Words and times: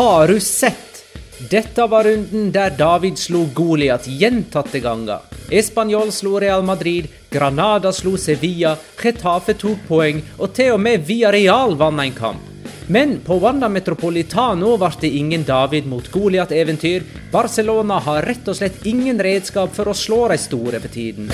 Har 0.00 0.28
du 0.28 0.40
sett? 0.40 1.04
Dette 1.50 1.86
var 1.86 2.04
runden 2.04 2.52
der 2.52 2.70
David 2.70 3.18
slo 3.18 3.42
Goliat 3.54 4.06
gjentatte 4.08 4.80
ganger. 4.80 5.18
Español 5.50 6.08
slo 6.12 6.38
Real 6.40 6.62
Madrid, 6.64 7.08
Granada 7.30 7.92
slo 7.92 8.16
Sevilla, 8.16 8.72
Retafe 8.96 9.52
tok 9.60 9.82
poeng, 9.88 10.22
og 10.38 10.54
til 10.56 10.72
og 10.72 10.80
med 10.80 11.04
Villarreal 11.04 11.76
vant 11.76 12.00
en 12.00 12.16
kamp. 12.16 12.46
Men 12.88 13.18
på 13.26 13.36
Wanda 13.42 13.68
Metropolitano 13.68 14.78
ble 14.80 14.90
det 15.02 15.10
ingen 15.18 15.44
David 15.44 15.90
mot 15.92 16.08
Goliat-eventyr. 16.14 17.04
Barcelona 17.30 17.98
har 18.00 18.24
rett 18.24 18.48
og 18.48 18.56
slett 18.56 18.80
ingen 18.88 19.20
redskap 19.20 19.76
for 19.76 19.92
å 19.92 19.96
slå 20.04 20.22
de 20.32 20.40
store 20.40 20.80
for 20.80 20.96
tiden. 20.96 21.28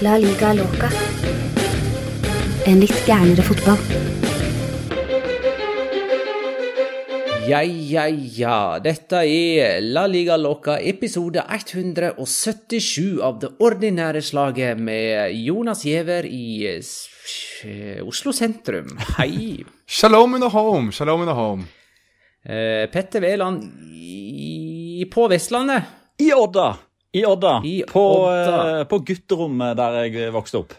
La 0.00 0.16
liga 0.16 0.54
loca. 0.56 0.88
En 2.64 2.80
litt 2.80 3.04
gærnere 3.04 3.44
fotball. 3.44 4.19
Ja, 7.48 7.62
ja, 7.64 8.04
ja. 8.08 8.78
Dette 8.82 9.22
er 9.26 9.80
La 9.82 10.04
Liga 10.06 10.36
Loca, 10.36 10.76
episode 10.78 11.42
177 11.48 13.20
av 13.24 13.38
det 13.42 13.50
ordinære 13.64 14.20
slaget 14.22 14.78
med 14.80 15.34
Jonas 15.40 15.82
Giæver 15.86 16.28
i 16.28 16.68
Oslo 18.06 18.34
sentrum. 18.36 18.92
Hei. 19.18 19.64
Shalom 20.00 20.36
in 20.36 20.44
the 20.44 20.50
home, 20.52 20.92
shalom 20.92 21.24
in 21.24 21.30
the 21.32 21.34
home. 21.34 21.66
Eh, 22.44 22.86
Petter 22.92 23.20
Wæland 23.24 23.64
på 25.10 25.26
Vestlandet. 25.32 25.82
I 26.20 26.32
Odda! 26.36 26.74
I 27.12 27.24
Odda. 27.26 27.56
I 27.66 27.80
på, 27.88 28.04
Odda. 28.28 28.58
eh, 28.80 28.84
på 28.86 29.00
gutterommet 29.02 29.76
der 29.80 30.02
jeg 30.06 30.30
vokste 30.34 30.60
opp. 30.62 30.76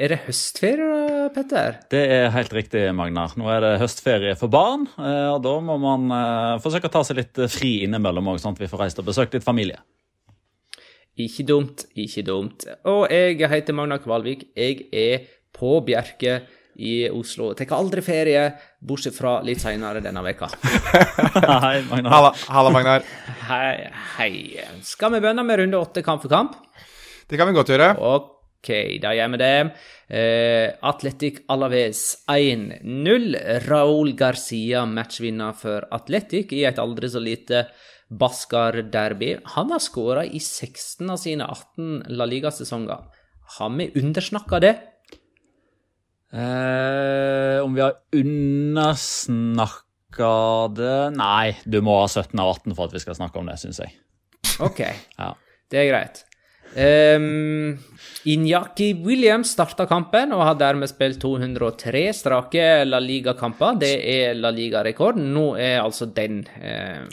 Er 0.00 0.14
det 0.14 0.22
høstferie, 0.24 0.84
da, 0.88 1.24
Petter? 1.34 1.74
Det 1.92 2.00
er 2.08 2.30
helt 2.32 2.54
riktig, 2.56 2.86
Magnar. 2.96 3.34
Nå 3.36 3.50
er 3.52 3.60
det 3.60 3.72
høstferie 3.82 4.32
for 4.40 4.48
barn, 4.48 4.86
eh, 4.96 5.26
og 5.28 5.42
da 5.44 5.52
må 5.60 5.76
man 5.82 6.06
eh, 6.16 6.60
forsøke 6.64 6.88
å 6.88 6.94
ta 6.94 7.02
seg 7.04 7.18
litt 7.18 7.36
eh, 7.36 7.50
fri 7.52 7.82
innimellom 7.84 8.30
òg, 8.32 8.38
sånn 8.40 8.56
at 8.56 8.62
vi 8.62 8.70
får 8.70 8.80
reist 8.86 9.02
og 9.02 9.10
besøkt 9.10 9.36
litt 9.36 9.44
familie. 9.44 9.76
Ikke 11.20 11.44
dumt, 11.44 11.84
ikke 12.00 12.24
dumt. 12.24 12.64
Og 12.88 13.12
jeg 13.12 13.44
heter 13.52 13.76
Magnar 13.76 14.00
Kvalvik. 14.00 14.46
Jeg 14.56 14.88
er 14.88 15.28
på 15.52 15.76
Bjerke 15.84 16.38
i 16.80 16.96
Oslo. 17.12 17.52
Tar 17.52 17.76
aldri 17.76 18.00
ferie, 18.00 18.48
bortsett 18.80 19.20
fra 19.20 19.36
litt 19.44 19.60
seinere 19.60 20.00
denne 20.00 20.24
veka. 20.24 20.48
Hei, 21.66 21.76
Magnar. 21.92 22.12
Halla, 22.16 22.34
halla 22.48 22.72
Magnar. 22.72 23.08
Hei, 23.52 23.76
hei. 24.16 24.34
Skal 24.80 25.12
vi 25.12 25.20
begynne 25.20 25.44
med 25.44 25.66
runde 25.66 25.84
åtte 25.90 26.08
kamp 26.08 26.24
for 26.24 26.32
kamp? 26.32 26.56
Det 27.28 27.36
kan 27.36 27.52
vi 27.52 27.60
godt 27.60 27.76
gjøre. 27.76 27.94
Ok, 28.60 28.68
da 29.00 29.14
gjør 29.16 29.30
vi 29.32 29.38
det. 29.40 29.52
Eh, 30.12 30.66
Atletic 30.84 31.38
Alaves 31.48 32.02
1-0. 32.28 33.38
Raúl 33.64 34.10
Garcia 34.18 34.82
matchvinner 34.84 35.54
for 35.56 35.86
Atletic 35.96 36.52
i 36.52 36.66
et 36.68 36.76
aldri 36.82 37.08
så 37.08 37.22
lite 37.24 37.62
Baskar-derby. 38.10 39.38
Han 39.54 39.70
har 39.72 39.80
skåra 39.80 40.26
i 40.26 40.42
16 40.42 41.08
av 41.14 41.16
sine 41.22 41.46
18 41.48 42.12
La 42.18 42.26
Liga-sesonger. 42.28 43.06
Har 43.56 43.70
vi 43.78 43.88
undersnakka 43.96 44.60
det? 44.60 44.74
Eh, 46.32 47.58
om 47.64 47.74
vi 47.74 47.80
har 47.80 47.94
undersnakka 48.14 49.68
det 50.76 51.10
Nei, 51.16 51.56
du 51.64 51.80
må 51.82 51.96
ha 52.02 52.06
17 52.06 52.38
av 52.38 52.48
18 52.60 52.74
for 52.76 52.84
at 52.86 52.94
vi 52.94 53.00
skal 53.02 53.16
snakke 53.18 53.38
om 53.40 53.46
det, 53.50 53.56
syns 53.62 53.80
jeg. 53.82 53.90
Ok, 54.60 54.80
Ja. 55.18 55.32
det 55.70 55.78
er 55.80 55.88
greit. 55.90 56.24
Um, 56.76 57.78
Inyaki 58.30 58.92
Williams 59.00 59.54
starta 59.56 59.86
kampen 59.88 60.34
og 60.36 60.44
har 60.44 60.58
dermed 60.60 60.90
spilt 60.90 61.22
203 61.22 62.02
strake 62.14 62.66
La 62.84 63.00
Liga-kamper. 63.00 63.78
Det 63.80 63.94
er 64.12 64.36
La 64.36 64.52
Liga-rekord. 64.52 65.16
Nå 65.16 65.54
er 65.56 65.80
altså 65.80 66.10
den 66.14 66.42
eh, 66.60 67.06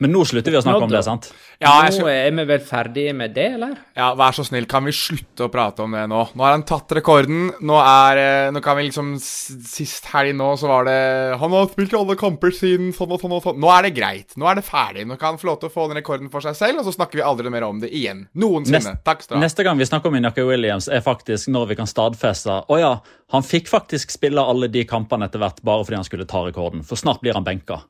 Men 0.00 0.14
nå 0.14 0.22
slutter 0.24 0.50
vi 0.54 0.56
å 0.56 0.62
snakke 0.64 0.86
om 0.86 0.92
det, 0.92 1.02
sant? 1.04 1.26
Ja, 1.60 1.74
jeg 1.84 2.00
Nå 2.00 2.06
er 2.08 2.30
vi 2.32 2.44
vel 2.48 2.62
ferdige 2.64 3.12
med 3.14 3.34
det, 3.36 3.44
eller? 3.58 3.74
ja, 3.96 4.06
Vær 4.16 4.32
så 4.32 4.46
snill, 4.48 4.64
kan 4.70 4.86
vi 4.88 4.94
slutte 4.96 5.44
å 5.44 5.50
prate 5.52 5.84
om 5.84 5.92
det 5.92 6.06
nå? 6.08 6.22
Nå 6.32 6.44
har 6.46 6.54
han 6.56 6.64
tatt 6.64 6.94
rekorden. 6.96 7.50
Nå 7.60 7.76
er 7.76 8.20
eh, 8.22 8.50
Nå 8.54 8.62
kan 8.64 8.78
vi 8.78 8.86
liksom 8.88 9.10
Sist 9.20 10.08
helg 10.14 10.32
nå 10.38 10.48
så 10.56 10.70
var 10.70 10.88
det 10.88 10.96
Han 11.42 11.52
har 11.52 11.68
spilt 11.68 11.92
alle 11.98 12.16
kamper 12.16 12.54
siden 12.56 12.94
sånn 12.96 13.12
og 13.12 13.20
sånn 13.20 13.34
og 13.36 13.44
sånn. 13.44 13.60
Nå 13.60 13.68
er 13.74 13.88
det 13.88 13.92
greit. 13.98 14.32
Nå 14.40 14.48
er 14.48 14.56
det 14.60 14.64
ferdig. 14.64 15.04
Nå 15.10 15.18
kan 15.20 15.34
han 15.34 15.40
få 15.42 15.50
lov 15.50 15.60
til 15.60 15.68
å 15.68 15.74
få 15.76 15.86
den 15.92 16.00
rekorden 16.00 16.32
for 16.32 16.40
seg 16.44 16.56
selv, 16.56 16.80
og 16.80 16.88
så 16.88 16.96
snakker 16.96 17.20
vi 17.20 17.26
aldri 17.28 17.52
mer 17.52 17.68
om 17.68 17.84
det 17.84 17.92
igjen. 17.92 18.24
Noensinne. 18.40 18.80
Nest- 18.80 19.04
Takk 19.04 19.22
skal 19.26 19.36
du 19.36 19.38
ha. 19.40 19.44
Neste 19.44 19.68
gang 19.68 19.76
vi 19.80 19.84
snakker 19.90 20.08
om 20.08 20.16
Inyaki 20.16 20.48
Williams, 20.48 20.88
er 20.88 21.04
faktisk 21.04 21.52
når 21.52 21.68
vi 21.74 21.78
kan 21.82 21.88
stadfeste 21.90 22.56
Å 22.72 22.80
ja, 22.80 22.94
han 23.36 23.44
fikk 23.46 23.68
faktisk 23.68 24.10
spille 24.16 24.40
alle 24.40 24.68
de 24.72 24.86
kampene 24.88 25.28
etter 25.28 25.38
hvert 25.44 25.60
bare 25.62 25.84
fordi 25.84 26.00
han 26.00 26.08
skulle 26.08 26.24
ta 26.30 26.40
rekorden. 26.48 26.80
For 26.88 26.96
snart 26.96 27.20
blir 27.20 27.36
han 27.36 27.44
benka. 27.46 27.82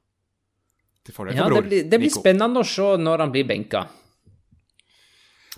Til 1.06 1.16
fordel 1.16 1.36
Ja, 1.38 1.46
for 1.48 1.60
det 1.62 1.68
blir, 1.68 1.88
det 1.90 2.00
blir 2.02 2.12
spennende 2.12 2.60
å 2.60 2.66
se 2.66 2.90
når 3.00 3.24
han 3.24 3.32
blir 3.32 3.46
benka. 3.48 3.86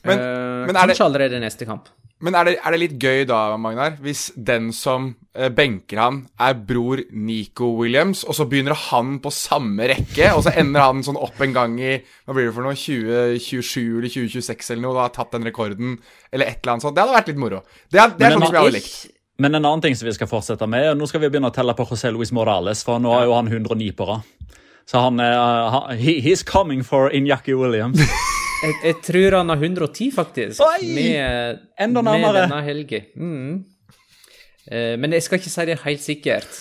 Men- 0.04 0.18
uh, 0.18 0.66
men 0.66 0.76
er 0.76 0.86
det- 0.86 1.00
allerede 1.00 1.40
neste 1.40 1.66
kamp. 1.66 1.88
Men 2.22 2.36
er 2.38 2.44
det, 2.44 2.58
er 2.64 2.70
det 2.70 2.78
litt 2.78 2.98
gøy 3.02 3.24
da, 3.26 3.56
Magnar, 3.58 3.96
hvis 3.98 4.30
den 4.36 4.70
som 4.72 5.16
eh, 5.34 5.48
benker 5.48 5.98
han, 5.98 6.28
er 6.38 6.54
bror 6.54 7.00
Nico 7.10 7.72
Williams, 7.80 8.22
og 8.22 8.36
så 8.38 8.46
begynner 8.48 8.78
han 8.78 9.16
på 9.18 9.32
samme 9.34 9.88
rekke, 9.90 10.28
og 10.36 10.44
så 10.46 10.52
ender 10.56 10.84
han 10.86 11.02
sånn 11.02 11.18
opp 11.18 11.40
en 11.42 11.52
gang 11.56 11.74
i 11.80 11.96
hva 11.98 12.36
blir 12.36 12.46
det 12.46 12.54
for 12.54 12.62
noe, 12.62 12.78
2027 12.78 13.98
eller 13.98 14.12
2026 14.14 14.70
eller 14.70 14.84
noe, 14.84 14.94
og 14.94 15.02
har 15.02 15.16
tatt 15.16 15.34
den 15.34 15.48
rekorden, 15.50 15.96
eller 16.30 16.46
et 16.46 16.60
eller 16.62 16.76
annet 16.76 16.86
sånt. 16.86 16.94
Det 16.94 17.02
hadde 17.02 17.16
vært 17.18 17.32
litt 17.32 17.42
moro. 17.42 17.64
Det 17.90 17.98
er, 18.04 18.14
det 18.14 18.28
er 18.28 18.36
sånn 18.36 18.46
som 18.46 18.54
jeg 18.54 18.62
hadde 18.68 18.76
likt. 18.78 18.94
Men 19.42 19.58
en 19.58 19.64
annen 19.64 19.82
ting 19.82 19.98
som 19.98 20.06
vi 20.06 20.14
skal 20.14 20.30
fortsette 20.30 20.68
med, 20.70 20.92
nå 21.00 21.08
skal 21.10 21.24
vi 21.24 21.32
begynne 21.32 21.50
å 21.50 21.54
telle 21.56 21.74
på 21.74 21.88
José 21.90 22.12
Luis 22.14 22.30
Morales, 22.30 22.84
for 22.86 23.02
nå 23.02 23.16
er 23.18 23.26
jo 23.26 23.34
han 23.34 23.50
109 23.50 23.90
på 23.98 24.06
rad. 24.06 24.22
Så 24.88 25.02
han 25.06 25.20
er 25.22 25.36
uh, 25.38 25.92
he, 25.96 26.20
He's 26.24 26.44
coming 26.44 26.82
for 26.86 27.10
Injaki 27.10 27.54
Williams. 27.58 28.00
Jeg, 28.62 28.74
jeg 28.84 28.96
tror 29.02 29.34
han 29.40 29.48
har 29.50 29.58
110, 29.58 30.12
faktisk. 30.14 30.60
Oi! 30.62 30.86
Med, 30.94 31.62
Enda 31.82 32.02
med 32.06 32.28
denne 32.36 32.60
helga. 32.62 33.00
Mm. 33.18 33.56
Eh, 34.70 34.94
Men 34.94 35.16
jeg 35.16 35.24
skal 35.24 35.40
ikke 35.40 35.50
si 35.50 35.64
det 35.66 35.78
helt 35.82 36.02
sikkert. 36.04 36.58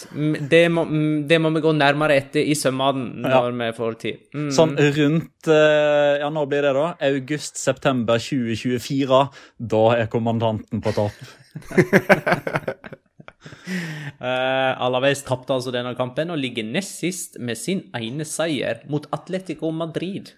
Det 0.50 0.64
må, 0.74 0.88
det 1.30 1.38
må 1.42 1.52
vi 1.54 1.62
gå 1.62 1.74
nærmere 1.78 2.18
etter 2.18 2.42
i 2.42 2.56
sømmene 2.58 3.22
når 3.28 3.52
vi 3.60 3.70
får 3.78 4.00
tid. 4.02 4.24
Mm. 4.34 4.48
Sånn 4.56 4.74
rundt 4.98 5.52
uh, 5.52 6.18
Ja, 6.24 6.32
nå 6.34 6.48
blir 6.50 6.66
det 6.66 6.74
da 6.80 6.88
august-september 7.12 8.18
2024. 8.18 9.22
Da 9.76 9.84
er 10.00 10.10
kommandanten 10.10 10.82
på 10.82 10.96
topp. 10.98 11.22
Eh, 14.22 14.82
Alaves 14.86 15.24
tapte 15.26 15.56
altså 15.56 15.72
denne 15.74 15.96
kampen 15.98 16.30
og 16.30 16.38
ligger 16.38 16.68
nest 16.68 17.00
sist 17.02 17.40
med 17.42 17.58
sin 17.58 17.88
ene 17.98 18.22
seier 18.28 18.84
mot 18.92 19.08
Atletico 19.16 19.72
Madrid. 19.74 20.30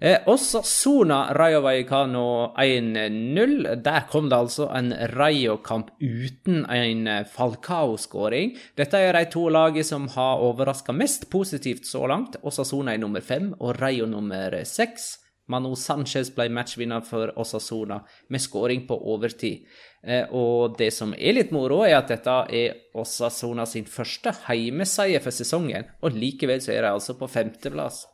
Eh, 0.00 0.18
Osasuna 0.26 1.32
Rayo 1.34 1.60
Vallecano 1.60 2.52
1-0. 2.54 3.82
Der 3.82 4.04
kom 4.10 4.28
det 4.28 4.36
altså 4.36 4.68
en 4.76 4.92
Rayo-kamp 5.16 5.90
uten 6.00 6.66
en 6.70 7.06
eh, 7.08 7.24
Falcao-skåring. 7.26 8.52
Dette 8.76 9.00
er 9.00 9.16
de 9.16 9.24
to 9.32 9.48
lagene 9.50 9.86
som 9.86 10.06
har 10.14 10.44
overraska 10.44 10.92
mest 10.92 11.26
positivt 11.32 11.88
så 11.88 12.04
langt. 12.06 12.36
Osasuna 12.42 12.94
er 12.94 13.02
nummer 13.02 13.24
fem 13.24 13.54
og 13.58 13.80
Rayo 13.80 14.06
nummer 14.06 14.54
seks. 14.68 15.16
Manu 15.48 15.72
Sanchez 15.80 16.28
ble 16.36 16.46
matchvinner 16.52 17.02
for 17.02 17.32
Osasuna 17.40 18.02
med 18.28 18.42
skåring 18.44 18.84
på 18.86 18.98
overtid. 19.14 19.64
Eh, 20.06 20.28
og 20.30 20.76
det 20.78 20.92
som 20.94 21.10
er 21.16 21.34
litt 21.34 21.50
moro, 21.54 21.82
er 21.86 21.98
at 21.98 22.12
dette 22.12 22.36
er 22.54 22.76
Osasona 22.98 23.66
sin 23.66 23.88
første 23.90 24.32
heimeseier 24.46 25.22
for 25.24 25.34
sesongen, 25.34 25.88
og 26.02 26.14
likevel 26.14 26.62
så 26.62 26.74
er 26.76 26.86
de 26.86 26.92
altså 26.94 27.18
på 27.18 27.30
femteplass. 27.30 28.04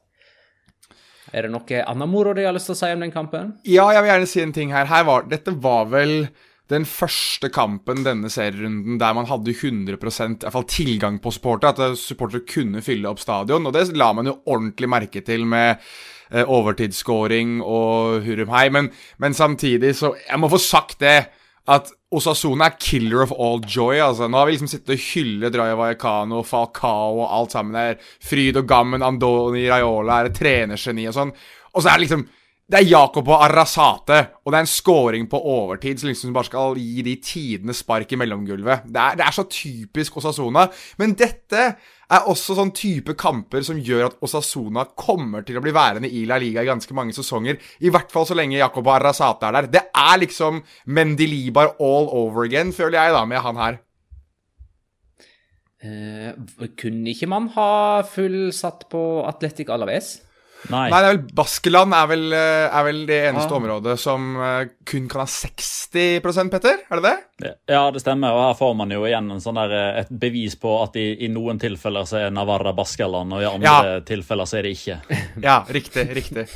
Er 1.34 1.46
det 1.46 1.54
noe 1.54 1.84
annet 1.84 2.10
moro 2.10 2.34
de 2.36 2.44
har 2.46 2.54
lyst 2.54 2.68
til 2.70 2.76
å 2.76 2.78
si 2.78 2.90
om 2.94 3.04
den 3.04 3.12
kampen? 3.14 3.54
Ja, 3.66 3.88
jeg 3.92 4.04
vil 4.04 4.12
gjerne 4.12 4.30
si 4.30 4.42
en 4.42 4.56
ting 4.56 4.74
her. 4.74 4.88
her 4.90 5.06
var, 5.08 5.24
dette 5.28 5.54
var 5.60 5.88
vel 5.92 6.28
den 6.72 6.86
første 6.88 7.50
kampen 7.52 8.04
denne 8.06 8.30
serierunden 8.32 8.96
der 9.00 9.16
man 9.16 9.28
hadde 9.28 9.52
100% 9.52 9.90
i 9.90 9.94
hvert 9.96 10.54
fall 10.54 10.68
tilgang 10.70 11.18
på 11.20 11.32
supportere. 11.34 11.90
At 11.92 12.00
supportere 12.00 12.46
kunne 12.48 12.84
fylle 12.84 13.10
opp 13.10 13.20
stadion. 13.20 13.66
Og 13.66 13.74
det 13.76 13.90
la 13.96 14.12
man 14.16 14.30
jo 14.30 14.38
ordentlig 14.46 14.90
merke 14.92 15.24
til 15.26 15.44
med 15.48 15.74
eh, 16.30 16.44
overtidsskåring 16.44 17.58
og 17.60 18.24
hurrum 18.24 18.54
hei. 18.54 18.68
Men, 18.72 18.92
men 19.18 19.36
samtidig 19.36 19.94
så 19.98 20.14
Jeg 20.28 20.40
må 20.40 20.52
få 20.52 20.60
sagt 20.60 21.00
det 21.02 21.18
at 21.70 21.88
Osasuna 22.14 22.68
er 22.68 22.78
killer 22.78 23.24
of 23.24 23.32
all 23.32 23.60
joy. 23.64 23.98
altså. 23.98 24.28
Nå 24.28 24.38
har 24.38 24.46
vi 24.46 24.54
liksom 24.54 24.70
sittet 24.70 24.94
og 24.94 25.00
hyllet 25.00 25.56
Rayo 25.58 25.76
Vallecano, 25.80 26.42
Falcao 26.46 27.20
og 27.24 27.28
alt 27.38 27.56
sammen 27.56 27.74
der. 27.74 27.98
Fryd 28.22 28.60
og 28.60 28.68
gammen, 28.68 29.02
Andoni 29.02 29.66
Raiola 29.70 30.20
er 30.20 30.30
et 30.30 30.38
trenergeni 30.38 31.08
og 31.08 31.16
sånn. 31.16 31.34
Og 31.74 31.82
så 31.82 31.90
er 31.90 31.96
det 31.96 32.06
liksom 32.06 32.26
det 32.64 32.78
er 32.78 32.86
Jakob 32.88 33.26
og 33.28 33.42
Arrazate, 33.44 34.18
og 34.40 34.52
det 34.52 34.56
er 34.56 34.64
en 34.64 34.70
scoring 34.70 35.26
på 35.28 35.36
overtid 35.36 36.00
som 36.00 36.08
liksom 36.08 36.32
bare 36.32 36.48
skal 36.48 36.78
gi 36.80 37.02
de 37.04 37.12
tidene 37.20 37.74
spark 37.76 38.14
i 38.14 38.16
mellomgulvet. 38.16 38.86
Det 38.88 39.02
er, 39.02 39.18
det 39.20 39.26
er 39.26 39.34
så 39.36 39.44
typisk 39.52 40.16
Osasuna. 40.16 40.64
Men 40.96 41.12
dette 41.12 41.66
er 42.16 42.28
også 42.30 42.56
sånn 42.58 42.72
type 42.76 43.14
kamper 43.18 43.64
som 43.66 43.78
gjør 43.80 44.08
at 44.08 44.18
Osasuna 44.24 44.86
kommer 44.98 45.44
til 45.46 45.58
å 45.58 45.62
bli 45.64 45.72
værende 45.74 46.10
i 46.10 46.24
La 46.28 46.38
Liga 46.40 46.64
i 46.64 46.68
ganske 46.68 46.96
mange 46.96 47.16
sesonger. 47.16 47.58
I 47.84 47.92
hvert 47.92 48.12
fall 48.12 48.26
så 48.28 48.36
lenge 48.38 48.58
Jakob 48.58 48.88
Arrazate 48.92 49.48
er 49.48 49.58
der. 49.58 49.70
Det 49.78 49.84
er 49.90 50.20
liksom 50.22 50.62
Mendilibar 50.86 51.74
all 51.78 52.10
over 52.12 52.46
again, 52.48 52.72
føler 52.76 53.00
jeg, 53.00 53.16
da, 53.16 53.24
med 53.28 53.44
han 53.44 53.60
her. 53.60 53.80
Eh, 55.84 56.30
kunne 56.80 57.12
ikke 57.12 57.28
man 57.28 57.50
ha 57.56 58.02
fullsatt 58.08 58.86
på 58.92 59.02
Atletic 59.28 59.72
Alaves? 59.72 60.16
Nei. 60.72 60.86
Nei, 60.88 60.98
det 61.02 61.08
er 61.10 61.16
vel 61.18 61.34
Baskeland 61.36 61.92
er 61.92 62.06
vel, 62.08 62.22
eh, 62.32 62.68
er 62.78 62.84
vel 62.86 63.00
det 63.06 63.18
eneste 63.28 63.52
Ah. 63.52 63.58
området 63.58 63.98
som 64.00 64.30
eh, 64.40 64.68
kun 64.88 65.08
kan 65.12 65.20
ha 65.20 65.26
60 65.26 66.48
Petter? 66.50 66.78
Er 66.90 67.00
det 67.00 67.10
det? 67.10 67.50
Ja, 67.68 67.90
det 67.90 68.00
stemmer. 68.00 68.32
Og 68.32 68.40
her 68.48 68.54
får 68.58 68.72
man 68.76 68.90
jo 68.90 69.02
igjen 69.04 69.30
en 69.30 69.40
sånn 69.44 69.54
der, 69.60 69.74
eh, 69.76 70.00
et 70.00 70.08
bevis 70.10 70.56
på 70.56 70.72
at 70.82 70.96
i, 70.96 71.04
i 71.26 71.28
noen 71.28 71.58
tilfeller 71.60 72.06
så 72.08 72.22
er 72.24 72.30
Navarra 72.32 72.72
Baskeland, 72.74 73.32
og 73.36 73.42
i 73.42 73.48
andre 73.50 73.64
Ja. 73.68 74.00
tilfeller 74.00 74.46
så 74.48 74.58
er 74.58 74.62
det 74.62 74.72
ikke. 74.78 75.00
Ja, 75.44 75.60
riktig. 75.68 76.08
Riktig. 76.16 76.48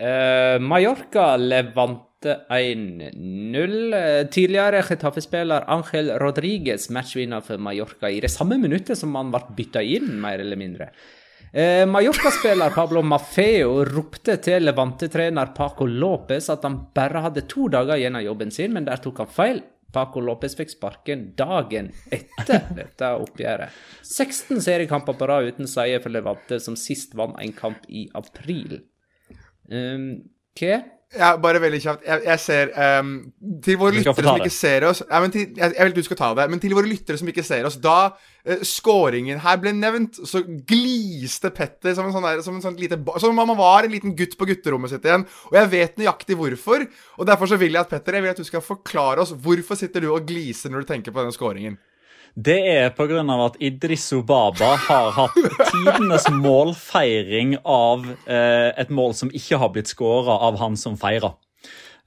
uh, 0.00 0.58
Mallorca 0.70 1.36
levante 1.36 2.36
1-0. 2.50 3.94
Eh, 3.94 4.26
Tidligere 4.28 4.82
Getafe-spiller 4.84 5.64
Angel 5.72 6.12
Rodriguez 6.20 6.90
matchvinner 6.92 7.40
for 7.44 7.56
Mallorca 7.58 8.10
i 8.12 8.20
det 8.20 8.30
samme 8.30 8.58
minuttet 8.60 8.98
som 9.00 9.14
han 9.16 9.32
ble 9.32 9.40
bytta 9.56 9.80
inn, 9.82 10.12
mer 10.20 10.38
eller 10.44 10.60
mindre. 10.60 10.90
Eh, 11.52 11.86
Mallorca-spiller 11.86 12.70
Pablo 12.70 13.02
Maffeo 13.02 13.80
ropte 13.84 14.36
til 14.38 14.62
Levante-trener 14.68 15.50
Paco 15.56 15.86
Lopez 15.86 16.46
at 16.52 16.62
han 16.62 16.76
bare 16.94 17.24
hadde 17.24 17.42
to 17.50 17.66
dager 17.72 17.98
igjen 17.98 18.18
av 18.20 18.22
jobben 18.22 18.52
sin, 18.54 18.76
men 18.76 18.86
der 18.86 19.02
tok 19.02 19.24
han 19.24 19.32
feil. 19.34 19.62
Paco 19.90 20.22
Lopez 20.22 20.54
fikk 20.54 20.70
sparken 20.70 21.24
dagen 21.34 21.90
etter 22.14 22.68
dette 22.78 23.08
oppgjøret. 23.18 23.74
16 24.06 24.62
seriekamper 24.62 25.18
på 25.18 25.26
rad 25.26 25.50
uten 25.50 25.66
seier 25.70 25.98
for 26.04 26.14
Levante, 26.14 26.60
som 26.62 26.78
sist 26.78 27.16
vant 27.18 27.34
en 27.42 27.56
kamp 27.56 27.82
i 27.90 28.06
april. 28.14 28.84
Um, 29.66 30.30
hva? 30.54 30.84
Ja, 31.10 31.32
bare 31.42 31.58
veldig 31.58 31.78
kjapt. 31.82 32.04
Jeg, 32.06 32.22
jeg 32.22 32.38
ser 32.38 32.68
um, 33.02 33.08
Til 33.64 33.78
våre 33.80 33.96
lyttere 33.96 34.22
som 34.22 34.36
ikke 34.38 34.52
ser 34.54 34.84
oss 34.86 35.00
ja, 35.02 35.18
men 35.18 35.32
til, 35.34 35.48
jeg, 35.58 35.72
jeg 35.74 35.86
vil 35.88 35.90
at 35.90 35.96
du 35.96 36.06
skal 36.06 36.18
ta 36.20 36.28
det, 36.38 36.44
men 36.52 36.62
til 36.62 36.74
våre 36.78 36.86
lyttere 36.86 37.18
som 37.18 37.30
ikke 37.32 37.42
ser 37.46 37.66
oss 37.66 37.80
Da 37.82 37.96
uh, 38.12 38.62
scoringen 38.66 39.42
her 39.42 39.58
ble 39.58 39.72
nevnt, 39.74 40.20
så 40.22 40.44
gliste 40.46 41.50
Petter 41.56 41.96
som 41.98 42.06
en 42.06 42.14
sånn, 42.14 42.28
der, 42.28 42.44
som 42.46 42.54
en 42.54 42.62
sånn 42.62 42.78
lite 42.78 43.00
Som 43.18 43.34
om 43.34 43.42
han 43.42 43.58
var 43.58 43.88
en 43.88 43.94
liten 43.96 44.14
gutt 44.14 44.38
på 44.38 44.46
gutterommet 44.52 44.94
sitt 44.94 45.08
igjen. 45.08 45.26
Og 45.50 45.58
jeg 45.58 45.72
vet 45.74 45.98
nøyaktig 45.98 46.38
hvorfor. 46.38 46.86
Og 47.18 47.26
derfor 47.26 47.50
så 47.50 47.58
vil 47.58 47.74
jeg 47.74 47.82
at 47.82 47.90
Petter, 47.90 48.14
jeg 48.14 48.28
vil 48.28 48.34
at 48.36 48.42
du 48.42 48.46
skal 48.46 48.62
forklare 48.62 49.24
oss 49.24 49.34
hvorfor 49.34 49.78
sitter 49.80 50.06
du 50.06 50.12
og 50.12 50.28
gliser 50.30 50.70
når 50.70 50.84
du 50.84 50.92
tenker 50.92 51.14
på 51.14 51.24
denne 51.24 51.34
scoringen. 51.34 51.80
Det 52.34 52.58
er 52.70 52.90
pga. 52.94 53.20
at 53.44 53.56
Idrisso 53.58 54.22
Baba 54.22 54.76
har 54.76 55.10
hatt 55.16 55.38
tidenes 55.72 56.28
målfeiring 56.30 57.56
av 57.64 58.06
eh, 58.26 58.70
et 58.78 58.90
mål 58.90 59.14
som 59.14 59.30
ikke 59.34 59.58
har 59.58 59.72
blitt 59.74 59.90
skåra 59.90 60.38
av 60.38 60.58
han 60.60 60.76
som 60.76 60.96
feira. 60.96 61.34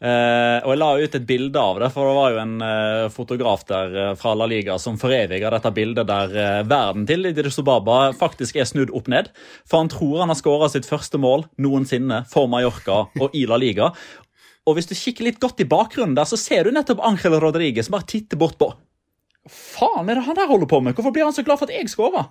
Eh, 0.03 0.59
og 0.63 0.71
Jeg 0.73 0.79
la 0.79 0.89
ut 0.99 1.15
et 1.15 1.27
bilde 1.27 1.59
av 1.59 1.79
det, 1.79 1.89
for 1.93 2.07
det 2.07 2.15
var 2.15 2.31
jo 2.31 2.39
en 2.41 2.55
eh, 2.63 3.09
fotograf 3.11 3.65
der 3.67 3.97
eh, 3.99 4.13
fra 4.19 4.33
La 4.35 4.47
Liga 4.47 4.77
som 4.79 4.97
foreviga 4.99 5.51
dette 5.53 5.71
bildet 5.75 6.07
der 6.07 6.33
eh, 6.39 6.63
verden 6.67 7.05
til 7.07 7.27
Idrisso 7.27 7.63
Baba 7.63 8.13
faktisk 8.15 8.59
er 8.59 8.67
snudd 8.67 8.91
opp 8.95 9.11
ned. 9.11 9.29
For 9.67 9.83
han 9.83 9.91
tror 9.91 10.23
han 10.23 10.31
har 10.31 10.39
skåra 10.39 10.71
sitt 10.71 10.87
første 10.87 11.19
mål 11.19 11.45
noensinne 11.59 12.23
for 12.31 12.51
Mallorca 12.51 13.05
og 13.19 13.35
i 13.35 13.43
La 13.47 13.59
Liga. 13.59 13.91
Og 14.63 14.77
hvis 14.77 14.87
du 14.87 14.95
kikker 14.95 15.27
litt 15.27 15.43
godt 15.43 15.59
i 15.59 15.67
bakgrunnen 15.67 16.15
der, 16.15 16.27
så 16.27 16.39
ser 16.39 16.63
du 16.63 16.71
nettopp 16.71 17.03
Angel 17.03 17.35
Rodriguez 17.43 17.91
bare 17.91 18.07
titte 18.07 18.39
bort 18.39 18.55
på 18.59 18.71
faen 19.49 20.09
er 20.09 20.15
det 20.19 20.25
han 20.27 20.37
der 20.37 20.47
holder 20.47 20.69
på 20.69 20.79
med? 20.83 20.95
Hvorfor 20.95 21.13
blir 21.15 21.25
han 21.27 21.33
så 21.35 21.43
glad 21.45 21.59
for 21.59 21.69
at 21.69 21.75
jeg 21.75 21.89
skåra? 21.91 22.27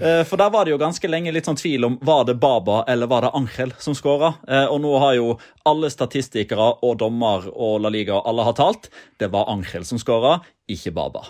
Eh, 0.00 0.22
For 0.24 0.40
der 0.40 0.50
var 0.50 0.64
det 0.64 0.72
jo 0.72 0.78
ganske 0.80 1.08
lenge 1.10 1.32
litt 1.34 1.44
sånn 1.44 1.58
tvil 1.60 1.84
om 1.84 1.98
var 2.02 2.24
det 2.24 2.38
Baba 2.40 2.82
eller 2.88 3.06
var 3.06 3.26
det 3.26 3.34
Angel 3.36 3.74
som 3.78 3.94
skåra. 3.94 4.34
Eh, 4.48 4.64
Og 4.72 4.80
nå 4.80 4.92
har 4.98 5.14
jo 5.18 5.38
alle 5.68 5.90
statistikere 5.92 6.70
og 6.82 6.96
dommer 6.98 7.50
og 7.52 7.80
La 7.84 7.90
Liga 7.92 8.22
alle 8.24 8.42
har 8.48 8.56
talt. 8.56 8.88
Det 9.18 9.28
var 9.30 9.50
Angel 9.52 9.84
som 9.84 9.98
skåra, 10.00 10.40
ikke 10.68 10.94
Baba. 10.96 11.26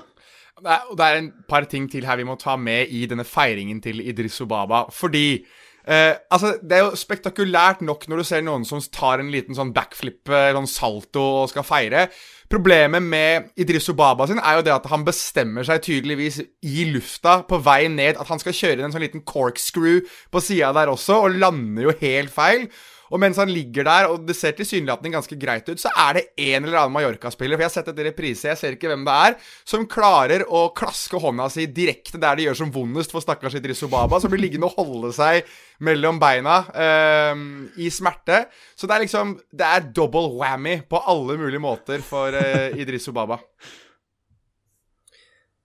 Det 0.62 0.70
er, 0.70 0.82
og 0.90 0.96
det 0.96 1.04
er 1.10 1.16
en 1.18 1.32
par 1.48 1.64
ting 1.66 1.88
til 1.90 2.04
her 2.06 2.16
vi 2.16 2.24
må 2.28 2.36
ta 2.38 2.54
med 2.56 2.86
i 2.94 3.04
denne 3.10 3.24
feiringen 3.26 3.80
til 3.82 3.98
Idris 4.00 4.38
Baba. 4.46 4.84
Fordi 4.94 5.42
eh, 5.86 6.14
altså, 6.30 6.56
Det 6.62 6.76
er 6.76 6.84
jo 6.86 6.98
spektakulært 6.98 7.82
nok 7.86 8.06
når 8.08 8.22
du 8.22 8.28
ser 8.28 8.44
noen 8.46 8.66
som 8.68 8.82
tar 8.92 9.22
en 9.22 9.32
liten 9.32 9.56
sånn 9.56 9.74
backflip, 9.76 10.28
sånn 10.28 10.70
salto, 10.70 11.24
og 11.42 11.50
skal 11.52 11.66
feire. 11.66 12.06
Problemet 12.52 13.00
med 13.00 13.52
Idris 13.56 13.88
Obaba 13.88 14.26
sin 14.28 14.40
er 14.42 14.58
jo 14.58 14.64
det 14.66 14.74
at 14.74 14.88
han 14.92 15.06
bestemmer 15.06 15.64
seg 15.64 15.80
tydeligvis 15.86 16.42
i 16.68 16.88
lufta 16.92 17.38
på 17.48 17.60
vei 17.64 17.86
ned 17.88 18.20
at 18.20 18.28
han 18.28 18.42
skal 18.42 18.56
kjøre 18.56 18.84
en 18.84 18.92
sånn 18.92 19.04
liten 19.06 19.24
corkscrew 19.24 20.02
på 20.32 20.42
sida 20.44 20.74
der 20.76 20.92
også, 20.92 21.22
og 21.24 21.38
lander 21.40 21.88
jo 21.88 21.94
helt 22.02 22.34
feil. 22.34 22.68
Og 23.12 23.20
mens 23.20 23.36
han 23.40 23.50
ligger 23.52 23.86
der, 23.86 24.08
og 24.08 24.24
det 24.26 24.36
ser 24.38 24.54
tilsynelatende 24.56 25.12
ganske 25.12 25.36
greit 25.40 25.68
ut, 25.68 25.80
så 25.80 25.92
er 25.92 26.16
det 26.18 26.24
en 26.40 26.64
eller 26.64 26.80
annen 26.80 26.94
Mallorca-spiller, 26.94 27.58
for 27.58 27.64
jeg 27.66 27.70
har 27.70 27.74
sett 27.74 27.90
etter 27.92 28.08
reprise, 28.08 28.48
jeg 28.48 28.60
ser 28.60 28.76
ikke 28.76 28.88
hvem 28.92 29.04
det 29.06 29.16
er, 29.28 29.36
som 29.68 29.84
klarer 29.90 30.46
å 30.48 30.64
klaske 30.76 31.20
hånda 31.20 31.50
si 31.52 31.68
direkte 31.68 32.20
der 32.22 32.38
det 32.38 32.48
gjør 32.48 32.60
som 32.62 32.72
vondest 32.72 33.12
for 33.12 33.24
stakkars 33.24 33.58
Idris 33.60 33.84
Obaba, 33.86 34.20
som 34.22 34.32
blir 34.32 34.42
liggende 34.46 34.70
og 34.70 34.80
holde 34.80 35.12
seg 35.16 35.44
mellom 35.82 36.20
beina 36.22 36.62
eh, 36.72 37.44
i 37.84 37.92
smerte. 37.92 38.46
Så 38.78 38.88
det 38.88 38.96
er 38.96 39.04
liksom 39.04 39.36
Det 39.50 39.66
er 39.66 39.88
double 39.94 40.32
whammy 40.38 40.80
på 40.88 41.00
alle 41.10 41.36
mulige 41.40 41.62
måter 41.62 42.02
for 42.06 42.34
eh, 42.38 42.78
Idris 42.80 43.08
Obaba. 43.12 43.40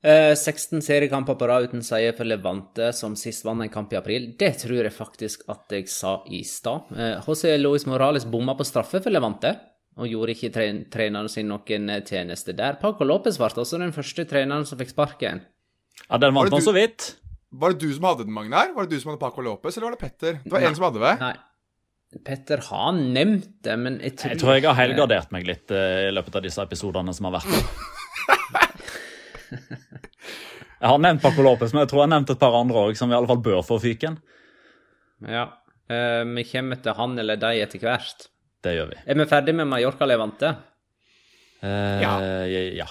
Eh, 0.08 0.34
16 0.40 0.80
seriekamper 0.86 1.36
på 1.36 1.48
rad 1.50 1.66
uten 1.68 1.82
seier 1.84 2.14
for 2.16 2.24
Levante, 2.30 2.94
som 2.96 3.16
sist 3.20 3.44
vant 3.44 3.66
en 3.66 3.72
kamp 3.74 3.92
i 3.92 3.98
april. 4.00 4.30
Det 4.40 4.54
tror 4.62 4.86
jeg 4.86 4.94
faktisk 4.96 5.42
at 5.52 5.74
jeg 5.76 5.90
sa 5.92 6.22
i 6.32 6.44
stad. 6.48 6.94
Eh, 6.96 7.18
José 7.26 7.58
Luis 7.60 7.84
Morales 7.90 8.24
bomma 8.30 8.56
på 8.56 8.64
straffe 8.68 9.02
for 9.04 9.12
Levante, 9.12 9.52
og 9.98 10.08
gjorde 10.08 10.36
ikke 10.38 10.52
tre 10.54 10.68
treneren 10.94 11.28
sin 11.34 11.50
noen 11.52 11.90
eh, 11.92 12.04
tjeneste 12.08 12.56
der. 12.56 12.78
Paco 12.80 13.04
Lopez 13.10 13.40
ble 13.42 13.50
også 13.50 13.82
den 13.82 13.92
første 13.96 14.24
treneren 14.30 14.64
som 14.70 14.80
fikk 14.80 14.94
sparken. 14.94 15.42
Ja, 16.08 16.18
den 16.22 16.34
Var 16.38 16.54
vant 16.54 16.62
du- 16.64 16.70
så 16.70 16.76
vidt. 16.78 17.16
Var 17.52 17.74
det 17.74 17.80
du 17.80 17.94
som 17.96 18.04
hadde 18.08 18.24
den, 18.28 18.34
Magnar? 18.36 18.72
Var 18.76 18.86
det 18.88 18.96
du 18.96 19.00
som 19.02 19.12
hadde 19.12 19.20
Paco 19.26 19.42
Lopez, 19.42 19.76
eller 19.78 19.90
var 19.90 19.96
det 19.98 20.04
Petter? 20.06 20.40
Det 20.44 20.52
var 20.52 20.62
en 20.68 20.76
som 20.76 20.84
hadde 20.88 21.00
det. 21.04 21.14
Nei. 21.20 21.36
Petter 22.24 22.58
har 22.70 22.92
nevnt 22.96 23.50
det, 23.64 23.76
men 23.80 24.00
jeg 24.00 24.16
tror 24.16 24.32
Jeg 24.32 24.40
tror 24.40 24.54
jeg 24.56 24.64
har 24.70 24.76
helgardert 24.80 25.32
meg 25.36 25.48
litt 25.48 25.72
eh, 25.76 26.08
i 26.08 26.12
løpet 26.16 26.36
av 26.40 26.44
disse 26.48 26.64
episodene 26.64 27.12
som 27.16 27.28
har 27.28 27.42
vært. 27.42 27.52
Jeg 30.78 30.92
har 30.92 31.00
nevnt 31.02 31.24
Paco 31.24 31.42
Lopez, 31.42 31.72
men 31.74 31.82
jeg 31.82 31.90
tror 31.90 32.04
jeg 32.04 32.06
har 32.06 32.12
nevnt 32.12 32.30
et 32.30 32.38
par 32.42 32.54
andre 32.54 32.82
òg 32.90 32.98
som 33.00 33.10
i 33.10 33.16
alle 33.18 33.26
fall 33.26 33.40
bør 33.42 33.64
få 33.66 33.80
fyken. 33.82 34.20
Ja. 35.26 35.48
Eh, 35.90 36.22
vi 36.38 36.44
kommer 36.46 36.78
til 36.84 36.94
han 36.94 37.16
eller 37.18 37.40
de 37.42 37.50
etter 37.64 37.82
hvert. 37.82 38.28
Det 38.62 38.76
gjør 38.76 38.92
vi. 38.92 39.00
Er 39.10 39.18
vi 39.18 39.26
ferdig 39.26 39.56
med 39.58 39.72
Mallorca 39.72 40.06
Levante? 40.06 40.52
Eh, 41.66 42.04
Ja. 42.04 42.14
ja. 42.78 42.86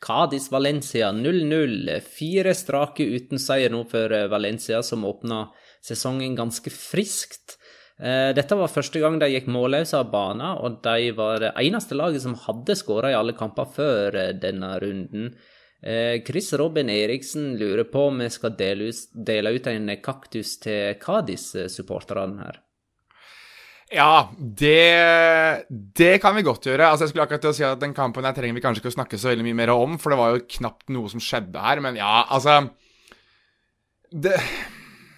Cádiz 0.00 0.48
Valencia 0.50 1.10
0-0. 1.12 2.00
Fire 2.00 2.54
strake 2.56 3.04
uten 3.04 3.38
seier 3.42 3.68
nå 3.74 3.82
for 3.90 4.08
Valencia, 4.32 4.80
som 4.82 5.04
åpna 5.04 5.50
sesongen 5.84 6.36
ganske 6.38 6.72
friskt. 6.72 7.57
Eh, 7.98 8.30
Dette 8.36 8.54
var 8.58 8.70
første 8.70 9.00
gang 9.02 9.18
de 9.18 9.30
gikk 9.32 9.48
målløse 9.50 9.98
av 9.98 10.10
banen, 10.12 10.46
og 10.62 10.78
de 10.84 11.10
var 11.18 11.42
det 11.42 11.54
eneste 11.58 11.98
laget 11.98 12.22
som 12.22 12.36
hadde 12.46 12.76
skåra 12.78 13.10
i 13.10 13.18
alle 13.18 13.34
kamper 13.38 13.66
før 13.74 14.18
eh, 14.18 14.34
denne 14.38 14.76
runden. 14.82 15.32
Eh, 15.82 16.22
Chris 16.26 16.52
Robin 16.58 16.90
Eriksen 16.90 17.56
lurer 17.58 17.86
på 17.90 18.08
om 18.10 18.22
vi 18.22 18.30
skal 18.34 18.54
dele 18.58 18.90
ut, 19.54 19.66
en 19.70 19.92
kaktus 20.02 20.56
til 20.62 20.94
Kadis-supporterne 21.02 22.46
her. 22.46 22.62
Ja, 23.88 24.28
det, 24.36 25.64
det 25.96 26.18
kan 26.20 26.34
vi 26.36 26.44
godt 26.44 26.66
gjøre. 26.68 26.90
Altså, 26.90 27.06
jeg 27.06 27.14
skulle 27.14 27.24
akkurat 27.24 27.40
til 27.46 27.54
å 27.54 27.56
si 27.56 27.64
at 27.64 27.80
Den 27.80 27.94
kampen 27.96 28.26
her 28.26 28.34
trenger 28.36 28.58
vi 28.58 28.62
kanskje 28.62 28.82
ikke 28.82 28.92
å 28.92 28.98
snakke 28.98 29.20
så 29.20 29.30
veldig 29.30 29.46
mye 29.46 29.58
mer 29.62 29.72
om, 29.72 29.96
for 29.98 30.12
det 30.12 30.18
var 30.20 30.34
jo 30.34 30.42
knapt 30.58 30.92
noe 30.92 31.08
som 31.08 31.22
skjedde 31.24 31.62
her. 31.64 31.80
Men 31.80 31.96
ja, 31.96 32.18
altså 32.28 32.60
det, 34.12 34.36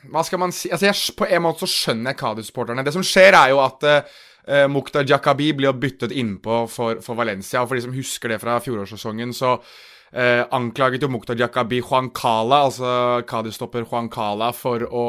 Hva 0.09 0.25
skal 0.25 0.41
man 0.41 0.55
si? 0.55 0.71
Altså, 0.73 0.89
jeg, 0.89 1.15
På 1.19 1.29
en 1.29 1.45
måte 1.45 1.67
så 1.67 1.71
skjønner 1.71 2.15
jeg 2.15 2.21
Kadi-supporterne. 2.23 2.85
Det 2.87 2.97
som 2.97 3.05
skjer, 3.05 3.37
er 3.37 3.53
jo 3.53 3.61
at 3.61 3.85
uh, 3.85 4.67
Mukhtar 4.73 5.05
Jakabi 5.09 5.53
blir 5.59 5.77
byttet 5.77 6.15
innpå 6.17 6.65
for, 6.73 7.03
for 7.05 7.19
Valencia. 7.19 7.61
Og 7.63 7.71
for 7.71 7.77
de 7.79 7.85
som 7.87 7.95
husker 7.95 8.33
det 8.33 8.41
fra 8.43 8.57
fjorårssesongen, 8.65 9.35
så 9.37 9.59
eh, 10.13 10.43
anklaget 10.51 11.03
jo 11.03 11.11
Mukhtar 11.11 11.39
Jakabi 11.39 11.81
Juan 11.81 12.11
Cala, 12.15 12.65
altså 12.67 13.23
Kadi-stopper 13.29 13.87
Juan 13.87 14.11
Cala, 14.13 14.51
for 14.57 14.85
å 14.87 15.05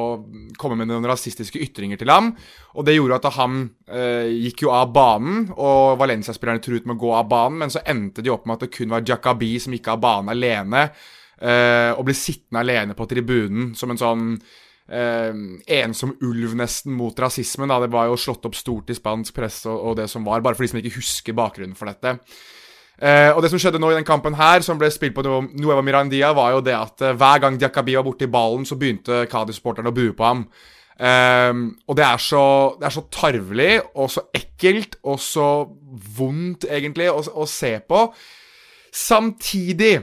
komme 0.62 0.78
med 0.80 0.92
noen 0.92 1.08
rasistiske 1.10 1.62
ytringer 1.62 2.02
til 2.02 2.12
ham. 2.14 2.32
Og 2.76 2.88
det 2.88 2.98
gjorde 2.98 3.22
at 3.22 3.30
han 3.38 3.62
eh, 3.90 4.30
gikk 4.48 4.66
jo 4.68 4.74
av 4.76 4.92
banen, 4.96 5.48
og 5.58 5.98
Valencia-spillerne 6.02 6.64
truet 6.64 6.90
med 6.90 6.98
å 6.98 7.04
gå 7.06 7.16
av 7.18 7.30
banen, 7.32 7.62
men 7.64 7.74
så 7.74 7.84
endte 7.86 8.24
de 8.24 8.34
opp 8.34 8.48
med 8.48 8.60
at 8.60 8.68
det 8.68 8.74
kun 8.76 8.94
var 8.94 9.06
Jakabi 9.08 9.56
som 9.62 9.76
gikk 9.76 9.92
av 9.94 10.04
banen 10.04 10.34
alene, 10.34 10.90
eh, 11.40 11.92
og 11.96 12.06
ble 12.08 12.18
sittende 12.18 12.66
alene 12.66 12.98
på 12.98 13.10
tribunen 13.10 13.72
som 13.78 13.94
en 13.94 14.02
sånn 14.02 14.28
eh, 14.92 15.32
ensom 15.82 16.16
ulv 16.28 16.56
nesten 16.60 16.94
mot 16.98 17.18
rasismen. 17.20 17.72
Da. 17.72 17.80
Det 17.86 17.92
var 17.94 18.10
jo 18.12 18.20
slått 18.20 18.46
opp 18.50 18.58
stort 18.60 18.92
i 18.92 18.98
spansk 18.98 19.36
presse 19.38 19.70
og, 19.72 19.80
og 19.92 20.02
det 20.02 20.10
som 20.12 20.26
var, 20.28 20.44
bare 20.44 20.58
for 20.58 20.68
de 20.68 20.74
som 20.74 20.82
ikke 20.82 20.98
husker 21.00 21.38
bakgrunnen 21.38 21.78
for 21.80 21.90
dette. 21.92 22.18
Eh, 23.02 23.32
og 23.34 23.40
det 23.42 23.50
som 23.50 23.58
skjedde 23.58 23.80
nå 23.82 23.90
i 23.90 23.96
den 23.98 24.06
kampen 24.06 24.36
her, 24.38 24.62
som 24.62 24.78
ble 24.78 24.92
spilt 24.94 25.16
på 25.18 25.24
Nu- 25.26 25.48
Nueva 25.64 25.82
Mirandia, 25.82 26.34
var 26.38 26.52
jo 26.54 26.62
det 26.62 26.76
at 26.78 27.02
eh, 27.02 27.16
hver 27.18 27.42
gang 27.42 27.58
Diakabi 27.58 27.96
var 27.98 28.06
borti 28.06 28.28
ballen, 28.30 28.68
så 28.68 28.78
begynte 28.78 29.24
Cádiz-sporterne 29.32 29.90
å 29.90 29.96
bue 29.96 30.14
på 30.14 30.28
ham. 30.28 30.44
Eh, 31.02 31.54
og 31.90 31.98
det 31.98 32.06
er, 32.06 32.22
så, 32.22 32.44
det 32.78 32.86
er 32.92 32.94
så 32.94 33.08
tarvelig 33.10 33.72
og 33.96 34.12
så 34.14 34.28
ekkelt 34.38 35.00
og 35.02 35.18
så 35.24 35.48
vondt, 36.20 36.68
egentlig, 36.70 37.10
å, 37.10 37.24
å 37.42 37.48
se 37.50 37.74
på. 37.90 38.04
Samtidig 38.94 39.96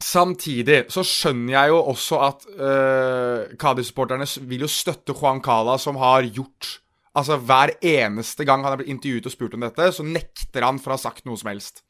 Samtidig 0.00 0.86
så 0.92 1.04
skjønner 1.04 1.52
jeg 1.54 1.72
jo 1.74 1.80
også 1.92 2.20
at 2.24 2.46
uh, 2.56 3.50
Cádiz-supporterne 3.60 4.24
vil 4.48 4.64
jo 4.64 4.70
støtte 4.72 5.12
Juan 5.12 5.42
Cala, 5.44 5.76
som 5.78 6.00
har 6.00 6.24
gjort 6.28 6.78
Altså 7.18 7.40
Hver 7.42 7.72
eneste 7.82 8.44
gang 8.46 8.62
han 8.62 8.70
har 8.70 8.78
blitt 8.78 8.92
intervjuet 8.92 9.26
og 9.26 9.32
spurt 9.34 9.54
om 9.56 9.64
dette, 9.64 9.88
så 9.92 10.04
nekter 10.06 10.62
han 10.62 10.78
for 10.78 10.92
å 10.92 10.94
ha 10.94 11.02
sagt 11.02 11.24
noe 11.26 11.40
som 11.40 11.48
helst. 11.50 11.82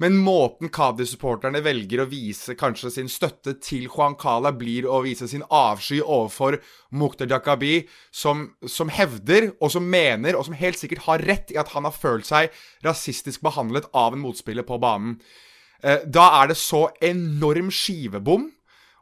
Men 0.00 0.18
måten 0.20 0.68
Cádiz-supporterne 0.72 1.62
velger 1.64 2.02
å 2.02 2.08
vise 2.08 2.56
kanskje 2.58 2.90
sin 2.92 3.08
støtte 3.08 3.54
til 3.64 3.86
Juan 3.88 4.16
Cala, 4.20 4.52
blir 4.52 4.88
å 4.88 5.02
vise 5.04 5.28
sin 5.28 5.44
avsky 5.48 6.02
overfor 6.02 6.58
Mukhtar 6.92 7.30
Jakabi, 7.32 7.86
som, 8.12 8.50
som 8.68 8.92
hevder, 8.92 9.50
og 9.60 9.72
som 9.72 9.88
mener, 9.88 10.36
og 10.36 10.48
som 10.48 10.56
helt 10.56 10.80
sikkert 10.80 11.06
har 11.06 11.24
rett 11.24 11.52
i 11.52 11.60
at 11.60 11.72
han 11.72 11.88
har 11.88 11.96
følt 11.96 12.28
seg 12.28 12.52
rasistisk 12.84 13.44
behandlet 13.46 13.88
av 13.96 14.16
en 14.16 14.24
motspiller 14.24 14.68
på 14.68 14.80
banen. 14.82 15.16
Eh, 15.82 16.04
Da 16.06 16.42
er 16.42 16.48
det 16.48 16.56
så 16.56 16.88
enorm 17.02 17.70
skivebom, 17.70 18.50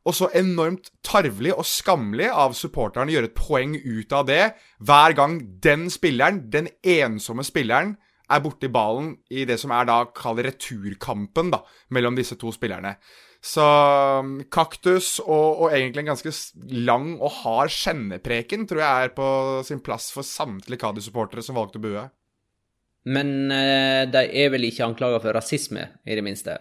og 0.04 0.14
så 0.14 0.28
enormt 0.37 0.90
tarvelig 1.02 1.54
og 1.57 1.64
skammelig 1.64 2.28
av 2.28 2.52
supporterne 2.52 3.09
å 3.09 3.14
gjøre 3.14 3.31
et 3.31 3.38
poeng 3.38 3.75
ut 3.75 4.12
av 4.12 4.26
det 4.28 4.54
hver 4.85 5.14
gang 5.16 5.38
den 5.64 5.88
spilleren, 5.88 6.50
den 6.50 6.69
ensomme 6.83 7.45
spilleren, 7.45 7.97
er 8.31 8.40
borti 8.40 8.71
ballen 8.73 9.14
i 9.33 9.45
det 9.49 9.59
som 9.61 9.73
er 9.76 9.85
da 9.88 9.99
kall 10.16 10.40
returkampen 10.45 11.50
da, 11.52 11.61
mellom 11.93 12.16
disse 12.16 12.37
to 12.40 12.52
spillerne. 12.52 12.97
Så 13.45 13.64
um, 14.25 14.38
kaktus 14.49 15.19
og, 15.21 15.64
og 15.66 15.75
egentlig 15.75 16.04
en 16.04 16.12
ganske 16.14 16.33
lang 16.88 17.11
og 17.19 17.43
hard 17.43 17.73
skjennepreken 17.75 18.64
tror 18.69 18.81
jeg 18.81 19.09
er 19.09 19.12
på 19.16 19.26
sin 19.69 19.83
plass 19.85 20.09
for 20.14 20.25
samtlige 20.25 20.81
Kadi-supportere 20.81 21.45
som 21.45 21.59
valgte 21.59 21.81
å 21.81 21.85
bue. 21.85 22.07
Men 23.04 23.50
eh, 23.52 24.04
de 24.08 24.23
er 24.32 24.49
vel 24.54 24.64
ikke 24.70 24.87
anklaga 24.87 25.18
for 25.20 25.37
rasisme, 25.37 25.82
i 26.06 26.14
det 26.16 26.25
minste? 26.25 26.56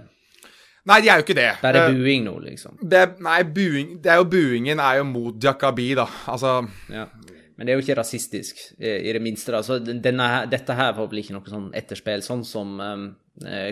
Nei, 0.85 0.97
de 1.00 1.07
er 1.07 1.21
jo 1.21 1.23
ikke 1.23 1.38
det. 1.38 1.51
Bare 1.62 1.85
Eh, 1.85 1.93
buing 1.95 2.25
nå, 2.25 2.33
liksom. 2.43 2.75
Det, 2.81 3.03
nei, 3.23 3.38
buing, 3.47 3.93
det 4.03 4.12
er 4.12 4.19
jo 4.19 4.25
buingen 4.27 4.81
er 4.83 4.97
jo 5.00 5.05
mot 5.07 5.38
Jakabi, 5.39 5.93
da. 5.95 6.07
Altså 6.27 6.67
Ja. 6.91 7.07
Men 7.55 7.67
det 7.67 7.71
er 7.71 7.77
jo 7.77 7.83
ikke 7.85 8.00
rasistisk, 8.01 8.59
i 8.81 9.12
det 9.13 9.21
minste. 9.21 9.51
da. 9.53 9.62
Så 9.62 9.77
denne, 9.79 10.50
dette 10.50 10.73
her 10.73 10.91
var 10.97 11.07
vel 11.07 11.19
ikke 11.21 11.35
noe 11.35 11.45
sånn 11.47 11.69
etterspill, 11.77 12.23
sånn 12.25 12.41
som 12.43 12.79
um, 12.81 13.03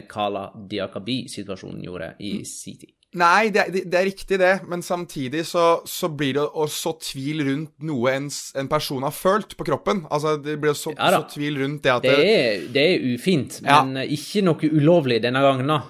Kala 0.08 0.52
Diakabi-situasjonen 0.56 1.82
gjorde 1.84 2.12
i 2.20 2.44
sin 2.46 2.78
tid. 2.78 2.94
Nei, 3.20 3.50
det, 3.52 3.66
det, 3.74 3.82
det 3.92 3.98
er 4.00 4.06
riktig, 4.08 4.38
det. 4.40 4.52
Men 4.72 4.80
samtidig 4.86 5.42
så, 5.50 5.82
så 5.90 6.08
blir 6.16 6.38
det 6.38 6.46
så 6.72 6.94
tvil 7.04 7.42
rundt 7.44 7.74
noe 7.84 8.14
en, 8.16 8.30
en 8.56 8.70
person 8.72 9.04
har 9.04 9.12
følt 9.12 9.58
på 9.60 9.66
kroppen. 9.68 10.06
Altså, 10.08 10.38
det 10.40 10.56
blir 10.64 10.72
så, 10.80 10.94
Ja 10.96 11.10
så 11.18 11.26
tvil 11.34 11.60
rundt 11.60 11.84
det 11.84 11.92
at 11.92 12.06
Det 12.08 12.14
er, 12.24 12.62
det 12.72 12.86
er 12.94 13.04
ufint, 13.12 13.58
Ja. 13.66 13.82
men 13.84 14.00
eh, 14.06 14.14
ikke 14.16 14.46
noe 14.48 14.70
ulovlig 14.72 15.20
denne 15.26 15.42
gangen, 15.44 15.68
da. 15.68 15.82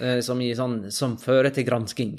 eh, 0.00 0.22
Som, 0.24 0.40
i 0.40 0.54
sånn, 0.56 0.86
som 0.94 1.18
fører 1.20 1.52
til 1.52 1.68
gransking. 1.68 2.14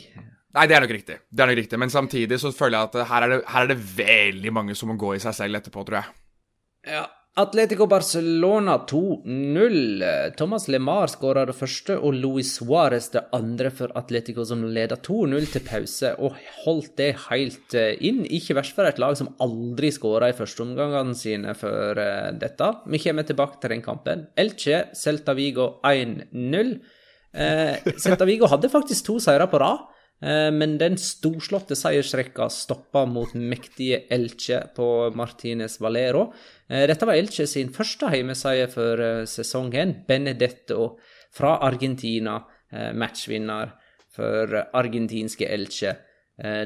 Nei, 0.53 0.67
det 0.67 0.75
er 0.77 0.83
nok 0.83 0.93
riktig. 0.93 1.17
Det 1.31 1.41
er 1.41 1.47
nok 1.49 1.57
riktig. 1.63 1.79
Men 1.79 1.89
samtidig 1.89 2.37
så 2.43 2.51
føler 2.53 2.77
jeg 2.77 2.89
at 2.91 3.09
her 3.09 3.25
er 3.25 3.29
det, 3.33 3.41
her 3.47 3.63
er 3.65 3.71
det 3.73 3.79
veldig 3.97 4.51
mange 4.53 4.75
som 4.77 4.91
må 4.91 4.97
gå 4.99 5.15
i 5.15 5.21
seg 5.23 5.33
selv 5.37 5.57
etterpå, 5.61 5.85
tror 5.87 6.01
jeg. 6.03 6.13
Ja. 6.91 7.05
Atletico 7.39 7.85
Barcelona 7.87 8.85
2-0. 8.89 10.33
Thomas 10.35 10.67
LeMar 10.67 11.07
skåra 11.07 11.45
det 11.47 11.55
første, 11.55 11.95
og 11.95 12.17
Luis 12.19 12.49
Suárez 12.57 13.07
det 13.13 13.21
andre 13.31 13.69
for 13.71 13.93
Atletico, 13.95 14.43
som 14.43 14.65
leda 14.67 14.97
2-0 14.99 15.47
til 15.53 15.63
pause, 15.63 16.11
og 16.19 16.35
holdt 16.65 16.97
det 16.99 17.13
helt 17.29 17.77
eh, 17.79 17.95
inn. 18.03 18.25
Ikke 18.27 18.57
verst 18.57 18.75
for 18.75 18.89
et 18.89 18.99
lag 18.99 19.15
som 19.15 19.31
aldri 19.39 19.93
skåra 19.95 20.27
i 20.27 20.35
førsteomgangene 20.35 21.15
sine 21.15 21.55
før 21.55 22.03
eh, 22.03 22.27
dette. 22.41 22.67
Vi 22.91 22.99
kommer 23.05 23.29
tilbake 23.29 23.63
til 23.63 23.77
den 23.77 23.85
kampen. 23.85 24.27
Elche, 24.35 24.89
Celta 24.99 25.31
Vigo 25.37 25.77
1-0. 25.87 26.75
Eh, 27.31 27.91
Celta 27.95 28.27
Vigo 28.27 28.51
hadde 28.51 28.75
faktisk 28.75 29.07
to 29.07 29.21
seire 29.23 29.47
på 29.47 29.63
rad. 29.63 29.87
Eh, 30.21 30.51
Men 30.51 30.77
den 30.77 30.97
storslåtte 31.01 31.75
seiersrekka 31.77 32.49
stoppa 32.53 33.05
mot 33.09 33.33
mektige 33.33 34.03
Elche 34.13 34.61
på 34.75 35.09
Martinez 35.17 35.79
Valero. 35.81 36.27
Eh, 36.69 36.85
Dette 36.87 37.07
var 37.09 37.17
Elche 37.17 37.47
sin 37.47 37.73
første 37.73 38.09
heimeseier 38.13 38.69
for 38.69 39.01
eh, 39.01 39.25
sesongen. 39.25 40.03
Benedetto 40.07 40.97
fra 41.33 41.57
Argentina, 41.63 42.41
matchvinner 42.71 43.69
for 44.15 44.51
argentinske 44.79 45.47
Elche. 45.47 45.93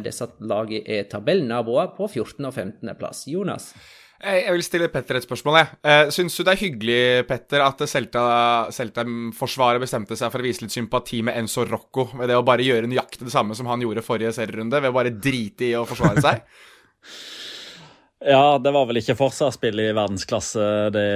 Disse 0.02 0.28
lagene 0.46 0.86
er 0.86 1.08
tabellnaboer 1.10 1.92
på 1.98 2.08
14. 2.08 2.46
og 2.46 2.54
15. 2.54 2.92
plass. 2.98 3.24
Jonas? 3.30 3.72
Jeg 4.26 4.42
jeg 4.48 4.54
vil 4.56 4.64
stille 4.66 4.88
Petter 4.90 5.20
et 5.20 5.26
spørsmål. 5.28 5.58
jeg. 5.60 5.68
Eh, 5.86 6.10
Syns 6.10 6.36
du 6.38 6.44
det 6.44 6.54
er 6.56 6.62
hyggelig 6.64 7.28
Petter, 7.30 7.62
at 7.62 7.78
Celta- 7.86 8.72
Celta-forsvaret 8.74 9.80
bestemte 9.84 10.18
seg 10.18 10.32
for 10.34 10.42
å 10.42 10.48
vise 10.48 10.64
litt 10.66 10.74
sympati 10.74 11.22
med 11.22 11.38
Enzo 11.38 11.66
Rocco 11.70 12.08
ved 12.18 12.30
det 12.32 12.36
å 12.40 12.44
bare 12.46 12.66
gjøre 12.66 12.90
nøyaktig 12.90 13.26
det 13.28 13.32
samme 13.36 13.54
som 13.56 13.68
han 13.70 13.82
gjorde 13.86 14.02
forrige 14.06 14.34
serierunde, 14.34 14.82
ved 14.82 14.90
å 14.90 14.98
bare 14.98 15.14
drite 15.14 15.70
i 15.70 15.76
å 15.78 15.86
forsvare 15.86 16.22
seg? 16.26 16.42
Ja, 18.24 18.58
det 18.58 18.72
var 18.72 18.86
vel 18.88 19.02
ikke 19.02 19.14
forsvarsspill 19.20 19.80
i 19.84 19.90
verdensklasse 19.94 20.64
det 20.96 21.08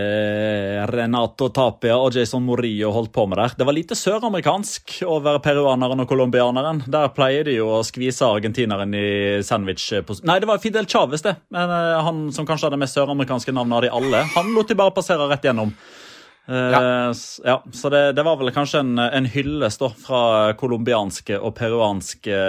Renato 0.91 1.47
Tapia 1.55 1.95
og 1.95 2.11
Jason 2.13 2.43
Morillo 2.43 2.89
holdt 2.91 3.13
på 3.15 3.23
med 3.31 3.39
der. 3.39 3.53
Det 3.55 3.65
var 3.65 3.75
lite 3.77 3.95
søramerikansk 3.95 4.97
over 5.07 5.39
peruaneren 5.39 6.03
og 6.03 6.09
colombianeren. 6.11 6.83
Der 6.91 7.07
pleier 7.15 7.47
de 7.47 7.55
jo 7.55 7.69
å 7.77 7.85
skvise 7.87 8.27
argentineren 8.27 8.91
i 8.93 9.39
sandwich 9.47 9.87
Nei, 10.27 10.41
det 10.43 10.49
var 10.49 10.59
Fidel 10.59 10.89
Chávez, 10.91 11.23
det. 11.23 11.37
Men 11.55 11.71
eh, 11.71 12.01
han 12.03 12.19
som 12.35 12.45
kanskje 12.45 12.67
hadde 12.67 12.81
mest 12.83 12.99
søramerikanske 12.99 13.55
navnet 13.55 13.77
av 13.77 13.87
de 13.87 13.93
alle. 14.01 14.21
Han 14.35 14.51
lot 14.53 14.67
de 14.67 14.77
bare 14.77 14.93
passere 14.93 15.29
rett 15.31 15.47
gjennom. 15.47 15.71
Eh, 15.71 16.67
Ja. 16.75 16.83
Uh, 16.83 17.15
ja, 17.45 17.63
så 17.71 17.89
det, 17.93 18.03
det 18.17 18.23
var 18.27 18.37
vel 18.41 18.51
kanskje 18.51 18.83
en, 18.83 18.99
en 18.99 19.25
hyllest 19.29 19.79
da, 19.79 19.89
fra 20.03 20.21
colombianske 20.59 21.39
og 21.39 21.55
peruanske 21.55 22.43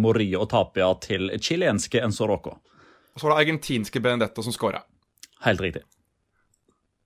Morillo 0.00 0.42
og 0.42 0.50
Tapia 0.50 0.90
til 1.04 1.30
chilenske 1.38 2.02
Enzo 2.02 2.26
Rocco. 2.26 2.58
Og 3.14 3.20
så 3.20 3.26
var 3.26 3.34
det 3.34 3.42
argentinske 3.44 4.00
Benedetto 4.00 4.44
som 4.44 4.54
skåra. 4.54 4.82
Helt 5.44 5.60
riktig. 5.60 5.82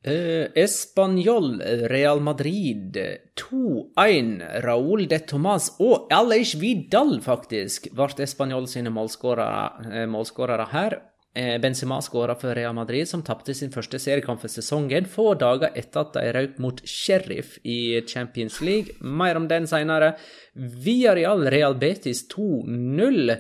Uh, 0.07 0.47
Español, 0.55 1.61
Real 1.91 2.21
Madrid 2.23 2.95
2-1. 3.35 4.63
Raúl 4.63 5.09
de 5.11 5.19
Tomàs 5.19 5.73
og 5.83 6.07
Aleix 6.15 6.55
Vidal, 6.61 7.19
faktisk, 7.25 7.91
ble 7.91 8.23
Español 8.23 8.69
sine 8.71 8.93
målskårere 8.95 10.63
eh, 10.63 10.73
her. 10.77 11.01
Eh, 11.37 11.61
Benzema 11.61 11.99
skåra 12.01 12.35
for 12.35 12.55
Real 12.55 12.73
Madrid, 12.75 13.09
som 13.09 13.21
tapte 13.23 13.53
sin 13.55 13.69
første 13.75 13.99
seriekamp 14.01 14.41
for 14.41 14.49
sesongen 14.49 15.05
få 15.11 15.35
dager 15.37 15.75
etter 15.77 16.07
at 16.07 16.15
de 16.15 16.31
røk 16.33 16.55
mot 16.65 16.79
Sheriff 16.89 17.59
i 17.61 18.01
Champions 18.09 18.63
League. 18.65 18.95
Mer 19.03 19.37
om 19.37 19.49
den 19.51 19.67
senere. 19.69 20.15
Villarreal 20.55 21.45
Real 21.53 21.77
Betis 21.77 22.25
2-0. 22.33 23.35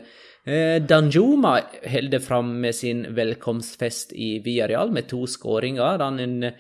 Eh, 0.46 0.82
Danjuma 0.82 1.60
holder 1.90 2.18
fram 2.18 2.60
med 2.60 2.74
sin 2.74 3.06
velkomstfest 3.14 4.12
i 4.12 4.38
Villarreal 4.38 4.92
med 4.94 5.08
to 5.10 5.24
skåringer. 5.26 5.98
Den 5.98 6.52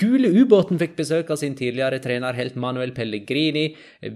gule 0.00 0.30
ubåten 0.40 0.80
fikk 0.80 0.94
besøk 0.96 1.28
av 1.30 1.36
sin 1.36 1.54
tidligere 1.58 1.98
trener 2.00 2.38
helt 2.38 2.56
Manuel 2.56 2.94
Pellegrini. 2.96 3.66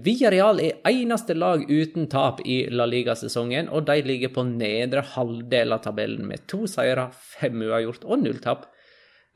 Villarreal 0.03 0.63
er 0.63 0.81
eneste 0.89 1.35
lag 1.37 1.67
uten 1.69 2.09
tap 2.09 2.41
i 2.49 2.63
La 2.73 2.87
Liga-sesongen, 2.89 3.69
og 3.69 3.85
de 3.91 3.99
ligger 4.01 4.33
på 4.33 4.47
nedre 4.47 5.05
halvdel 5.13 5.77
av 5.77 5.83
tabellen 5.85 6.25
med 6.25 6.47
to 6.49 6.65
seire, 6.65 7.11
fem 7.13 7.61
uavgjort 7.61 8.07
og 8.09 8.23
null 8.23 8.41
tap. 8.41 8.65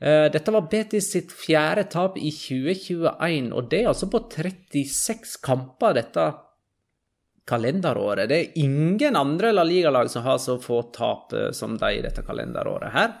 Eh, 0.02 0.26
Dette 0.34 0.50
var 0.50 0.66
Betis 0.72 1.12
sitt 1.14 1.30
fjerde 1.30 1.86
tap 1.94 2.18
i 2.18 2.34
2021, 2.34 3.52
og 3.54 3.70
det 3.70 3.84
er 3.84 3.94
altså 3.94 4.10
på 4.10 4.24
36 4.34 5.38
kamper 5.46 5.94
dette 6.02 6.26
kalenderåret. 7.46 8.28
Det 8.28 8.38
er 8.38 8.58
ingen 8.62 9.16
andre 9.16 9.52
La 9.54 9.64
Liga-lag 9.66 10.10
som 10.10 10.24
har 10.26 10.38
så 10.42 10.58
få 10.62 10.82
tap 10.94 11.32
eh, 11.32 11.50
som 11.54 11.76
de 11.78 11.92
i 11.98 12.02
dette 12.04 12.24
kalenderåret 12.26 12.92
her. 12.94 13.14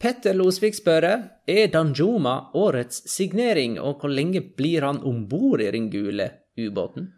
Petter 0.00 0.36
Losvik 0.36 0.76
spør 0.76 1.06
er 1.08 1.70
Danjuma 1.72 2.50
årets 2.56 3.06
signering, 3.08 3.78
og 3.80 4.02
hvor 4.02 4.12
lenge 4.12 4.42
blir 4.56 4.84
han 4.84 5.00
om 5.08 5.22
bord 5.28 5.62
i 5.64 5.70
den 5.72 5.88
gule 5.92 6.30
ubåten? 6.60 7.12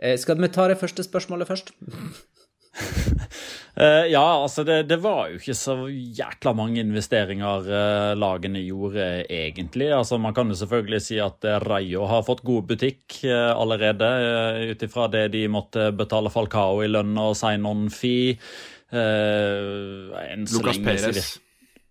Eh, 0.00 0.16
Skal 0.16 0.40
vi 0.40 0.48
ta 0.48 0.68
det 0.68 0.80
første 0.80 1.04
spørsmålet 1.04 1.48
først? 1.48 1.72
Eh, 3.76 4.06
ja, 4.08 4.24
altså 4.42 4.64
det, 4.64 4.86
det 4.88 4.96
var 5.04 5.28
jo 5.28 5.36
ikke 5.36 5.54
så 5.56 5.74
jækla 5.92 6.54
mange 6.56 6.80
investeringer 6.80 7.66
uh, 7.68 8.12
lagene 8.16 8.62
gjorde, 8.64 9.04
egentlig. 9.28 9.90
Altså 9.92 10.16
Man 10.18 10.32
kan 10.36 10.48
jo 10.48 10.56
selvfølgelig 10.56 11.02
si 11.04 11.18
at 11.20 11.44
eh, 11.44 11.60
Rayo 11.60 12.06
har 12.08 12.24
fått 12.24 12.40
god 12.46 12.70
butikk 12.70 13.18
allerede, 13.28 14.08
uh, 14.08 14.62
ut 14.72 14.86
ifra 14.86 15.10
det 15.12 15.26
de 15.36 15.44
måtte 15.52 15.90
betale 15.92 16.32
Falcao 16.32 16.80
i 16.86 16.88
lønn 16.88 17.12
og 17.20 17.36
sign-on-fee. 17.36 18.38
Uh, 18.96 20.16
Lucas 20.48 20.80
Perez. 20.80 21.36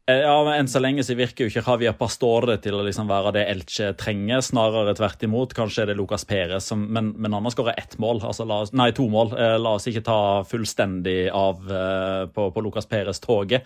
Eh, 0.08 0.22
Ja, 0.22 0.44
men 0.44 0.54
Enn 0.54 0.68
så 0.70 0.80
lenge 0.80 1.04
så 1.04 1.16
virker 1.18 1.46
jo 1.46 1.50
ikke 1.50 1.64
Javier 1.66 1.96
Pastore 1.98 2.60
til 2.62 2.78
å 2.78 2.84
liksom 2.86 3.08
være 3.10 3.32
det 3.40 3.46
Elche 3.50 3.88
trenger. 3.98 4.44
Snarere 4.46 4.94
tvert 4.98 5.24
imot. 5.26 5.56
Kanskje 5.58 5.82
er 5.82 5.92
det 5.92 5.98
Lucas 5.98 6.28
Perez, 6.30 6.68
som, 6.70 6.84
men, 6.94 7.14
men 7.18 7.34
han 7.34 7.46
har 7.46 7.54
skåra 7.56 7.74
ett 7.74 7.98
mål. 7.98 8.22
altså 8.22 8.46
oss, 8.46 8.74
Nei, 8.78 8.92
to 8.94 9.08
mål. 9.10 9.34
Eh, 9.34 9.58
la 9.58 9.76
oss 9.80 9.90
ikke 9.90 10.06
ta 10.06 10.20
fullstendig 10.46 11.32
av 11.34 11.66
eh, 11.66 12.26
på, 12.30 12.52
på 12.54 12.66
Lucas 12.66 12.86
Perez-toget. 12.90 13.66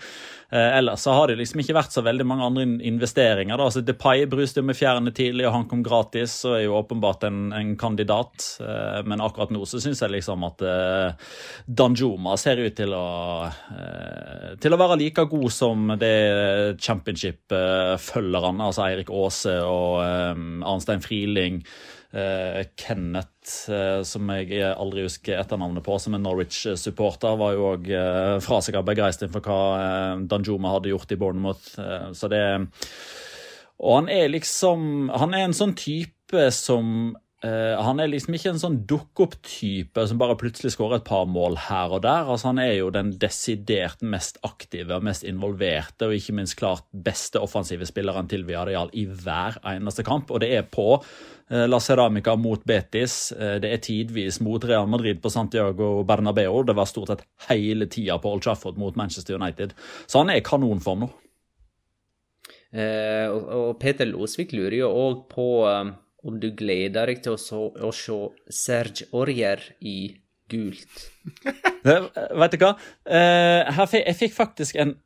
Ellers 0.50 1.04
så 1.06 1.14
har 1.14 1.30
det 1.30 1.36
liksom 1.38 1.60
ikke 1.62 1.76
vært 1.78 1.94
så 1.94 2.02
veldig 2.02 2.26
mange 2.26 2.46
andre 2.48 2.64
investeringer. 2.90 3.54
da, 3.54 3.68
altså 3.68 3.84
Depay 3.86 4.24
bruste 4.26 4.64
med 4.66 4.74
fjerne 4.80 5.12
tidlig, 5.14 5.46
og 5.46 5.54
han 5.54 5.68
kom 5.70 5.84
gratis, 5.86 6.40
og 6.48 6.56
er 6.56 6.64
jo 6.64 6.74
åpenbart 6.80 7.28
en, 7.28 7.52
en 7.54 7.76
kandidat. 7.78 8.48
Men 9.06 9.22
akkurat 9.22 9.54
nå 9.54 9.62
så 9.70 9.78
syns 9.78 10.02
jeg 10.02 10.16
liksom 10.16 10.48
at 10.48 10.64
Danjuma 11.70 12.34
ser 12.42 12.64
ut 12.66 12.74
til 12.80 12.98
å 12.98 13.06
til 14.58 14.74
å 14.74 14.82
være 14.82 14.98
like 15.04 15.28
god 15.30 15.54
som 15.54 15.94
det 16.02 16.16
championship-følgerne, 16.82 18.66
altså 18.66 18.86
Eirik 18.88 19.10
Aase 19.14 19.56
og 19.66 20.02
eh, 20.04 20.44
Arnstein 20.70 21.02
Friling. 21.06 21.64
eh, 22.14 22.64
Kenneth, 22.78 23.70
eh, 23.70 24.02
som 24.04 24.30
jeg 24.34 24.62
aldri 24.74 25.06
husker 25.06 25.38
etternavnet 25.40 25.86
på, 25.86 25.98
som 26.02 26.16
er 26.18 26.24
Norwich-supporter, 26.24 27.38
var 27.38 27.54
jo 27.54 27.68
òg 27.74 27.90
uh, 27.94 28.40
fra 28.42 28.62
seg 28.66 28.80
av 28.80 28.88
begeistring 28.88 29.32
for 29.34 29.46
hva 29.46 29.62
eh, 29.78 30.24
Danjuma 30.30 30.74
hadde 30.76 30.94
gjort 30.94 31.14
i 31.14 31.20
Bournemouth. 31.22 31.74
eh, 31.78 32.12
så 32.18 32.30
det 32.32 32.44
Og 33.80 33.96
han 33.96 34.10
er 34.10 34.28
liksom 34.28 35.10
Han 35.22 35.34
er 35.34 35.46
en 35.48 35.56
sånn 35.56 35.76
type 35.78 36.50
som 36.52 37.16
Eh, 37.40 37.78
han 37.80 38.02
er 38.04 38.10
liksom 38.12 38.36
ikke 38.36 38.52
en 38.52 38.60
sånn 38.60 38.78
dukk-opp-type 38.88 40.04
som 40.10 40.20
bare 40.20 40.36
plutselig 40.40 40.74
skårer 40.74 41.00
et 41.00 41.06
par 41.08 41.24
mål 41.32 41.56
her 41.70 41.94
og 41.96 42.02
der. 42.04 42.28
Altså, 42.28 42.50
han 42.50 42.60
er 42.60 42.74
jo 42.74 42.90
den 42.92 43.14
desidert 43.22 44.02
mest 44.04 44.42
aktive 44.44 44.98
og 44.98 45.06
mest 45.08 45.24
involverte 45.28 46.10
og 46.10 46.18
ikke 46.18 46.36
minst 46.36 46.58
klart 46.60 46.84
beste 46.92 47.40
offensive 47.40 47.88
spilleren 47.88 48.28
til 48.28 48.44
Villarreal 48.48 48.92
i 48.92 49.06
hver 49.08 49.62
eneste 49.72 50.04
kamp. 50.08 50.34
Og 50.36 50.44
det 50.44 50.50
er 50.58 50.66
på 50.68 50.90
eh, 50.98 51.64
La 51.70 51.80
Ceramica 51.80 52.36
mot 52.36 52.66
Betis. 52.68 53.32
Eh, 53.32 53.56
det 53.64 53.72
er 53.72 53.86
tidvis 53.88 54.42
mot 54.44 54.68
Real 54.68 54.92
Madrid 54.92 55.24
på 55.24 55.32
Santiago 55.32 56.04
Bernabeu. 56.04 56.60
Det 56.68 56.76
var 56.76 56.92
stort 56.92 57.14
sett 57.14 57.24
hele 57.48 57.88
tida 57.88 58.20
på 58.20 58.36
Old 58.36 58.44
Trafford 58.44 58.76
mot 58.84 59.00
Manchester 59.00 59.40
United. 59.40 59.78
Så 60.12 60.26
han 60.26 60.36
er 60.36 60.44
i 60.44 60.46
kanonform 60.46 61.08
nå. 61.08 61.12
Og, 62.70 63.80
Peter 63.82 64.06
Losvik 64.06 64.52
lurer 64.54 64.76
jo 64.84 64.90
òg 64.94 65.22
på 65.32 65.48
om 66.28 66.40
du 66.42 66.50
gleder 66.56 67.12
deg 67.12 67.22
til 67.24 67.36
å, 67.36 67.40
så, 67.40 67.62
å 67.72 67.92
se 67.96 68.18
Serge 68.52 69.08
Aurier 69.16 69.64
i 69.80 70.00
gult. 70.52 71.06
Eh, 71.80 72.08
Vet 72.36 72.56
du 72.56 72.64
hva? 72.64 72.74
Uh, 73.08 73.70
her 73.72 73.86
fikk, 73.88 74.02
jeg 74.04 74.18
fikk 74.20 74.34
faktisk 74.36 74.80
en 74.82 74.98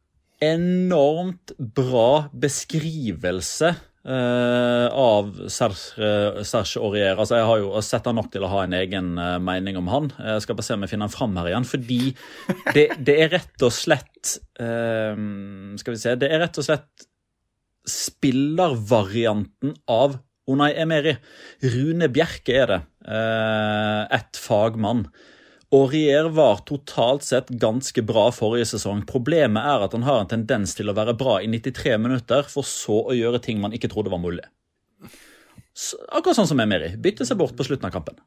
enormt 0.43 1.53
bra 1.57 2.29
beskrivelse 2.33 3.75
Uh, 4.03 4.89
av 4.91 5.29
Serge, 5.47 6.43
Serge 6.43 6.81
Aurier. 6.83 7.15
Altså, 7.15 7.37
jeg 7.37 7.47
har 7.47 7.59
jo 7.61 7.69
sett 7.87 8.09
han 8.09 8.17
nok 8.19 8.33
til 8.33 8.43
å 8.43 8.49
ha 8.51 8.65
en 8.65 8.75
egen 8.75 9.13
uh, 9.15 9.37
mening 9.39 9.79
om 9.79 9.87
han. 9.87 10.09
Jeg 10.19 10.43
skal 10.43 10.57
bare 10.59 10.67
se 10.67 10.75
om 10.75 10.83
jeg 10.83 10.91
finner 10.91 11.07
han 11.07 11.13
fram 11.13 11.37
her 11.39 11.47
igjen. 11.47 11.67
Fordi 11.69 11.99
det, 12.75 12.83
det 12.99 13.15
er 13.15 13.31
rett 13.31 13.63
og 13.63 13.71
slett 13.71 14.33
uh, 14.59 15.15
Skal 15.79 15.95
vi 15.95 16.01
se 16.01 16.17
Det 16.19 16.27
er 16.35 16.43
rett 16.43 16.59
og 16.59 16.67
slett 16.67 17.07
spillervarianten 17.87 19.71
av 19.91 20.19
Unai 20.49 20.73
Emeri. 20.75 21.15
Rune 21.73 22.09
Bjerke 22.11 22.55
er 22.63 22.71
det. 22.71 22.79
Eh, 23.07 24.01
et 24.17 24.39
fagmann. 24.39 25.05
Aurier 25.73 26.27
var 26.29 26.61
totalt 26.69 27.23
sett 27.25 27.49
ganske 27.61 28.03
bra 28.05 28.27
forrige 28.35 28.67
sesong. 28.75 29.05
Problemet 29.09 29.63
er 29.65 29.85
at 29.87 29.95
han 29.95 30.05
har 30.05 30.21
en 30.21 30.29
tendens 30.29 30.75
til 30.77 30.91
å 30.91 30.97
være 30.97 31.15
bra 31.17 31.39
i 31.41 31.49
93 31.49 31.95
minutter, 31.97 32.45
for 32.45 32.67
så 32.67 32.99
å 33.07 33.15
gjøre 33.17 33.41
ting 33.41 33.63
man 33.63 33.73
ikke 33.73 33.89
trodde 33.89 34.13
var 34.13 34.21
mulig. 34.21 34.45
Så, 35.73 35.97
akkurat 36.13 36.37
sånn 36.37 36.51
som 36.51 36.61
Emeri. 36.61 36.91
Bytte 37.01 37.25
seg 37.25 37.39
bort 37.39 37.55
på 37.57 37.65
slutten 37.65 37.89
av 37.89 37.95
kampen. 37.95 38.19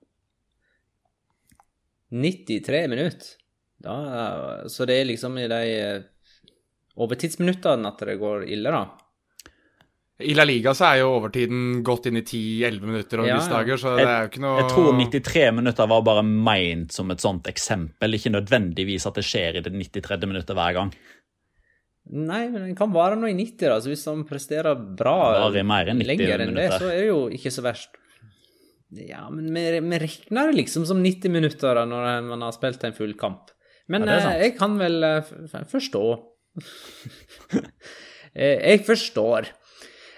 93 2.11 2.87
minutter. 2.91 3.37
Da, 3.87 3.97
så 4.73 4.87
det 4.89 4.97
er 4.99 5.11
liksom 5.13 5.37
i 5.39 5.49
de 5.53 5.63
over 6.97 7.11
overtidsminuttene 7.13 7.91
at 7.93 8.03
det 8.09 8.17
går 8.19 8.47
ille, 8.49 8.73
da. 8.73 9.06
I 10.17 10.33
La 10.33 10.47
Liga 10.49 10.73
så 10.73 10.87
er 10.89 11.03
jo 11.03 11.11
overtiden 11.19 11.83
gått 11.85 12.07
inn 12.09 12.17
i 12.17 12.23
10-11 12.25 12.87
minutter 12.89 13.21
og 13.21 13.27
Ja, 13.29 13.37
ja. 13.37 13.49
dager, 13.53 13.77
så 13.77 13.91
det 13.99 14.07
er 14.07 14.23
jo 14.25 14.31
ikke 14.31 14.41
noe 14.47 14.55
Jeg 14.63 14.71
tror 14.71 14.95
93 14.97 15.43
minutter 15.59 15.91
var 15.93 16.07
bare 16.07 16.23
meint 16.25 16.95
som 16.97 17.13
et 17.13 17.21
sånt 17.21 17.51
eksempel, 17.51 18.17
ikke 18.17 18.33
nødvendigvis 18.33 19.05
at 19.11 19.19
det 19.21 19.27
skjer 19.29 19.59
i 19.61 19.65
det 19.67 19.75
93. 19.75 20.25
minuttet 20.25 20.57
hver 20.57 20.73
gang. 20.79 20.95
Nei, 22.07 22.47
men 22.49 22.63
den 22.63 22.77
kan 22.79 22.95
vare 22.95 23.19
nå 23.19 23.29
i 23.29 23.35
90, 23.35 23.67
da. 23.67 23.77
Så 23.83 23.91
hvis 23.91 24.07
han 24.09 24.23
presterer 24.29 24.79
bra 24.79 25.17
enn 25.51 25.69
90 25.69 26.07
lenger 26.07 26.45
enn 26.47 26.55
det, 26.55 26.69
så 26.79 26.87
er 26.89 27.01
det 27.03 27.09
jo 27.11 27.21
ikke 27.35 27.53
så 27.53 27.65
verst. 27.67 27.99
Ja, 28.97 29.25
men 29.29 29.51
vi, 29.53 29.65
vi 29.83 29.99
regner 29.99 30.53
det 30.53 30.61
liksom 30.63 30.87
som 30.87 31.03
90 31.03 31.33
minutter 31.35 31.75
da, 31.75 31.85
når 31.91 32.23
man 32.31 32.45
har 32.47 32.55
spilt 32.55 32.85
en 32.87 32.95
full 32.97 33.17
kamp. 33.19 33.51
Men 33.91 34.07
Ja, 34.07 34.15
det 34.15 34.31
eh, 34.31 34.43
jeg 34.47 34.57
kan 34.59 34.79
vel 34.81 35.03
eh, 35.05 35.35
forstå 35.71 36.05
Eh, 38.37 38.59
Jeg 38.61 38.83
forstår. 38.85 39.47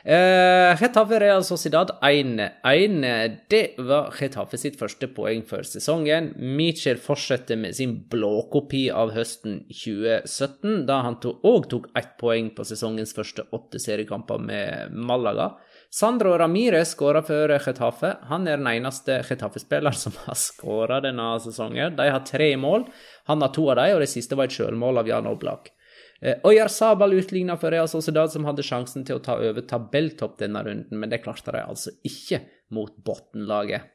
Uh, 0.08 0.72
Getafe 0.80 1.18
Real 1.20 1.44
Sociedad 1.44 1.90
1-1. 2.00 3.36
Det 3.48 3.74
var 3.76 4.14
Getafe 4.16 4.56
sitt 4.56 4.78
første 4.80 5.04
poeng 5.12 5.42
for 5.44 5.66
sesongen. 5.68 6.30
Mitchell 6.56 6.96
fortsetter 6.96 7.60
med 7.60 7.76
sin 7.76 7.92
blåkopi 8.08 8.86
av 8.88 9.12
høsten 9.12 9.58
2017, 9.68 10.86
da 10.88 11.02
han 11.04 11.18
òg 11.20 11.68
tok 11.68 11.90
ett 12.00 12.16
poeng 12.16 12.48
på 12.56 12.64
sesongens 12.64 13.12
første 13.12 13.44
åtte 13.52 13.82
seriekamper 13.84 14.40
med 14.40 14.96
Malaga. 14.96 15.50
Sandro 15.92 16.38
Ramires 16.40 16.96
skåra 16.96 17.20
for 17.20 17.52
Getafe. 17.58 18.14
Han 18.32 18.48
er 18.48 18.56
den 18.56 18.72
eneste 18.72 19.20
Getafe-spilleren 19.28 20.04
som 20.06 20.16
har 20.24 20.40
skåra 20.40 21.02
denne 21.04 21.34
sesongen. 21.44 22.00
De 22.00 22.08
har 22.08 22.24
tre 22.24 22.54
mål. 22.56 22.88
Han 23.28 23.44
har 23.44 23.52
to 23.52 23.68
av 23.68 23.76
dem, 23.82 23.98
og 23.98 24.06
det 24.06 24.14
siste 24.16 24.40
var 24.40 24.48
et 24.48 24.56
sjølmål 24.56 25.04
av 25.04 25.12
Jan 25.12 25.28
Oblak. 25.28 25.74
Eh, 26.20 26.40
Oyarzabal 26.42 27.12
utligna 27.12 27.56
for 27.56 27.70
Real 27.70 27.88
Sociedad, 27.88 28.32
som 28.32 28.46
hadde 28.48 28.64
sjansen 28.66 29.04
til 29.06 29.18
å 29.18 29.22
ta 29.22 29.36
over 29.38 29.62
tabelltopp 29.62 30.38
denne 30.40 30.64
runden, 30.66 30.98
men 30.98 31.12
det 31.12 31.22
klarte 31.22 31.54
de 31.54 31.62
altså 31.62 31.94
ikke 32.06 32.42
mot 32.74 32.90
bunnlaget. 33.06 33.86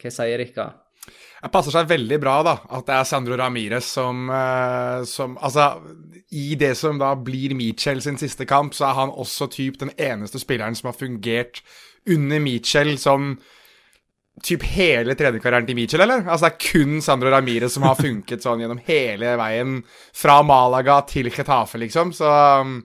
Hva 0.00 0.12
sier 0.12 0.40
dere? 0.40 0.70
Det 1.04 1.50
passer 1.52 1.74
seg 1.74 1.88
veldig 1.90 2.16
bra 2.22 2.38
da, 2.46 2.54
at 2.72 2.86
det 2.88 2.94
er 2.96 3.08
Sandro 3.08 3.36
Ramires 3.36 3.90
som, 3.92 4.30
eh, 4.32 5.04
som 5.04 5.36
Altså, 5.36 5.82
i 6.32 6.54
det 6.54 6.76
som 6.80 6.98
da 6.98 7.14
blir 7.14 7.54
Mitchell 7.54 8.00
sin 8.00 8.16
siste 8.16 8.46
kamp, 8.46 8.72
så 8.72 8.88
er 8.88 8.94
han 8.94 9.10
også 9.10 9.50
typ 9.52 9.78
den 9.78 9.92
eneste 9.98 10.40
spilleren 10.40 10.74
som 10.74 10.88
har 10.88 10.96
fungert 10.96 11.60
under 12.08 12.40
Mitchell 12.40 12.96
som 12.98 13.38
typ 14.42 14.64
hele 14.66 15.14
trenerkarrieren 15.14 15.66
til 15.68 15.78
Mitchell, 15.78 16.02
eller? 16.02 16.24
Altså 16.26 16.48
det 16.48 16.52
er 16.52 16.72
kun 16.72 17.00
Sandro 17.04 17.30
Ramire 17.32 17.70
som 17.70 17.86
har 17.86 17.98
funket 18.06 18.44
sånn 18.44 18.64
gjennom 18.64 18.82
hele 18.88 19.36
veien 19.40 19.80
fra 20.16 20.40
Malaga 20.46 21.00
til 21.08 21.30
Getafe, 21.32 21.80
liksom, 21.84 22.14
så 22.16 22.30
um, 22.64 22.78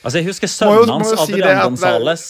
Altså, 0.00 0.22
jeg 0.22 0.30
husker 0.30 0.48
sønnen 0.48 0.88
hans, 0.88 1.10
si 1.12 1.34
Adrian 1.36 1.58
at 1.58 1.66
Gonzales. 1.68 2.22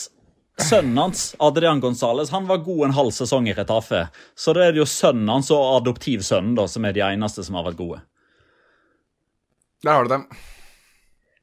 Sønnen 0.58 0.96
hans, 0.98 1.20
Adrian 1.38 1.78
Gonzales, 1.80 2.32
han 2.34 2.48
var 2.48 2.64
god 2.66 2.88
en 2.88 2.94
halv 2.96 3.12
sesong 3.14 3.46
i 3.46 3.54
Retafe. 3.54 4.08
Så 4.34 4.54
da 4.56 4.64
er 4.64 4.74
det 4.74 4.82
jo 4.82 4.88
sønnen 4.90 5.30
hans 5.30 5.52
og 5.54 5.76
adoptivsønnen 5.76 6.56
da, 6.58 6.66
som 6.66 6.88
er 6.88 6.96
de 6.96 7.04
eneste 7.06 7.44
som 7.46 7.60
har 7.60 7.68
vært 7.68 7.78
gode. 7.78 8.00
Der 9.86 9.94
har 9.94 10.04
du 10.04 10.12
dem. 10.16 10.26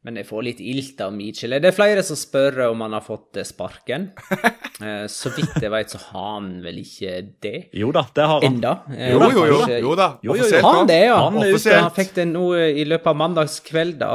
Men 0.07 0.15
jeg 0.21 0.27
får 0.29 0.43
litt 0.45 0.59
ilt 0.63 1.01
av 1.03 1.11
Mitchell. 1.11 1.57
Det 1.59 1.67
er 1.67 1.75
flere 1.75 2.03
som 2.07 2.15
spør 2.15 2.61
om 2.69 2.79
han 2.85 2.93
har 2.95 3.03
fått 3.03 3.37
eh, 3.41 3.47
sparken. 3.47 4.09
Eh, 4.77 5.07
Så 5.09 5.31
vidt 5.33 5.55
jeg 5.57 5.71
vet, 5.73 5.89
så 5.89 5.97
har 6.11 6.35
han 6.35 6.49
vel 6.61 6.75
ikke 6.83 7.15
det 7.41 7.53
Jo 7.73 7.87
da, 7.95 8.03
det 8.13 8.25
har 8.29 8.43
han. 8.43 8.53
enda. 8.59 8.73
Eh, 8.93 9.07
Jo, 9.09 9.25
jo, 9.33 9.45
jo. 9.49 9.57
Jo 9.87 9.95
da. 9.97 10.05
Jo, 10.21 10.35
jo, 10.35 10.37
jo. 10.37 10.43
Offisielt 10.45 10.63
Har 10.67 10.75
han 10.77 10.89
det, 10.91 10.97
ja? 11.07 11.15
Han 11.23 11.39
er 11.41 11.49
ute. 11.55 11.73
Han 11.81 11.95
fikk 11.95 12.11
det 12.19 12.25
nå 12.29 12.43
i 12.61 12.85
løpet 12.85 13.09
av 13.09 13.17
mandagskveld, 13.17 13.95
da. 14.03 14.11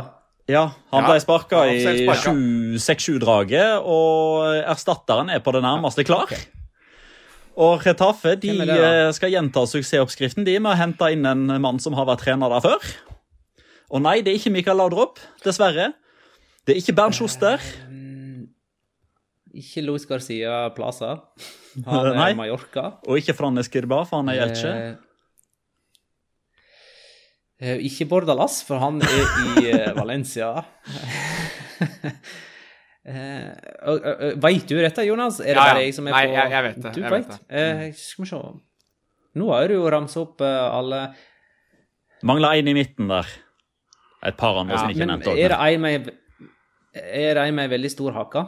Ja, 0.51 0.63
han 0.95 1.09
ble 1.09 1.19
sparka 1.25 1.65
i 1.71 1.83
6-7-draget, 2.79 3.83
og 3.83 4.47
erstatteren 4.71 5.35
er 5.35 5.43
på 5.43 5.53
det 5.59 5.65
nærmeste 5.67 6.07
klar. 6.07 6.31
Og 7.59 7.83
Retafe 7.85 8.37
de 8.41 8.55
det 8.63 8.79
skal 9.19 9.35
gjenta 9.35 9.67
suksessoppskriften 9.69 10.47
de 10.47 10.61
med 10.63 10.73
å 10.73 10.79
hente 10.79 11.11
inn 11.13 11.27
en 11.29 11.45
mann 11.63 11.83
som 11.83 11.99
har 11.99 12.07
vært 12.09 12.23
trener 12.25 12.55
der 12.55 12.63
før. 12.65 12.93
Og 13.93 14.01
nei, 14.01 14.21
det 14.25 14.33
er 14.33 14.39
ikke 14.41 14.53
Mikael 14.55 14.79
Laudrup, 14.81 15.21
dessverre. 15.45 15.91
Det 16.65 16.75
er 16.75 16.81
ikke 16.81 16.95
Bernt 16.97 17.17
Schuster. 17.19 17.61
Ikke 19.53 19.83
Luis 19.85 20.07
Garcia 20.09 20.69
Plaza. 20.73 21.11
Han 21.89 22.07
er 22.13 22.17
Nei. 22.17 22.31
Mallorca. 22.39 22.87
Og 23.09 23.21
ikke 23.21 23.35
Fran 23.37 23.61
Kirba, 23.73 24.03
for 24.09 24.21
han 24.21 24.29
er 24.33 24.43
Elche. 24.47 24.73
Uh, 27.63 27.69
eh, 27.69 27.79
ikke 27.89 28.05
Bordalas, 28.11 28.59
for 28.67 28.77
han 28.83 28.99
er 29.01 29.13
i 29.63 29.71
eh, 29.71 29.93
Valencia. 30.01 30.51
Uh, 33.03 33.49
uh, 33.89 34.27
Veit 34.45 34.69
du 34.69 34.77
dette, 34.79 35.05
Jonas? 35.09 35.41
Er 35.41 35.49
det 35.49 35.57
Ja, 35.57 35.65
ja. 35.65 35.73
bare 35.73 35.85
jeg 35.87 35.95
som 35.97 36.07
er 36.11 36.15
Nei, 36.17 36.27
på 36.29 36.37
jeg- 36.37 36.53
jeg 36.53 36.63
vet 36.69 36.77
det, 36.83 36.93
Du 36.95 37.01
jeg 37.01 37.11
vet. 37.11 37.29
vet 37.29 37.41
det. 37.49 37.63
Eh, 37.63 37.93
skal 37.99 38.25
vi 38.25 38.29
se 38.31 38.43
Nå 39.41 39.49
har 39.49 39.69
du 39.69 39.75
jo 39.75 39.89
ramsa 39.91 40.21
opp 40.21 40.41
eh, 40.45 40.77
alle 40.77 41.01
Mangler 42.23 42.61
én 42.61 42.69
i 42.69 42.75
midten 42.77 43.09
der. 43.09 43.27
Et 44.23 44.37
par 44.39 44.59
andre 44.61 44.75
Ja, 44.77 44.79
som 44.85 44.91
ikke 44.91 45.03
er 45.03 45.07
Men 45.07 45.19
nevnt. 45.19 45.27
er 45.39 45.49
det 45.49 45.75
en 45.75 45.81
med 45.81 46.13
ei 46.95 47.51
med 47.51 47.71
veldig 47.71 47.91
stor 47.91 48.13
hake? 48.13 48.43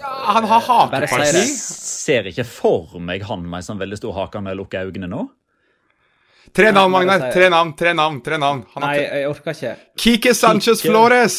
Han 0.00 0.44
har 0.48 0.60
hakeparti. 0.64 1.24
Jeg 1.36 1.48
ser 1.60 2.28
ikke 2.30 2.44
for 2.48 2.94
meg 3.04 3.22
han 3.28 3.42
med 3.44 3.60
en 3.60 3.66
sånn 3.66 3.80
veldig 3.82 3.98
stor 4.00 4.14
hake 4.16 4.40
når 4.40 4.54
jeg 4.54 4.60
lukker 4.62 4.88
øynene 4.88 5.10
nå. 5.12 5.24
Tre 6.54 6.70
navn, 6.72 6.92
Ja, 6.92 6.98
Magnar. 6.98 7.32
Tre 7.32 7.48
navn, 7.50 7.72
tre 7.76 7.92
navn. 7.94 8.20
tre 8.22 8.38
navn. 8.38 8.64
Han 8.74 8.82
Nei, 8.82 8.94
har 8.96 9.16
jeg 9.18 9.28
orker 9.28 9.52
ikke. 9.52 9.76
Kike 9.96 10.34
Sanchez 10.34 10.80
Kike. 10.80 10.90
Flores. 10.90 11.36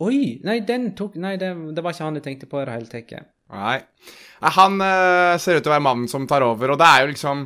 Oi! 0.00 0.40
Nei, 0.44 0.58
den 0.60 0.94
tok 0.94 1.14
Nei, 1.16 1.36
det, 1.36 1.52
det 1.74 1.84
var 1.84 1.92
ikke 1.94 2.04
han 2.04 2.14
jeg 2.18 2.24
tenkte 2.24 2.48
på 2.50 2.60
i 2.60 2.64
det 2.66 2.74
hele 2.74 2.86
tatt. 2.90 3.28
Nei. 3.54 3.76
Han 4.58 4.80
uh, 4.80 5.36
ser 5.38 5.56
ut 5.56 5.62
til 5.64 5.70
å 5.70 5.76
være 5.76 5.86
mannen 5.86 6.08
som 6.10 6.26
tar 6.26 6.42
over, 6.44 6.74
og 6.74 6.78
det 6.80 6.86
er 6.88 7.04
jo 7.04 7.12
liksom 7.12 7.44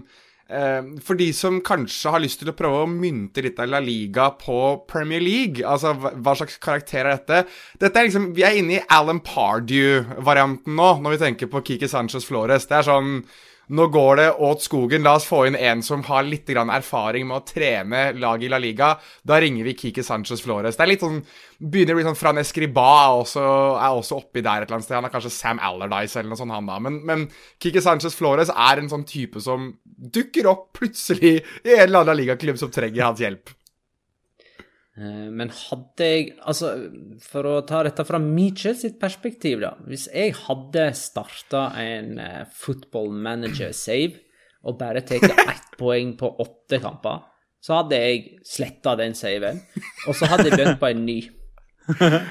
For 0.48 1.18
de 1.18 1.26
som 1.36 1.58
kanskje 1.60 2.12
har 2.14 2.22
lyst 2.24 2.40
til 2.40 2.48
å 2.48 2.54
prøve 2.56 2.84
å 2.86 2.88
mynte 2.88 3.42
litt 3.44 3.58
av 3.60 3.68
La 3.68 3.82
Liga 3.84 4.30
på 4.40 4.56
Premier 4.88 5.20
League, 5.20 5.60
altså 5.60 5.92
hva, 5.98 6.32
slags 6.38 6.56
karakter 6.62 7.02
er 7.02 7.18
dette? 7.18 7.42
Dette 7.82 8.00
er 8.00 8.08
liksom 8.08 8.30
Vi 8.36 8.46
er 8.48 8.56
inne 8.56 8.78
i 8.78 8.86
Alan 8.96 9.20
Pardew-varianten 9.20 10.72
nå, 10.78 10.88
når 11.04 11.16
vi 11.16 11.20
tenker 11.26 11.52
på 11.52 11.60
Kike 11.68 11.90
Sanchez 11.92 12.24
Flores. 12.24 12.64
Det 12.70 12.80
er 12.80 12.88
sånn 12.88 13.12
nå 13.68 13.84
går 13.92 14.16
det 14.16 14.28
åt 14.32 14.62
skogen. 14.64 15.02
La 15.04 15.14
oss 15.18 15.26
få 15.28 15.42
inn 15.48 15.56
en 15.56 15.82
som 15.84 16.00
har 16.08 16.24
litt 16.24 16.48
erfaring 16.48 17.26
med 17.28 17.36
å 17.36 17.44
trene 17.44 18.12
lag 18.16 18.42
i 18.42 18.48
La 18.48 18.60
Liga. 18.62 18.94
Da 19.22 19.36
ringer 19.40 19.64
vi 19.64 19.76
Kike 19.76 20.02
Sanchez 20.02 20.40
Flores. 20.40 20.76
Det 20.76 20.84
er 20.86 20.92
litt 20.94 21.04
sånn 21.04 21.20
Begynner 21.58 21.96
å 21.96 21.98
bli 21.98 22.06
sånn 22.06 22.16
Fran 22.16 22.38
Escriba 22.38 22.86
er 23.02 23.16
også, 23.18 23.42
er 23.82 23.96
også 23.98 24.20
oppi 24.20 24.44
der 24.46 24.62
et 24.62 24.68
eller 24.68 24.76
annet 24.78 24.86
sted. 24.86 24.94
Han 24.94 25.08
er 25.08 25.12
kanskje 25.12 25.32
Sam 25.34 25.58
Allardyce 25.58 26.20
eller 26.20 26.30
noe 26.30 26.38
sånt, 26.38 26.54
han 26.54 26.70
da. 26.70 26.76
Men, 26.78 27.00
men 27.02 27.24
Kike 27.58 27.82
Sanchez 27.82 28.14
Flores 28.14 28.52
er 28.54 28.78
en 28.78 28.90
sånn 28.92 29.02
type 29.10 29.42
som 29.42 29.72
dukker 29.98 30.46
opp 30.50 30.72
plutselig 30.78 31.38
i 31.64 31.74
en 31.74 31.80
eller 31.88 32.04
annen 32.04 32.20
ligaklubb 32.20 32.58
som 32.60 32.70
trenger 32.70 33.02
hans 33.08 33.22
hjelp. 33.22 33.50
Eh, 34.98 35.26
Men 35.34 35.50
hadde 35.54 36.06
jeg 36.06 36.28
Altså, 36.42 36.70
for 37.22 37.46
å 37.46 37.56
ta 37.66 37.82
dette 37.86 38.04
fra 38.06 38.18
Mitchell 38.22 38.76
sitt 38.78 38.98
perspektiv, 39.00 39.60
da. 39.64 39.74
Hvis 39.86 40.08
jeg 40.12 40.34
hadde 40.46 40.88
starta 40.98 41.68
en 41.82 42.18
eh, 42.22 42.44
football 42.54 43.10
manager 43.14 43.72
save 43.72 44.18
og 44.66 44.78
bare 44.80 45.02
tatt 45.06 45.22
ett 45.30 45.68
poeng 45.80 46.16
på 46.18 46.30
åtte 46.42 46.80
kamper, 46.82 47.20
så 47.62 47.80
hadde 47.80 47.98
jeg 47.98 48.24
sletta 48.46 48.94
den 48.98 49.14
saven, 49.18 49.58
og 50.06 50.14
så 50.14 50.28
hadde 50.30 50.48
jeg 50.48 50.56
begynt 50.58 50.80
på 50.80 50.88
en 50.92 51.00
ny. 51.06 51.16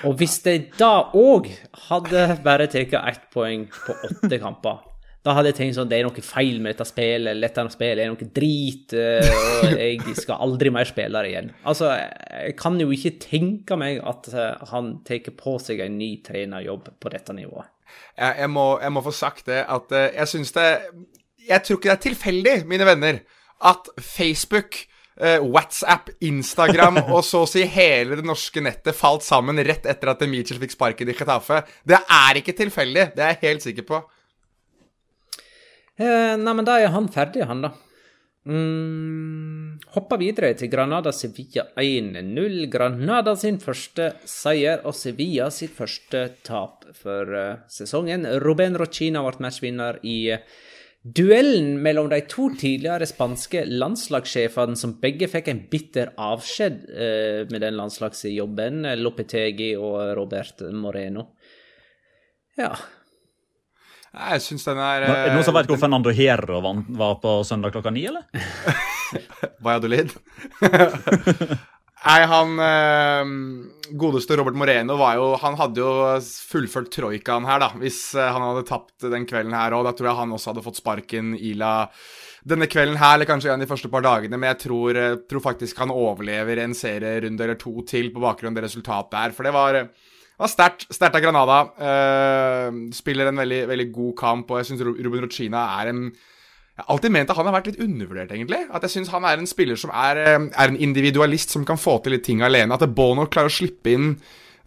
Og 0.08 0.13
hvis 0.19 0.38
jeg 0.45 0.67
da 0.77 1.10
òg 1.17 1.47
hadde 1.88 2.21
bare 2.45 2.67
tatt 2.71 2.93
ett 2.99 3.25
poeng 3.34 3.65
på 3.71 3.95
åtte 4.08 4.39
kamper, 4.43 4.84
da 5.27 5.33
hadde 5.35 5.51
jeg 5.51 5.57
tenkt 5.57 5.75
sånn 5.75 5.89
det 5.91 5.99
er 5.99 6.07
noe 6.07 6.23
feil 6.23 6.61
med 6.63 6.71
dette 6.71 6.87
spillet, 6.87 7.33
eller 7.33 7.49
dette 7.49 7.65
spillet 7.73 8.03
er 8.03 8.11
noe 8.13 8.27
drit, 8.37 8.95
eh, 8.95 9.31
og 9.67 9.79
jeg 9.83 10.15
skal 10.21 10.43
aldri 10.45 10.71
mer 10.71 10.87
spille 10.87 11.23
det 11.23 11.31
igjen. 11.33 11.51
Altså, 11.67 11.91
jeg 12.31 12.55
kan 12.59 12.79
jo 12.79 12.87
ikke 12.95 13.17
tenke 13.23 13.79
meg 13.79 13.99
at 14.07 14.29
eh, 14.31 14.67
han 14.71 14.93
tar 15.07 15.31
på 15.35 15.57
seg 15.63 15.83
en 15.83 15.97
ny 15.99 16.13
trenerjobb 16.23 16.93
på 17.01 17.11
dette 17.11 17.35
nivået. 17.35 17.67
Jeg, 18.15 18.33
jeg, 18.39 18.51
må, 18.51 18.67
jeg 18.83 18.93
må 18.95 19.03
få 19.03 19.15
sagt 19.15 19.49
det 19.51 19.63
at 19.67 19.95
eh, 19.95 20.11
jeg 20.17 20.31
syns 20.33 20.51
det 20.57 20.65
Jeg 21.47 21.63
tror 21.63 21.77
ikke 21.77 21.87
det 21.87 21.95
er 21.95 22.05
tilfeldig, 22.05 22.55
mine 22.67 22.87
venner, 22.87 23.23
at 23.67 23.91
Facebook 23.97 24.85
WhatsApp, 25.17 26.11
Instagram 26.21 26.99
og 27.15 27.23
så 27.25 27.39
å 27.41 27.47
si 27.49 27.63
hele 27.73 28.19
det 28.19 28.25
norske 28.27 28.61
nettet 28.61 28.93
falt 28.93 29.23
sammen 29.25 29.57
rett 29.65 29.87
etter 29.89 30.11
at 30.11 30.21
Mitchell 30.29 30.59
fikk 30.61 30.75
sparken 30.75 31.09
i 31.09 31.15
Getafe. 31.17 31.63
Det 31.81 31.97
er 31.97 32.37
ikke 32.37 32.53
tilfeldig, 32.59 33.07
det 33.15 33.23
er 33.25 33.33
jeg 33.33 33.41
helt 33.47 33.65
sikker 33.65 33.87
på. 33.87 34.03
Eh, 35.97 36.33
nei, 36.38 36.53
men 36.53 36.65
da 36.67 36.77
er 36.79 36.93
han 36.93 37.10
ferdig, 37.12 37.45
han, 37.49 37.65
da. 37.65 37.73
Mm, 38.47 39.73
hopper 39.97 40.21
videre 40.21 40.53
til 40.55 40.69
Granada 40.71 41.12
Sevilla 41.12 41.65
1-0. 41.75 42.62
Granada 42.71 43.33
sin 43.36 43.57
første 43.60 44.13
seier 44.29 44.86
og 44.88 44.95
Sevilla 44.95 45.49
sitt 45.51 45.73
første 45.75 46.21
tap 46.47 46.88
for 46.95 47.33
uh, 47.36 47.60
sesongen. 47.67 48.23
Ruben 48.45 48.79
Rochina 48.79 49.25
ble 49.25 49.43
matchvinner 49.43 49.99
i 50.07 50.17
uh, 50.38 50.45
duellen 51.15 51.77
mellom 51.83 52.10
de 52.12 52.19
to 52.29 52.49
tidligere 52.60 53.07
spanske 53.07 53.63
landslagssjefene, 53.67 54.75
som 54.79 54.97
begge 55.01 55.29
fikk 55.31 55.51
en 55.51 55.63
bitter 55.71 56.12
avskjed 56.19 56.83
eh, 56.89 57.41
med 57.51 57.63
den 57.63 57.77
landslagsjobben. 57.79 58.88
Lopetegi 58.99 59.73
og 59.79 60.15
Robert 60.17 60.65
Moreno. 60.73 61.29
Ja. 62.57 62.73
Jeg 64.13 64.43
syns 64.45 64.67
den 64.67 64.79
er 64.81 65.05
Er 65.05 65.15
det 65.27 65.33
noen 65.35 65.45
som 65.45 65.55
eh, 65.55 65.61
vet 65.61 65.71
hvor 65.71 65.81
Fernando 65.81 66.13
Hierro 66.15 66.61
var, 66.63 66.83
var 66.99 67.17
på 67.23 67.39
søndag 67.47 67.75
klokka 67.75 67.91
ni, 67.93 68.05
eller? 68.09 68.27
Valladolid. 69.65 70.13
Nei, 72.07 72.21
han 72.29 72.59
eh, 72.63 73.31
godeste 73.99 74.37
Robert 74.39 74.55
Moreno 74.55 74.95
var 74.99 75.17
jo 75.17 75.31
Han 75.41 75.57
hadde 75.59 75.81
jo 75.81 75.89
fullført 76.51 76.91
troikaen 76.93 77.47
her, 77.49 77.59
da. 77.63 77.71
Hvis 77.81 77.99
eh, 78.15 78.31
han 78.31 78.45
hadde 78.45 78.67
tapt 78.69 79.09
den 79.11 79.27
kvelden 79.27 79.55
her 79.57 79.75
òg. 79.75 79.87
Da 79.89 79.95
tror 79.97 80.11
jeg 80.11 80.19
han 80.21 80.35
også 80.37 80.53
hadde 80.53 80.65
fått 80.65 80.79
sparken. 80.79 81.33
Ila 81.35 81.73
denne 82.47 82.69
kvelden 82.71 82.99
her, 83.01 83.17
eller 83.17 83.27
kanskje 83.27 83.49
en 83.51 83.59
av 83.59 83.65
de 83.65 83.69
første 83.69 83.89
par 83.91 84.05
dagene, 84.05 84.37
men 84.39 84.53
jeg 84.53 84.61
tror, 84.67 84.95
eh, 84.95 85.15
tror 85.27 85.43
faktisk 85.43 85.81
han 85.83 85.91
overlever 85.91 86.61
en 86.63 86.75
serierunde 86.77 87.43
eller 87.43 87.59
to 87.59 87.73
til 87.89 88.11
på 88.13 88.23
bakgrunn 88.23 88.53
av 88.53 88.61
det 88.61 88.67
resultatet 88.69 89.17
her. 89.19 89.35
For 89.35 89.47
det 89.47 89.55
var, 89.55 89.81
var 90.38 90.52
sterkt. 90.52 90.88
Av 91.02 91.21
Granada. 91.21 91.60
Uh, 91.78 92.80
spiller 92.95 93.30
en 93.30 93.43
veldig, 93.43 93.62
veldig 93.69 93.91
god 93.93 94.17
kamp, 94.19 94.52
og 94.52 94.62
jeg 94.62 94.71
syns 94.71 94.84
Ruben 94.86 95.23
Rochina 95.26 95.67
er 95.82 95.93
en 95.93 96.10
jeg 96.78 96.86
har 96.86 96.93
alltid 96.93 97.10
ment 97.10 97.32
at 97.34 97.38
han 97.39 97.47
har 97.50 97.54
vært 97.56 97.67
litt 97.71 97.80
undervurdert, 97.82 98.32
egentlig. 98.36 98.60
At 98.69 98.84
jeg 98.86 98.91
syns 98.93 99.08
han 99.10 99.23
er 99.26 99.39
en 99.41 99.50
spiller 99.50 99.80
som 99.82 99.89
er, 99.89 100.19
eh, 100.21 100.36
er, 100.45 100.67
en 100.69 100.78
individualist 100.78 101.50
som 101.50 101.63
kan 101.65 101.80
få 101.82 101.95
til 102.04 102.13
litt 102.13 102.23
ting 102.28 102.43
alene. 102.45 102.76
At 102.76 102.86
Bono 102.93 103.26
klarer 103.26 103.50
å 103.50 103.56
slippe 103.56 103.95
inn 103.95 104.12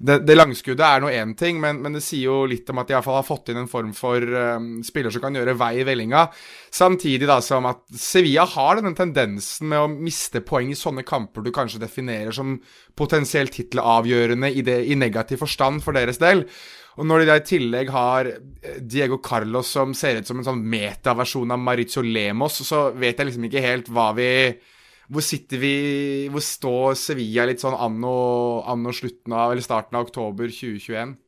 det, 0.01 0.17
det 0.25 0.37
langskuddet 0.37 0.81
er 0.87 1.03
nå 1.03 1.11
én 1.13 1.35
ting, 1.37 1.59
men, 1.61 1.83
men, 1.85 1.93
det 1.97 2.03
sier 2.05 2.31
jo 2.31 2.39
litt 2.49 2.69
om 2.73 2.81
at 2.81 2.89
de 2.89 2.95
i 2.95 2.97
hvert 2.97 3.05
fall 3.05 3.19
har 3.19 3.27
fått 3.27 3.51
inn 3.53 3.61
en 3.61 3.71
form 3.71 3.93
for 3.97 4.25
um, 4.25 4.69
spiller 4.87 5.13
som 5.13 5.25
kan 5.25 5.37
gjøre 5.37 5.57
vei 5.61 5.75
i 5.83 5.87
vellinga. 5.87 6.25
Samtidig 6.73 7.29
da 7.29 7.41
som 7.45 7.69
at 7.69 7.83
Sevilla 7.93 8.47
har 8.49 8.81
denne 8.81 8.97
tendensen 8.97 9.69
med 9.69 9.85
å 9.85 9.91
miste 9.93 10.41
poeng 10.47 10.73
i 10.73 10.79
sånne 10.79 11.05
kamper 11.07 11.45
du 11.45 11.53
kanskje 11.53 11.83
definerer 11.85 12.33
som 12.33 12.57
potensielt 12.97 13.53
tittelavgjørende 13.57 14.53
i, 14.55 14.65
i 14.65 14.97
negativ 14.97 15.45
forstand 15.45 15.85
for 15.85 15.97
deres 15.97 16.21
del. 16.23 16.47
Og 17.01 17.07
når 17.07 17.23
de 17.23 17.29
da 17.29 17.39
i 17.39 17.47
tillegg 17.53 17.93
har 17.95 18.33
eh, 18.33 18.81
Diego 18.81 19.21
Carlos 19.25 19.69
som 19.77 19.93
ser 19.97 20.21
ut 20.21 20.29
som 20.29 20.41
en 20.41 20.49
sånn 20.49 20.65
metaversjon 20.65 21.53
av 21.53 21.61
Maritzo 21.61 22.03
Lemos, 22.05 22.63
så 22.67 22.89
vet 22.97 23.21
jeg 23.21 23.31
liksom 23.31 23.47
ikke 23.49 23.69
helt 23.69 23.93
hva 23.93 24.11
vi 24.17 24.31
hvor 25.11 25.25
sitter 25.27 25.59
vi 25.59 25.75
Hvor 26.31 26.44
står 26.44 26.94
Sevilla 26.99 27.49
litt 27.49 27.62
sånn 27.62 27.75
anno, 27.75 28.62
anno 28.70 28.94
slutten 28.94 29.35
av, 29.35 29.53
eller 29.53 29.64
starten 29.64 29.99
av 29.99 30.07
oktober 30.07 30.53
2021? 30.53 31.18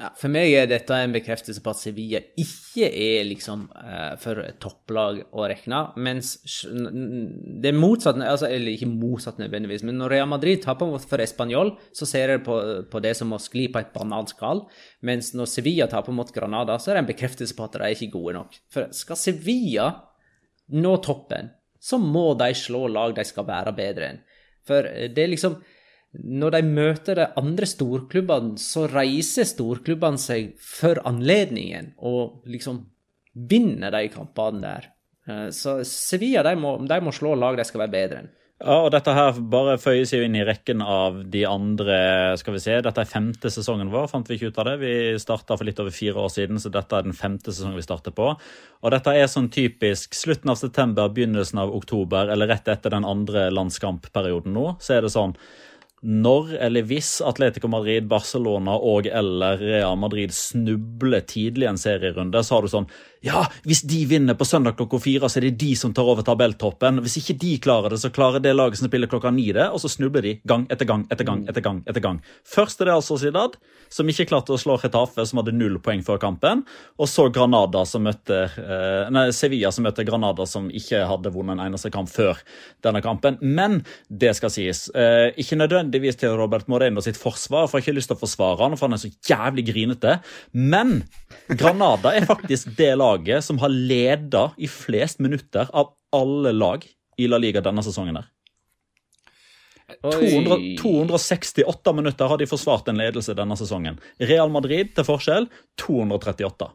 Ja, 0.00 0.08
for 0.16 0.32
meg 0.32 0.54
er 0.56 0.68
dette 0.70 0.96
en 0.96 1.12
bekreftelse 1.12 1.60
på 1.60 1.72
at 1.74 1.76
Sevilla 1.76 2.22
ikke 2.40 2.86
er 2.88 3.26
liksom 3.28 3.66
uh, 3.74 4.14
for 4.22 4.38
topplag 4.62 5.18
å 5.36 5.44
regne. 5.50 5.80
Mens 6.00 6.30
det 6.64 7.68
er 7.68 7.76
motsatt, 7.76 8.16
altså, 8.16 8.48
eller 8.48 8.72
ikke 8.72 8.88
motsatt 8.88 9.42
nødvendigvis, 9.42 9.84
men 9.84 10.00
når 10.00 10.14
Real 10.14 10.30
Madrid 10.30 10.62
taper 10.64 10.96
for 11.04 11.20
Español, 11.20 11.74
så 11.92 12.08
ser 12.08 12.32
jeg 12.32 12.44
på, 12.46 12.56
på, 12.88 13.04
det 13.04 13.12
som 13.18 13.36
å 13.36 13.42
skli 13.42 13.66
på 13.68 13.82
et 13.82 13.92
bananskall. 13.92 14.64
Mens 15.04 15.34
når 15.36 15.52
Sevilla 15.52 15.90
taper 15.92 16.16
mot 16.16 16.32
Granada, 16.32 16.80
så 16.80 16.94
er 16.94 16.96
det 16.96 17.04
en 17.04 17.12
bekreftelse 17.12 17.58
på 17.58 17.68
at 17.68 17.76
de 17.76 17.84
er 17.84 17.98
ikke 17.98 18.14
gode 18.16 18.38
nok. 18.38 18.56
For 18.72 18.88
skal 18.96 19.20
Sevilla 19.20 19.90
nå 20.80 20.96
toppen, 21.04 21.52
så 21.80 21.98
må 21.98 22.34
de 22.38 22.52
slå 22.56 22.86
lag 22.92 23.14
de 23.16 23.24
skal 23.26 23.48
være 23.48 23.74
bedre 23.76 24.12
enn. 24.12 24.22
For 24.68 24.84
det 24.84 25.22
er 25.24 25.32
liksom 25.32 25.60
Når 26.10 26.50
de 26.56 26.58
møter 26.66 27.14
de 27.14 27.24
andre 27.38 27.66
storklubbene, 27.70 28.56
så 28.58 28.88
reiser 28.90 29.46
storklubbene 29.46 30.18
seg 30.18 30.56
for 30.58 30.98
anledningen 31.06 31.92
og 32.02 32.48
liksom 32.50 32.80
vinner 33.30 33.94
de 33.94 34.08
kampene 34.10 34.58
der. 34.64 34.88
Eh, 35.30 35.44
så 35.54 35.76
Sevilla 35.86 36.42
de 36.42 36.56
må, 36.58 36.72
de 36.82 36.98
må 37.06 37.12
slå 37.14 37.36
lag 37.38 37.54
de 37.60 37.66
skal 37.68 37.84
være 37.84 37.94
bedre 37.94 38.24
enn. 38.24 38.32
Ja, 38.60 38.74
og 38.84 38.90
dette 38.92 39.12
her 39.16 39.38
bare 39.48 39.78
føyer 39.80 40.04
seg 40.04 40.20
jo 40.20 40.26
inn 40.28 40.34
i 40.36 40.42
rekken 40.44 40.82
av 40.84 41.22
de 41.32 41.46
andre 41.48 41.94
Skal 42.36 42.58
vi 42.58 42.60
se, 42.60 42.74
dette 42.84 43.00
er 43.00 43.08
femte 43.08 43.48
sesongen 43.48 43.88
vår, 43.88 44.10
fant 44.12 44.28
vi 44.28 44.36
ikke 44.36 44.50
ut 44.52 44.60
av 44.60 44.68
det. 44.68 44.74
Vi 44.82 44.92
starta 45.22 45.56
for 45.56 45.64
litt 45.64 45.80
over 45.80 45.94
fire 45.96 46.20
år 46.20 46.28
siden, 46.34 46.60
så 46.60 46.68
dette 46.72 46.98
er 46.98 47.06
den 47.06 47.16
femte 47.16 47.54
sesongen 47.54 47.80
vi 47.80 47.86
starter 47.86 48.12
på. 48.12 48.34
Og 48.36 48.92
dette 48.92 49.14
er 49.16 49.32
sånn 49.32 49.48
typisk 49.54 50.12
slutten 50.18 50.52
av 50.52 50.60
september, 50.60 51.08
begynnelsen 51.08 51.62
av 51.62 51.72
oktober, 51.72 52.28
eller 52.34 52.52
rett 52.52 52.68
etter 52.68 52.92
den 52.92 53.08
andre 53.08 53.48
landskampperioden 53.48 54.52
nå, 54.52 54.74
så 54.84 54.98
er 54.98 55.08
det 55.08 55.14
sånn 55.16 55.32
når 56.00 56.54
eller 56.64 56.84
hvis 56.88 57.18
Atletico 57.28 57.68
Madrid, 57.68 58.06
Barcelona 58.08 58.72
og 58.72 59.04
eller 59.04 59.60
Real 59.60 59.98
Madrid 60.00 60.32
snubler 60.32 61.26
tidlig 61.28 61.66
i 61.66 61.68
en 61.68 61.80
serierunde, 61.80 62.40
så 62.40 62.56
har 62.56 62.64
du 62.64 62.72
sånn 62.72 62.88
ja, 63.20 63.42
hvis 63.68 63.82
de 63.84 63.98
vinner 64.08 64.36
på 64.38 64.46
søndag 64.48 64.78
klokka 64.78 65.00
fire, 65.04 65.28
så 65.28 65.40
er 65.40 65.50
det 65.50 65.58
de 65.60 65.74
som 65.76 65.92
tar 65.92 66.08
over 66.08 66.24
tabelltoppen. 66.24 67.02
Hvis 67.04 67.18
ikke 67.20 67.36
de 67.42 67.50
klarer 67.60 67.92
det, 67.92 67.98
så 68.00 68.08
klarer 68.14 68.40
det 68.40 68.54
laget 68.56 68.80
som 68.80 68.88
spiller 68.88 69.10
klokka 69.12 69.32
ni 69.34 69.50
det, 69.52 69.66
og 69.68 69.82
så 69.82 69.90
snubler 69.92 70.24
de 70.24 70.32
gang 70.48 70.64
etter 70.72 70.88
gang 70.88 71.04
etter 71.12 71.28
gang. 71.28 71.42
etter 71.48 71.64
gang, 71.64 71.82
etter 71.84 72.04
gang. 72.04 72.22
Først 72.48 72.80
er 72.80 72.88
det 72.88 72.94
altså 72.96 73.18
Zidad, 73.20 73.58
som 73.92 74.08
ikke 74.08 74.24
klarte 74.30 74.54
å 74.54 74.60
slå 74.60 74.78
Retafe, 74.80 75.26
som 75.28 75.42
hadde 75.42 75.52
null 75.52 75.76
poeng 75.84 76.00
før 76.06 76.20
kampen. 76.22 76.64
Og 76.96 77.10
så 77.12 77.26
Granada, 77.34 77.84
som 77.88 78.06
møtte 78.08 78.40
eh, 78.48 79.12
nei, 79.12 79.26
Sevilla, 79.36 79.72
som 79.74 79.84
møtte 79.84 80.06
Granada, 80.08 80.46
som 80.48 80.70
ikke 80.72 81.02
hadde 81.10 81.34
vunnet 81.34 81.58
en 81.58 81.64
eneste 81.66 81.92
kamp 81.92 82.08
før 82.08 82.40
denne 82.86 83.04
kampen. 83.04 83.36
Men 83.42 83.82
det 84.08 84.32
skal 84.38 84.54
sies. 84.54 84.86
Eh, 84.96 85.28
ikke 85.36 85.60
nødvendigvis 85.60 86.22
til 86.22 86.38
Robert 86.40 86.70
Moreno 86.72 87.04
sitt 87.04 87.20
forsvar, 87.20 87.68
for 87.68 87.76
jeg 87.76 87.84
har 87.84 87.90
ikke 87.90 87.98
lyst 88.00 88.14
til 88.14 88.16
å 88.16 88.24
forsvare 88.24 88.64
han, 88.64 88.80
for 88.80 88.88
han 88.88 88.96
er 88.96 89.04
så 89.04 89.12
jævlig 89.28 89.68
grinete. 89.68 90.20
Men 90.56 91.02
Granada 91.50 92.12
er 92.14 92.26
faktisk 92.28 92.72
det 92.78 92.92
laget 92.98 93.44
som 93.44 93.58
har 93.62 93.72
leda 93.72 94.50
i 94.58 94.68
flest 94.70 95.18
minutter 95.18 95.70
av 95.72 95.94
alle 96.14 96.52
lag 96.52 96.84
i 97.18 97.28
La 97.28 97.38
Liga 97.38 97.62
denne 97.64 97.82
sesongen. 97.82 98.16
her. 98.16 98.28
200, 100.02 100.76
268 100.82 101.92
minutter 101.92 102.30
har 102.30 102.38
de 102.38 102.46
forsvart 102.46 102.88
en 102.88 103.00
ledelse 103.00 103.34
denne 103.34 103.56
sesongen. 103.58 103.98
Real 104.18 104.50
Madrid 104.50 104.94
til 104.94 105.06
forskjell 105.06 105.48
238. 105.82 106.70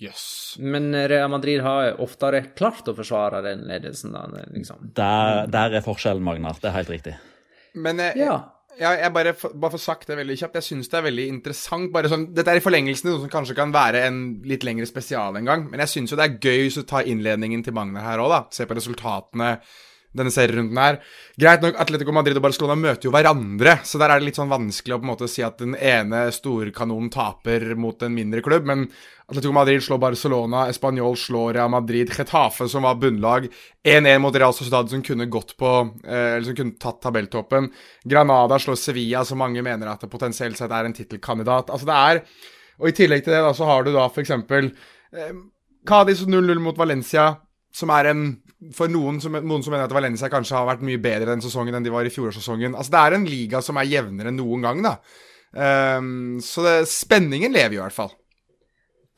Jøss. 0.00 0.14
Yes. 0.14 0.24
Men 0.58 0.94
Real 1.08 1.30
Madrid 1.30 1.62
har 1.62 2.00
oftere 2.02 2.40
klart 2.56 2.88
å 2.90 2.96
forsvare 2.96 3.42
den 3.44 3.66
ledelsen. 3.68 4.16
Da, 4.16 4.24
liksom. 4.50 4.90
der, 4.96 5.46
der, 5.52 5.78
er 5.78 5.84
forskjellen, 5.86 6.24
Magnar. 6.24 6.58
Det 6.60 6.70
er 6.70 6.76
helt 6.80 6.90
riktig. 6.90 7.14
Men 7.74 8.02
jeg, 8.02 8.24
ja. 8.24 8.38
Ja, 8.80 8.90
jeg 8.98 9.12
bare, 9.14 9.32
bare 9.34 9.72
får 9.74 9.82
sagt 9.82 10.08
det 10.10 10.16
veldig 10.18 10.36
kjapt. 10.40 10.58
Jeg 10.58 10.66
syns 10.66 10.90
det 10.90 10.98
er 10.98 11.06
veldig 11.06 11.26
interessant. 11.30 11.92
bare 11.94 12.10
sånn, 12.10 12.28
Dette 12.34 12.50
er 12.52 12.60
i 12.60 12.64
forlengelsen 12.64 13.10
noe 13.10 13.22
som 13.22 13.32
kanskje 13.32 13.56
kan 13.58 13.74
være 13.74 14.04
en 14.08 14.20
litt 14.48 14.66
lengre 14.66 14.88
spesial 14.90 15.38
en 15.38 15.50
gang. 15.50 15.66
Men 15.70 15.84
jeg 15.84 15.92
syns 15.94 16.14
jo 16.14 16.18
det 16.20 16.26
er 16.26 16.38
gøy 16.38 16.66
hvis 16.66 16.78
du 16.80 16.86
tar 16.88 17.08
innledningen 17.10 17.62
til 17.64 17.76
Magnar 17.76 18.06
her 18.08 18.22
òg, 18.24 18.32
da. 18.34 18.40
Se 18.54 18.66
på 18.66 18.76
resultatene 18.78 19.56
denne 20.16 20.32
serierunden 20.34 20.78
her. 20.78 21.00
Greit 21.40 21.64
nok, 21.64 21.78
Atletico 21.82 22.14
Madrid 22.14 22.38
og 22.38 22.44
Barcelona 22.46 22.76
møter 22.78 23.08
jo 23.08 23.14
hverandre, 23.14 23.78
så 23.86 24.00
der 24.00 24.14
er 24.14 24.22
det 24.22 24.28
litt 24.30 24.38
sånn 24.38 24.52
vanskelig 24.52 24.96
å 24.96 25.00
på 25.02 25.06
en 25.06 25.12
måte 25.12 25.28
si 25.30 25.44
at 25.44 25.58
den 25.62 25.74
ene 25.74 26.26
storkanonen 26.34 27.10
taper 27.14 27.74
mot 27.78 28.02
en 28.06 28.14
mindre 28.14 28.44
klubb, 28.44 28.68
men 28.70 28.86
Atletico 29.24 29.54
Madrid 29.56 29.82
slår 29.82 29.98
Barcelona, 29.98 30.66
Español 30.68 31.16
slår 31.16 31.54
Real 31.56 31.70
Madrid, 31.72 32.10
Getafe, 32.12 32.68
som 32.68 32.84
var 32.84 32.98
bunnlag, 33.00 33.46
1-1 33.84 34.18
mot 34.20 34.36
Real 34.36 34.52
Sociedad, 34.52 34.90
som 34.90 35.02
kunne 35.02 35.26
gått 35.32 35.56
på 35.56 35.70
eh, 36.04 36.34
Eller 36.34 36.44
som 36.44 36.58
kunne 36.58 36.76
tatt 36.80 37.00
tabelltoppen. 37.02 37.70
Granada 38.04 38.58
slår 38.60 38.76
Sevilla, 38.76 39.24
som 39.24 39.40
mange 39.40 39.64
mener 39.64 39.88
at 39.88 40.04
det 40.04 40.12
potensielt 40.12 40.60
sett 40.60 40.72
er 40.72 40.84
en 40.84 40.96
tittelkandidat. 40.96 41.72
Altså, 41.72 41.88
det 41.88 41.96
er 41.96 42.22
Og 42.82 42.90
i 42.90 42.92
tillegg 42.92 43.24
til 43.24 43.32
det, 43.32 43.40
da, 43.46 43.54
så 43.54 43.64
har 43.64 43.84
du 43.84 43.92
da 43.94 44.08
eksempel 44.20 44.72
eh, 45.14 45.32
Cádiz 45.88 46.24
0-0 46.26 46.60
mot 46.60 46.76
Valencia, 46.76 47.36
som 47.74 47.90
er 47.90 48.12
en 48.12 48.24
for 48.72 48.88
noen 48.88 49.18
som, 49.20 49.34
noen 49.34 49.64
som, 49.64 49.74
mener 49.74 49.88
at 49.88 49.92
Valencia 49.92 50.30
kanskje 50.32 50.56
har 50.56 50.68
vært 50.68 50.84
mye 50.86 51.00
bedre 51.02 51.32
den 51.32 51.42
sesongen 51.44 51.74
enn 51.76 51.84
de 51.84 51.92
var 51.92 52.06
i 52.06 52.12
fjorårssesongen. 52.12 52.76
Altså, 52.78 52.94
det 52.94 53.00
er 53.02 53.16
en 53.18 53.26
liga 53.28 53.60
som 53.64 53.80
er 53.80 53.90
jevnere 53.90 54.30
enn 54.30 54.38
noen 54.40 54.64
gang, 54.64 54.84
da. 54.84 54.94
Um, 55.54 56.38
så 56.42 56.64
det, 56.64 56.74
spenningen 56.90 57.52
lever 57.54 57.76
jo 57.76 57.82
i 57.82 57.84
hvert 57.84 57.96
fall. 57.96 58.14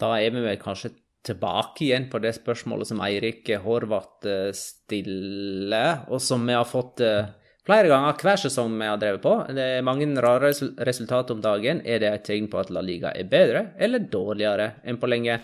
Da 0.01 0.16
er 0.19 0.35
vi 0.35 0.42
vel 0.45 0.59
kanskje 0.61 0.92
tilbake 1.27 1.87
igjen 1.87 2.09
på 2.11 2.21
det 2.23 2.35
spørsmålet 2.37 2.90
som 2.90 3.01
Eirik 3.03 3.49
Horvath 3.64 4.29
eh, 4.31 4.53
stiller, 4.55 6.05
og 6.12 6.23
som 6.23 6.45
vi 6.47 6.55
har 6.55 6.69
fått 6.69 7.03
eh, 7.03 7.31
flere 7.66 7.90
ganger 7.90 8.21
hver 8.23 8.42
sesong 8.45 8.77
vi 8.79 8.87
har 8.87 9.01
drevet 9.01 9.25
på. 9.25 9.35
Det 9.57 9.64
er 9.79 9.87
mange 9.87 10.07
rare 10.23 10.53
resultater 10.87 11.35
om 11.35 11.42
dagen. 11.42 11.83
Er 11.83 12.03
det 12.03 12.12
et 12.12 12.27
tegn 12.29 12.47
på 12.53 12.61
at 12.61 12.71
La 12.71 12.85
Liga 12.85 13.11
er 13.11 13.31
bedre 13.31 13.64
eller 13.83 14.07
dårligere 14.12 14.77
enn 14.87 15.01
på 15.03 15.11
lenge? 15.11 15.40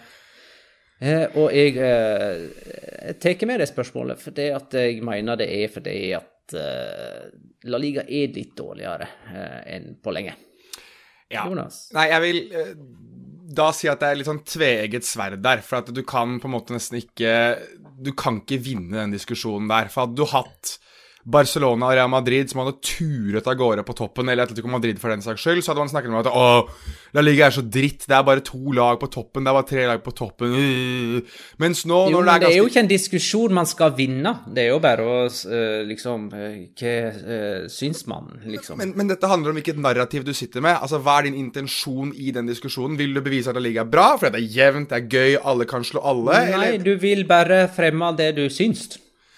Eh, 1.02 1.24
og 1.34 1.50
jeg 1.50 1.74
eh, 1.82 3.14
tar 3.18 3.46
med 3.50 3.58
det 3.58 3.66
spørsmålet 3.72 4.20
fordi 4.22 4.50
at 4.54 4.76
jeg 4.78 5.00
mener 5.02 5.40
det 5.40 5.48
er 5.50 5.72
fordi 5.72 5.96
at 6.14 6.54
eh, 6.54 7.24
La 7.66 7.80
Liga 7.82 8.04
er 8.06 8.30
litt 8.36 8.52
dårligere 8.58 9.08
eh, 9.32 9.60
enn 9.74 9.96
på 10.02 10.14
lenge. 10.14 10.36
Ja. 11.32 11.48
Jonas? 11.48 11.88
Nei, 11.96 12.06
jeg 12.12 12.22
vil 12.22 12.40
da 13.52 13.70
si 13.74 13.88
at 13.90 14.02
det 14.02 14.10
er 14.10 14.18
litt 14.20 14.28
sånn 14.28 14.44
tveegget 14.46 15.06
sverd 15.08 15.42
der. 15.44 15.62
For 15.64 15.80
at 15.80 15.90
du 15.94 16.02
kan 16.06 16.38
på 16.40 16.48
en 16.48 16.54
måte 16.54 16.76
nesten 16.76 17.00
ikke 17.00 17.32
Du 18.02 18.12
kan 18.18 18.40
ikke 18.42 18.60
vinne 18.62 18.98
den 19.00 19.14
diskusjonen 19.14 19.70
der. 19.70 19.90
For 19.92 20.06
hadde 20.06 20.20
du 20.20 20.26
hatt 20.28 20.76
Barcelona 21.22 21.86
og 21.86 21.94
Real 21.94 22.10
Madrid 22.10 22.50
som 22.50 22.62
hadde 22.62 22.80
turet 22.82 23.46
av 23.46 23.54
gårde 23.58 23.84
på 23.86 23.94
toppen, 23.94 24.28
eller 24.28 24.48
Atletico 24.48 24.70
Madrid 24.70 24.98
for 24.98 25.12
den 25.12 25.22
saks 25.22 25.44
skyld, 25.44 25.62
så 25.62 25.70
hadde 25.70 25.84
man 25.84 25.92
snakket 25.92 26.10
om 26.10 26.18
at 26.18 26.28
å, 26.30 26.46
La 27.14 27.22
Liga 27.22 27.46
er 27.46 27.54
så 27.54 27.62
dritt, 27.62 28.08
det 28.10 28.16
er 28.16 28.24
bare 28.26 28.42
to 28.42 28.74
lag 28.74 28.98
på 28.98 29.06
toppen, 29.12 29.44
det 29.44 29.52
er 29.52 29.58
bare 29.58 29.68
tre 29.68 29.84
lag 29.86 30.02
på 30.02 30.14
toppen 30.16 30.56
Mens 31.62 31.84
nå 31.86 32.00
jo, 32.10 32.16
når 32.16 32.26
det 32.26 32.32
er 32.32 32.42
ganske... 32.42 32.48
Det 32.48 32.56
er 32.56 32.58
jo 32.58 32.70
ikke 32.70 32.82
en 32.82 32.90
diskusjon 32.90 33.54
man 33.54 33.68
skal 33.70 33.94
vinne, 33.98 34.32
det 34.50 34.64
er 34.64 34.72
jo 34.72 34.80
bare 34.82 35.06
å 35.06 35.20
uh, 35.28 35.82
liksom 35.86 36.26
uh, 36.32 36.58
Hva 36.80 37.68
syns 37.70 38.02
man, 38.10 38.32
liksom? 38.48 38.80
Men, 38.82 38.96
men, 38.98 39.12
dette 39.12 39.30
handler 39.30 39.52
om 39.52 39.60
hvilket 39.60 39.78
narrativ 39.78 40.26
du 40.26 40.32
sitter 40.34 40.64
med. 40.64 40.74
Altså, 40.74 40.98
Hva 41.04 41.20
er 41.20 41.28
din 41.28 41.38
intensjon 41.38 42.10
i 42.16 42.32
den 42.34 42.48
diskusjonen? 42.50 42.98
Vil 42.98 43.14
du 43.14 43.22
bevise 43.22 43.52
at 43.52 43.58
La 43.58 43.62
Liga 43.62 43.84
er 43.84 43.92
bra, 43.92 44.08
fordi 44.18 44.40
det 44.40 44.42
er 44.42 44.58
jevnt, 44.58 44.90
det 44.90 44.98
er 44.98 45.06
gøy, 45.06 45.38
alle 45.52 45.68
kan 45.70 45.86
slå 45.86 46.02
alle? 46.02 46.34
Nei, 46.34 46.66
eller? 46.72 46.82
du 46.82 46.96
vil 47.02 47.26
bare 47.28 47.66
fremme 47.72 48.10
det 48.18 48.32
du 48.40 48.46
syns. 48.50 48.88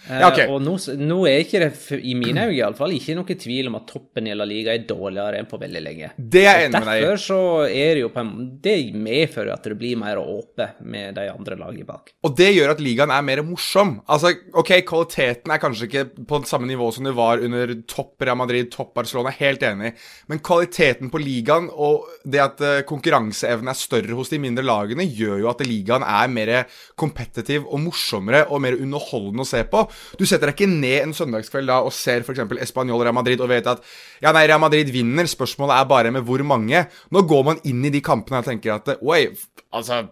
Ja, 0.09 0.29
ok. 0.29 0.39
Eh, 0.43 0.51
Og 0.53 0.61
nå, 0.65 0.75
nå 1.01 1.19
er 1.31 1.41
ikke 1.45 1.61
det, 1.63 1.71
i 2.05 2.13
mine 2.19 2.45
øyne 2.49 2.57
iallfall, 2.59 2.93
ikke 2.97 3.15
noe 3.17 3.37
tvil 3.41 3.71
om 3.71 3.79
at 3.79 3.87
toppen 3.89 4.27
i 4.29 4.35
La 4.37 4.45
Liga 4.49 4.75
er 4.75 4.85
dårligere 4.89 5.41
enn 5.41 5.49
på 5.49 5.59
veldig 5.63 5.83
lenge. 5.85 6.11
Det 6.19 6.43
er 6.45 6.59
jeg 6.61 6.69
enig 6.69 6.81
med 6.81 6.89
deg. 6.91 7.05
Derfor 7.07 7.23
så 7.25 7.39
er 7.69 7.95
det 7.97 8.03
jo 8.05 8.11
på 8.13 8.21
en 8.25 8.33
Det 8.65 8.77
medfører 8.95 9.53
at 9.55 9.65
det 9.69 9.79
blir 9.81 9.97
mer 10.01 10.21
åpent 10.21 10.83
med 10.85 11.15
de 11.17 11.25
andre 11.33 11.57
lagene 11.61 11.89
bak. 11.89 12.13
Og 12.25 12.37
det 12.37 12.51
gjør 12.55 12.75
at 12.75 12.83
ligaen 12.85 13.13
er 13.15 13.25
mer 13.27 13.43
morsom. 13.47 13.97
Altså, 14.09 14.35
ok, 14.53 14.75
Kvaliteten 14.85 15.53
er 15.55 15.63
kanskje 15.63 15.89
ikke 15.89 16.05
på 16.29 16.43
samme 16.49 16.69
nivå 16.69 16.91
som 16.95 17.09
det 17.09 17.15
var 17.17 17.43
under 17.45 17.75
topp 17.89 18.23
Real 18.25 18.39
Madrid, 18.39 18.71
topp 18.73 18.93
Barcelona, 18.99 19.33
helt 19.39 19.63
enig. 19.67 19.95
Men 20.29 20.43
kvaliteten 20.45 21.11
på 21.13 21.21
ligaen 21.23 21.71
og 21.73 22.05
det 22.29 22.43
at 22.45 22.61
eh, 22.65 22.83
konkurranseevnen 22.89 23.73
er 23.73 23.79
større 23.79 24.17
hos 24.19 24.31
de 24.33 24.39
mindre 24.43 24.65
lagene, 24.67 25.07
gjør 25.09 25.41
jo 25.45 25.51
at 25.51 25.65
ligaen 25.67 26.05
er 26.05 26.29
mer 26.33 26.53
kompetitiv 27.01 27.65
og 27.69 27.81
morsommere 27.87 28.45
og 28.51 28.63
mer 28.65 28.77
underholdende 28.79 29.45
å 29.45 29.49
se 29.49 29.65
på. 29.71 29.85
Du 30.19 30.27
setter 30.27 30.51
deg 30.51 30.59
ikke 30.59 30.71
ned 30.71 30.99
en 31.03 31.15
søndagskveld 31.17 31.71
da 31.71 31.81
og 31.85 31.95
ser 31.95 32.25
f.eks. 32.25 32.43
Español 32.65 33.03
Real 33.03 33.17
Madrid 33.17 33.43
og 33.45 33.53
vet 33.53 33.71
at 33.71 33.85
ja, 34.23 34.33
nei, 34.33 34.47
Real 34.49 34.63
Madrid 34.63 34.91
vinner, 34.95 35.29
spørsmålet 35.31 35.79
er 35.79 35.89
bare 35.91 36.15
med 36.15 36.27
hvor 36.27 36.43
mange. 36.47 36.87
Nå 37.15 37.25
går 37.29 37.49
man 37.53 37.65
inn 37.69 37.85
i 37.85 37.95
de 37.95 38.05
kampene 38.05 38.43
og 38.43 38.51
tenker 38.51 38.77
at 38.79 38.95
oi, 39.01 39.27
altså 39.75 40.05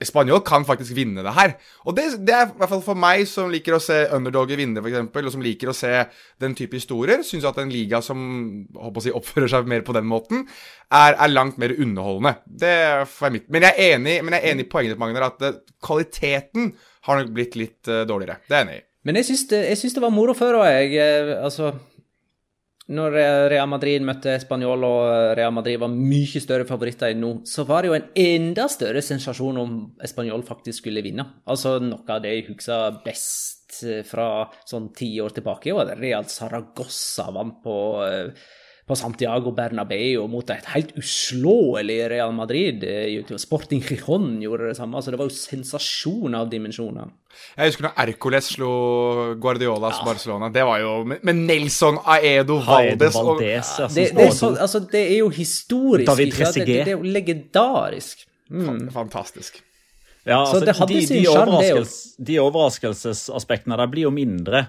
Spanjol 0.00 0.40
kan 0.46 0.64
faktisk 0.64 0.94
vinne 0.96 1.20
det 1.24 1.32
her. 1.36 1.54
Og 1.84 1.92
det, 1.96 2.06
det 2.24 2.32
er 2.32 2.46
i 2.48 2.56
hvert 2.56 2.72
fall 2.72 2.82
for 2.84 2.98
meg, 2.98 3.26
som 3.28 3.50
liker 3.52 3.76
å 3.76 3.82
se 3.84 3.98
underdoger 4.16 4.56
vinne, 4.60 4.80
f.eks., 4.80 5.10
og 5.12 5.32
som 5.34 5.44
liker 5.44 5.72
å 5.72 5.76
se 5.76 5.92
den 6.40 6.56
type 6.56 6.78
historier, 6.78 7.20
syns 7.26 7.44
at 7.48 7.60
en 7.60 7.72
liga 7.72 8.00
som 8.04 8.22
si, 9.04 9.12
oppfører 9.12 9.52
seg 9.52 9.68
mer 9.68 9.84
på 9.84 9.96
den 9.96 10.08
måten, 10.08 10.46
er, 10.88 11.18
er 11.18 11.34
langt 11.34 11.60
mer 11.60 11.76
underholdende. 11.76 12.38
Det 12.64 12.72
er 12.72 13.34
mitt. 13.34 13.50
Men 13.52 13.68
jeg 13.68 13.76
er 13.76 13.98
enig, 13.98 14.16
men 14.24 14.38
jeg 14.38 14.46
er 14.46 14.54
enig 14.54 14.66
i 14.66 14.70
poenget 14.72 14.94
ditt, 14.94 15.02
Magnar, 15.02 15.34
at 15.34 15.44
eh, 15.44 15.60
kvaliteten 15.84 16.72
har 17.08 17.20
nok 17.20 17.34
blitt 17.36 17.60
litt 17.60 17.92
eh, 17.92 18.06
dårligere. 18.08 18.40
Det 18.48 18.56
er 18.56 18.64
jeg 18.64 18.68
enig 18.70 18.80
i. 18.80 18.86
Men 19.06 19.16
jeg 19.16 19.30
syns 19.30 19.46
det, 19.48 19.62
det 19.96 20.02
var 20.04 20.12
moro 20.12 20.34
før 20.36 20.58
òg, 20.60 20.66
jeg. 20.68 20.92
eh, 21.00 21.30
Altså 21.40 21.70
Når 22.90 23.14
Real 23.52 23.68
Madrid 23.70 24.02
møtte 24.02 24.34
Spanjol, 24.42 24.82
og 24.84 25.36
Real 25.38 25.52
Madrid 25.54 25.78
var 25.78 25.92
mye 25.94 26.42
større 26.42 26.66
favoritter 26.66 27.12
enn 27.14 27.20
nå, 27.22 27.30
så 27.46 27.62
var 27.68 27.82
det 27.86 27.90
jo 27.92 27.96
en 28.00 28.08
enda 28.18 28.66
større 28.68 29.00
sensasjon 29.04 29.60
om 29.62 29.76
Spanjol 30.10 30.42
faktisk 30.48 30.82
skulle 30.82 31.04
vinne. 31.06 31.24
Altså 31.46 31.76
Noe 31.84 32.02
av 32.10 32.24
det 32.24 32.34
jeg 32.34 32.48
husker 32.50 32.98
best 33.06 33.78
eh, 33.86 34.02
fra 34.04 34.48
sånn 34.66 34.90
ti 34.96 35.12
år 35.22 35.36
tilbake, 35.38 35.72
var 35.76 35.94
at 35.94 36.02
Real 36.02 36.26
Saragossa 36.28 37.30
vant 37.36 37.60
på 37.62 37.76
eh, 38.08 38.48
på 38.90 38.98
Santiago 38.98 39.52
Bernabeu 39.54 40.26
mot 40.30 40.50
et 40.50 40.66
helt 40.74 40.90
uslåelig 40.98 41.98
Real 42.10 42.34
Madrid. 42.34 42.82
Eh, 42.82 43.36
Sporting 43.38 43.82
Gijon 43.86 44.40
gjorde 44.42 44.72
det 44.72 44.76
samme. 44.78 44.98
altså 44.98 45.14
Det 45.14 45.20
var 45.20 45.30
jo 45.30 45.36
sensasjon 45.36 46.34
av 46.34 46.50
dimensjoner. 46.50 47.12
Jeg 47.54 47.70
husker 47.70 47.86
når 47.86 48.02
Ercoles 48.04 48.50
slo 48.56 48.72
Guardiolas 49.40 50.02
Barcelona. 50.04 50.50
Det 50.52 50.66
var 50.66 50.82
jo 50.82 50.92
med, 51.06 51.32
Nelson 51.38 52.00
Aedo 52.02 52.58
Valdes 52.66 53.16
og 53.16 53.32
Valdez, 53.36 53.72
ja, 53.78 53.86
Det, 53.86 54.10
det, 54.16 54.26
er 54.26 54.36
så, 54.36 54.52
altså, 54.56 54.82
det 54.92 55.06
er 55.06 55.18
jo 55.20 55.30
historisk. 55.34 56.10
David 56.10 56.34
ikke 56.34 56.52
det, 56.58 56.66
det 56.66 56.86
er 56.88 56.96
jo 56.96 57.02
legendarisk. 57.18 58.26
Fantastisk. 58.92 59.62
Ja, 60.26 60.44
Så 60.44 60.58
altså, 60.58 60.64
det 60.66 60.76
hadde 60.76 60.94
de, 60.94 61.06
sin 61.06 61.22
de, 61.22 61.26
sjarm, 61.30 61.54
det 61.62 61.70
jo. 61.70 61.84
de 62.26 62.40
overraskelsesaspektene 62.42 63.78
der 63.80 63.92
blir 63.92 64.08
jo 64.08 64.10
mindre. 64.12 64.66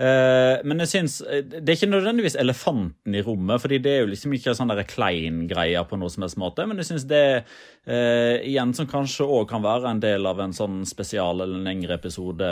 Eh, 0.00 0.58
men 0.64 0.80
jeg 0.80 0.88
synes, 0.88 1.20
eh, 1.20 1.42
Det 1.44 1.68
er 1.68 1.76
ikke 1.76 1.90
nødvendigvis 1.92 2.36
elefanten 2.40 3.14
i 3.14 3.20
rommet, 3.20 3.60
fordi 3.60 3.78
det 3.78 3.92
er 3.92 3.98
jo 4.00 4.06
liksom 4.06 4.32
ikke 4.32 4.54
sånn 4.56 4.72
der 4.72 4.86
klein 4.88 5.42
greier 5.48 5.84
på 5.84 5.98
noe 6.00 6.08
som 6.08 6.22
helst 6.24 6.38
måte. 6.40 6.64
Men 6.66 6.80
jeg 6.80 6.88
syns 6.88 7.04
det 7.04 7.44
uh, 7.44 8.36
igjen 8.40 8.72
som 8.74 8.86
kanskje 8.88 9.26
òg 9.28 9.48
kan 9.50 9.62
være 9.62 9.90
en 9.90 10.00
del 10.00 10.26
av 10.26 10.40
en 10.40 10.54
sånn 10.56 10.86
spesial 10.88 11.42
eller 11.42 11.58
en 11.58 11.68
lengre 11.68 11.98
episode, 11.98 12.48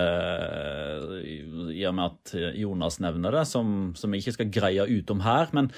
i 1.72 1.86
og 1.88 1.94
med 1.94 2.04
at 2.04 2.34
Jonas 2.58 3.00
nevner 3.00 3.32
det, 3.32 3.46
som, 3.48 3.94
som 3.96 4.12
jeg 4.12 4.26
ikke 4.26 4.36
skal 4.36 4.52
greie 4.52 4.84
ut 4.84 5.10
om 5.10 5.24
her. 5.24 5.48
men 5.52 5.72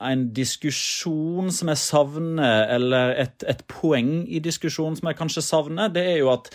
en 0.00 0.26
diskusjon 0.36 1.48
som 1.52 1.68
jeg 1.72 1.80
savner, 1.80 2.66
eller 2.68 3.14
et, 3.16 3.44
et 3.48 3.62
poeng 3.68 4.26
i 4.28 4.42
diskusjonen 4.44 4.96
som 4.96 5.08
jeg 5.08 5.16
kanskje 5.16 5.44
savner, 5.44 5.88
det 5.88 6.04
er 6.04 6.18
jo 6.20 6.32
at 6.34 6.50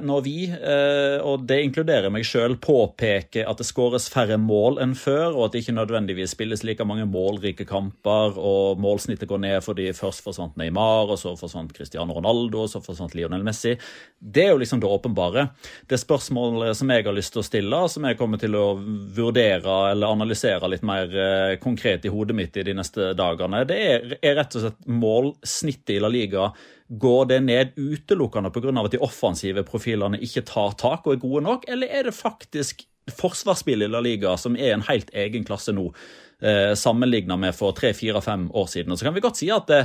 når 0.00 0.22
vi, 0.24 0.36
eh, 0.48 1.18
og 1.20 1.42
det 1.44 1.58
inkluderer 1.66 2.08
meg 2.08 2.24
sjøl, 2.24 2.54
påpeker 2.64 3.44
at 3.44 3.60
det 3.60 3.66
skåres 3.68 4.06
færre 4.08 4.38
mål 4.40 4.78
enn 4.80 4.94
før, 4.96 5.34
og 5.34 5.42
at 5.44 5.52
det 5.52 5.60
ikke 5.62 5.74
nødvendigvis 5.76 6.32
spilles 6.32 6.64
like 6.64 6.86
mange 6.88 7.04
målrike 7.04 7.66
kamper, 7.68 8.38
og 8.40 8.80
målsnittet 8.80 9.28
går 9.28 9.42
ned 9.44 9.58
fordi 9.66 9.90
først 9.92 10.24
forsvant 10.24 10.56
Neymar, 10.56 11.12
og 11.12 11.20
så 11.20 11.34
forsvant 11.36 11.74
Cristiano 11.76 12.16
Ronaldo, 12.16 12.62
og 12.64 12.72
så 12.72 12.80
forsvant 12.80 13.12
Lionel 13.18 13.44
Messi, 13.44 13.74
det 14.18 14.46
er 14.46 14.54
jo 14.54 14.62
liksom 14.62 14.80
det 14.80 14.88
åpenbare. 14.88 15.48
Det 15.88 16.00
spørsmålet 16.00 16.78
som 16.78 16.88
jeg 16.94 17.04
har 17.04 17.16
lyst 17.18 17.36
til 17.36 17.42
å 17.42 17.46
stille, 17.46 17.82
som 17.92 18.08
jeg 18.08 18.16
kommer 18.16 18.40
til 18.40 18.56
å 18.56 18.64
vurdere 18.80 19.76
eller 19.92 20.08
analysere 20.16 20.72
litt 20.72 20.88
mer 20.88 21.12
eh, 21.12 21.58
konkret 21.60 22.08
i 22.08 22.14
hodet 22.14 22.36
mitt 22.38 22.56
i 22.56 22.64
de 22.64 22.78
neste 22.80 23.12
dagene, 23.18 23.66
det 23.68 23.78
er, 23.92 24.18
er 24.22 24.40
rett 24.40 24.56
og 24.56 24.64
slett 24.64 24.88
målsnittet 24.88 25.98
i 25.98 26.00
La 26.00 26.08
Liga. 26.12 26.48
Går 26.88 27.24
det 27.28 27.40
ned 27.44 27.74
utelukkende 27.76 28.50
pga. 28.50 28.72
at 28.84 28.92
de 28.92 29.02
offensive 29.04 29.64
profilene 29.64 30.20
ikke 30.24 30.44
tar 30.48 30.72
tak 30.80 31.06
og 31.06 31.12
er 31.12 31.20
gode 31.20 31.42
nok, 31.44 31.68
eller 31.68 31.86
er 31.86 32.08
det 32.08 32.14
faktisk 32.16 32.86
forsvarsspillet 33.08 33.88
i 33.88 33.92
La 33.92 34.00
Liga 34.00 34.36
som 34.36 34.56
er 34.56 34.72
en 34.72 34.86
helt 34.88 35.10
egen 35.12 35.44
klasse 35.44 35.72
nå? 35.72 35.92
Eh, 36.40 36.74
Sammenligna 36.74 37.36
med 37.36 37.54
for 37.54 37.72
tre, 37.72 37.92
fire, 37.92 38.20
fem 38.22 38.50
år 38.54 38.66
siden. 38.66 38.92
Og 38.92 38.98
så 38.98 39.08
kan 39.08 39.14
vi 39.14 39.24
godt 39.24 39.40
si 39.40 39.50
at 39.50 39.66
det, 39.66 39.80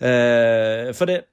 eh, 0.00 0.92
For 0.92 1.06
det, 1.06 1.24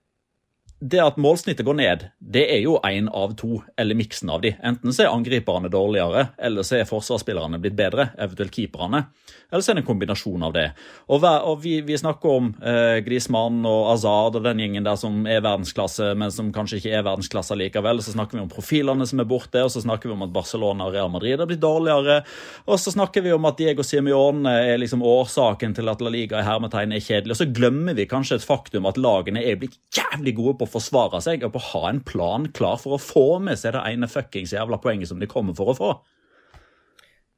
det 0.80 1.00
at 1.02 1.18
målsnittet 1.18 1.66
går 1.66 1.74
ned, 1.74 2.04
det 2.20 2.44
er 2.54 2.60
jo 2.62 2.78
én 2.86 3.08
av 3.10 3.34
to, 3.40 3.64
eller 3.78 3.98
miksen 3.98 4.30
av 4.30 4.44
de. 4.44 4.52
Enten 4.62 4.94
så 4.94 5.06
er 5.06 5.16
angriperne 5.16 5.72
dårligere, 5.74 6.28
eller 6.38 6.62
så 6.68 6.78
er 6.78 6.90
forsvarsspillerne 6.90 7.58
blitt 7.64 7.78
bedre, 7.78 8.12
eventuelt 8.18 8.54
keeperne. 8.54 9.08
Eller 9.48 9.64
så 9.64 9.72
er 9.72 9.78
det 9.78 9.86
en 9.86 9.88
kombinasjon 9.88 10.44
av 10.44 10.52
det. 10.58 10.66
Og, 11.08 11.24
og 11.24 11.62
vi, 11.64 11.78
vi 11.88 11.96
snakker 11.96 12.34
om 12.40 12.50
eh, 12.60 12.98
Griezmann 13.06 13.62
og 13.68 13.94
Azad 13.94 14.36
og 14.36 14.44
den 14.44 14.60
gjengen 14.60 14.84
der 14.84 14.98
som 15.00 15.22
er 15.24 15.40
verdensklasse, 15.46 16.10
men 16.20 16.34
som 16.36 16.50
kanskje 16.56 16.82
ikke 16.82 16.92
er 16.98 17.06
verdensklasse 17.08 17.56
likevel. 17.56 18.04
Så 18.04 18.12
snakker 18.18 18.36
vi 18.36 18.44
om 18.44 18.52
profilene 18.52 19.08
som 19.08 19.24
er 19.24 19.30
borte, 19.30 19.64
og 19.64 19.72
så 19.72 19.86
snakker 19.86 20.12
vi 20.12 20.18
om 20.18 20.26
at 20.28 20.34
Barcelona 20.36 20.90
og 20.90 20.98
Real 20.98 21.14
Madrid 21.14 21.40
har 21.40 21.48
blitt 21.48 21.64
dårligere. 21.64 22.20
Og 22.68 22.82
så 22.84 22.92
snakker 22.92 23.24
vi 23.24 23.32
om 23.38 23.48
at 23.48 23.62
Diego 23.62 23.88
Simione 23.88 24.52
er 24.74 24.84
liksom 24.84 25.06
årsaken 25.08 25.78
til 25.80 25.94
at 25.94 26.04
La 26.04 26.12
Liga 26.12 26.44
i 26.44 26.48
hermetegn 26.48 26.98
er 26.98 27.08
kjedelig. 27.08 27.38
Og 27.38 27.42
så 27.46 27.48
glemmer 27.48 27.96
vi 27.96 28.10
kanskje 28.12 28.42
et 28.42 28.50
faktum 28.50 28.90
at 28.92 29.00
lagene 29.00 29.46
er 29.48 29.56
blitt 29.62 29.80
jævlig 29.96 30.36
gode 30.42 30.58
på 30.60 30.68
å 30.68 30.76
forsvare 30.76 31.24
seg 31.24 31.48
og 31.48 31.56
på 31.56 31.64
å 31.64 31.68
ha 31.72 31.88
en 31.94 32.04
plan 32.04 32.52
klar 32.52 32.76
for 32.84 32.98
å 32.98 33.02
få 33.02 33.28
med 33.48 33.56
seg 33.60 33.78
det 33.78 33.88
ene 33.94 34.12
fuckings 34.12 34.52
jævla 34.58 34.84
poenget 34.84 35.08
som 35.08 35.24
de 35.24 35.32
kommer 35.32 35.56
for 35.56 35.72
å 35.72 35.80
få. 35.80 35.96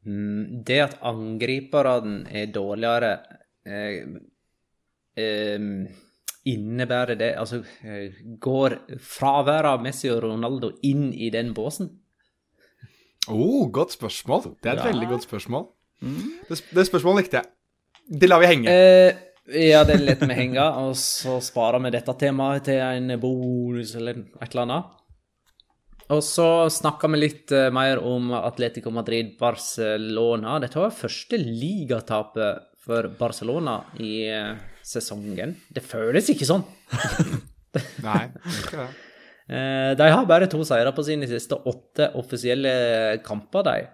Mm, 0.05 0.63
Det 0.65 0.79
at 0.79 0.97
angriperne 1.03 2.25
er 2.31 2.45
dårligere, 2.55 3.19
eh, 3.65 4.05
eh, 5.17 5.59
innebærer 6.45 7.17
det 7.19 7.33
Altså, 7.37 7.63
eh, 7.83 8.11
går 8.39 8.77
fraværet 8.99 9.65
av 9.65 9.81
Messi 9.83 10.09
og 10.09 10.23
Ronaldo 10.23 10.71
inn 10.83 11.11
i 11.13 11.29
den 11.29 11.53
båsen? 11.53 11.89
Oh, 13.27 13.69
godt 13.69 13.91
spørsmål. 13.93 14.55
Det 14.63 14.69
er 14.71 14.77
et 14.79 14.85
Ja. 14.85 14.91
veldig 14.91 15.07
godt 15.09 15.27
spørsmål. 15.27 15.67
Det, 16.01 16.61
det 16.73 16.87
spørsmålet 16.87 17.23
likte 17.25 17.41
jeg. 17.41 17.45
Det 18.21 18.29
lar 18.29 18.39
vi 18.39 18.45
henge. 18.47 18.67
Eh, 18.71 19.13
ja, 19.69 19.83
det 19.83 19.99
lar 19.99 20.15
vi 20.27 20.33
henge, 20.33 20.63
og 20.63 20.95
så 20.95 21.39
sparer 21.43 21.79
vi 21.83 21.91
dette 21.91 22.15
temaet 22.17 22.63
til 22.63 22.79
en 22.79 23.19
bonus 23.19 23.93
eller 23.95 24.11
et 24.41 24.49
eller 24.49 24.61
annet. 24.65 24.85
Og 26.09 26.23
så 26.25 26.47
snakka 26.73 27.09
vi 27.13 27.19
litt 27.21 27.51
eh, 27.53 27.67
mer 27.73 28.01
om 28.01 28.31
Atletico 28.33 28.89
Madrid-Barcelona. 28.93 30.55
Dette 30.63 30.81
var 30.81 30.95
første 30.95 31.37
ligatapet 31.37 32.65
for 32.81 33.11
Barcelona 33.19 33.75
i 34.01 34.23
eh, 34.33 34.55
sesongen. 34.81 35.53
Det 35.69 35.83
føles 35.85 36.31
ikke 36.33 36.47
sånn. 36.49 36.65
Nei, 38.07 38.25
ikke 38.55 38.81
det. 38.81 38.89
Eh, 39.49 39.95
de 39.97 40.05
har 40.05 40.27
bare 40.29 40.45
to 40.45 40.59
seire 40.61 40.91
på 40.93 41.01
sine 41.01 41.25
siste 41.25 41.57
åtte 41.71 42.11
offisielle 42.19 42.69
kamper, 43.25 43.63
de. 43.65 43.87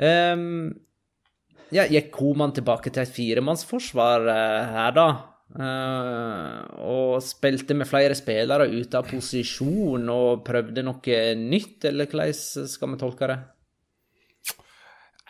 Ehm, 0.00 0.70
ja, 1.76 1.84
gikk 1.92 2.08
Koman 2.14 2.54
tilbake 2.56 2.88
til 2.88 3.02
et 3.02 3.12
firemannsforsvar 3.12 4.24
her, 4.32 4.94
da? 4.96 5.04
Eh, 5.52 6.60
og 6.80 7.18
spilte 7.24 7.76
med 7.76 7.88
flere 7.88 8.16
spillere 8.16 8.70
ute 8.72 8.96
av 8.96 9.08
posisjon 9.10 10.06
og 10.12 10.44
prøvde 10.46 10.84
noe 10.86 11.18
nytt, 11.36 11.90
eller 11.90 12.08
hvordan 12.08 12.68
skal 12.72 12.94
vi 12.94 13.00
tolke 13.02 13.28
det? 13.28 13.40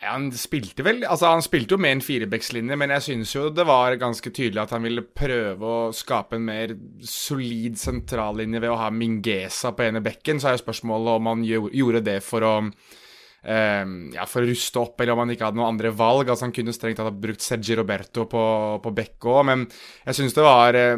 Ja, 0.03 0.13
Han 0.15 0.29
spilte 0.35 0.83
vel 0.83 1.05
Altså, 1.07 1.29
han 1.31 1.43
spilte 1.43 1.75
jo 1.75 1.79
med 1.79 1.97
en 1.97 2.03
firebackslinje, 2.03 2.75
men 2.79 2.91
jeg 2.95 3.05
synes 3.05 3.35
jo 3.35 3.49
det 3.55 3.67
var 3.67 3.95
ganske 3.99 4.31
tydelig 4.31 4.63
at 4.63 4.73
han 4.75 4.83
ville 4.83 5.03
prøve 5.03 5.63
å 5.63 5.93
skape 5.95 6.39
en 6.39 6.47
mer 6.47 6.75
solid 7.07 7.79
sentrallinje 7.79 8.63
ved 8.63 8.71
å 8.71 8.79
ha 8.79 8.89
Mingesa 8.91 9.71
på 9.75 9.87
ene 9.87 10.03
bekken. 10.03 10.39
Så 10.39 10.49
er 10.49 10.57
jo 10.57 10.65
spørsmålet 10.65 11.19
om 11.19 11.31
han 11.31 11.47
gjorde 11.47 12.03
det 12.03 12.19
for 12.23 12.47
å 12.47 12.55
ja, 13.43 14.23
for 14.29 14.39
å 14.39 14.47
ruste 14.47 14.79
opp, 14.79 15.01
eller 15.01 15.13
om 15.13 15.21
han 15.25 15.31
ikke 15.33 15.49
hadde 15.49 15.59
noen 15.59 15.73
andre 15.73 15.91
valg. 15.91 16.29
Altså 16.31 16.45
Han 16.47 16.55
kunne 16.55 16.75
strengt 16.75 16.97
tatt 16.99 17.09
ha 17.09 17.23
brukt 17.25 17.43
Sergi 17.43 17.75
Roberto 17.75 18.23
på, 18.31 18.43
på 18.83 18.89
bekk 18.95 19.27
men 19.43 19.59
jeg 20.05 20.15
syns 20.19 20.35
det 20.37 20.45
var 20.45 20.71
eh, 20.79 20.97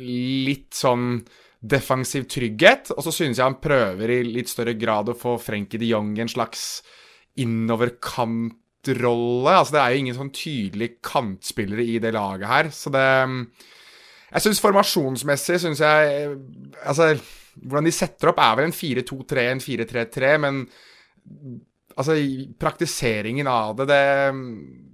litt 0.00 0.72
sånn 0.76 1.20
defensiv 1.62 2.26
trygghet. 2.30 2.90
Og 2.96 3.02
så 3.06 3.12
synes 3.14 3.38
jeg 3.38 3.46
han 3.46 3.60
prøver 3.62 4.10
i 4.16 4.22
litt 4.26 4.50
større 4.50 4.74
grad 4.78 5.12
å 5.12 5.18
få 5.18 5.36
Frenkie 5.40 5.80
de 5.80 5.86
Jong 5.92 6.18
en 6.18 6.32
slags 6.32 6.82
innoverkantrolle. 7.40 9.52
Altså, 9.52 9.72
det 9.76 9.82
er 9.82 9.90
jo 9.92 10.00
ingen 10.02 10.18
sånn 10.18 10.36
tydelige 10.36 10.98
kantspillere 11.06 11.84
i 11.86 12.00
det 12.02 12.12
laget 12.16 12.48
her, 12.50 12.66
så 12.74 12.88
det 12.92 13.06
Jeg 14.32 14.42
syns 14.46 14.62
formasjonsmessig 14.64 15.58
syns 15.60 15.80
jeg 15.84 15.98
Altså, 16.86 17.04
hvordan 17.60 17.84
de 17.84 17.92
setter 17.92 18.30
opp, 18.30 18.38
er 18.40 18.54
vel 18.56 18.64
en 18.70 18.72
4-2-3, 18.72 19.42
en 19.52 19.60
4-3-3, 19.60 20.38
men 20.40 20.62
altså, 21.96 22.16
praktiseringen 22.60 23.50
av 23.50 23.76
det, 23.80 23.88
det 23.90 24.02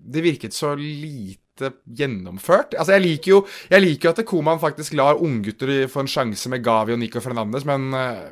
Det 0.08 0.24
virket 0.24 0.56
så 0.56 0.74
lite 0.74 1.72
gjennomført. 1.84 2.74
Altså, 2.78 2.94
jeg 2.96 3.04
liker 3.04 3.32
jo 3.32 3.40
jeg 3.70 3.82
liker 3.82 4.12
at 4.12 4.24
Koman 4.26 4.60
faktisk 4.62 4.94
lar 4.94 5.20
unggutter 5.20 5.88
få 5.90 6.04
en 6.04 6.10
sjanse 6.10 6.48
med 6.48 6.62
Gavi 6.64 6.94
og 6.94 7.00
Nico 7.02 7.20
Fernandes, 7.20 7.66
men 7.68 7.90
uh, 7.92 8.28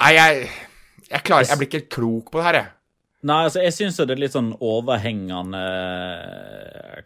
Nei, 0.00 0.12
jeg, 0.16 0.44
jeg 1.10 1.24
klarer 1.26 1.48
Jeg 1.48 1.60
blir 1.60 1.68
ikke 1.68 1.80
helt 1.80 1.96
klok 1.96 2.30
på 2.30 2.40
det 2.40 2.46
her, 2.46 2.58
jeg. 2.60 2.70
Nei, 3.28 3.42
altså 3.44 3.60
jeg 3.60 3.74
syns 3.76 3.98
det 4.00 4.14
er 4.14 4.20
litt 4.22 4.32
sånn 4.32 4.54
overhengende 4.64 5.60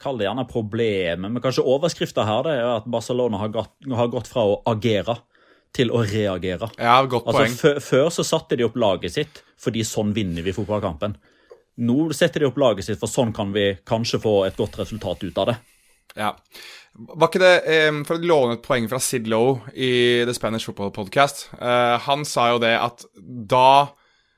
Kall 0.02 0.18
det 0.20 0.28
gjerne 0.28 0.44
problemet, 0.50 1.26
men 1.26 1.42
kanskje 1.42 1.64
overskrifta 1.66 2.26
her 2.28 2.44
det 2.46 2.52
er 2.60 2.68
at 2.76 2.86
Barcelona 2.90 3.40
har 3.40 3.50
gått, 3.54 3.74
har 3.90 4.12
gått 4.12 4.30
fra 4.30 4.44
å 4.46 4.60
agere 4.70 5.16
til 5.74 5.90
å 5.90 6.04
reagere. 6.06 6.70
Ja, 6.78 7.00
godt 7.10 7.28
altså, 7.30 7.44
poeng. 7.44 7.82
Før 7.82 8.10
så 8.14 8.24
satte 8.26 8.58
de 8.58 8.66
opp 8.66 8.78
laget 8.78 9.16
sitt 9.16 9.42
fordi 9.64 9.84
sånn 9.86 10.12
vinner 10.14 10.44
vi 10.44 10.52
fotballkampen. 10.52 11.14
Nå 11.88 12.12
setter 12.14 12.42
de 12.42 12.48
opp 12.50 12.58
laget 12.60 12.86
sitt, 12.86 13.00
for 13.00 13.10
sånn 13.10 13.32
kan 13.34 13.50
vi 13.54 13.72
kanskje 13.88 14.20
få 14.22 14.34
et 14.46 14.58
godt 14.58 14.76
resultat 14.82 15.24
ut 15.24 15.38
av 15.40 15.50
det. 15.50 15.56
Ja. 16.20 16.30
Var 16.94 17.26
ikke 17.26 17.40
det 17.42 17.54
For 18.06 18.14
å 18.14 18.28
låne 18.28 18.54
et 18.54 18.62
poeng 18.62 18.84
fra 18.90 19.00
Sid 19.02 19.26
Lowe 19.30 19.72
i 19.74 20.22
The 20.28 20.34
Spanish 20.36 20.68
Football 20.68 20.92
Podcast. 20.94 21.48
Eh, 21.58 21.96
han 22.06 22.22
sa 22.28 22.52
jo 22.52 22.60
det 22.62 22.74
at 22.78 23.06
da 23.16 23.90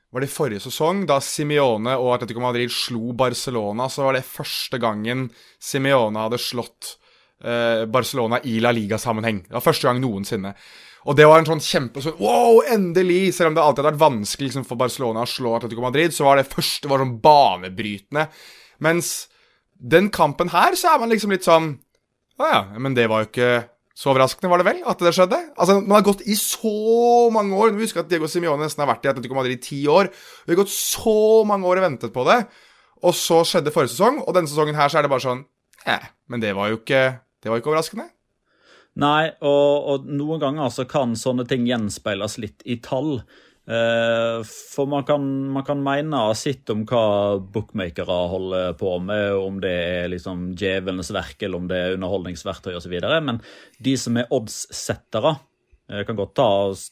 var 0.07 0.23
det 0.23 0.31
forrige 0.31 0.63
sesong, 0.63 1.03
da 1.05 1.19
Simione 1.21 1.97
og 1.99 2.13
Atletico 2.15 2.41
Madrid 2.41 2.71
slo 2.73 3.11
Barcelona, 3.17 3.89
så 3.91 4.07
var 4.07 4.17
det 4.17 4.25
første 4.25 4.79
gangen 4.81 5.27
Simione 5.61 6.23
hadde 6.23 6.39
slått 6.41 6.95
eh, 7.43 7.83
Barcelona 7.91 8.39
i 8.47 8.57
La 8.63 8.71
Liga-sammenheng. 8.73 9.43
Det 9.49 9.57
var 9.59 9.65
første 9.67 9.89
gang 9.89 10.01
noensinne. 10.01 10.55
Og 11.07 11.15
det 11.15 11.23
var 11.29 11.39
en 11.39 11.47
sånn 11.47 11.63
kjempe 11.63 12.03
sånn, 12.03 12.17
Wow, 12.19 12.59
endelig! 12.67 13.31
Selv 13.37 13.51
om 13.51 13.55
det 13.55 13.63
alltid 13.63 13.83
har 13.85 13.93
vært 13.93 14.03
vanskelig 14.03 14.49
liksom, 14.49 14.65
for 14.67 14.79
Barcelona 14.79 15.23
å 15.23 15.29
slå 15.29 15.53
Atletico 15.55 15.85
Madrid, 15.85 16.11
så 16.15 16.27
var 16.27 16.39
det 16.39 16.49
første 16.51 16.89
var 16.91 16.99
sånn 17.03 17.15
banebrytende. 17.23 18.27
Mens 18.83 19.13
den 19.77 20.11
kampen 20.11 20.51
her, 20.51 20.75
så 20.75 20.91
er 20.93 21.01
man 21.01 21.13
liksom 21.13 21.33
litt 21.33 21.47
sånn 21.47 21.75
Å 22.37 22.47
ja, 22.51 22.59
men 22.77 22.93
det 22.97 23.07
var 23.09 23.23
jo 23.23 23.29
ikke 23.31 23.51
så 23.97 24.11
overraskende, 24.11 24.49
var 24.51 24.61
det 24.61 24.67
vel, 24.67 24.81
at 24.85 24.99
det 25.01 25.13
skjedde? 25.17 25.39
Altså, 25.57 25.79
Man 25.81 25.95
har 25.95 26.03
gått 26.05 26.19
i 26.29 26.35
så 26.37 27.31
mange 27.33 27.57
år. 27.57 27.71
Vi 27.73 27.87
husker 27.87 28.03
at 28.03 28.11
Diego 28.11 28.27
Simione 28.29 28.61
nesten 28.61 28.83
har 28.83 28.91
vært 28.91 29.07
i 29.07 29.09
Atletico 29.09 29.33
Madrid 29.33 29.57
i 29.57 29.63
ti 29.63 29.79
år. 29.89 30.11
Vi 30.45 30.53
har 30.53 30.59
gått 30.59 30.73
så 30.73 31.41
mange 31.49 31.65
år 31.65 31.81
og 31.81 31.87
ventet 31.87 32.13
på 32.13 32.25
det. 32.27 32.43
Og 33.01 33.15
så 33.17 33.39
skjedde 33.45 33.73
forrige 33.73 33.95
sesong, 33.95 34.19
og 34.21 34.37
denne 34.37 34.49
sesongen 34.49 34.77
her 34.77 34.91
så 34.93 34.99
er 34.99 35.07
det 35.07 35.13
bare 35.15 35.25
sånn 35.25 35.41
Ja, 35.87 35.97
men 36.29 36.43
det 36.43 36.53
var 36.57 36.69
jo 36.69 36.77
ikke, 36.77 37.01
det 37.41 37.49
var 37.49 37.57
ikke 37.61 37.71
overraskende. 37.71 38.05
Nei, 38.97 39.29
og, 39.45 39.89
og, 39.91 40.07
noen 40.09 40.41
ganger 40.41 40.67
altså 40.67 40.87
kan 40.89 41.13
sånne 41.19 41.45
ting 41.49 41.67
gjenspeiles 41.69 42.39
litt 42.41 42.63
i 42.65 42.79
tall. 42.81 43.19
Eh, 43.67 44.39
for 44.47 44.89
man 44.89 45.03
kan, 45.05 45.25
man 45.53 45.65
kan 45.67 45.83
mene 45.83 46.21
sitt 46.39 46.69
om 46.73 46.85
hva 46.87 47.37
bookmakere 47.37 48.17
holder 48.31 48.77
på 48.79 48.95
med, 49.03 49.35
om 49.37 49.59
det 49.61 49.73
er 49.73 50.09
liksom 50.13 50.49
djevelens 50.57 51.11
verk 51.13 51.43
eller 51.43 51.61
om 51.61 51.67
det 51.69 51.81
er 51.83 51.99
underholdningsverktøy 51.99 52.73
osv. 52.79 52.97
Men 53.27 53.43
de 53.83 53.93
som 54.01 54.17
er 54.17 54.33
oddssettere 54.33 55.37
jeg 55.87 56.03
kan 56.03 56.17
godt 56.19 56.33
ta, 56.35 56.47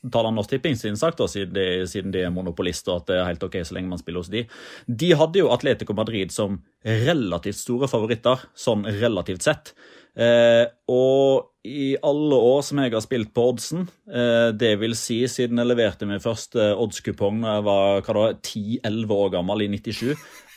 ta 0.08 0.22
Norsk 0.32 0.54
Tipping 0.54 0.78
sin 0.80 0.96
sak, 0.96 1.20
siden 1.28 2.14
de 2.14 2.22
er 2.22 2.32
monopolister, 2.32 2.94
og 2.94 3.04
at 3.04 3.10
det 3.10 3.18
er 3.20 3.28
helt 3.28 3.44
ok 3.44 3.58
så 3.68 3.76
lenge 3.76 3.92
man 3.92 4.00
spiller 4.00 4.24
hos 4.24 4.32
de. 4.32 4.46
De 4.88 5.10
hadde 5.20 5.42
jo 5.42 5.50
Atletico 5.52 5.96
Madrid 5.98 6.32
som 6.32 6.62
relativt 6.86 7.60
store 7.60 7.90
favoritter, 7.92 8.46
sånn 8.56 8.88
relativt 9.02 9.44
sett. 9.44 9.74
Eh, 10.16 10.64
og 10.88 11.52
i 11.68 11.96
alle 12.06 12.38
år 12.38 12.62
som 12.64 12.80
jeg 12.80 12.94
har 12.94 13.04
spilt 13.04 13.34
på 13.36 13.48
oddsen, 13.52 13.88
eh, 14.08 14.52
det 14.56 14.76
vil 14.80 14.96
si 14.96 15.18
siden 15.28 15.60
jeg 15.60 15.68
leverte 15.68 16.08
min 16.08 16.24
første 16.24 16.70
oddskupong 16.80 17.42
da 17.44 17.58
jeg 17.58 17.66
var 17.68 18.06
10-11 18.06 19.16
år 19.18 19.34
gammel 19.34 19.66
i 19.66 19.70
97 19.74 20.14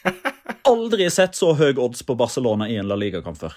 Aldri 0.71 1.09
sett 1.11 1.35
så 1.35 1.55
høy 1.59 1.73
odds 1.81 2.05
på 2.07 2.15
Barcelona 2.19 2.69
i 2.69 2.77
en 2.79 2.87
La 2.89 2.97
Liga-kamp 2.99 3.39
før. 3.41 3.57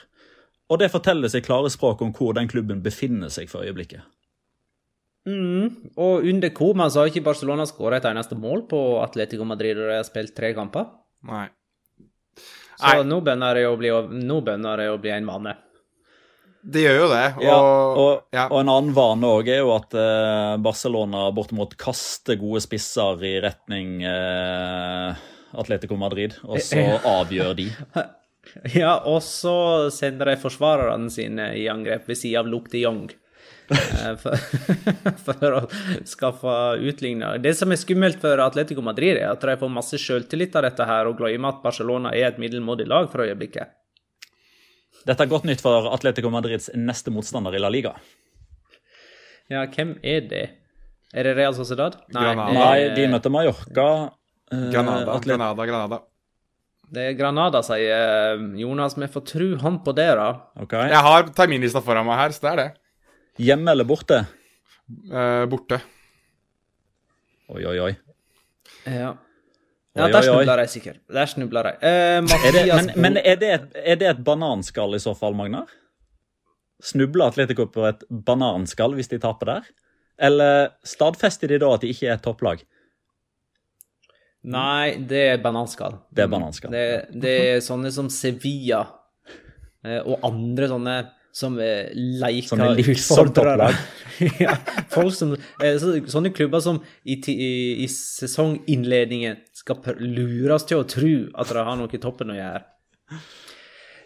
Og 0.71 0.79
det 0.79 0.89
forteller 0.93 1.29
seg 1.31 1.43
klare 1.45 1.69
språk 1.69 2.01
om 2.01 2.13
hvor 2.15 2.33
den 2.37 2.49
klubben 2.49 2.81
befinner 2.83 3.29
seg 3.33 3.51
for 3.51 3.67
øyeblikket. 3.67 4.01
Mm. 5.27 5.91
Og 6.01 6.25
under 6.25 6.53
koma 6.55 6.87
så 6.89 7.03
har 7.03 7.11
ikke 7.11 7.25
Barcelona 7.25 7.67
skåra 7.69 7.99
et 7.99 8.07
eneste 8.09 8.37
mål 8.39 8.63
på 8.71 8.79
Atletico 9.03 9.45
Madrid 9.45 9.77
og 9.77 9.91
de 9.91 9.99
har 9.99 10.07
spilt 10.07 10.33
tre 10.37 10.53
kamper. 10.57 10.87
Nei. 11.29 11.49
Så 12.79 12.95
Nei. 12.95 13.09
nå 13.11 13.19
begynner 13.21 13.59
det 13.59 13.67
å 13.69 13.75
bli, 13.77 13.91
nå 14.23 14.39
begynner 14.41 14.81
det 14.81 14.87
å 14.89 14.97
bli 15.01 15.13
en 15.13 15.29
vane. 15.29 15.57
Det 16.61 16.83
gjør 16.83 16.97
jo 16.99 17.09
det. 17.09 17.25
Og, 17.39 17.43
ja, 17.45 17.57
og, 17.57 18.23
ja. 18.35 18.45
og 18.47 18.59
en 18.61 18.71
annen 18.71 18.93
vane 18.95 19.29
òg 19.33 19.49
er 19.49 19.61
jo 19.63 19.71
at 19.73 19.95
eh, 19.97 20.55
Barcelona 20.61 21.25
bortimot 21.33 21.73
kaster 21.79 22.37
gode 22.41 22.61
spisser 22.63 23.23
i 23.25 23.35
retning 23.41 24.03
eh, 24.05 25.23
Atletico 25.57 25.97
Madrid, 25.99 26.37
og 26.45 26.61
så 26.63 26.83
avgjør 27.17 27.55
de. 27.61 27.69
Ja, 28.73 28.95
og 29.07 29.21
så 29.23 29.87
sender 29.93 30.31
de 30.31 30.33
forsvarerne 30.41 31.11
sine 31.13 31.51
i 31.55 31.67
angrep 31.71 32.07
ved 32.09 32.17
siden 32.19 32.41
av 32.41 32.49
Luke 32.49 32.71
de 32.73 32.81
Jong. 32.81 33.05
for, 34.19 34.41
for, 35.27 35.45
å 35.45 35.61
skaffe 36.09 36.55
utligna. 36.81 37.35
Det 37.39 37.53
som 37.55 37.71
er 37.71 37.79
skummelt 37.79 38.19
for 38.19 38.41
Atletico 38.43 38.83
Madrid, 38.83 39.21
er 39.21 39.29
at 39.29 39.45
de 39.45 39.55
får 39.61 39.71
masse 39.71 40.01
selvtillit 40.03 40.57
av 40.57 40.65
dette 40.67 40.89
her 40.89 41.07
og 41.07 41.21
glemmer 41.21 41.53
at 41.53 41.61
Barcelona 41.63 42.11
er 42.17 42.31
et 42.31 42.41
middelmådig 42.41 42.89
lag 42.91 43.07
for 43.13 43.23
øyeblikket. 43.23 43.71
Dette 45.07 45.25
er 45.25 45.29
godt 45.31 45.47
nytt 45.49 45.61
for 45.63 45.89
Atletico 45.93 46.29
Madrids 46.33 46.69
neste 46.77 47.13
motstander 47.13 47.55
i 47.57 47.61
La 47.61 47.71
Liga. 47.73 47.95
Ja, 49.51 49.65
hvem 49.67 49.95
er 50.05 50.27
det? 50.29 50.45
Er 51.11 51.27
det 51.27 51.35
Real 51.35 51.55
Sociedad? 51.57 51.97
Nei, 52.15 52.29
Nei 52.37 52.77
de 52.95 53.07
møter 53.11 53.33
Mallorca. 53.33 53.87
Granada, 54.51 55.15
Atlet 55.15 55.35
Granada, 55.35 55.65
Granada. 55.67 55.99
Det 56.91 57.05
er 57.07 57.15
Granada, 57.15 57.61
sier 57.63 58.41
Jonas. 58.59 58.97
Vi 58.99 59.07
får 59.11 59.23
tru 59.27 59.47
han 59.63 59.79
på 59.83 59.93
det, 59.95 60.09
da. 60.19 60.29
Okay. 60.59 60.89
Jeg 60.91 61.03
har 61.07 61.29
terminlista 61.35 61.81
foran 61.83 62.07
meg 62.07 62.19
her, 62.19 62.35
så 62.35 62.43
det 62.45 62.51
er 62.51 62.61
det. 62.61 62.69
Hjemme 63.47 63.71
eller 63.71 63.87
borte? 63.87 64.21
Eh, 65.07 65.45
borte. 65.51 65.79
Oi, 67.51 67.63
oi, 67.63 67.77
oi. 67.87 67.91
Ja. 68.91 69.13
Ja, 69.93 70.07
der 70.07 70.23
snubla 70.23 70.55
de 70.55 70.67
sikkert. 70.71 70.99
Der 71.11 71.27
snubler 71.27 71.67
de. 71.67 71.71
Eh, 71.83 72.21
det, 72.53 72.65
men, 72.75 72.91
men 72.95 73.17
er, 73.19 73.35
det 73.35 73.49
et, 73.51 73.69
er, 73.75 73.95
det 73.99 74.07
et, 74.07 74.23
bananskall 74.23 74.95
i 74.95 75.01
så 75.03 75.13
fall, 75.17 75.35
Magnar? 75.35 75.71
Snubler 76.81 77.27
Atletico 77.27 77.67
på 77.69 77.83
et 77.89 78.05
bananskall 78.09 78.95
hvis 78.95 79.11
de 79.11 79.19
taper 79.21 79.51
der? 79.51 79.71
Eller 80.21 80.71
stadfester 80.87 81.51
de 81.51 81.59
da 81.61 81.73
at 81.75 81.83
de 81.83 81.91
ikke 81.91 82.07
er 82.07 82.15
et 82.15 82.23
topplag? 82.23 82.63
Nei, 84.41 84.95
det 85.09 85.21
er 85.35 85.41
bananskall. 85.41 85.99
Det 86.09 86.23
er 86.23 86.29
bananskall. 86.31 86.73
Det, 86.73 86.85
det 87.21 87.33
er 87.49 87.65
sånne 87.65 87.91
som 87.93 88.07
Sevilla 88.09 88.85
eh, 89.85 89.99
og 89.99 90.23
andre 90.25 90.71
sånne 90.71 90.95
som 91.35 91.59
eh, 91.59 91.91
leker 91.93 92.47
Som 92.49 92.63
er 92.63 92.73
litt 92.79 93.03
som 93.03 93.29
topplag? 93.31 93.77
ja, 94.43 94.55
folk 94.91 95.13
som, 95.15 95.35
eh, 95.63 95.77
sånne 96.09 96.33
klubber 96.35 96.63
som 96.63 96.81
i, 97.03 97.19
i, 97.31 97.51
i 97.85 97.87
sesonginnledningen 97.91 99.39
skal 99.61 99.81
lures 100.01 100.67
til 100.67 100.81
å 100.81 100.89
tro 100.89 101.13
at 101.37 101.53
det 101.53 101.65
har 101.69 101.79
noe 101.79 101.91
i 101.93 102.01
toppen 102.01 102.33
å 102.33 102.37
gjøre. 102.37 102.63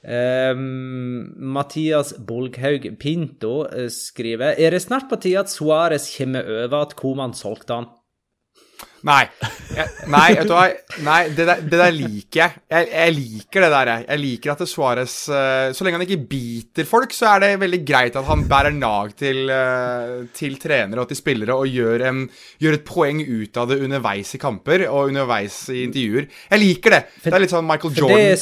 Um, 0.05 1.33
Mathias 1.55 2.11
Bolghaug 2.21 2.83
Pinto 3.01 3.63
skriver 3.89 4.59
Er 4.61 4.75
det 4.75 4.83
snart 4.83 5.07
på 5.09 5.17
tide 5.17 5.41
at 5.41 5.49
Suárez 5.49 6.05
kommer 6.13 6.45
over 6.45 6.83
at 6.83 6.93
Koman 6.99 7.33
solgte 7.33 7.79
han? 7.79 7.87
Nei. 9.05 9.23
Jeg, 9.75 9.85
nei, 10.09 10.29
vet 10.33 10.47
du 10.49 10.53
hva? 10.55 10.63
Nei, 11.05 11.19
det 11.35 11.45
der, 11.45 11.61
det 11.61 11.77
der 11.77 11.93
liker 11.93 12.39
jeg. 12.39 12.61
jeg. 12.71 12.89
jeg. 12.89 13.13
liker 13.19 13.65
det 13.65 13.69
der, 13.73 13.91
jeg. 13.91 14.05
Jeg 14.07 14.21
liker 14.23 14.53
at 14.53 14.63
Suárez 14.69 15.15
uh, 15.29 15.73
Så 15.75 15.85
lenge 15.85 15.99
han 15.99 16.05
ikke 16.07 16.29
biter 16.31 16.89
folk, 16.89 17.13
så 17.13 17.35
er 17.35 17.43
det 17.43 17.51
veldig 17.61 17.81
greit 17.85 18.17
at 18.17 18.25
han 18.29 18.45
bærer 18.49 18.73
nag 18.73 19.13
til, 19.19 19.43
uh, 19.51 20.25
til 20.35 20.57
trenere 20.61 21.05
og 21.05 21.11
til 21.11 21.21
spillere 21.21 21.57
og 21.57 21.69
gjør, 21.69 22.07
en, 22.09 22.23
gjør, 22.61 22.79
et 22.79 22.87
poeng 22.87 23.21
ut 23.21 23.61
av 23.61 23.69
det 23.69 23.81
underveis 23.85 24.33
i 24.37 24.41
kamper 24.41 24.87
og 24.89 25.11
underveis 25.11 25.59
i 25.73 25.83
intervjuer. 25.85 26.31
Jeg 26.49 26.65
liker 26.65 26.97
det. 26.97 27.03
det 27.25 27.35
er 27.35 27.45
litt 27.45 27.53
sånn 27.53 27.67
Michael 27.69 28.01
Jordan 28.01 28.39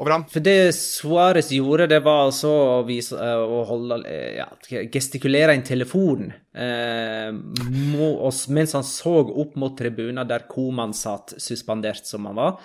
over 0.00 0.14
han. 0.16 0.26
For 0.32 0.44
det 0.44 0.72
Suárez 0.76 1.50
gjorde, 1.52 1.88
det 1.92 2.00
var 2.04 2.26
altså 2.26 2.50
å, 2.50 2.76
vise, 2.88 3.16
eh, 3.20 3.40
å 3.40 3.62
holde, 3.68 4.00
eh, 4.08 4.40
ja, 4.40 4.48
gestikulere 4.92 5.54
en 5.56 5.66
telefon 5.66 6.30
eh, 6.32 7.30
mens 7.30 8.76
han 8.76 8.86
så 8.86 9.16
opp 9.28 9.58
mot 9.60 9.76
tribunen 9.78 10.26
der 10.28 10.46
Koman 10.50 10.94
satt 10.96 11.36
suspendert 11.38 12.08
som 12.08 12.30
han 12.30 12.40
var. 12.40 12.56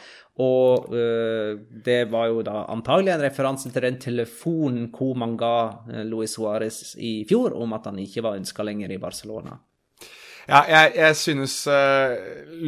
Og 0.44 0.92
eh, 0.96 1.56
det 1.86 2.02
var 2.12 2.28
jo 2.28 2.42
da 2.44 2.66
antagelig 2.74 3.14
en 3.14 3.24
referanse 3.24 3.72
til 3.72 3.86
den 3.88 4.00
telefonen 4.04 4.90
Koman 4.96 5.38
ga 5.40 5.56
eh, 5.92 6.04
Luis 6.08 6.36
Suárez 6.36 6.98
i 7.00 7.22
fjor 7.28 7.56
om 7.56 7.76
at 7.78 7.88
han 7.92 8.02
ikke 8.04 8.26
var 8.26 8.40
ønska 8.40 8.66
lenger 8.68 8.92
i 8.92 9.00
Barcelona. 9.00 9.56
Ja, 10.46 10.60
jeg, 10.70 10.92
jeg 11.00 11.18
synes 11.18 11.54
uh, 11.66 12.14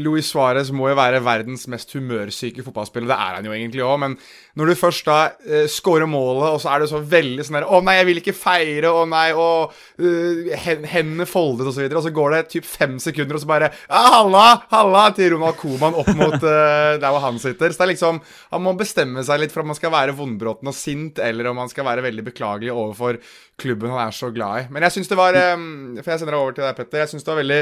Luis 0.01 0.31
Suárez 0.31 0.71
må 0.73 0.87
jo 0.89 0.95
være 0.97 1.21
verdens 1.21 1.67
mest 1.69 1.91
humørsyke 1.93 2.63
fotballspiller. 2.65 3.11
Det 3.11 3.17
er 3.17 3.35
han 3.37 3.45
jo 3.45 3.53
egentlig 3.53 3.83
òg, 3.85 3.99
men 4.01 4.15
når 4.57 4.71
du 4.71 4.79
først 4.79 5.05
da 5.05 5.17
uh, 5.45 5.67
scorer 5.69 6.09
målet, 6.09 6.47
og 6.55 6.61
så 6.63 6.71
er 6.73 6.81
du 6.81 6.89
så 6.89 7.03
veldig 7.05 7.45
sånn 7.45 7.59
der 7.59 7.67
Å 7.69 7.81
nei, 7.85 7.99
jeg 7.99 8.07
vil 8.09 8.21
ikke 8.23 8.35
feire, 8.37 8.89
å 8.89 9.05
nei, 9.09 9.27
og 9.37 9.75
uh, 10.01 10.49
hendene 10.63 11.27
foldet, 11.29 11.69
og 11.69 11.75
så 11.75 11.83
videre. 11.83 12.01
Og 12.01 12.07
så 12.07 12.13
går 12.17 12.33
det 12.33 12.41
typ 12.55 12.65
fem 12.65 12.97
sekunder, 13.03 13.37
og 13.37 13.45
så 13.45 13.51
bare 13.53 13.69
Ja, 13.85 14.03
Halla! 14.17 14.47
Halla! 14.73 15.05
til 15.17 15.35
Ronald 15.35 15.61
Coman 15.61 15.97
opp 16.01 16.09
mot 16.17 16.39
uh, 16.41 16.97
der 17.01 17.07
hvor 17.13 17.21
han 17.27 17.37
sitter. 17.41 17.69
Så 17.69 17.83
det 17.83 17.87
er 17.87 17.93
liksom 17.93 18.23
Han 18.55 18.65
må 18.65 18.73
bestemme 18.79 19.21
seg 19.25 19.43
litt 19.43 19.53
for 19.53 19.61
om 19.61 19.75
han 19.75 19.77
skal 19.77 19.93
være 19.93 20.17
vondbråten 20.17 20.73
og 20.73 20.75
sint, 20.75 21.21
eller 21.21 21.51
om 21.51 21.61
han 21.61 21.69
skal 21.69 21.85
være 21.85 22.09
veldig 22.09 22.25
beklagelig 22.31 22.73
overfor 22.73 23.21
klubben 23.57 23.93
han 23.93 24.07
er 24.07 24.15
så 24.15 24.31
glad 24.33 24.63
i. 24.63 24.65
Men 24.73 24.85
jeg 24.85 24.97
syns 24.97 25.09
det 25.11 25.19
var 25.19 25.37
um, 25.57 25.95
For 25.99 26.13
jeg 26.13 26.21
sender 26.21 26.35
det 26.35 26.41
over 26.41 26.57
til 26.57 26.65
deg, 26.65 26.75
Petter. 26.77 27.03
Jeg 27.03 27.11
syns 27.13 27.25
det 27.25 27.33
var 27.33 27.41
veldig 27.41 27.61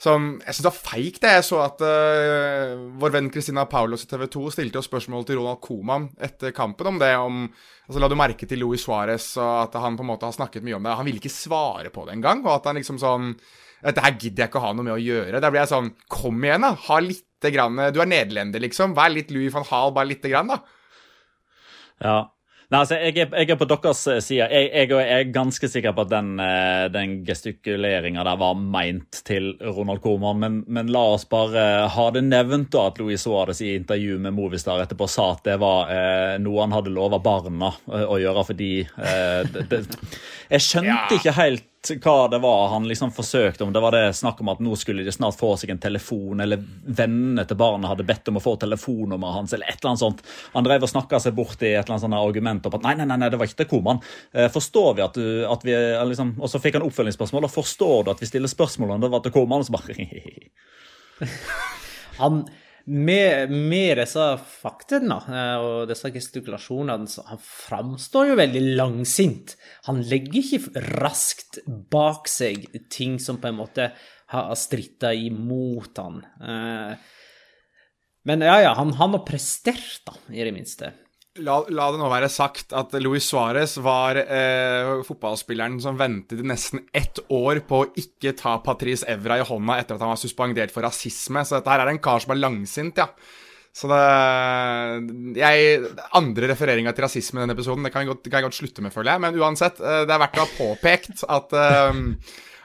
sånn 0.00 0.28
Jeg 0.40 0.56
syns 0.56 0.64
det 0.64 0.70
var 0.70 0.80
feigt, 0.80 1.20
det. 1.22 1.34
Jeg 1.36 1.46
så 1.46 1.60
at 1.64 1.84
uh, 1.84 2.74
vår 3.00 3.14
venn 3.16 3.30
Christina 3.32 3.66
Paulos 3.70 4.06
i 4.06 4.10
TV 4.10 4.26
2 4.32 4.44
stilte 4.56 4.80
jo 4.80 4.86
spørsmål 4.86 5.26
til 5.28 5.40
Ronald 5.40 5.62
Coman 5.64 6.08
etter 6.20 6.54
kampen 6.56 6.92
om 6.92 7.00
det. 7.02 7.12
om 7.20 7.46
altså 7.86 8.02
La 8.02 8.10
du 8.10 8.18
merke 8.18 8.48
til 8.48 8.62
Louis 8.62 8.82
Suárez, 8.82 9.32
og 9.38 9.54
at 9.66 9.80
han 9.82 9.98
på 9.98 10.06
en 10.06 10.12
måte 10.12 10.28
har 10.28 10.36
snakket 10.36 10.66
mye 10.66 10.78
om 10.78 10.86
det. 10.86 10.98
Han 10.98 11.08
ville 11.08 11.22
ikke 11.22 11.34
svare 11.34 11.94
på 11.94 12.06
det 12.06 12.18
engang. 12.18 12.44
Og 12.46 12.54
at 12.58 12.70
han 12.70 12.80
liksom 12.80 13.00
sånn 13.02 13.34
Dette 13.80 14.02
her 14.04 14.12
gidder 14.12 14.42
jeg 14.42 14.50
ikke 14.50 14.60
å 14.60 14.66
ha 14.66 14.74
noe 14.76 14.84
med 14.84 14.92
å 14.92 15.00
gjøre. 15.00 15.38
Der 15.40 15.52
blir 15.52 15.62
jeg 15.62 15.70
sånn 15.70 15.94
Kom 16.12 16.42
igjen, 16.44 16.66
da. 16.66 16.74
Ha 16.88 17.00
lite 17.00 17.54
grann 17.54 17.78
Du 17.94 18.02
er 18.02 18.10
nederlender, 18.10 18.60
liksom. 18.60 18.92
Vær 18.98 19.14
litt 19.14 19.32
Louis 19.32 19.52
van 19.54 19.64
Hall, 19.70 19.94
bare 19.96 20.10
lite 20.10 20.32
grann, 20.32 20.52
da. 20.52 20.60
Ja. 22.00 22.18
Nei, 22.70 22.84
altså, 22.84 23.00
jeg 23.02 23.16
er, 23.18 23.32
jeg 23.34 23.50
er, 23.50 23.56
på 23.58 23.66
deres 23.66 24.00
eh, 24.06 24.20
side. 24.22 24.46
Jeg, 24.46 24.68
jeg, 24.70 24.98
er 25.02 25.30
ganske 25.34 25.66
sikker 25.66 25.94
på 25.96 26.04
at 26.04 26.12
den, 26.12 26.28
eh, 26.38 26.84
den 26.94 27.16
gestikuleringa 27.26 28.22
der 28.28 28.38
var 28.38 28.60
meint 28.60 29.24
til 29.26 29.56
Ronald 29.58 29.98
Koman, 30.04 30.38
men, 30.38 30.60
men, 30.70 30.92
la 30.94 31.02
oss 31.16 31.26
bare 31.26 31.64
ha 31.90 32.04
det 32.14 32.22
nevnt 32.28 32.70
da 32.70 32.84
at 32.92 33.00
Louis 33.02 33.18
Suárez 33.18 33.58
i 33.66 33.72
intervju 33.74 34.20
med 34.22 34.36
Movistar 34.38 34.84
etterpå 34.84 35.08
sa 35.10 35.32
at 35.32 35.42
det 35.48 35.58
var 35.58 35.90
eh, 35.90 36.36
noe 36.38 36.62
han 36.62 36.76
hadde 36.76 36.94
lova 36.94 37.18
barna 37.18 37.72
eh, 37.90 38.06
å 38.06 38.20
gjøre 38.22 38.46
fordi 38.52 38.70
eh, 38.86 39.42
det, 39.50 39.66
det, 39.72 39.82
Jeg 40.54 40.66
skjønte 40.68 40.94
ja. 40.94 41.18
ikke 41.18 41.34
helt 41.40 41.66
hva 41.88 42.28
det 42.28 42.38
var 42.38 42.68
han 42.68 42.88
liksom 42.88 43.12
forsøkte 43.12 43.64
om. 43.64 43.72
Det 43.72 43.80
var 43.80 43.94
det 43.96 44.12
snakk 44.16 44.40
om 44.40 44.50
at 44.52 44.60
nå 44.60 44.76
skulle 44.76 45.04
de 45.04 45.12
snart 45.12 45.38
få 45.38 45.54
seg 45.56 45.72
en 45.72 45.80
telefon, 45.80 46.40
eller 46.40 46.60
vennene 46.84 47.46
til 47.48 47.56
barna 47.56 47.88
hadde 47.88 48.04
bedt 48.04 48.28
om 48.28 48.36
å 48.36 48.44
få 48.44 48.56
telefonnummeret 48.60 49.38
hans, 49.38 49.54
eller 49.56 49.70
et 49.70 49.80
eller 49.80 49.92
annet 49.94 50.04
sånt. 50.04 50.22
Han 50.52 50.66
drev 50.66 50.84
og 50.84 50.92
snakka 50.92 51.20
seg 51.24 51.36
bort 51.38 51.62
i 51.62 51.72
et 51.72 51.80
eller 51.80 51.96
annet 51.96 52.04
sånt 52.04 52.20
argument 52.20 52.68
om 52.68 52.76
at 52.76 52.86
nei, 52.86 52.94
nei, 53.00 53.08
nei, 53.16 53.30
det 53.32 53.40
var 53.40 53.48
ikke 53.48 53.62
til 53.62 53.70
Koman. 53.72 54.02
Eh, 54.32 54.50
forstår 54.52 54.96
vi 54.98 55.06
at 55.06 55.16
du 55.16 55.26
at 55.50 55.64
vi, 55.66 55.74
liksom, 56.10 56.34
Og 56.40 56.50
så 56.52 56.60
fikk 56.60 56.76
han 56.78 56.86
oppfølgingsspørsmål. 56.86 57.48
Og 57.48 57.54
forstår 57.54 58.04
du 58.04 58.10
at 58.12 58.20
vi 58.20 58.28
stiller 58.28 58.50
spørsmål 58.50 58.96
om 58.96 59.04
det 59.04 59.12
var 59.12 59.24
til 59.24 59.34
Koman? 59.34 59.64
Og 59.64 59.68
så 59.68 59.74
bare 59.74 59.96
Han 62.20 62.44
med, 62.90 63.52
med, 63.54 64.00
disse 64.00 64.24
faktaene 64.42 65.18
eh, 65.30 65.62
og 65.62 65.90
disse 65.90 66.10
gestikulasjonene 66.10 67.06
så 67.10 67.22
Han 67.28 67.40
framstår 67.44 68.32
jo 68.32 68.38
veldig 68.40 68.62
langsint. 68.78 69.54
Han 69.86 70.02
legger 70.10 70.40
ikke 70.42 70.82
raskt 70.98 71.60
bak 71.66 72.28
seg 72.30 72.66
ting 72.92 73.18
som 73.22 73.38
på 73.40 73.50
en 73.50 73.60
måte 73.60 73.90
har 74.34 74.54
stritta 74.58 75.12
imot 75.14 76.02
han. 76.02 76.20
Eh, 76.42 76.92
men 78.28 78.44
ja, 78.44 78.58
ja, 78.66 78.74
han, 78.76 78.92
han 78.98 79.16
har 79.16 79.24
prestert, 79.26 80.02
da, 80.06 80.14
i 80.28 80.44
det 80.44 80.52
minste. 80.54 80.92
La, 81.40 81.56
la, 81.72 81.88
det 81.92 82.00
nå 82.00 82.08
være 82.10 82.28
sagt 82.32 82.74
at 82.76 82.94
Luis 83.00 83.26
Suárez 83.30 83.76
var 83.80 84.18
eh, 84.20 85.00
fotballspilleren 85.06 85.78
som 85.82 85.98
ventet 85.98 86.42
i 86.42 86.46
nesten 86.46 86.82
ett 86.92 87.22
år 87.32 87.62
på 87.66 87.82
å 87.82 87.86
ikke 88.00 88.34
ta 88.38 88.58
Patrice 88.64 89.08
Evra 89.08 89.38
i 89.40 89.46
hånda 89.46 89.78
etter 89.80 89.96
at 89.96 90.04
han 90.04 90.12
var 90.12 90.20
suspendert 90.20 90.74
for 90.74 90.84
rasisme. 90.84 91.44
Så 91.46 91.56
dette 91.56 91.72
her 91.72 91.84
er 91.84 91.92
en 91.92 92.02
kar 92.02 92.20
som 92.22 92.34
er 92.34 92.42
langsint, 92.42 93.00
ja. 93.00 93.08
Så 93.70 93.86
det 93.86 95.38
jeg, 95.38 95.90
Andre 96.18 96.50
refereringer 96.50 96.94
til 96.96 97.06
rasisme 97.06 97.38
i 97.38 97.44
denne 97.44 97.54
episoden 97.54 97.86
det 97.86 97.92
kan 97.94 98.02
jeg, 98.02 98.10
godt, 98.10 98.26
kan 98.26 98.40
jeg 98.40 98.48
godt 98.48 98.58
slutte 98.58 98.84
med, 98.84 98.94
føler 98.94 99.14
jeg. 99.14 99.24
Men 99.24 99.40
uansett, 99.40 99.80
eh, 99.80 100.04
det 100.10 100.14
er 100.14 100.22
verdt 100.24 100.38
å 100.40 100.46
ha 100.46 100.54
påpekt 100.58 101.26
at 101.30 101.58
eh, 101.58 102.04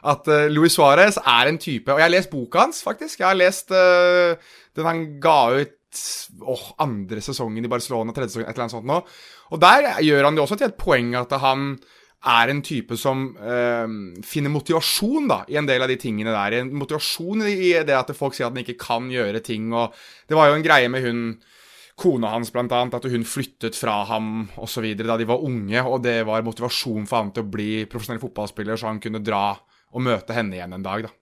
at 0.06 0.28
uh, 0.30 0.46
Luis 0.54 0.76
Suárez 0.78 1.16
er 1.18 1.50
en 1.50 1.58
type 1.58 1.90
Og 1.90 1.98
jeg 1.98 2.06
har 2.06 2.14
lest 2.14 2.30
boka 2.30 2.62
hans, 2.62 2.84
faktisk. 2.86 3.24
Jeg 3.24 3.26
har 3.26 3.40
lest 3.40 3.72
uh, 3.74 4.38
den 4.78 4.86
han 4.86 5.00
ga 5.24 5.40
ut 5.64 5.74
åh, 6.42 6.66
andre 6.84 7.22
sesongen 7.24 7.66
i 7.66 7.72
Barcelona, 7.72 8.14
tredje 8.16 8.34
sesongen, 8.34 8.50
et 8.50 8.56
eller 8.56 8.68
annet 8.68 8.78
sånt 8.78 8.90
nå. 8.90 9.02
Og 9.56 9.62
der 9.62 9.92
gjør 10.06 10.28
han 10.30 10.38
det 10.38 10.44
også 10.46 10.58
til 10.60 10.72
et 10.72 10.80
poeng 10.82 11.14
at 11.20 11.36
han 11.42 11.76
er 12.26 12.50
en 12.50 12.62
type 12.66 12.98
som 12.98 13.28
øh, 13.38 13.98
finner 14.26 14.54
motivasjon 14.54 15.28
da, 15.30 15.42
i 15.52 15.60
en 15.60 15.68
del 15.70 15.84
av 15.86 15.92
de 15.92 15.98
tingene 16.02 16.34
der. 16.34 16.60
En 16.62 16.72
motivasjon 16.80 17.46
i 17.46 17.74
det 17.86 17.98
at 17.98 18.16
folk 18.18 18.34
sier 18.34 18.48
at 18.48 18.56
han 18.56 18.64
ikke 18.64 18.80
kan 18.82 19.12
gjøre 19.14 19.44
ting. 19.46 19.70
og 19.74 19.94
Det 20.28 20.38
var 20.38 20.50
jo 20.50 20.58
en 20.58 20.66
greie 20.66 20.90
med 20.90 21.06
hun 21.06 21.28
kona 21.96 22.34
hans, 22.34 22.52
blant 22.52 22.74
annet, 22.76 22.98
at 22.98 23.08
hun 23.12 23.24
flyttet 23.28 23.78
fra 23.78 24.02
ham 24.10 24.50
osv. 24.60 24.88
da 25.00 25.18
de 25.18 25.28
var 25.30 25.44
unge. 25.46 25.84
Og 25.84 26.02
det 26.04 26.24
var 26.28 26.46
motivasjon 26.46 27.06
for 27.08 27.22
han 27.22 27.32
til 27.36 27.46
å 27.46 27.52
bli 27.52 27.70
profesjonell 27.92 28.24
fotballspiller, 28.24 28.80
så 28.80 28.90
han 28.90 29.04
kunne 29.04 29.24
dra 29.24 29.52
og 29.96 30.04
møte 30.04 30.36
henne 30.36 30.58
igjen 30.58 30.76
en 30.76 30.86
dag. 30.86 31.08
da. 31.08 31.14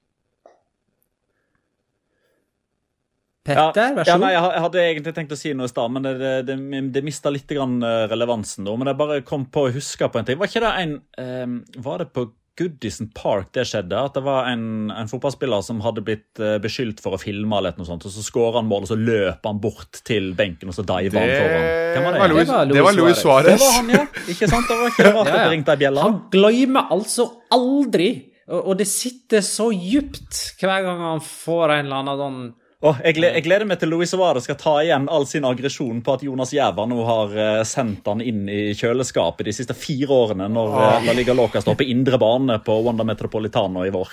Petter, 3.43 3.97
vær 3.97 4.07
så 4.07 4.15
god. 4.15 4.29
Ja, 4.31 4.43
jeg 4.55 4.63
hadde 4.63 4.83
egentlig 4.85 5.13
tenkt 5.17 5.33
å 5.35 5.39
si 5.39 5.51
noe 5.57 5.67
i 5.67 5.71
stad, 5.71 5.91
men 5.91 6.05
det, 6.05 6.13
det, 6.21 6.35
det, 6.47 6.83
det 6.95 7.03
mista 7.03 7.31
litt 7.33 7.49
eh, 7.51 8.05
relevansen 8.11 8.63
da. 8.63 8.75
Men 8.79 8.93
jeg 8.93 8.99
bare 9.01 9.19
kom 9.27 9.49
på 9.51 9.67
å 9.67 9.73
huske 9.73 10.07
på 10.07 10.21
en 10.21 10.29
ting. 10.29 10.39
Var 10.39 10.51
ikke 10.51 10.63
det 10.63 10.71
en 10.83 10.95
um, 11.19 11.59
Var 11.83 12.03
det 12.03 12.07
på 12.15 12.29
Goodison 12.59 13.09
Park 13.11 13.49
det 13.57 13.65
skjedde? 13.67 13.99
At 13.99 14.15
det 14.15 14.23
var 14.23 14.47
en, 14.47 14.87
en 14.95 15.11
fotballspiller 15.11 15.65
som 15.65 15.83
hadde 15.83 16.05
blitt 16.07 16.39
uh, 16.39 16.55
beskyldt 16.63 17.03
for 17.03 17.17
å 17.17 17.19
filme, 17.19 17.59
eller 17.59 17.75
noe 17.75 17.89
sånt, 17.89 18.07
og 18.07 18.15
så 18.15 18.23
skårer 18.23 18.61
han 18.61 18.71
mål, 18.71 18.87
og 18.87 18.93
så 18.93 18.99
løper 19.01 19.51
han 19.51 19.61
bort 19.67 19.99
til 20.07 20.31
benken, 20.39 20.71
og 20.71 20.79
så 20.79 20.87
diver 20.87 21.19
han 21.19 21.35
foran. 21.35 21.67
Hvem 21.67 22.07
var 22.07 22.15
det? 22.15 22.23
Var 22.23 22.33
Louis, 22.37 22.55
det 22.71 22.87
var 22.87 22.99
Louis 23.01 23.21
Suárez. 23.25 23.51
Det 23.51 23.59
var 23.65 23.77
han, 23.81 23.93
ja. 23.97 24.07
Ikke 24.23 24.47
sant? 24.55 24.71
Det 24.71 24.79
var 24.79 24.95
ikke 24.95 25.09
rart 25.09 25.27
ja, 25.33 25.35
ja. 25.35 25.37
det 25.41 25.53
ringte 25.57 25.75
ei 25.75 25.83
bjelle. 25.83 26.07
Han 26.07 26.19
glemmer 26.31 26.95
altså 26.95 27.27
aldri, 27.51 28.11
og, 28.47 28.59
og 28.61 28.75
det 28.79 28.87
sitter 28.87 29.43
så 29.43 29.67
djupt 29.75 30.45
hver 30.63 30.85
gang 30.87 31.07
han 31.11 31.23
får 31.27 31.81
en 31.81 31.89
eller 31.89 32.05
annen 32.05 32.21
sånn 32.23 32.43
Oh, 32.83 32.97
jeg, 32.99 33.15
gleder, 33.15 33.37
jeg, 33.37 33.45
gleder 33.45 33.67
meg 33.67 33.79
til 33.79 33.93
Louis 33.93 34.11
Suárez 34.11 34.43
skal 34.43 34.57
ta 34.59 34.73
igjen 34.83 35.05
all 35.07 35.23
sin 35.29 35.45
aggresjon 35.47 36.01
på 36.03 36.17
at 36.17 36.25
Jonas 36.25 36.51
Jæver 36.51 36.89
nå 36.91 36.97
har 37.07 37.35
uh, 37.37 37.61
sendt 37.63 38.09
han 38.11 38.19
inn 38.19 38.41
i 38.51 38.73
kjøleskapet 38.75 39.47
de 39.47 39.53
siste 39.55 39.75
fire 39.77 40.11
årene, 40.11 40.49
når 40.51 40.75
uh, 40.75 40.97
La 41.07 41.15
Liga 41.15 41.31
Loca 41.37 41.61
står 41.63 41.77
på 41.79 41.87
indre 41.87 42.19
bane 42.19 42.57
på 42.65 42.75
Wanda 42.83 43.05
Metropolitano 43.07 43.85
i 43.87 43.93
vår. 43.93 44.11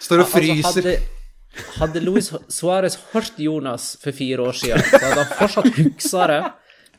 Står 0.00 0.24
og 0.24 0.30
fryser. 0.32 0.64
Altså, 0.64 0.80
hadde, 0.80 1.66
hadde 1.76 2.04
Luis 2.06 2.32
Suárez 2.48 2.96
hørt 3.12 3.36
Jonas 3.36 3.92
for 4.00 4.16
fire 4.16 4.48
år 4.48 4.56
siden, 4.64 4.80
så 4.80 5.02
hadde 5.04 5.20
han 5.20 5.36
fortsatt 5.42 5.70
huksa 5.76 6.30
det 6.32 6.42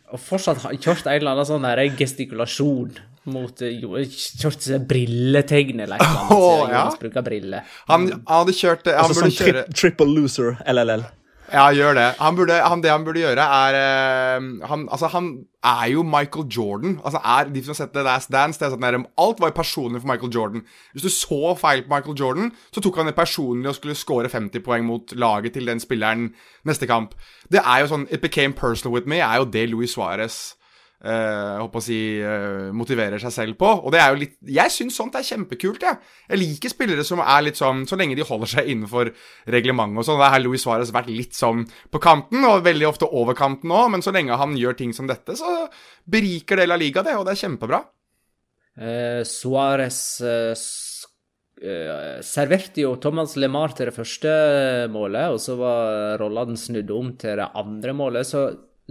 og 0.07 0.21
fortsatt 0.21 0.61
kjørt 0.69 1.09
en 1.09 1.17
eller 1.17 1.33
annen 1.33 1.49
sånn 1.49 1.97
gestikulasjon 1.97 2.93
mot 3.31 3.61
jo, 3.67 3.99
Kjørt 4.07 4.69
brilletegn 4.89 5.85
eller 5.85 6.01
noe. 6.01 6.37
Oh, 6.37 6.65
ja. 6.71 6.87
Bruker 6.99 7.25
briller. 7.25 7.77
Han, 7.91 8.09
han 8.11 8.25
hadde 8.41 8.57
kjørt 8.57 8.87
Han 8.89 9.03
altså, 9.03 9.21
burde 9.21 9.31
sånn 9.31 9.47
kjøre 9.51 9.63
Triple 9.75 10.11
loser, 10.11 10.59
LLL. 10.67 11.07
Ja, 11.47 11.69
gjør 11.71 11.93
det. 11.95 12.07
Han 12.19 12.35
burde, 12.35 12.55
han, 12.59 12.81
det 12.83 12.91
han 12.91 13.05
burde 13.07 13.21
gjøre, 13.21 13.43
er 13.43 13.75
uh, 13.77 14.47
han, 14.67 14.83
altså, 14.91 15.07
han 15.13 15.29
er 15.63 15.93
jo 15.93 16.03
Michael 16.03 16.47
Jordan. 16.51 16.97
Altså, 17.05 17.21
er, 17.23 17.47
de 17.53 17.63
som 17.63 17.71
har 17.71 17.79
sett 17.79 17.93
The 17.95 18.03
Last 18.03 18.31
Dance, 18.33 18.59
det 18.59 18.67
er 18.67 18.75
sånn 18.75 19.07
Alt 19.23 19.39
var 19.39 19.55
personlig 19.55 20.01
for 20.03 20.11
Michael 20.11 20.33
Jordan. 20.35 20.65
Hvis 20.91 21.07
du 21.07 21.09
så 21.13 21.55
feil 21.59 21.85
på 21.85 21.93
Michael 21.95 22.19
Jordan, 22.19 22.51
så 22.75 22.83
tok 22.83 22.99
han 22.99 23.07
det 23.07 23.15
personlig 23.15 23.71
og 23.71 23.79
skulle 23.79 23.95
score 23.95 24.29
50 24.29 24.65
poeng 24.65 24.83
mot 24.87 25.15
laget 25.15 25.55
til 25.55 25.71
den 25.71 25.79
spilleren 25.79 26.33
neste 26.67 26.89
kamp. 26.89 27.15
Det 27.47 27.63
er 27.63 27.85
jo 27.85 27.91
sånn 27.93 28.07
It 28.11 28.21
became 28.21 28.57
personal 28.57 28.95
with 28.97 29.07
me, 29.07 29.23
er 29.23 29.39
jo 29.39 29.47
det 29.47 29.69
Louis 29.71 29.95
Suárez 29.95 30.56
uh, 31.05 31.57
håper 31.61 31.81
å 31.81 31.83
si, 31.83 31.97
uh, 32.23 32.69
motiverer 32.75 33.21
seg 33.21 33.33
selv 33.33 33.57
på. 33.59 33.69
Og 33.83 33.93
det 33.93 34.01
er 34.01 34.13
jo 34.13 34.21
litt 34.23 34.37
Jeg 34.57 34.73
syns 34.73 34.97
sånt 34.97 35.17
er 35.17 35.25
kjempekult, 35.27 35.83
jeg. 35.83 35.99
Jeg 36.29 36.41
liker 36.41 36.73
spillere 36.73 37.05
som 37.07 37.21
er 37.23 37.45
litt 37.45 37.59
sånn 37.59 37.85
Så 37.89 37.99
lenge 37.99 38.17
de 38.17 38.25
holder 38.27 38.51
seg 38.55 38.71
innenfor 38.71 39.11
reglementet 39.53 40.01
og 40.03 40.07
sånn. 40.09 40.21
Der 40.23 40.33
har 40.33 40.43
Louis 40.43 40.63
Suárez 40.63 40.93
vært 40.95 41.11
litt 41.11 41.37
sånn 41.37 41.65
på 41.93 42.01
kanten, 42.03 42.45
og 42.47 42.65
veldig 42.65 42.89
ofte 42.89 43.09
over 43.09 43.37
kanten 43.37 43.73
òg, 43.73 43.91
men 43.93 44.05
så 44.05 44.13
lenge 44.15 44.39
han 44.39 44.57
gjør 44.57 44.77
ting 44.79 44.95
som 44.95 45.09
dette, 45.09 45.37
så 45.37 45.67
beriker 46.09 46.59
det 46.59 46.67
La 46.69 46.79
Liga, 46.79 47.03
det, 47.05 47.15
og 47.17 47.27
det 47.27 47.35
er 47.35 47.43
kjempebra. 47.45 47.81
Eh, 48.77 49.23
Suárez 49.25 49.99
eh, 50.21 50.53
serverte 52.21 52.83
jo 52.83 52.95
Thomas 53.01 53.33
LeMar 53.39 53.73
til 53.73 53.89
det 53.89 53.95
første 53.95 54.31
målet, 54.93 55.33
og 55.33 55.41
så 55.41 55.57
var 55.57 56.17
rollene 56.21 56.57
snudd 56.59 56.91
om 56.93 57.13
til 57.17 57.39
det 57.41 57.49
andre 57.57 57.95
målet. 57.97 58.29
Så 58.29 58.43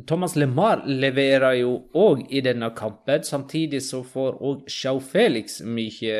Thomas 0.05 0.35
LeMar 0.37 0.83
leverer 0.85 1.57
jo 1.63 1.79
òg 1.97 2.27
i 2.29 2.43
denne 2.45 2.69
kampen. 2.77 3.25
Samtidig 3.25 3.81
så 3.87 4.03
får 4.05 4.37
òg 4.45 4.67
Sjau 4.69 5.01
Felix 5.01 5.63
mye 5.65 6.19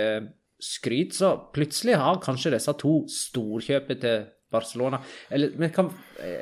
skryt. 0.63 1.13
Så 1.19 1.35
plutselig 1.53 1.99
har 2.01 2.23
kanskje 2.25 2.55
disse 2.57 2.73
to 2.81 3.03
storkjøpet 3.13 4.01
til 4.01 4.25
Barcelona 4.53 5.01
Eller 5.31 5.57
vi 5.59 5.69
kan 5.75 5.91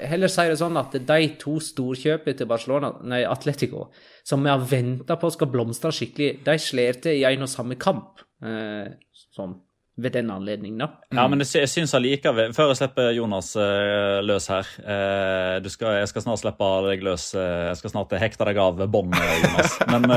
heller 0.04 0.28
si 0.28 0.44
det 0.50 0.58
sånn 0.60 0.76
at 0.76 0.92
de 0.92 1.20
to 1.40 1.56
storkjøpene 1.62 2.36
til 2.38 2.48
Barcelona, 2.50 2.92
nei, 3.02 3.22
Atletico, 3.24 3.88
som 4.22 4.44
vi 4.44 4.52
har 4.52 4.66
venta 4.70 5.16
på 5.18 5.30
skal 5.32 5.50
blomstre 5.50 5.92
skikkelig, 5.94 6.44
de 6.44 6.56
slår 6.60 7.00
til 7.06 7.22
i 7.22 7.24
en 7.30 7.46
og 7.46 7.50
samme 7.50 7.78
kamp. 7.80 8.20
Eh, 8.44 8.92
sånn 9.34 9.56
ved 9.96 10.12
den 10.16 10.30
anledningen, 10.30 10.80
da. 10.82 10.88
Ja, 11.14 11.26
men 11.30 11.42
jeg 11.44 11.68
syns 11.70 11.94
allikevel 11.94 12.50
Før 12.56 12.72
jeg 12.72 12.80
slipper 12.80 13.12
Jonas 13.14 13.52
uh, 13.54 14.18
løs 14.26 14.48
her 14.50 14.66
uh, 14.82 15.68
skal, 15.70 16.00
Jeg 16.00 16.10
skal 16.10 16.24
snart 16.24 16.42
slippe 16.42 16.70
deg 16.88 17.04
løs. 17.06 17.28
Uh, 17.36 17.70
jeg 17.70 17.78
skal 17.78 17.92
snart 17.92 18.14
hekte 18.18 18.48
deg 18.48 18.58
av 18.58 18.82
båndet, 18.90 19.22
Jonas. 19.44 19.76
Men, 19.92 20.08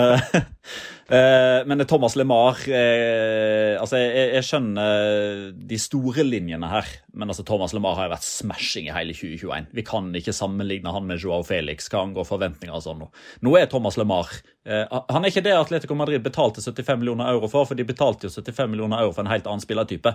men, 1.07 1.83
Thomas 1.87 2.17
LeMar 2.19 2.59
altså 2.67 3.99
jeg, 3.99 4.25
jeg, 4.33 4.43
skjønner 4.43 5.51
de 5.69 5.79
store 5.79 6.25
linjene 6.27 6.67
her, 6.71 6.89
men 7.15 7.31
altså 7.31 7.45
Thomas 7.47 7.71
LeMar 7.75 7.95
har 7.95 8.09
jo 8.09 8.13
vært 8.15 8.27
smashing 8.27 8.89
i 8.89 8.95
hele 8.95 9.15
2021. 9.15 9.69
Vi 9.77 9.85
kan 9.87 10.09
ikke 10.19 10.35
sammenligne 10.35 10.91
han 10.91 11.07
med 11.07 11.23
Joao 11.23 11.45
Felix 11.47 11.87
hva 11.91 12.03
angår 12.03 12.27
forventninger 12.27 12.75
og 12.75 12.83
sånn. 12.83 13.05
Nå 13.45 13.55
er 13.59 13.69
Thomas 13.71 13.99
LeMar 13.99 14.33
Han 14.67 15.23
er 15.23 15.31
ikke 15.31 15.45
det 15.45 15.53
Atletico 15.55 15.95
Madrid 15.95 16.23
betalte 16.25 16.59
75 16.59 16.99
millioner 16.99 17.31
euro 17.31 17.47
for, 17.47 17.69
for 17.69 17.79
de 17.79 17.85
betalte 17.87 18.27
jo 18.27 18.33
75 18.33 18.71
millioner 18.73 19.05
euro 19.05 19.13
for 19.15 19.23
en 19.23 19.31
helt 19.31 19.47
annen 19.47 19.63
spillertype. 19.63 20.11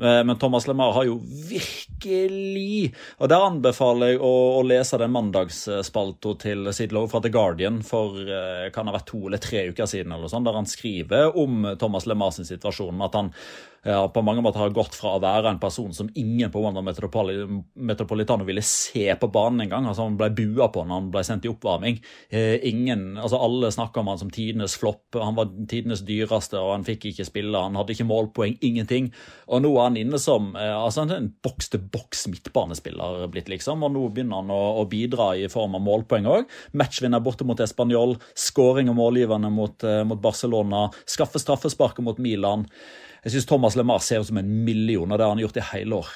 Eh, 0.00 0.24
men 0.24 0.38
Thomas 0.38 0.66
LeMar 0.66 0.92
har 0.92 1.04
jo 1.04 1.18
virkelig 1.48 2.94
Og 3.18 3.28
der 3.28 3.44
anbefaler 3.44 4.14
jeg 4.14 4.20
å, 4.24 4.32
å 4.58 4.62
lese 4.64 4.98
den 5.00 5.12
mandagsspalta 5.12 6.34
til 6.40 6.70
Sidlow 6.72 7.08
fra 7.10 7.20
The 7.22 7.32
Guardian 7.32 7.82
for 7.86 8.16
eh, 8.22 8.70
kan 8.74 8.88
ha 8.88 8.96
vært 8.96 9.10
to 9.12 9.26
eller 9.28 9.42
tre 9.42 9.66
uker 9.70 9.88
siden, 9.90 10.14
eller 10.14 10.21
sånt, 10.30 10.46
der 10.46 10.58
han 10.58 10.68
skriver 10.70 11.36
om 11.38 11.66
Thomas 11.78 12.06
LeMars 12.06 12.40
situasjon. 12.46 13.02
At 13.02 13.14
han 13.18 13.32
på 13.82 14.22
mange 14.22 14.42
måter 14.44 14.62
har 14.62 14.70
gått 14.70 14.94
fra 14.94 15.16
å 15.16 15.22
være 15.22 15.50
en 15.50 15.58
person 15.62 15.90
som 15.94 16.10
ingen 16.14 16.52
på 16.54 16.60
Wanda 16.62 16.82
Metropolitano 16.84 18.44
ville 18.46 18.62
se 18.62 19.08
på 19.18 19.28
banen 19.34 19.64
engang. 19.64 19.88
Altså, 19.90 20.06
han 20.06 20.18
ble 20.20 20.28
bua 20.36 20.68
på 20.70 20.84
når 20.86 21.00
han 21.00 21.08
ble 21.10 21.22
sendt 21.26 21.48
i 21.48 21.50
oppvarming. 21.50 21.98
Eh, 22.30 22.62
ingen, 22.70 23.16
altså 23.18 23.40
Alle 23.42 23.72
snakka 23.74 24.04
om 24.04 24.12
han 24.12 24.20
som 24.20 24.30
tidenes 24.30 24.76
flopp. 24.78 25.18
Han 25.18 25.34
var 25.34 25.50
tidenes 25.66 26.04
dyreste, 26.06 26.60
og 26.60 26.76
han 26.76 26.86
fikk 26.86 27.08
ikke 27.10 27.26
spille. 27.26 27.58
Han 27.58 27.80
hadde 27.80 27.96
ikke 27.96 28.06
målpoeng, 28.06 28.54
ingenting. 28.62 29.10
Og 29.50 29.64
nå 29.66 29.74
er 29.74 29.88
han 29.88 29.98
inne 29.98 30.22
som 30.22 30.52
eh, 30.54 30.76
altså, 30.78 31.08
en 31.08 31.32
boks-til-boks 31.42 32.28
midtbanespiller 32.30 33.26
blitt, 33.34 33.50
liksom. 33.50 33.82
Og 33.82 33.96
nå 33.96 34.06
begynner 34.14 34.44
han 34.44 34.54
å, 34.54 34.62
å 34.78 34.86
bidra 34.90 35.32
i 35.34 35.50
form 35.50 35.74
av 35.80 35.82
målpoeng 35.82 36.30
òg. 36.30 36.58
Matchvinner 36.78 37.24
borte 37.24 37.46
mot 37.48 37.58
Español, 37.58 38.20
skåring 38.38 38.94
og 38.94 39.00
målgivende 39.02 39.50
mot, 39.50 39.82
eh, 39.82 40.04
mot 40.06 40.22
Barcelona, 40.22 40.86
skaffe 41.02 41.42
straffesparket 41.42 42.06
mot 42.06 42.22
Milan. 42.22 42.68
Jeg 43.22 43.36
syns 43.36 43.46
Thomas 43.46 43.76
LeMar 43.78 44.02
ser 44.02 44.22
ut 44.22 44.26
som 44.26 44.38
en 44.40 44.48
million, 44.66 45.06
og 45.06 45.18
det 45.18 45.24
har 45.24 45.30
han 45.30 45.42
gjort 45.42 45.58
i 45.60 45.66
hele 45.72 46.00
år. 46.02 46.08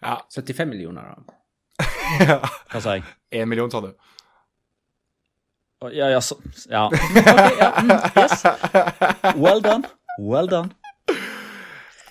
Ja. 0.00 0.14
75 0.34 0.70
millioner, 0.70 1.10
da. 1.12 1.36
Hva 2.72 2.80
sa 2.80 2.96
jeg? 2.96 3.04
Én 3.34 3.50
million, 3.50 3.70
sa 3.70 3.82
du. 3.84 3.90
Ja, 5.92 6.08
ja, 6.10 6.20
så, 6.20 6.38
ja. 6.70 6.86
Okay, 6.90 7.58
ja. 7.60 7.68
Mm, 7.76 7.92
yes. 8.16 8.44
Well 9.36 9.60
done. 9.62 9.84
Well 10.18 10.48
done. 10.50 10.72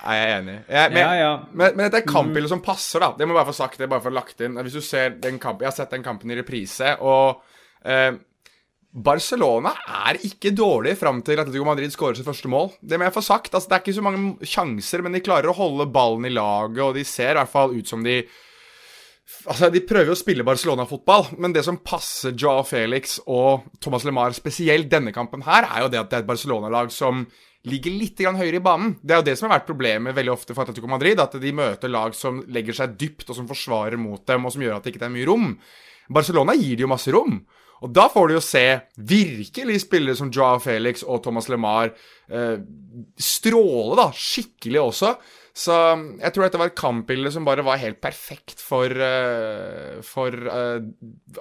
Jeg 0.08 0.24
er 0.24 0.38
enig. 0.38 0.60
Jeg, 0.70 0.92
men, 0.94 1.02
ja, 1.02 1.16
ja. 1.18 1.32
men, 1.52 1.74
men 1.76 1.88
dette 1.88 2.00
er 2.00 2.08
kampbildet 2.08 2.52
som 2.54 2.62
passer, 2.64 3.04
da. 3.04 3.10
Det 3.18 3.26
må 3.28 3.34
jeg 3.34 3.42
bare 3.42 3.50
få 3.50 3.58
sagt. 3.58 3.82
det 3.82 3.90
bare 3.92 4.04
for 4.06 4.16
lagt 4.16 4.46
inn. 4.46 4.56
Hvis 4.64 4.78
du 4.78 4.86
ser 4.86 5.18
den 5.20 5.40
kampen, 5.42 5.66
Jeg 5.66 5.74
har 5.74 5.80
sett 5.82 5.98
den 5.98 6.06
kampen 6.06 6.32
i 6.32 6.38
reprise, 6.38 6.94
og 7.02 7.42
eh, 7.84 8.14
Barcelona 8.98 9.76
er 10.08 10.18
ikke 10.26 10.50
dårlig 10.58 10.96
fram 10.98 11.20
til 11.26 11.38
Atletico 11.38 11.68
Madrid 11.68 11.94
skårer 11.94 12.18
sitt 12.18 12.26
første 12.26 12.50
mål. 12.50 12.72
Det 12.82 12.98
må 12.98 13.06
jeg 13.06 13.14
få 13.14 13.22
sagt. 13.26 13.54
Altså, 13.54 13.70
det 13.70 13.76
er 13.76 13.84
ikke 13.84 13.98
så 14.00 14.06
mange 14.06 14.50
sjanser, 14.50 15.04
men 15.06 15.14
de 15.14 15.22
klarer 15.26 15.52
å 15.52 15.58
holde 15.58 15.86
ballen 15.94 16.26
i 16.26 16.34
laget, 16.34 16.82
og 16.82 16.98
de 16.98 17.06
ser 17.06 17.36
i 17.36 17.40
hvert 17.42 17.54
fall 17.54 17.78
ut 17.78 17.90
som 17.90 18.06
de 18.06 18.22
Altså, 19.48 19.68
De 19.68 19.82
prøver 19.84 20.14
å 20.14 20.16
spille 20.16 20.46
Barcelona-fotball, 20.48 21.34
men 21.44 21.52
det 21.52 21.66
som 21.68 21.82
passer 21.84 22.32
Joao 22.32 22.64
Felix 22.64 23.18
og 23.28 23.66
Thomas 23.84 24.06
LeMar 24.08 24.32
spesielt 24.32 24.88
denne 24.88 25.12
kampen 25.12 25.44
her, 25.44 25.68
er 25.68 25.84
jo 25.84 25.90
det 25.92 26.00
at 26.00 26.10
det 26.10 26.16
er 26.16 26.24
et 26.24 26.30
Barcelona-lag 26.30 26.94
som 26.96 27.26
ligger 27.68 27.92
litt 27.92 28.24
høyere 28.24 28.62
i 28.62 28.64
banen. 28.64 28.96
Det 29.04 29.14
er 29.14 29.20
jo 29.20 29.28
det 29.28 29.36
som 29.36 29.50
har 29.50 29.60
vært 29.60 29.68
problemet 29.68 30.16
veldig 30.16 30.32
ofte 30.32 30.56
for 30.56 30.64
Atletico 30.64 30.88
Madrid, 30.88 31.20
at 31.20 31.36
de 31.44 31.52
møter 31.52 31.92
lag 31.92 32.16
som 32.16 32.40
legger 32.48 32.80
seg 32.80 32.96
dypt, 32.96 33.28
og 33.30 33.36
som 33.36 33.52
forsvarer 33.52 34.00
mot 34.00 34.24
dem, 34.26 34.48
og 34.48 34.56
som 34.56 34.64
gjør 34.64 34.80
at 34.80 34.88
det 34.88 34.96
ikke 34.96 35.06
er 35.10 35.16
mye 35.18 35.28
rom. 35.28 35.52
Barcelona 36.08 36.56
gir 36.56 36.80
de 36.80 36.88
jo 36.88 36.92
masse 36.92 37.12
rom. 37.12 37.42
Og 37.86 37.92
da 37.94 38.08
får 38.10 38.30
du 38.30 38.36
jo 38.38 38.44
se 38.44 38.64
virkelig 38.98 39.82
spillere 39.84 40.18
som 40.18 40.32
Joao 40.34 40.62
Felix 40.64 41.04
og 41.06 41.22
Thomas 41.26 41.50
LeMar 41.52 41.92
eh, 41.92 42.56
stråle, 43.22 43.98
da, 44.00 44.08
skikkelig 44.16 44.82
også. 44.82 45.12
Så 45.58 45.76
jeg 46.22 46.34
tror 46.34 46.46
dette 46.46 46.60
var 46.62 46.70
et 46.70 46.78
kampbilde 46.78 47.32
som 47.34 47.46
bare 47.46 47.66
var 47.66 47.82
helt 47.82 48.00
perfekt 48.02 48.62
for, 48.62 48.94
eh, 48.94 49.98
for 50.06 50.34
eh, 50.34 50.82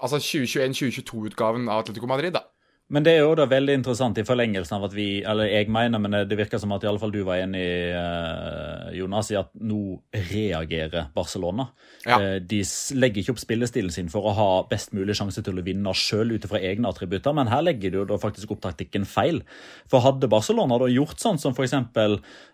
altså 0.01 0.21
2021-2022-utgaven 0.21 1.69
av 1.69 1.85
Atletico 1.85 2.09
Madrid, 2.09 2.37
da. 2.37 2.47
Men 2.87 3.03
det 3.03 3.17
er 3.17 3.25
jo 3.25 3.33
da 3.35 3.49
veldig 3.51 3.75
interessant 3.81 4.19
i 4.21 4.25
forlengelsen 4.27 4.77
av 4.77 4.85
at 4.87 4.93
vi 4.95 5.09
Eller 5.27 5.51
jeg 5.51 5.71
mener, 5.75 5.99
men 5.99 6.15
det 6.31 6.37
virker 6.39 6.61
som 6.63 6.71
at 6.77 6.85
i 6.85 6.89
alle 6.91 7.03
fall 7.03 7.11
du 7.11 7.23
var 7.27 7.41
enig, 7.43 7.65
eh, 7.91 8.93
Jonas, 9.01 9.33
i 9.33 9.39
at 9.41 9.51
nå 9.59 9.99
reagerer 10.15 11.09
Barcelona. 11.15 11.67
Ja. 12.07 12.21
Eh, 12.21 12.37
de 12.39 12.61
legger 12.95 13.23
ikke 13.23 13.35
opp 13.35 13.43
spillestilen 13.43 13.91
sin 13.91 14.11
for 14.13 14.29
å 14.29 14.35
ha 14.37 14.51
best 14.71 14.95
mulig 14.95 15.17
sjanse 15.19 15.43
til 15.43 15.59
å 15.59 15.65
vinne 15.67 15.95
sjøl 15.99 16.37
ut 16.37 16.47
fra 16.47 16.61
egne 16.63 16.87
attributter, 16.93 17.35
men 17.35 17.51
her 17.51 17.65
legger 17.67 17.91
de 17.91 18.01
jo 18.01 18.05
da 18.07 18.21
faktisk 18.23 18.55
opp 18.55 18.63
taktikken 18.63 19.07
feil. 19.09 19.43
For 19.91 20.05
hadde 20.05 20.31
Barcelona 20.31 20.79
da 20.79 20.87
gjort 20.93 21.19
sånn 21.23 21.41
som 21.43 21.57
f.eks. 21.57 21.75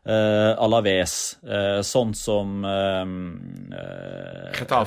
Uh, 0.02 0.56
Alaves, 0.58 1.36
uh, 1.44 1.78
sånn 1.86 2.14
som 2.16 2.64
uh, 2.66 3.04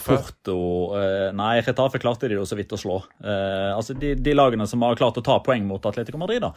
Porto 0.03 0.57
uh, 0.91 1.29
Nei, 1.35 1.61
Retafe 1.63 2.01
klarte 2.01 2.27
de 2.31 2.39
jo 2.39 2.43
så 2.47 2.57
vidt 2.57 2.73
å 2.75 2.79
slå. 2.79 2.97
altså 3.21 3.95
de, 3.95 4.15
de 4.19 4.33
lagene 4.35 4.65
som 4.67 4.83
har 4.83 4.97
klart 4.99 5.19
å 5.21 5.23
ta 5.23 5.34
poeng 5.43 5.65
mot 5.67 5.83
Atletico 5.87 6.19
Madrid, 6.21 6.43
da. 6.43 6.51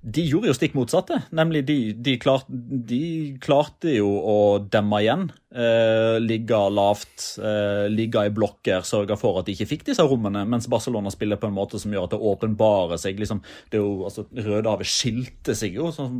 De 0.00 0.24
gjorde 0.26 0.50
jo 0.50 0.56
stikk 0.56 0.76
motsatte. 0.78 1.20
Nemlig 1.34 1.64
de, 1.68 1.78
de, 1.94 2.16
klart, 2.20 2.48
de 2.48 3.00
klarte 3.42 3.94
jo 3.96 4.08
å 4.08 4.36
demme 4.62 5.00
igjen. 5.04 5.24
Eh, 5.48 6.18
ligge 6.20 6.60
lavt, 6.74 7.30
eh, 7.40 7.86
ligge 7.92 8.26
i 8.28 8.34
blokker, 8.34 8.84
sørge 8.86 9.16
for 9.20 9.40
at 9.40 9.48
de 9.48 9.56
ikke 9.56 9.70
fikk 9.72 9.88
disse 9.88 10.04
rommene. 10.04 10.44
Mens 10.48 10.68
Barcelona 10.70 11.12
spiller 11.14 11.40
på 11.40 11.50
en 11.50 11.56
måte 11.56 11.80
som 11.82 11.94
gjør 11.94 12.10
at 12.10 12.14
det 12.16 12.22
åpenbarer 12.34 13.00
seg. 13.00 13.18
Liksom, 13.22 13.42
det 13.72 13.80
er 13.80 13.86
jo, 13.86 13.96
altså, 14.10 14.28
Rødehavet 14.36 14.92
skilte 14.92 15.56
seg 15.58 15.80
jo. 15.80 15.92
Så 15.94 16.10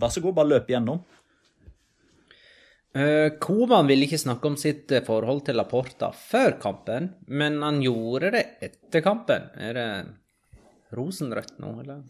vær 0.00 0.14
så 0.14 0.24
god, 0.24 0.38
bare 0.40 0.54
løp 0.56 0.72
igjennom. 0.72 1.04
Uh, 2.96 3.36
Koman 3.38 3.86
ville 3.86 4.06
ikke 4.08 4.18
snakke 4.18 4.48
om 4.48 4.56
sitt 4.56 4.90
eh, 4.96 5.04
forhold 5.04 5.42
til 5.46 5.58
Laporta 5.60 6.08
før 6.16 6.56
kampen, 6.58 7.10
men 7.28 7.60
han 7.62 7.82
gjorde 7.84 8.32
det 8.32 8.44
etter 8.64 9.04
kampen. 9.04 9.50
Er 9.60 9.76
det 9.76 9.88
rosenrødt 10.96 11.58
nå, 11.62 11.74
eller? 11.82 12.02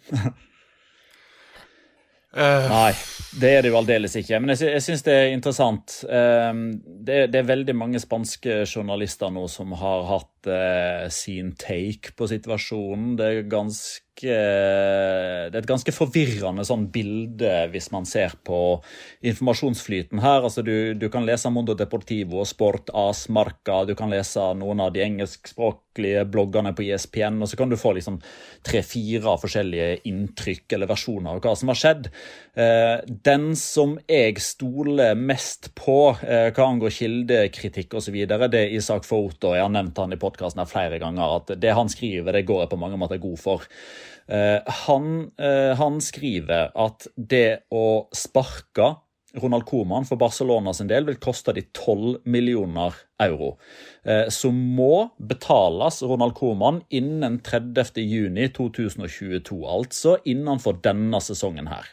Uh. 2.36 2.68
Nei, 2.78 2.92
det 3.40 3.50
er 3.56 3.64
det 3.64 3.72
jo 3.72 3.78
aldeles 3.80 4.14
ikke. 4.20 4.38
Men 4.42 4.52
jeg, 4.52 4.68
jeg 4.76 4.84
syns 4.84 5.04
det 5.06 5.14
er 5.16 5.32
interessant. 5.32 6.02
Um, 6.04 6.66
det, 6.84 7.30
det, 7.32 7.40
er 7.40 7.48
veldig 7.48 7.74
mange 7.76 8.02
spanske 8.02 8.60
journalister 8.68 9.32
nå 9.34 9.46
som 9.50 9.72
har 9.80 10.04
hatt 10.12 10.37
uh, 10.50 11.08
sin 11.12 11.54
take 11.58 12.14
på 12.18 12.28
situasjonen. 12.30 13.16
Det 13.18 13.30
er 13.30 13.48
ganske 13.50 14.04
det 14.18 15.54
er 15.54 15.60
et 15.60 15.68
ganske 15.68 15.92
forvirrende 15.94 16.64
sånn 16.66 16.88
bilde 16.90 17.68
hvis 17.72 17.90
man 17.94 18.06
ser 18.08 18.34
på 18.42 18.80
informasjonsflyten 19.22 20.22
her. 20.22 20.42
Altså 20.42 20.64
du, 20.66 20.94
du 20.98 21.06
kan 21.12 21.26
lese 21.26 21.50
Mondo 21.54 21.76
Deportivo, 21.78 22.42
Sport, 22.48 22.90
As, 22.90 23.28
Marca, 23.30 23.84
du 23.86 23.94
kan 23.98 24.10
lese 24.10 24.42
noen 24.58 24.82
av 24.82 24.90
de 24.94 25.04
engelskspråklige 25.04 26.24
bloggerne 26.32 26.74
på 26.74 26.88
ISPN, 26.88 27.38
e 27.38 27.46
og 27.46 27.50
så 27.50 27.58
kan 27.60 27.70
du 27.70 27.78
få 27.78 27.94
liksom 27.96 28.18
tre-fire 28.66 29.36
forskjellige 29.42 30.00
inntrykk 30.10 30.76
eller 30.76 30.90
versjoner 30.90 31.36
av 31.36 31.42
hva 31.44 31.54
som 31.58 31.72
har 31.72 31.78
skjedd. 31.78 32.10
Eh, 32.58 32.96
den 33.06 33.52
som 33.58 33.96
jeg 34.08 34.38
stoler 34.42 35.18
mest 35.18 35.72
på 35.78 35.98
eh, 36.26 36.50
hva 36.54 36.68
angår 36.72 36.94
kildekritikk 37.00 37.98
osv., 37.98 38.18
det 38.28 38.62
er 38.64 38.74
Isak 38.74 39.06
Foto. 39.06 39.54
Jeg 39.54 39.62
har 39.62 39.74
nevnt 39.74 39.98
han 39.98 40.14
i 40.14 40.18
podkasten 40.20 40.37
flere 40.68 40.98
ganger, 41.02 41.36
at 41.40 41.52
det 41.60 41.74
han 41.74 41.88
skriver, 41.88 42.32
det 42.32 42.46
går 42.46 42.64
jeg 42.64 42.70
på 42.72 42.80
mange 42.80 43.00
måter 43.00 43.18
god 43.18 43.38
for. 43.38 43.66
Eh, 44.28 44.60
han, 44.86 45.30
han 45.78 46.00
skriver 46.04 46.72
at 46.76 47.06
det 47.16 47.68
å 47.70 48.08
sparke 48.12 48.94
Ronald 49.36 49.66
Coman 49.66 50.06
for 50.08 50.16
Barcelona 50.16 50.72
sin 50.74 50.88
del 50.88 51.04
vil 51.08 51.18
koste 51.20 51.52
de 51.56 51.66
12 51.76 52.24
millioner 52.24 52.96
euro. 53.20 53.56
Eh, 54.04 54.28
som 54.32 54.56
må 54.56 55.10
betales 55.18 56.00
Ronald 56.02 56.34
Coman 56.38 56.80
innen 56.88 57.40
30. 57.44 58.00
juni 58.00 58.48
2022, 58.56 59.60
altså 59.68 60.16
innenfor 60.24 60.80
denne 60.84 61.20
sesongen 61.24 61.68
her. 61.68 61.92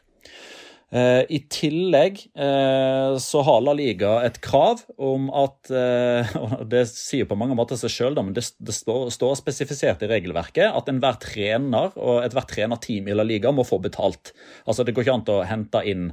Eh, 0.95 1.23
I 1.27 1.39
tillegg 1.51 2.21
eh, 2.39 3.15
så 3.19 3.41
har 3.43 3.63
La 3.65 3.73
Liga 3.75 4.13
et 4.23 4.37
krav 4.43 4.85
om 4.95 5.27
at 5.35 5.71
eh, 5.73 6.35
og 6.43 6.61
Det 6.71 6.85
sier 6.87 7.27
på 7.27 7.35
mange 7.39 7.57
måter 7.57 7.79
seg 7.79 7.91
sjøl, 7.91 8.15
men 8.21 8.35
det, 8.37 8.45
står, 8.45 9.09
står 9.11 9.35
spesifisert 9.41 10.05
i 10.05 10.11
regelverket 10.11 10.69
at 10.71 10.91
enhver 10.91 11.19
trener 11.19 11.95
og 11.99 12.21
ethvert 12.23 12.51
trenerteam 12.53 13.09
i 13.09 13.17
La 13.17 13.27
Liga 13.27 13.51
må 13.51 13.67
få 13.67 13.81
betalt. 13.83 14.31
Altså 14.63 14.87
Det 14.87 14.95
går 14.95 15.07
ikke 15.07 15.17
an 15.19 15.27
å 15.35 15.39
hente 15.49 15.83
inn 15.89 16.11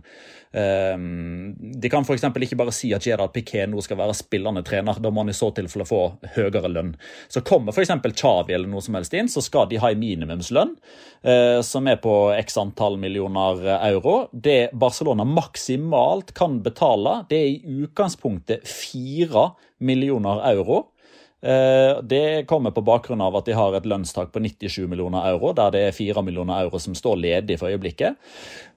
De 0.53 1.89
kan 1.91 2.05
f.eks. 2.05 2.25
ikke 2.29 2.59
bare 2.61 2.75
si 2.77 2.91
at 2.93 3.07
Gerard 3.07 3.33
Piquet 3.33 3.71
nå 3.73 3.81
skal 3.81 3.97
være 3.97 4.17
spillende 4.19 4.61
trener. 4.67 5.01
Da 5.01 5.09
må 5.09 5.25
han 5.25 5.33
i 5.33 5.37
så 5.37 5.49
tilfelle 5.57 5.87
få 5.89 6.03
høyere 6.35 6.69
lønn. 6.69 6.93
Så 7.33 7.41
kommer 7.41 7.73
f.eks. 7.73 7.95
Chavi 8.13 8.53
eller 8.53 8.69
noe 8.69 8.85
som 8.85 8.99
helst 8.99 9.17
inn, 9.17 9.33
så 9.33 9.41
skal 9.45 9.71
de 9.71 9.81
ha 9.81 9.91
en 9.93 10.03
minimumslønn 10.03 10.77
som 11.65 11.89
er 11.89 12.01
på 12.03 12.15
x 12.37 12.59
antall 12.61 12.99
millioner 13.01 13.65
euro. 13.89 14.29
Det 14.33 14.75
Barcelona 14.77 15.25
maksimalt 15.25 16.35
kan 16.37 16.61
betale, 16.65 17.23
det 17.31 17.39
er 17.41 17.51
i 17.53 17.83
utgangspunktet 17.87 18.69
fire 18.69 19.53
millioner 19.83 20.45
euro. 20.53 20.92
Det 21.43 22.47
kommer 22.47 22.71
på 22.71 22.85
bakgrunn 22.87 23.21
av 23.25 23.35
at 23.35 23.49
de 23.49 23.55
har 23.59 23.75
et 23.75 23.87
lønnstak 23.91 24.29
på 24.31 24.39
97 24.45 24.85
millioner 24.87 25.25
euro, 25.33 25.51
der 25.59 25.73
det 25.75 25.81
er 25.89 25.97
4 25.97 26.23
millioner 26.23 26.63
euro 26.63 26.79
som 26.79 26.95
står 26.95 27.19
ledig 27.19 27.57
for 27.59 27.73
øyeblikket. 27.73 28.15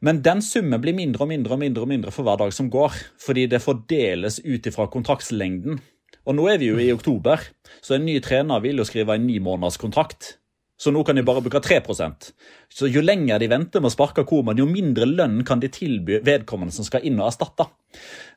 Men 0.01 0.24
den 0.26 0.41
summen 0.41 0.82
blir 0.82 0.97
mindre 0.97 1.28
og 1.28 1.30
mindre 1.30 1.53
og 1.53 1.61
mindre 1.61 1.86
og 1.86 1.91
mindre 1.91 2.13
for 2.16 2.26
hver 2.26 2.39
dag 2.41 2.55
som 2.57 2.72
går, 2.74 2.97
fordi 3.22 3.45
det 3.51 3.61
fordeles 3.61 4.39
ut 4.41 4.66
ifra 4.66 4.88
kontraktslengden. 4.89 5.78
Og 6.26 6.39
nå 6.39 6.47
er 6.49 6.57
vi 6.57 6.72
jo 6.72 6.82
i 6.82 6.89
oktober, 6.93 7.43
så 7.86 7.99
en 7.99 8.07
ny 8.07 8.18
trener 8.26 8.63
vil 8.66 8.82
jo 8.82 8.88
skrive 8.88 9.13
en 9.13 9.28
ni 9.30 9.38
måneders 9.38 9.78
kontrakt. 9.78 10.39
Så 10.78 10.92
nå 10.92 11.04
kan 11.08 11.16
de 11.16 11.24
bare 11.24 11.40
bruke 11.40 11.62
3% 11.64 12.32
Så 12.74 12.90
jo 12.92 13.04
lenger 13.04 13.40
de 13.40 13.48
venter 13.52 13.84
med 13.84 13.88
å 13.88 13.94
sparke 13.94 14.26
Koman, 14.28 14.60
jo 14.60 14.68
mindre 14.68 15.08
lønn 15.08 15.40
kan 15.48 15.62
de 15.64 15.70
tilby 15.72 16.20
vedkommende 16.26 16.76
som 16.76 16.88
skal 16.88 17.06
inn 17.08 17.22
og 17.22 17.30
erstatte. 17.30 17.70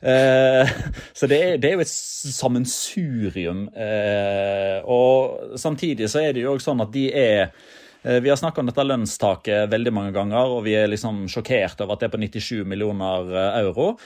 Eh, 0.06 0.70
så 1.18 1.26
det 1.30 1.40
er, 1.42 1.58
det 1.58 1.72
er, 1.72 1.74
jo 1.78 1.82
et 1.82 1.90
sammensurium. 1.90 3.66
Eh, 3.74 4.78
og 4.86 5.58
samtidig 5.58 6.10
så 6.12 6.22
er 6.22 6.36
det 6.36 6.46
jo 6.46 6.54
også 6.54 6.70
sånn 6.70 6.86
at 6.86 6.94
de 6.94 7.08
er 7.10 7.40
eh, 7.48 8.20
vi 8.22 8.30
har 8.30 8.38
snakka 8.38 8.62
om 8.62 8.70
dette 8.70 8.86
lønnstaket 8.86 9.72
veldig 9.74 9.94
mange 9.98 10.14
ganger, 10.14 10.54
og 10.54 10.62
vi 10.68 10.78
er 10.78 10.90
liksom 10.92 11.24
sjokkert 11.32 11.82
over 11.82 11.96
at 11.96 12.04
det 12.04 12.10
er 12.12 12.14
på 12.14 12.22
97 12.22 12.68
millioner 12.70 13.34
euro 13.64 13.96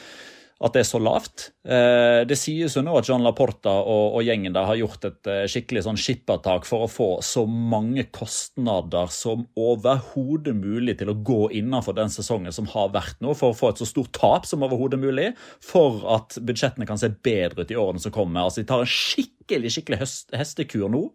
at 0.62 0.76
det 0.76 0.82
er 0.84 0.88
så 0.88 1.00
lavt. 1.02 1.48
Eh, 1.66 2.22
det 2.28 2.36
sies 2.38 2.76
jo 2.76 2.82
nå 2.84 2.94
at 2.98 3.08
John 3.08 3.24
Laporta 3.26 3.72
og, 3.82 4.18
og 4.18 4.26
gjengen 4.26 4.54
der 4.54 4.68
har 4.68 4.78
gjort 4.78 5.06
et 5.08 5.30
eh, 5.30 5.44
skikkelig 5.50 5.84
sånn 5.86 5.98
skippertak 6.00 6.66
for 6.68 6.86
å 6.86 6.90
få 6.90 7.08
så 7.26 7.44
mange 7.46 8.04
kostnader 8.14 9.10
som 9.12 9.44
overhodet 9.58 10.54
mulig 10.58 10.96
til 11.00 11.10
å 11.10 11.18
gå 11.18 11.40
innenfor 11.58 11.96
den 11.98 12.12
sesongen 12.14 12.54
som 12.54 12.70
har 12.72 12.92
vært 12.94 13.18
nå, 13.24 13.34
for 13.38 13.50
å 13.50 13.58
få 13.58 13.72
et 13.72 13.82
så 13.82 13.88
stort 13.88 14.14
tap 14.18 14.46
som 14.48 14.62
overhodet 14.62 15.00
mulig, 15.02 15.32
for 15.64 16.04
at 16.14 16.38
budsjettene 16.38 16.86
kan 16.88 17.00
se 17.00 17.10
bedre 17.24 17.66
ut 17.66 17.74
i 17.74 17.78
årene 17.78 18.02
som 18.02 18.14
kommer. 18.14 18.46
Altså 18.46 18.62
De 18.62 18.70
tar 18.70 18.84
en 18.84 18.94
skikkelig 18.94 19.74
skikkelig 19.74 19.98
hestekur 20.38 20.88
nå. 20.92 21.08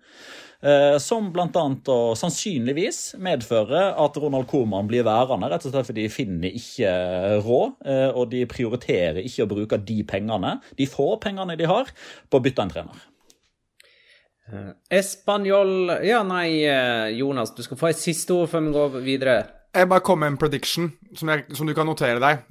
Eh, 0.57 0.95
som 0.97 1.27
bl.a. 1.33 1.65
sannsynligvis 2.17 3.01
medfører 3.21 3.91
at 4.01 4.15
Ronald 4.17 4.47
Koman 4.49 4.87
blir 4.89 5.05
værende, 5.05 5.51
rett 5.51 5.67
og 5.67 5.73
slett 5.73 5.89
fordi 5.89 6.07
de 6.07 6.13
finner 6.13 6.55
ikke 6.57 6.93
råd, 7.45 7.75
eh, 7.85 8.07
og 8.09 8.31
de 8.31 8.41
prioriterer 8.49 9.21
ikke 9.21 9.45
å 9.45 9.51
bruke 9.51 9.77
de 9.85 9.99
pengene, 10.07 10.55
de 10.79 10.89
få 10.89 11.11
pengene 11.21 11.59
de 11.59 11.69
har, 11.69 11.93
på 12.29 12.39
å 12.39 12.43
bytte 12.43 12.65
en 12.65 12.73
trener. 12.73 13.05
Español 14.87 15.91
Ja, 16.07 16.21
nei, 16.23 16.63
Jonas, 17.17 17.51
du 17.51 17.59
skal 17.65 17.77
få 17.77 17.89
et 17.89 17.99
siste 17.99 18.31
ord 18.31 18.47
før 18.47 18.63
vi 18.63 18.75
går 18.77 19.01
videre. 19.03 19.33
Jeg 19.75 19.89
bare 19.91 20.05
kom 20.07 20.21
med 20.23 20.31
en 20.31 20.39
prediction 20.39 20.87
som, 21.11 21.29
jeg, 21.33 21.43
som 21.53 21.67
du 21.67 21.73
kan 21.75 21.85
notere 21.85 22.21
deg. 22.23 22.45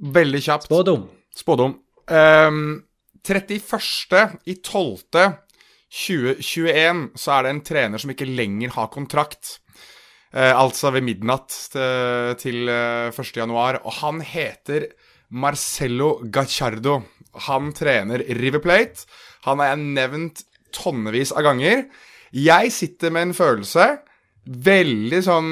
Veldig 0.00 0.40
kjapt. 0.42 0.66
Spådom. 0.66 1.06
Spådom. 1.36 1.76
Um, 2.10 2.82
31. 3.22 4.40
i 4.50 4.56
12. 4.58 5.06
2021 5.90 7.08
så 7.18 7.32
er 7.34 7.44
det 7.44 7.52
en 7.54 7.64
trener 7.66 8.02
som 8.02 8.12
ikke 8.12 8.28
lenger 8.28 8.74
har 8.76 8.90
kontrakt. 8.94 9.58
Eh, 10.30 10.54
altså 10.54 10.92
ved 10.94 11.02
midnatt 11.06 11.50
til, 11.72 12.36
til 12.38 12.70
1. 12.70 13.10
Eh, 13.10 13.32
januar. 13.40 13.80
Og 13.82 13.96
han 13.98 14.20
heter 14.22 14.90
Marcello 15.30 16.20
Gacciardo. 16.30 17.00
Han 17.48 17.72
trener 17.74 18.22
River 18.38 18.62
Plate. 18.62 19.06
Han 19.46 19.62
har 19.62 19.72
jeg 19.72 19.90
nevnt 19.98 20.44
tonnevis 20.74 21.34
av 21.34 21.48
ganger. 21.48 21.84
Jeg 22.30 22.70
sitter 22.70 23.10
med 23.10 23.30
en 23.30 23.34
følelse 23.34 23.88
Veldig 24.50 25.18
sånn 25.26 25.48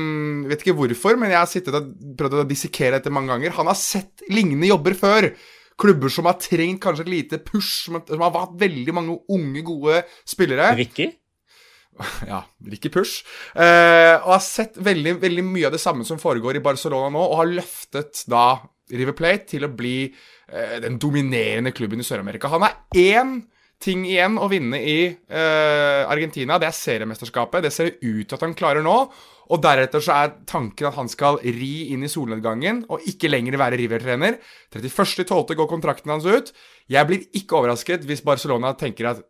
Vet 0.48 0.62
ikke 0.62 0.76
hvorfor, 0.78 1.18
men 1.20 1.32
jeg 1.32 1.38
har 1.38 1.48
sittet 1.50 1.74
og 1.76 1.90
prøvd 2.18 2.40
å 2.40 2.46
dissekere 2.48 2.96
dette 2.96 3.12
mange 3.12 3.34
ganger. 3.34 3.52
Han 3.58 3.68
har 3.68 3.76
sett 3.78 4.24
lignende 4.32 4.70
jobber 4.70 4.96
før 4.98 5.28
klubber 5.78 6.12
som 6.12 6.26
har 6.28 6.38
trengt 6.42 6.82
kanskje 6.82 7.06
et 7.06 7.12
lite 7.12 7.40
push, 7.44 7.86
som, 7.86 8.00
som 8.06 8.24
har 8.24 8.34
hatt 8.34 8.58
veldig 8.58 8.94
mange 8.96 9.18
unge, 9.34 9.62
gode 9.66 10.02
spillere. 10.28 10.72
Ricky? 10.78 11.10
Ja, 12.30 12.44
Ricky 12.62 12.92
Push. 12.94 13.24
Eh, 13.58 14.14
og 14.22 14.32
har 14.36 14.42
sett 14.44 14.76
veldig, 14.78 15.16
veldig 15.22 15.42
mye 15.42 15.66
av 15.66 15.74
det 15.74 15.82
samme 15.82 16.06
som 16.06 16.20
foregår 16.22 16.58
i 16.58 16.62
Barcelona 16.62 17.10
nå, 17.10 17.22
og 17.32 17.40
har 17.40 17.54
løftet 17.56 18.24
da 18.30 18.52
River 18.94 19.16
Plate 19.18 19.50
til 19.56 19.66
å 19.66 19.72
bli 19.74 19.96
eh, 20.06 20.76
den 20.84 20.98
dominerende 21.02 21.72
klubben 21.74 22.00
i 22.00 22.06
Sør-Amerika. 22.06 22.50
Han 22.52 22.64
har 22.64 22.78
én 22.96 23.40
ting 23.82 24.04
igjen 24.08 24.38
å 24.42 24.48
vinne 24.50 24.80
i 24.82 25.00
eh, 25.06 26.02
Argentina. 26.08 26.58
Det 26.58 26.70
er 26.70 26.78
seriemesterskapet. 26.78 27.66
Det 27.66 27.74
ser 27.74 27.92
ut 27.94 28.24
til 28.26 28.38
at 28.38 28.46
han 28.46 28.56
klarer 28.58 28.84
nå. 28.84 28.96
Og 29.48 29.62
deretter 29.64 30.02
så 30.04 30.16
er 30.16 30.34
tanken 30.48 30.90
at 30.90 30.98
han 30.98 31.08
skal 31.08 31.40
ri 31.42 31.88
inn 31.94 32.04
i 32.04 32.10
solnedgangen 32.12 32.84
og 32.92 33.06
ikke 33.08 33.30
lenger 33.30 33.56
være 33.60 33.78
River-trener. 33.80 34.36
31.12. 34.74 35.54
går 35.56 35.70
kontrakten 35.70 36.12
hans 36.12 36.28
ut. 36.28 36.52
Jeg 36.88 37.08
blir 37.08 37.24
ikke 37.36 37.60
overrasket 37.60 38.04
hvis 38.08 38.24
Barcelona 38.26 38.74
tenker 38.78 39.12
at 39.14 39.24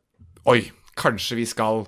oi, 0.49 0.63
kanskje 0.99 1.39
vi 1.39 1.47
skal 1.49 1.87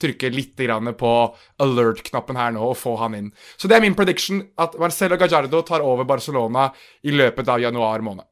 trykke 0.00 0.30
litt 0.32 0.56
på 0.96 1.12
alert-knappen 1.60 2.38
her 2.40 2.54
nå 2.56 2.70
og 2.72 2.78
få 2.78 2.96
han 3.02 3.16
inn. 3.18 3.30
Så 3.56 3.68
det 3.68 3.76
er 3.76 3.84
min 3.84 3.96
prediction, 3.96 4.40
at 4.56 4.78
Marcelo 4.80 5.18
Gallardo 5.20 5.62
tar 5.62 5.84
over 5.84 6.08
Barcelona 6.08 6.70
i 7.04 7.12
løpet 7.12 7.48
av 7.48 7.60
januar 7.60 8.00
måned. 8.00 8.24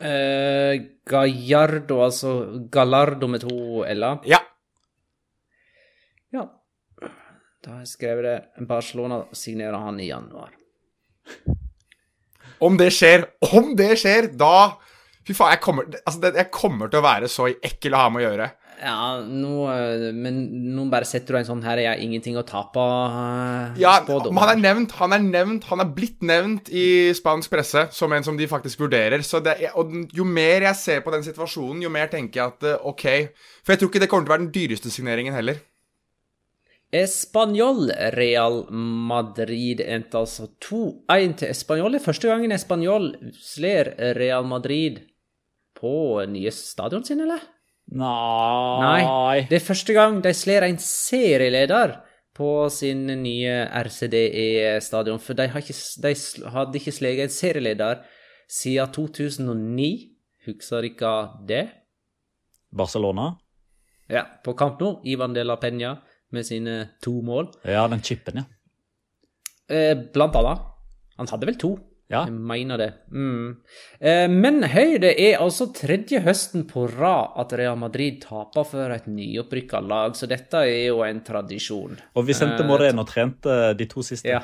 Uh, 0.00 0.78
Gallardo, 1.04 2.00
altså 2.06 2.30
Gallardo 2.72 3.28
med 3.28 3.42
to 3.42 3.82
l-er? 3.84 4.22
Ja. 4.30 4.40
Ja. 6.32 6.46
Da 7.60 7.74
har 7.74 7.82
jeg 7.84 7.92
skrevet 7.92 8.24
det. 8.24 8.66
Barcelona 8.68 9.24
signerer 9.36 9.76
han 9.82 10.00
i 10.00 10.08
januar. 10.08 10.54
Om 12.60 12.76
det 12.80 12.90
skjer, 12.92 13.26
om 13.52 13.74
det 13.76 13.92
skjer, 14.00 14.32
da 14.36 14.78
Fy 15.28 15.34
faen, 15.36 15.52
jeg 15.52 15.60
kommer, 15.62 15.84
altså 16.00 16.30
jeg 16.32 16.48
kommer 16.50 16.88
til 16.90 16.98
å 16.98 17.04
være 17.04 17.28
så 17.30 17.44
ekkel 17.52 17.94
å 17.94 18.00
ha 18.00 18.08
med 18.10 18.22
å 18.22 18.24
gjøre. 18.24 18.46
Ja, 18.80 19.20
nå, 19.20 19.66
men 20.16 20.38
nå 20.72 20.86
bare 20.90 21.04
setter 21.04 21.36
du 21.36 21.38
en 21.42 21.46
sånn 21.46 21.62
her 21.62 21.76
'jeg 21.76 21.90
har 21.90 22.00
ingenting 22.00 22.38
å 22.40 22.44
tape' 22.48 22.80
uh, 22.80 23.76
Ja, 23.76 24.00
han 24.00 24.52
er 24.54 24.56
nevnt, 24.56 24.96
han 24.96 25.12
er 25.12 25.20
nevnt, 25.20 25.68
han 25.68 25.84
er 25.84 25.92
blitt 25.92 26.24
nevnt 26.24 26.72
i 26.72 27.12
spansk 27.12 27.52
presse 27.52 27.86
som 27.92 28.12
en 28.12 28.24
som 28.24 28.38
de 28.40 28.48
faktisk 28.48 28.80
vurderer. 28.80 29.20
Så 29.20 29.44
det, 29.44 29.70
og 29.74 29.92
jo 30.16 30.24
mer 30.24 30.64
jeg 30.64 30.76
ser 30.76 31.00
på 31.04 31.12
den 31.12 31.22
situasjonen, 31.22 31.82
jo 31.82 31.92
mer 31.92 32.08
tenker 32.08 32.40
jeg 32.40 32.46
at 32.46 32.64
eh, 32.64 32.86
OK 32.88 33.04
For 33.62 33.74
jeg 33.74 33.78
tror 33.78 33.90
ikke 33.92 34.00
det 34.00 34.08
kommer 34.08 34.24
til 34.24 34.32
å 34.32 34.36
være 34.38 34.46
den 34.48 34.54
dyreste 34.56 34.90
signeringen 34.90 35.36
heller. 35.36 35.60
Español 36.90 37.92
Real 38.16 38.64
Madrid 38.70 39.80
endte 39.80 40.18
altså 40.18 40.48
2-1 40.58 41.36
til 41.38 41.52
Español. 41.52 41.94
Det 41.94 42.00
er 42.00 42.04
første 42.04 42.28
gangen 42.28 42.52
Español 42.52 43.12
slår 43.38 43.94
Real 44.18 44.44
Madrid 44.44 44.98
på 45.78 46.24
nye 46.26 46.50
stadion 46.50 47.04
sin, 47.06 47.20
eller? 47.22 47.44
Nei. 47.94 49.02
Nei. 49.02 49.46
Det 49.50 49.60
er 49.60 49.66
første 49.66 49.94
gang 49.94 50.18
de 50.22 50.34
slår 50.34 50.66
en 50.66 50.80
serieleder 50.82 52.00
på 52.34 52.50
sin 52.74 53.06
nye 53.22 53.54
RCDE-stadion. 53.86 55.22
For 55.22 55.38
de, 55.38 55.46
ikke, 55.46 55.78
de, 56.02 56.14
hadde 56.56 56.80
ikke 56.82 56.94
slått 56.98 57.24
en 57.26 57.34
serieleder 57.34 58.02
siden 58.50 58.90
2009. 58.98 59.90
Husker 60.48 60.90
dere 60.90 61.14
det? 61.46 61.64
Barcelona? 62.74 63.36
Ja, 64.10 64.26
på 64.42 64.56
kamp 64.58 64.80
nå. 64.82 64.96
Ivan 65.06 65.34
de 65.36 65.46
la 65.46 65.58
Peña 65.60 66.00
med 66.34 66.46
sine 66.46 66.80
to 67.02 67.20
mål. 67.26 67.50
Ja, 67.66 67.86
den 67.90 68.02
chipen, 68.02 68.42
ja. 68.42 68.48
Eh, 69.70 69.94
blant 70.14 70.36
annet. 70.36 70.66
Han 71.20 71.28
hadde 71.30 71.48
vel 71.50 71.58
to. 71.60 71.76
Ja. 72.10 72.24
Jeg 72.26 72.34
mener 72.34 72.80
det. 72.80 72.88
Mm. 73.14 73.50
Eh, 74.02 74.24
men 74.32 74.64
høy, 74.72 74.96
det 75.02 75.12
er 75.14 75.38
altså 75.38 75.68
tredje 75.74 76.18
høsten 76.24 76.64
på 76.70 76.88
rad 76.90 77.36
at 77.38 77.52
Real 77.58 77.78
Madrid 77.78 78.18
taper 78.24 78.66
for 78.66 78.94
et 78.96 79.06
nyopprykka 79.06 79.78
lag, 79.86 80.16
så 80.18 80.26
dette 80.30 80.64
er 80.66 80.88
jo 80.88 81.04
en 81.06 81.20
tradisjon. 81.26 81.94
Og 82.18 82.26
Vicente 82.26 82.64
eh, 82.66 82.90
og 82.90 83.06
trente 83.06 83.60
de 83.78 83.86
to 83.90 84.02
siste. 84.02 84.26
Ja. 84.26 84.42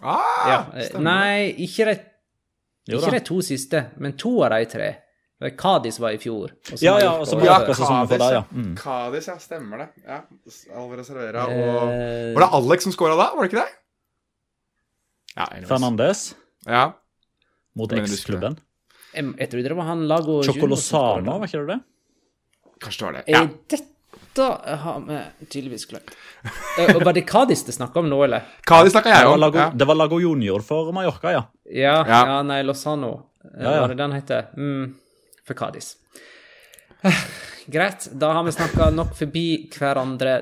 Ah, 0.00 0.48
ja. 0.48 0.58
Nei, 0.98 1.52
ikke 1.62 1.86
de, 1.92 1.94
ikke 2.90 3.14
de 3.14 3.22
to 3.28 3.38
siste, 3.44 3.84
men 4.02 4.16
to 4.18 4.40
av 4.42 4.56
de 4.56 4.66
tre. 4.72 4.90
Kadis 5.40 5.96
var 6.00 6.12
i 6.12 6.18
fjor. 6.20 6.50
Ja, 6.84 6.98
ja, 7.00 7.12
og 7.16 7.24
så 7.28 7.38
ble 7.40 7.48
det 7.48 7.74
sesongen 7.78 8.08
for 8.10 8.20
deg, 8.20 8.32
ja. 8.36 8.42
Mm. 8.52 8.72
Kadis, 8.76 9.28
ja. 9.30 9.36
Stemmer 9.40 9.78
det. 9.78 9.86
Ja. 10.04 10.18
Alvarez 10.76 11.08
Servera 11.08 11.46
og 11.48 11.94
Var 12.36 12.44
det 12.44 12.48
Alex 12.58 12.84
som 12.84 12.92
scora 12.92 13.16
da? 13.16 13.30
Var 13.36 13.46
det 13.46 13.52
ikke 13.52 13.62
det? 13.62 13.70
Ja, 15.36 15.46
Fernandes. 15.70 16.34
Ja. 16.66 16.90
mot 17.78 17.92
X-klubben. 17.92 18.58
Jeg, 19.14 19.30
jeg 19.38 19.50
trodde 19.50 19.70
det 19.72 19.76
var 19.78 19.88
han 19.88 20.04
Lago 20.10 20.42
Chocolosano, 20.44 21.38
var 21.40 21.48
ikke 21.48 21.62
det 21.64 21.72
det? 21.72 21.80
Kanskje 22.84 23.00
det 23.00 23.06
var 23.06 23.16
det. 23.16 23.24
Ja. 23.32 23.40
Er 23.40 23.48
dette 23.72 24.76
har 24.84 25.00
vi 25.08 25.46
tydeligvis 25.50 25.86
glemt. 25.90 26.12
Uh, 26.78 27.00
var 27.04 27.12
det 27.16 27.24
Kadis 27.26 27.64
det 27.66 27.74
snakka 27.74 27.98
om 28.04 28.08
nå, 28.12 28.20
eller? 28.28 28.44
Kadis 28.68 28.92
snakka 28.94 29.10
Det 29.10 29.16
jeg 29.16 29.26
var, 29.26 29.34
om. 29.34 29.40
Lago, 29.40 29.58
Ja. 29.58 29.70
det 29.74 29.88
var 29.88 29.98
Lago 29.98 30.20
Junior 30.20 30.60
for 30.62 30.92
Mallorca, 30.92 31.32
ja. 31.32 31.42
Ja, 31.64 31.96
Ja. 32.06 32.20
ja. 32.26 32.42
nei, 32.42 32.60
Lozano. 32.62 33.26
Ja, 33.42 33.50
Ja, 33.60 33.70
Hva 33.70 33.80
Var 33.80 33.88
det 33.88 33.96
den 33.96 34.12
heter? 34.12 34.46
Mm, 34.56 34.94
for. 35.58 35.96
Eh, 37.02 37.22
Greit, 37.70 38.08
da 38.18 38.32
har 38.34 38.44
vi 38.44 38.52
snakka 38.54 38.88
nok 38.94 39.12
forbi 39.18 39.44
hverandre 39.70 40.40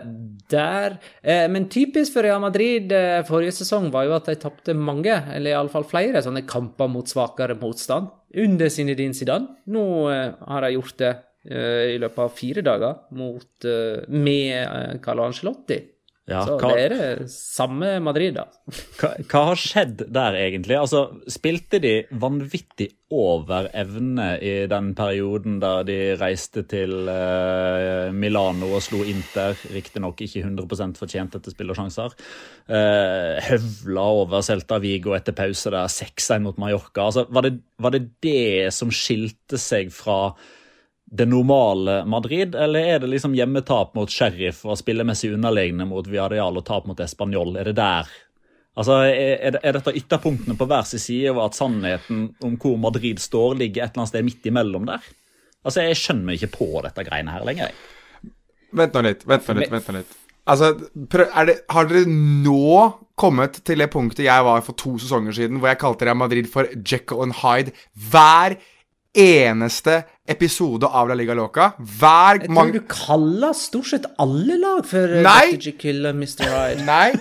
der. 0.51 0.97
Eh, 1.21 1.45
men 1.51 1.69
typisk 1.69 2.15
for 2.15 2.25
Real 2.25 2.41
Madrid 2.41 2.93
eh, 2.95 3.21
forrige 3.29 3.59
sesong 3.59 3.91
var 3.93 4.07
jo 4.07 4.15
at 4.17 4.31
de 4.31 4.37
tapte 4.41 4.77
mange, 4.77 5.13
eller 5.35 5.53
iallfall 5.53 5.87
flere, 5.89 6.23
sånne 6.25 6.47
kamper 6.49 6.89
mot 6.93 7.11
svakere 7.11 7.59
motstand 7.61 8.09
under 8.39 8.73
Zinedine 8.73 9.17
Zidane. 9.17 9.59
Nå 9.75 9.85
eh, 10.13 10.31
har 10.53 10.65
de 10.65 10.77
gjort 10.77 11.01
det 11.05 11.17
i 11.49 11.95
løpet 11.97 12.19
av 12.21 12.33
fire 12.37 12.61
dager 12.67 12.97
mot, 13.17 13.65
med 14.13 14.99
Carlo 15.01 15.23
Ancelotti. 15.25 15.79
Ja, 16.29 16.43
Så 16.45 16.59
hva- 16.61 16.75
det 16.77 16.83
er 16.85 16.93
det 16.93 17.31
samme 17.33 17.95
Madrid, 18.05 18.35
da. 18.37 18.45
Hva, 19.01 19.15
hva 19.25 19.41
har 19.49 19.61
skjedd 19.61 20.03
der, 20.13 20.37
egentlig? 20.37 20.77
Altså, 20.77 21.07
Spilte 21.33 21.81
de 21.81 21.93
vanvittig 22.13 22.91
over 23.11 23.71
evne 23.73 24.27
i 24.45 24.67
den 24.69 24.91
perioden 24.95 25.57
der 25.63 25.87
de 25.89 25.97
reiste 26.21 26.67
til 26.69 27.09
eh, 27.09 28.11
Milano 28.13 28.69
og 28.77 28.85
slo 28.85 29.01
Inter, 29.09 29.57
riktignok 29.73 30.21
ikke 30.27 30.45
100% 30.45 31.01
fortjent 31.01 31.39
etter 31.39 31.55
spillersjanser? 31.57 32.13
Uh, 32.69 33.41
høvla 33.49 34.05
over 34.21 34.45
Celta 34.45 34.77
Vigo 34.85 35.17
etter 35.17 35.33
pause 35.33 35.73
der, 35.73 35.89
6-1 35.89 36.45
mot 36.45 36.61
Mallorca. 36.61 37.09
Altså, 37.09 37.25
var, 37.33 37.49
det, 37.49 37.57
var 37.81 37.97
det 37.97 38.05
det 38.21 38.69
som 38.77 38.93
skilte 38.93 39.57
seg 39.57 39.89
fra 39.97 40.35
det 41.11 41.25
normale 41.29 42.03
Madrid, 42.05 42.55
eller 42.55 42.85
er 42.95 42.99
det 43.01 43.09
liksom 43.15 43.33
hjemmetap 43.37 43.95
mot 43.97 44.11
Sheriff 44.13 44.65
og 44.69 44.77
spillemessig 44.81 45.31
underlegne 45.35 45.87
mot 45.89 46.07
Villarreal 46.07 46.59
og 46.61 46.67
tap 46.69 46.89
mot 46.91 46.99
Español? 47.01 47.55
Er 47.57 47.71
det 47.71 47.79
der? 47.79 48.11
Altså, 48.79 48.99
er, 49.11 49.57
er 49.59 49.75
dette 49.75 49.95
ytterpunktene 49.97 50.55
på 50.59 50.69
hver 50.69 50.85
sin 50.87 51.01
side 51.03 51.33
og 51.33 51.41
at 51.49 51.57
sannheten 51.59 52.29
om 52.45 52.55
hvor 52.61 52.77
Madrid 52.79 53.19
står, 53.23 53.57
ligger 53.59 53.87
et 53.87 53.91
eller 53.91 54.05
annet 54.05 54.13
sted 54.13 54.29
midt 54.29 54.47
imellom 54.53 54.87
der? 54.87 55.09
Altså, 55.65 55.83
Jeg 55.89 55.99
skjønner 55.99 56.29
meg 56.29 56.39
ikke 56.43 56.55
på 56.61 56.69
dette 56.85 57.05
greiene 57.09 57.35
her 57.35 57.47
lenger. 57.49 57.73
jeg. 57.73 58.33
Vent 58.79 58.95
nå 58.95 59.03
litt. 59.09 59.25
vent 59.27 59.49
nå 59.49 59.59
litt, 59.59 59.73
vent 59.73 59.89
nå 59.89 59.97
litt. 59.99 60.17
Altså, 60.49 60.71
prøv, 61.11 61.27
er 61.35 61.49
det, 61.49 61.57
Har 61.73 61.89
dere 61.91 62.07
nå 62.09 62.85
kommet 63.19 63.59
til 63.67 63.81
det 63.83 63.91
punktet 63.93 64.29
jeg 64.29 64.45
var 64.47 64.63
for 64.63 64.79
to 64.79 64.95
sesonger 65.03 65.35
siden, 65.35 65.59
hvor 65.59 65.73
jeg 65.73 65.81
kalte 65.83 66.07
Real 66.07 66.17
Madrid 66.21 66.47
for 66.49 66.69
Jekyll 66.77 67.25
and 67.27 67.35
Hyde 67.41 67.75
hver 68.13 68.55
eneste 69.19 70.03
episode 70.29 70.87
av 70.87 71.09
La 71.11 71.17
Liga 71.19 71.35
Loca? 71.39 71.71
Hver 71.79 72.43
Jeg 72.45 72.53
tror 72.53 72.73
du 72.75 72.81
kaller 72.93 73.57
stort 73.57 73.91
sett 73.93 74.07
alle 74.21 74.59
lag 74.61 74.85
for 74.87 75.19
Nei. 75.25 75.53
Dr. 75.57 75.69
Jekyll 75.71 76.07
og 76.11 76.19
Mr. 76.21 76.47
Hyde. 76.53 76.85
Nei, 76.89 77.13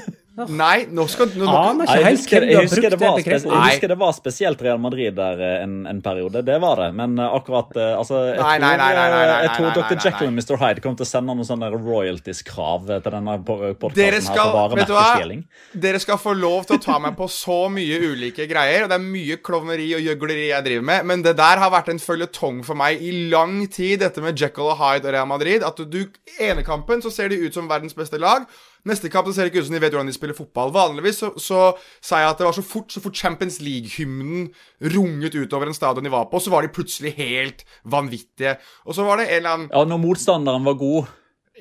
nei, 0.46 0.86
nå 0.94 1.08
skal 1.10 1.32
nå, 1.34 1.48
ikke 1.82 1.96
Jeg 1.98 2.14
husker, 2.14 2.44
jeg, 2.46 2.66
husker 2.68 2.94
det 2.94 3.00
var 3.02 3.16
jeg 3.18 3.40
husker 3.42 3.90
det 3.90 3.98
var 3.98 4.12
spesielt 4.14 4.60
Real 4.62 4.78
Madrid 4.82 5.16
der 5.18 5.40
eh, 5.42 5.64
en, 5.64 5.80
en 5.90 6.02
periode. 6.06 6.44
Det 6.46 6.58
var 6.62 6.78
det. 6.84 6.92
Men 6.98 7.18
eh, 7.18 7.36
akkurat 7.40 7.74
eh, 7.74 7.94
altså, 7.98 8.20
jeg, 8.30 8.38
Nei, 8.44 8.58
nei, 8.62 8.74
tror, 8.76 9.00
nei, 9.00 9.08
nei, 9.16 9.40
jeg 9.48 9.74
Dr. 9.80 9.96
Jekyll 9.98 10.30
og. 10.30 10.36
Mr. 10.38 10.60
Hyde 10.62 10.84
kommer 10.84 11.00
til 11.02 11.08
å 11.08 11.10
sende 11.10 11.34
noen 11.34 11.48
sånne 11.48 11.72
royalties-krav 11.74 12.86
til 12.92 13.16
denne 13.18 13.38
Dere 13.48 13.74
podkasten 13.82 14.28
skal, 14.28 14.54
varemerkestjeling. 14.54 15.44
Dere 15.88 16.04
skal 16.06 16.22
få 16.22 16.36
lov 16.38 16.70
til 16.70 16.78
å 16.78 16.86
ta 16.86 17.00
meg 17.02 17.18
på 17.18 17.30
så 17.34 17.60
mye 17.74 17.98
ulike 18.06 18.46
greier, 18.50 18.86
og 18.86 18.94
det 18.94 19.00
er 19.00 19.10
mye 19.10 19.42
klovneri 19.42 19.90
og 19.98 20.06
gjøgleri 20.06 20.48
jeg 20.52 20.70
driver 20.70 20.88
med, 20.92 21.10
men 21.10 21.26
det 21.26 21.34
der 21.42 21.64
har 21.64 21.74
vært 21.74 21.90
en 21.96 22.04
føljetong 22.04 22.62
for 22.68 22.78
meg 22.78 23.02
i 23.02 23.14
lang 23.34 23.64
tid, 23.74 24.04
dette 24.06 24.22
med 24.22 24.38
Jekyll 24.38 24.70
og 24.70 24.78
Hyde 24.84 25.10
og 25.10 25.18
Real 25.18 25.30
Madrid. 25.34 25.66
At 25.66 25.82
du, 25.82 25.90
du 25.90 26.38
ene 26.38 26.66
kampen 26.68 27.02
så 27.02 27.10
ser 27.14 27.34
de 27.34 27.42
ut 27.42 27.58
som 27.58 27.70
verdens 27.70 27.98
beste 27.98 28.22
lag. 28.22 28.46
Neste 28.88 29.12
kamp 29.12 29.28
så 29.28 29.34
ser 29.36 29.46
det 29.48 29.52
ikke 29.54 29.64
ut 29.66 29.68
som 29.70 29.76
de 29.78 29.82
vet 29.84 29.94
hvordan 29.94 30.10
de 30.10 30.16
spiller 30.16 30.38
fotball. 30.38 30.72
Vanligvis 30.76 31.20
så, 31.24 31.30
så 31.42 31.62
sa 32.00 32.22
jeg 32.24 32.32
at 32.32 32.42
det 32.42 32.48
var 32.48 32.56
så 32.58 32.64
fort 32.66 32.94
så 32.94 33.04
fort 33.04 33.18
Champions 33.20 33.60
League-hymnen 33.64 34.48
runget 34.96 35.36
utover 35.36 35.68
en 35.70 35.76
stadion 35.78 36.06
de 36.08 36.14
var 36.14 36.28
på, 36.32 36.40
så 36.40 36.54
var 36.54 36.64
de 36.66 36.72
plutselig 36.74 37.14
helt 37.20 37.66
vanvittige. 37.86 38.56
Og 38.88 38.96
så 38.98 39.06
var 39.08 39.20
det 39.22 39.28
en 39.30 39.38
eller 39.42 39.56
annen 39.58 39.72
Ja, 39.74 39.84
når 39.92 40.04
motstanderen 40.04 40.66
var 40.68 40.78
god. 40.80 41.10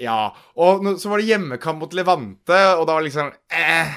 ja, 0.00 0.18
og 0.60 0.84
så 1.00 1.08
var 1.08 1.18
det 1.22 1.30
hjemmekamp 1.30 1.80
mot 1.80 1.94
Levante, 1.96 2.58
og 2.76 2.84
da 2.86 2.92
var 2.96 3.00
det 3.02 3.08
liksom 3.10 3.30
eh, 3.50 3.96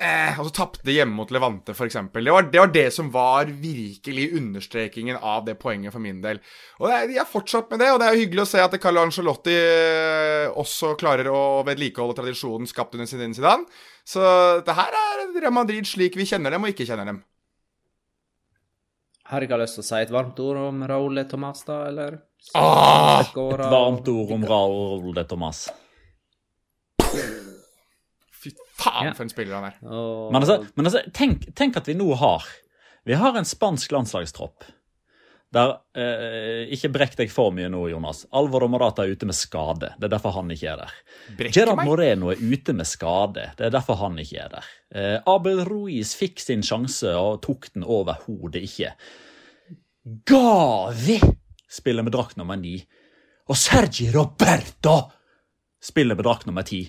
eh, 0.00 0.38
Og 0.40 0.48
så 0.48 0.54
tapte 0.56 0.94
hjemme 0.94 1.14
mot 1.18 1.30
Levante, 1.34 1.74
eksempel. 1.86 2.24
Det 2.24 2.34
var, 2.34 2.48
det 2.52 2.60
var 2.62 2.72
det 2.74 2.86
som 2.94 3.10
var 3.14 3.50
virkelig 3.50 4.30
understrekingen 4.38 5.18
av 5.20 5.44
det 5.46 5.56
poenget 5.60 5.94
for 5.94 6.02
min 6.04 6.22
del. 6.24 6.40
Og 6.80 6.88
er, 6.90 7.06
de 7.10 7.20
har 7.20 7.28
fortsatt 7.28 7.70
med 7.70 7.84
det, 7.84 7.92
og 7.92 8.00
det 8.00 8.08
er 8.08 8.16
jo 8.16 8.24
hyggelig 8.24 8.44
å 8.46 8.50
se 8.54 8.62
at 8.64 8.78
Carlo 8.82 9.04
Angelotti 9.04 9.54
eh, 9.54 10.48
også 10.50 10.94
klarer 11.00 11.30
å 11.30 11.62
vedlikeholde 11.66 12.18
tradisjonen 12.20 12.70
skapt 12.70 12.98
under 12.98 13.10
sin 13.10 13.36
Zidane. 13.36 13.68
Så 14.04 14.20
det 14.64 14.76
her 14.76 14.98
er 15.00 15.24
Real 15.38 15.54
Madrid 15.54 15.86
slik 15.88 16.18
vi 16.20 16.28
kjenner 16.28 16.54
dem 16.54 16.66
og 16.66 16.74
ikke 16.74 16.86
kjenner 16.88 17.08
dem. 17.12 17.22
Har 19.30 19.40
ikke 19.40 19.56
lyst 19.56 19.78
til 19.78 19.84
å 19.84 19.86
si 19.86 20.02
et 20.04 20.12
varmt 20.12 20.40
ord 20.44 20.58
om 20.60 20.82
Raúl 20.84 21.16
de 21.16 21.24
Tomàs, 21.30 21.64
da, 21.64 21.86
eller? 21.88 22.18
Ah, 22.52 23.22
et 23.24 23.32
Varmt 23.34 24.08
ord 24.12 24.34
om 24.36 24.44
Raúl 24.44 25.14
de 25.16 25.24
Tomas. 25.24 25.64
Fy 28.44 28.52
faen, 28.78 29.08
Ja. 29.08 29.12
for 29.16 29.24
en 29.24 29.32
spiller 29.32 29.56
han 29.58 29.64
er. 29.72 29.76
Og- 29.88 30.30
Men, 30.32 30.42
altså, 30.44 30.60
men 30.76 30.86
altså, 30.90 31.00
tenk, 31.16 31.48
tenk 31.56 31.76
at 31.80 31.86
vi 31.88 31.94
nå 31.98 32.10
har 32.20 32.44
Vi 33.06 33.12
har 33.20 33.36
en 33.36 33.44
spansk 33.44 33.90
landslagstropp 33.92 34.64
der 35.54 35.74
eh, 35.94 36.64
Ikke 36.74 36.88
brekk 36.90 37.12
deg 37.20 37.30
for 37.30 37.52
mye 37.54 37.68
nå, 37.70 37.84
Jonas. 37.92 38.24
Alvaro 38.34 38.66
Morata 38.66 39.04
er 39.04 39.12
ute 39.14 39.24
med 39.28 39.36
skade. 39.38 39.92
Det 40.00 40.08
er 40.08 40.12
derfor 40.16 40.32
han 40.34 40.48
ikke 40.50 40.72
er 40.72 40.80
der. 40.80 40.94
Brekker 41.38 41.54
Gerard 41.60 41.76
meg. 41.78 41.86
Moreno 41.86 42.30
er 42.32 42.40
ute 42.42 42.74
med 42.74 42.86
skade. 42.90 43.44
Det 43.56 43.66
er 43.68 43.70
derfor 43.70 43.94
han 44.00 44.16
ikke 44.18 44.40
er 44.42 44.48
der. 44.56 44.64
Eh, 44.94 45.20
Abel 45.30 45.62
Ruiz 45.68 46.14
fikk 46.18 46.40
sin 46.42 46.62
sjanse 46.66 47.06
og 47.14 47.40
tok 47.46 47.68
den 47.72 47.84
overhodet 47.86 48.64
ikke. 48.66 48.94
Gavi 50.26 51.20
spiller 51.70 52.02
med 52.02 52.12
drakt 52.12 52.36
nummer 52.36 52.56
ni. 52.60 52.76
Og 53.48 53.56
Sergi 53.56 54.10
Roberto 54.14 54.96
spiller 55.84 56.16
med 56.16 56.24
drakt 56.26 56.46
nummer 56.48 56.64
ti. 56.66 56.82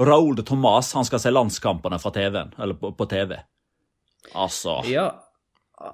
Raúl 0.00 0.34
de 0.36 0.42
Thomas 0.42 0.92
han 0.96 1.04
skal 1.06 1.20
se 1.22 1.30
landskampene 1.30 1.98
fra 2.02 2.10
TV-en, 2.14 2.54
eller 2.58 2.74
på, 2.74 2.90
på 2.98 3.06
TV. 3.10 3.36
Altså 4.34 4.80
Ja. 4.90 5.10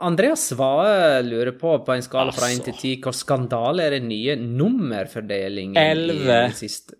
Andreas 0.01 0.43
Svae 0.53 1.23
lurer 1.25 1.55
på, 1.59 1.79
på 1.85 1.95
en 1.97 2.03
skala 2.05 2.33
fra 2.37 2.51
1 2.51 2.61
Altså. 2.61 2.65
til 2.69 2.75
10, 2.75 2.91
hvor 3.03 3.17
skandale 3.17 3.87
er 3.87 3.95
den 3.97 4.09
nye 4.09 4.37
nummerfordelingen 4.37 5.77
i 5.77 6.19
den 6.29 6.53
siste 6.53 6.99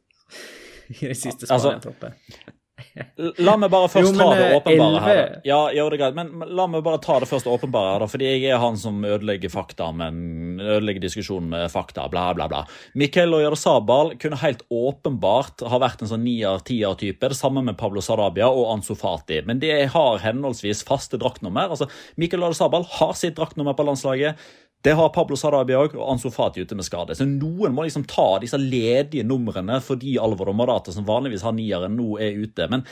I 0.89 1.11
det 1.13 1.17
siste 1.21 1.47
Altså, 1.53 1.77
Spania-troppet? 1.77 2.57
La 3.47 3.55
meg 3.61 3.71
bare 3.73 3.89
først 3.91 4.09
Jo, 4.09 4.13
men, 4.17 4.21
ta 4.21 4.37
det 4.37 4.47
eh, 4.47 4.55
åpenbare 4.59 5.03
her. 5.05 5.21
Ja, 5.47 5.59
jo, 5.75 5.87
det 5.91 5.99
er 5.99 6.03
greit, 6.03 6.17
men, 6.17 6.33
men 6.41 6.53
la 6.59 6.67
meg 6.71 6.85
bare 6.87 7.01
ta 7.03 7.19
det 7.23 7.29
først 7.31 7.49
åpenbare 7.51 7.95
her, 7.95 8.05
da, 8.05 8.09
fordi 8.11 8.29
jeg 8.29 8.47
er 8.51 8.63
han 8.63 8.79
som 8.81 9.03
ødelegger 9.07 9.53
fakta, 9.53 9.91
men 9.97 10.61
ødelegger 10.61 11.05
diskusjonen 11.05 11.51
med 11.55 11.67
fakta, 11.73 12.09
bla, 12.13 12.29
bla, 12.37 12.49
bla. 12.51 12.63
Miquel 12.99 13.35
Oyarzabal 13.37 14.15
kunne 14.23 14.41
helt 14.43 14.65
åpenbart 14.69 15.67
ha 15.71 15.83
vært 15.83 16.05
en 16.05 16.13
sånn 16.13 16.25
nier-tier-type, 16.27 17.31
det 17.31 17.39
samme 17.39 17.65
med 17.67 17.79
Pablo 17.81 18.03
Sarabia 18.05 18.51
og 18.51 18.73
Ansu 18.75 18.95
Fati, 18.99 19.43
men 19.47 19.63
de 19.63 19.73
har 19.95 20.25
henholdsvis 20.25 20.83
faste 20.89 21.21
draktnummer. 21.21 21.71
Altså, 21.71 21.91
Miquel 22.21 22.43
Oyarzabal 22.43 22.89
har 22.99 23.15
sitt 23.19 23.39
draktnummer 23.39 23.79
på 23.79 23.87
landslaget. 23.87 24.51
Det 24.83 24.95
har 24.97 25.11
Pablo 25.13 25.37
Sarabia 25.37 25.81
òg, 25.83 25.95
og 25.99 26.15
Ansu 26.15 26.31
Fati 26.33 26.63
ute 26.65 26.77
med 26.77 26.87
skade. 26.87 27.17
Så 27.17 27.27
noen 27.29 27.75
må 27.77 27.85
liksom 27.85 28.07
ta 28.09 28.39
disse 28.41 28.57
ledige 28.61 29.27
numrene 29.29 29.77
fordi 29.85 30.17
og 30.21 30.55
Morata, 30.57 30.93
som 30.93 31.05
vanligvis 31.05 31.45
har 31.45 31.53
nieren, 31.53 31.99
nå 31.99 32.17
er 32.19 32.39
ute. 32.41 32.69
Men 32.73 32.87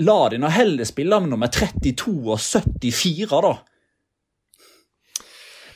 la 0.00 0.28
de 0.32 0.40
nå 0.40 0.48
heller 0.48 0.88
spille 0.88 1.20
med 1.20 1.34
nummer 1.34 1.52
32 1.52 2.14
og 2.24 2.40
74, 2.40 3.42
da. 3.44 3.52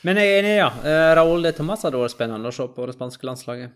Men 0.07 0.20
jeg 0.22 0.32
er 0.32 0.40
enig, 0.40 0.55
ja. 0.61 0.70
Eh, 0.86 1.12
Raúl 1.18 1.44
de 1.44 1.53
Tomàs 1.57 1.82
hadde 1.84 1.99
vært 2.01 2.14
spennende 2.14 2.49
å 2.49 2.55
se 2.55 2.64
på 2.72 2.84
det 2.86 2.94
spanske 2.94 3.26
landslaget. 3.26 3.74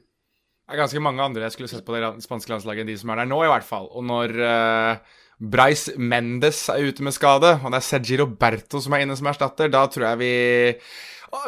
Det 0.70 0.76
er 0.76 0.78
ganske 0.84 1.02
mange 1.02 1.24
andre 1.24 1.48
jeg 1.48 1.56
skulle 1.56 1.68
sett 1.72 1.82
på 1.82 1.96
det 1.96 2.12
spanske 2.22 2.52
landslaget 2.52 2.84
enn 2.84 2.92
de 2.92 2.96
som 3.00 3.10
er 3.10 3.20
der 3.20 3.28
nå, 3.28 3.40
i 3.42 3.50
hvert 3.50 3.66
fall. 3.66 3.88
Og 3.90 4.06
når 4.06 4.36
uh, 4.38 5.18
Bryce 5.40 5.94
Mendes 5.96 6.66
er 6.68 6.84
ute 6.90 7.04
med 7.06 7.14
skade, 7.16 7.54
og 7.64 7.70
det 7.72 7.78
er 7.80 7.86
Sergi 7.86 8.18
Roberto 8.20 8.80
som 8.84 8.92
er 8.92 9.06
inne 9.06 9.16
som 9.16 9.28
erstatter, 9.30 9.70
da 9.72 9.86
tror 9.88 10.10
jeg 10.10 10.20
vi 10.20 10.34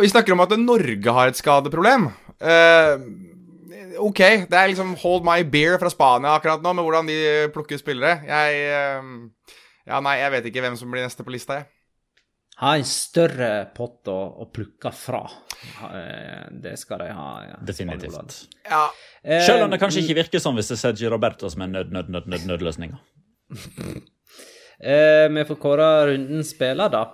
Vi 0.00 0.08
snakker 0.08 0.32
om 0.32 0.40
at 0.44 0.54
Norge 0.62 1.12
har 1.12 1.28
et 1.28 1.36
skadeproblem. 1.36 2.06
Eh, 2.40 3.02
OK, 3.98 4.20
det 4.48 4.56
er 4.56 4.70
liksom 4.70 4.94
hold 5.02 5.24
my 5.26 5.42
beer 5.50 5.76
fra 5.82 5.90
Spania 5.90 6.36
akkurat 6.38 6.62
nå, 6.62 6.72
med 6.78 6.86
hvordan 6.86 7.10
de 7.10 7.18
plukker 7.52 7.80
spillere. 7.80 8.22
Jeg 8.28 8.64
eh, 8.70 9.12
Ja, 9.90 9.98
nei, 10.00 10.20
jeg 10.20 10.30
vet 10.36 10.44
ikke 10.52 10.62
hvem 10.62 10.76
som 10.78 10.92
blir 10.94 11.02
neste 11.02 11.26
på 11.26 11.34
lista, 11.34 11.60
jeg. 11.60 11.68
Ha 12.62 12.76
en 12.78 12.84
større 12.86 13.48
pott 13.74 14.06
å, 14.12 14.16
å 14.44 14.46
plukke 14.54 14.92
fra. 14.94 15.24
Eh, 15.88 16.46
Det 16.62 16.76
skal 16.78 17.02
de 17.02 17.08
ha. 17.10 17.28
Ja. 17.48 17.56
Definitivt. 17.66 18.36
Ja. 18.68 18.84
Selv 19.48 19.66
om 19.66 19.72
det 19.74 19.80
kanskje 19.82 20.04
ikke 20.04 20.20
virker 20.20 20.42
sånn 20.42 20.54
hvis 20.58 20.70
det 20.70 20.76
er 20.78 20.82
Sergi 20.84 21.10
Roberto 21.10 21.50
som 21.50 21.64
er 21.66 21.72
nød, 21.74 21.90
nød, 21.94 22.12
nød, 22.14 22.28
nød, 22.30 22.46
nødløsninga. 22.52 23.02
Eh, 24.82 25.28
vi 25.30 25.44
får 25.46 25.58
kåre 25.62 25.84
rundens 26.08 26.48
spiller, 26.56 26.88
da. 26.90 27.04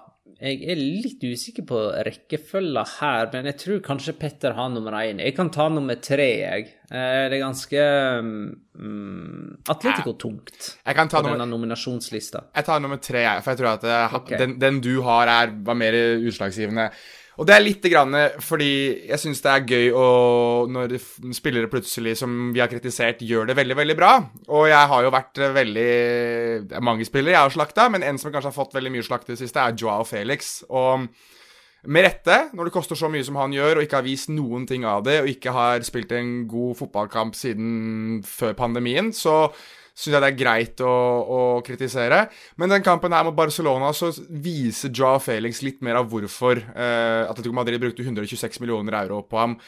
jeg 0.41 0.63
er 0.73 0.79
litt 0.79 1.21
usikker 1.21 1.67
på 1.69 1.81
rekkefølga 2.07 2.85
her, 2.95 3.27
men 3.35 3.49
jeg 3.51 3.59
tror 3.61 3.83
kanskje 3.85 4.15
Petter 4.17 4.55
har 4.57 4.71
nummer 4.73 4.97
én. 5.03 5.21
Jeg 5.21 5.35
kan 5.37 5.51
ta 5.53 5.67
nummer 5.69 5.99
tre, 6.01 6.29
jeg. 6.47 6.65
Eh, 6.89 7.27
det 7.29 7.37
er 7.37 7.43
ganske 7.43 7.83
um, 8.25 9.59
Atletico-tungt 9.69 10.71
Jeg 10.87 10.97
kan 10.97 11.11
ta 11.13 11.21
på 11.21 11.27
nummer- 11.27 11.37
denne 11.43 11.51
nominasjonslista. 11.53 12.47
Jeg 12.57 12.65
tar 12.71 12.81
nummer 12.81 12.97
tre, 13.05 13.21
jeg, 13.27 13.45
for 13.45 13.53
jeg 13.53 13.61
tror 13.61 13.73
at 13.75 13.85
det, 13.85 14.01
okay. 14.23 14.39
Den, 14.41 14.57
den 14.63 14.81
du 14.81 15.03
har, 15.05 15.29
er, 15.29 15.53
var 15.69 15.77
mer 15.77 15.93
utslagsgivende. 16.25 16.89
Og 17.39 17.47
det 17.47 17.55
er 17.55 17.63
litt 17.63 17.85
grann 17.87 18.17
fordi 18.43 18.71
jeg 19.07 19.21
syns 19.23 19.41
det 19.45 19.53
er 19.53 19.67
gøy 19.71 19.93
å, 19.95 20.07
når 20.75 20.97
spillere 21.37 21.71
plutselig, 21.71 22.17
som 22.19 22.51
vi 22.55 22.63
har 22.63 22.71
kritisert, 22.71 23.23
gjør 23.23 23.47
det 23.51 23.57
veldig, 23.59 23.77
veldig 23.79 23.97
bra. 23.99 24.13
Og 24.51 24.67
jeg 24.67 24.91
har 24.93 25.07
jo 25.07 25.15
vært 25.15 25.39
eh, 25.39 25.55
veldig 25.55 25.89
Det 26.67 26.79
er 26.79 26.85
mange 26.85 27.07
spillere 27.07 27.37
jeg 27.37 27.47
har 27.47 27.55
slakta, 27.55 27.87
men 27.95 28.07
en 28.07 28.19
som 28.19 28.35
kanskje 28.35 28.51
har 28.51 28.59
fått 28.59 28.75
veldig 28.75 28.95
mye 28.97 29.07
slakt 29.07 29.31
i 29.31 29.37
det 29.37 29.43
siste, 29.45 29.63
er 29.63 29.79
Joao 29.79 30.07
Felix. 30.09 30.59
Og 30.67 31.07
med 31.87 32.09
rette, 32.09 32.41
når 32.59 32.69
det 32.69 32.75
koster 32.75 32.99
så 32.99 33.11
mye 33.13 33.23
som 33.25 33.39
han 33.39 33.55
gjør, 33.55 33.79
og 33.79 33.87
ikke 33.87 34.01
har 34.01 34.09
vist 34.09 34.33
noen 34.35 34.67
ting 34.67 34.83
av 34.89 35.07
det, 35.07 35.21
og 35.23 35.31
ikke 35.31 35.55
har 35.55 35.87
spilt 35.87 36.11
en 36.19 36.41
god 36.51 36.75
fotballkamp 36.81 37.39
siden 37.39 38.19
før 38.27 38.59
pandemien, 38.59 39.13
så 39.15 39.45
syns 39.99 40.15
jeg 40.15 40.23
det 40.23 40.31
er 40.31 40.39
greit 40.39 40.83
å, 40.87 40.95
å 41.27 41.41
kritisere. 41.67 42.23
Men 42.61 42.71
den 42.75 42.85
kampen 42.87 43.15
her 43.15 43.27
mot 43.27 43.37
Barcelona 43.39 43.91
så 43.97 44.13
viser 44.31 44.95
Joao 44.95 45.19
Felix 45.23 45.63
litt 45.67 45.83
mer 45.85 45.99
av 46.01 46.09
hvorfor 46.13 46.61
eh, 46.63 47.25
Atletico 47.27 47.57
Madrid 47.57 47.83
brukte 47.83 48.07
126 48.07 48.63
millioner 48.63 49.01
euro 49.03 49.25
på 49.27 49.41
ham. 49.41 49.59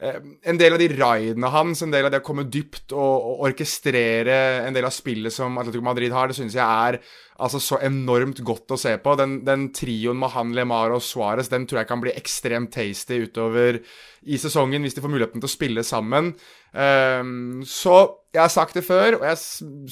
Eh, 0.00 0.16
en 0.48 0.56
del 0.56 0.72
av 0.72 0.80
de 0.80 0.88
raidene 0.94 1.48
hans, 1.52 1.82
en 1.84 1.92
del 1.92 2.06
av 2.08 2.12
det 2.14 2.22
å 2.22 2.24
komme 2.24 2.46
dypt 2.48 2.94
og, 2.96 3.26
og 3.30 3.42
orkestrere 3.50 4.36
en 4.64 4.76
del 4.76 4.86
av 4.88 4.94
spillet 4.96 5.34
som 5.34 5.58
Atletico 5.60 5.84
Madrid 5.84 6.14
har, 6.16 6.30
det 6.30 6.38
synes 6.38 6.56
jeg 6.56 6.64
er 6.64 6.96
altså 7.40 7.60
så 7.60 7.78
enormt 7.84 8.40
godt 8.44 8.72
å 8.72 8.78
se 8.80 8.94
på. 9.00 9.16
Den, 9.20 9.38
den 9.44 9.68
trioen 9.76 10.16
med 10.20 10.32
han, 10.32 10.54
Lemar 10.56 10.94
og 10.96 11.04
Suárez, 11.04 11.52
den 11.52 11.66
tror 11.68 11.82
jeg 11.82 11.90
kan 11.90 12.00
bli 12.00 12.14
ekstremt 12.16 12.72
tasty 12.72 13.20
utover 13.26 13.82
i 14.24 14.40
sesongen 14.40 14.84
hvis 14.84 14.96
de 14.96 15.04
får 15.04 15.12
muligheten 15.12 15.40
til 15.40 15.48
å 15.48 15.52
spille 15.52 15.84
sammen. 15.84 16.32
Um, 16.72 17.60
så 17.68 17.96
jeg 18.32 18.44
har 18.44 18.52
sagt 18.52 18.76
det 18.78 18.86
før, 18.86 19.20
og 19.20 19.26
jeg 19.28 19.40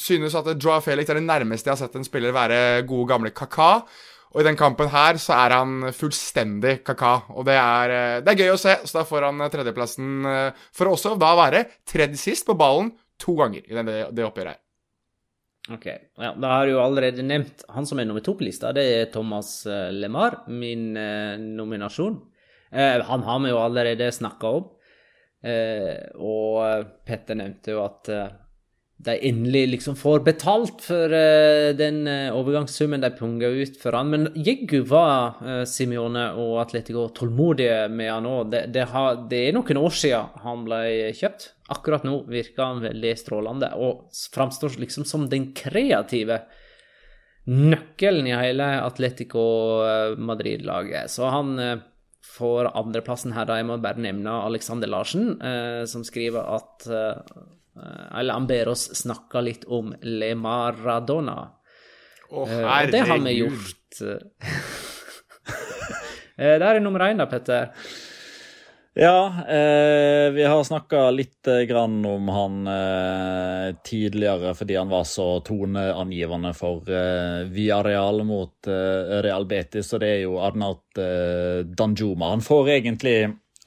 synes 0.01 0.37
at 0.39 0.55
Joao 0.57 0.81
Felix 0.85 1.09
er 1.11 1.21
det 1.21 1.29
nærmeste 1.29 1.69
jeg 1.69 1.77
har 1.77 1.83
sett 1.85 1.97
en 2.01 2.07
spiller 2.07 2.37
være 2.37 2.87
gode, 2.89 3.09
gamle 3.13 3.33
Kaka. 3.37 3.75
Og 4.35 4.43
i 4.43 4.47
den 4.47 4.59
kampen 4.61 4.91
her 4.93 5.17
så 5.23 5.37
er 5.39 5.57
han 5.57 5.89
fullstendig 5.97 6.83
kaka, 6.87 7.15
og 7.33 7.47
det 7.49 7.57
er, 7.57 7.95
eh, 7.97 8.21
det 8.25 8.35
er 8.35 8.45
gøy 8.45 8.55
å 8.55 8.61
se. 8.61 8.77
Så 8.85 9.01
da 9.01 9.05
får 9.09 9.29
han 9.31 9.41
eh, 9.41 9.53
tredjeplassen 9.53 10.09
for 10.29 10.79
for 10.79 10.95
også 10.95 11.17
da 11.21 11.35
være 11.37 11.67
tredje 11.89 12.21
sist 12.21 12.47
på 12.47 12.57
ballen 12.59 12.93
to 13.19 13.35
ganger 13.39 13.65
i 13.67 13.75
det, 13.75 13.99
det 14.15 14.27
oppgjøret 14.27 14.55
her. 14.55 14.63
Ok, 15.69 15.87
ja, 16.17 16.33
Da 16.33 16.49
har 16.55 16.65
jeg 16.65 16.73
jo 16.73 16.81
allerede 16.81 17.25
nevnt 17.27 17.65
han 17.69 17.87
som 17.87 18.01
er 18.01 18.07
nummer 18.09 18.25
to 18.25 18.33
på 18.39 18.47
lista. 18.47 18.73
Det 18.73 18.85
er 18.89 19.11
Thomas 19.13 19.67
eh, 19.69 19.91
Lemar, 19.93 20.43
min 20.49 20.97
eh, 20.97 21.37
nominasjon. 21.37 22.17
Eh, 22.73 23.01
han 23.05 23.25
har 23.27 23.41
vi 23.45 23.53
jo 23.53 23.61
allerede 23.61 24.09
snakka 24.15 24.53
om. 24.61 24.71
Eh, 25.45 26.09
og 26.25 26.89
Petter 27.07 27.37
nevnte 27.39 27.75
jo 27.77 27.83
at 27.85 28.09
eh, 28.13 28.31
de 28.99 29.15
endelig 29.29 29.65
liksom 29.71 29.95
får 29.97 30.25
betalt 30.27 30.81
for 30.83 31.13
uh, 31.15 31.71
den 31.79 32.01
uh, 32.11 32.35
overgangssummen 32.35 33.05
de 33.05 33.13
punga 33.15 33.47
ut 33.47 33.77
for 33.79 33.95
han. 33.95 34.11
Men 34.11 34.29
jeggu 34.35 34.81
var 34.91 35.39
uh, 35.39 35.63
Simione 35.71 36.25
og 36.35 36.57
Atletico 36.65 37.07
tålmodige 37.15 37.85
med 37.95 38.11
han 38.11 38.27
òg. 38.27 38.51
Det, 38.55 38.65
det, 38.75 38.89
det 39.31 39.43
er 39.47 39.55
noen 39.55 39.83
år 39.85 39.95
siden 39.95 40.43
han 40.43 40.65
ble 40.67 40.83
kjøpt. 41.15 41.53
Akkurat 41.71 42.07
nå 42.09 42.23
virker 42.27 42.65
han 42.65 42.83
veldig 42.83 43.13
strålende 43.21 43.75
og 43.77 44.09
framstår 44.35 44.81
liksom 44.83 45.07
som 45.07 45.29
den 45.31 45.53
kreative 45.55 46.43
nøkkelen 47.49 48.29
i 48.29 48.37
hele 48.37 48.67
Atletico 48.85 49.45
eh, 49.85 50.17
Madrid-laget. 50.21 51.11
Så 51.11 51.29
han 51.33 51.55
eh, 51.63 51.79
får 52.37 52.73
andreplassen 52.77 53.33
her, 53.37 53.49
da. 53.49 53.57
Jeg 53.61 53.69
må 53.71 53.79
bare 53.83 54.05
nevne 54.05 54.41
Alexander 54.45 54.91
Larsen, 54.91 55.31
eh, 55.41 55.85
som 55.89 56.05
skriver 56.07 56.45
at 56.59 56.89
eh, 57.79 58.19
Eller 58.19 58.35
han 58.35 58.47
ber 58.51 58.69
oss 58.75 58.89
snakke 59.03 59.43
litt 59.45 59.65
om 59.67 59.95
Le 60.03 60.35
Maradona. 60.35 61.39
Å, 62.29 62.43
oh, 62.43 62.49
herregud. 62.49 62.93
det 62.93 63.07
har 63.09 63.25
vi 63.25 63.39
gjort. 63.41 64.03
Eh, 66.39 66.55
Der 66.63 66.77
er 66.77 66.79
nummer 66.79 67.03
én, 67.03 67.19
da, 67.19 67.25
Petter. 67.27 67.73
Ja, 68.95 69.27
eh, 69.47 70.31
vi 70.35 70.45
har 70.47 70.65
snakka 70.65 71.11
litt 71.11 71.47
eh, 71.47 71.61
grann 71.71 72.05
om 72.07 72.29
han 72.35 72.67
eh, 72.67 73.75
tidligere 73.87 74.55
fordi 74.59 74.75
han 74.79 74.89
var 74.91 75.05
så 75.07 75.41
toneangivende 75.47 76.51
for 76.55 76.87
eh, 76.91 77.45
Viareal 77.51 78.25
mot 78.27 78.67
eh, 78.71 79.19
Real 79.23 79.47
Betis, 79.51 79.93
og 79.95 80.03
det 80.03 80.09
er 80.17 80.25
jo 80.25 80.41
Arnaut 80.43 80.99
eh, 80.99 81.61
Danjuma. 81.79 82.33
Han 82.35 82.43
får 82.43 82.73
egentlig 82.75 83.17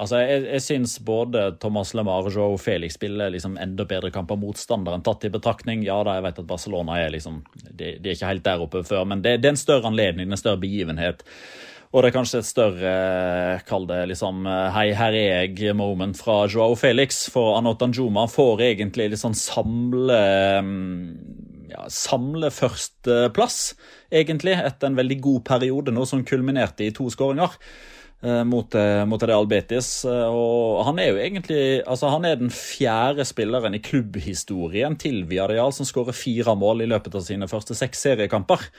Altså, 0.01 0.17
Jeg, 0.25 0.45
jeg 0.47 0.65
syns 0.65 0.95
både 1.05 1.43
Thomas 1.61 1.93
Lemar 1.93 2.25
og 2.25 2.59
Felix 2.61 2.95
spiller 2.97 3.29
liksom 3.33 3.57
enda 3.61 3.85
bedre 3.85 4.09
kamper 4.13 4.39
motstanderen, 4.41 5.03
tatt 5.05 5.27
i 5.27 5.33
betraktning. 5.33 5.83
Ja 5.85 5.99
da, 6.07 6.17
jeg 6.17 6.25
vet 6.25 6.39
at 6.41 6.47
Barcelona 6.49 6.97
er 6.97 7.13
liksom 7.13 7.43
De, 7.69 7.97
de 8.01 8.09
er 8.09 8.15
ikke 8.15 8.31
helt 8.31 8.47
der 8.47 8.63
oppe 8.63 8.81
før, 8.87 9.05
men 9.05 9.21
det, 9.21 9.37
det 9.43 9.51
er 9.51 9.55
en 9.55 9.61
større 9.61 9.91
anledning, 9.91 10.31
en 10.31 10.41
større 10.41 10.61
begivenhet. 10.63 11.21
Og 11.91 12.01
det 12.01 12.09
er 12.09 12.15
kanskje 12.15 12.39
et 12.39 12.47
større, 12.47 12.91
kall 13.67 13.85
det 13.89 13.99
liksom 14.13 14.45
hei, 14.71 14.87
her 14.95 15.15
er 15.19 15.49
jeg-moment 15.51 16.15
fra 16.15 16.45
Joao 16.47 16.77
Felix. 16.79 17.25
For 17.33 17.57
Anotan 17.57 17.91
Juma 17.91 18.23
får 18.31 18.63
egentlig 18.69 19.09
sånn 19.19 19.35
samle 19.35 20.21
ja, 21.71 21.85
samle 21.91 22.51
førsteplass, 22.51 23.59
egentlig, 24.07 24.55
etter 24.55 24.89
en 24.89 24.99
veldig 24.99 25.19
god 25.23 25.41
periode 25.51 25.93
nå, 25.95 26.07
som 26.07 26.23
kulminerte 26.27 26.87
i 26.87 26.93
to 26.95 27.09
skåringer. 27.11 27.59
Eh, 28.24 28.43
Mot, 28.47 28.76
eh, 28.76 29.03
mot 29.05 29.24
Real 29.24 29.47
Betis. 29.49 30.05
eh, 30.05 30.28
Og 30.30 30.84
han 30.88 30.99
er 30.99 31.11
jo 31.11 31.22
egentlig 31.22 31.84
altså 31.86 32.09
Han 32.13 32.26
er 32.26 32.36
den 32.36 32.49
fjerde 32.49 33.26
spilleren 33.26 33.76
i 33.76 33.84
klubbhistorien 33.84 34.97
til 34.97 35.26
Villarreal 35.30 35.74
som 35.74 35.86
skårer 35.86 36.15
fire 36.15 36.55
mål 36.55 36.82
i 36.86 36.89
løpet 36.91 37.15
av 37.15 37.26
sine 37.26 37.47
første 37.47 37.76
seks 37.78 38.05
seriekamper. 38.07 38.69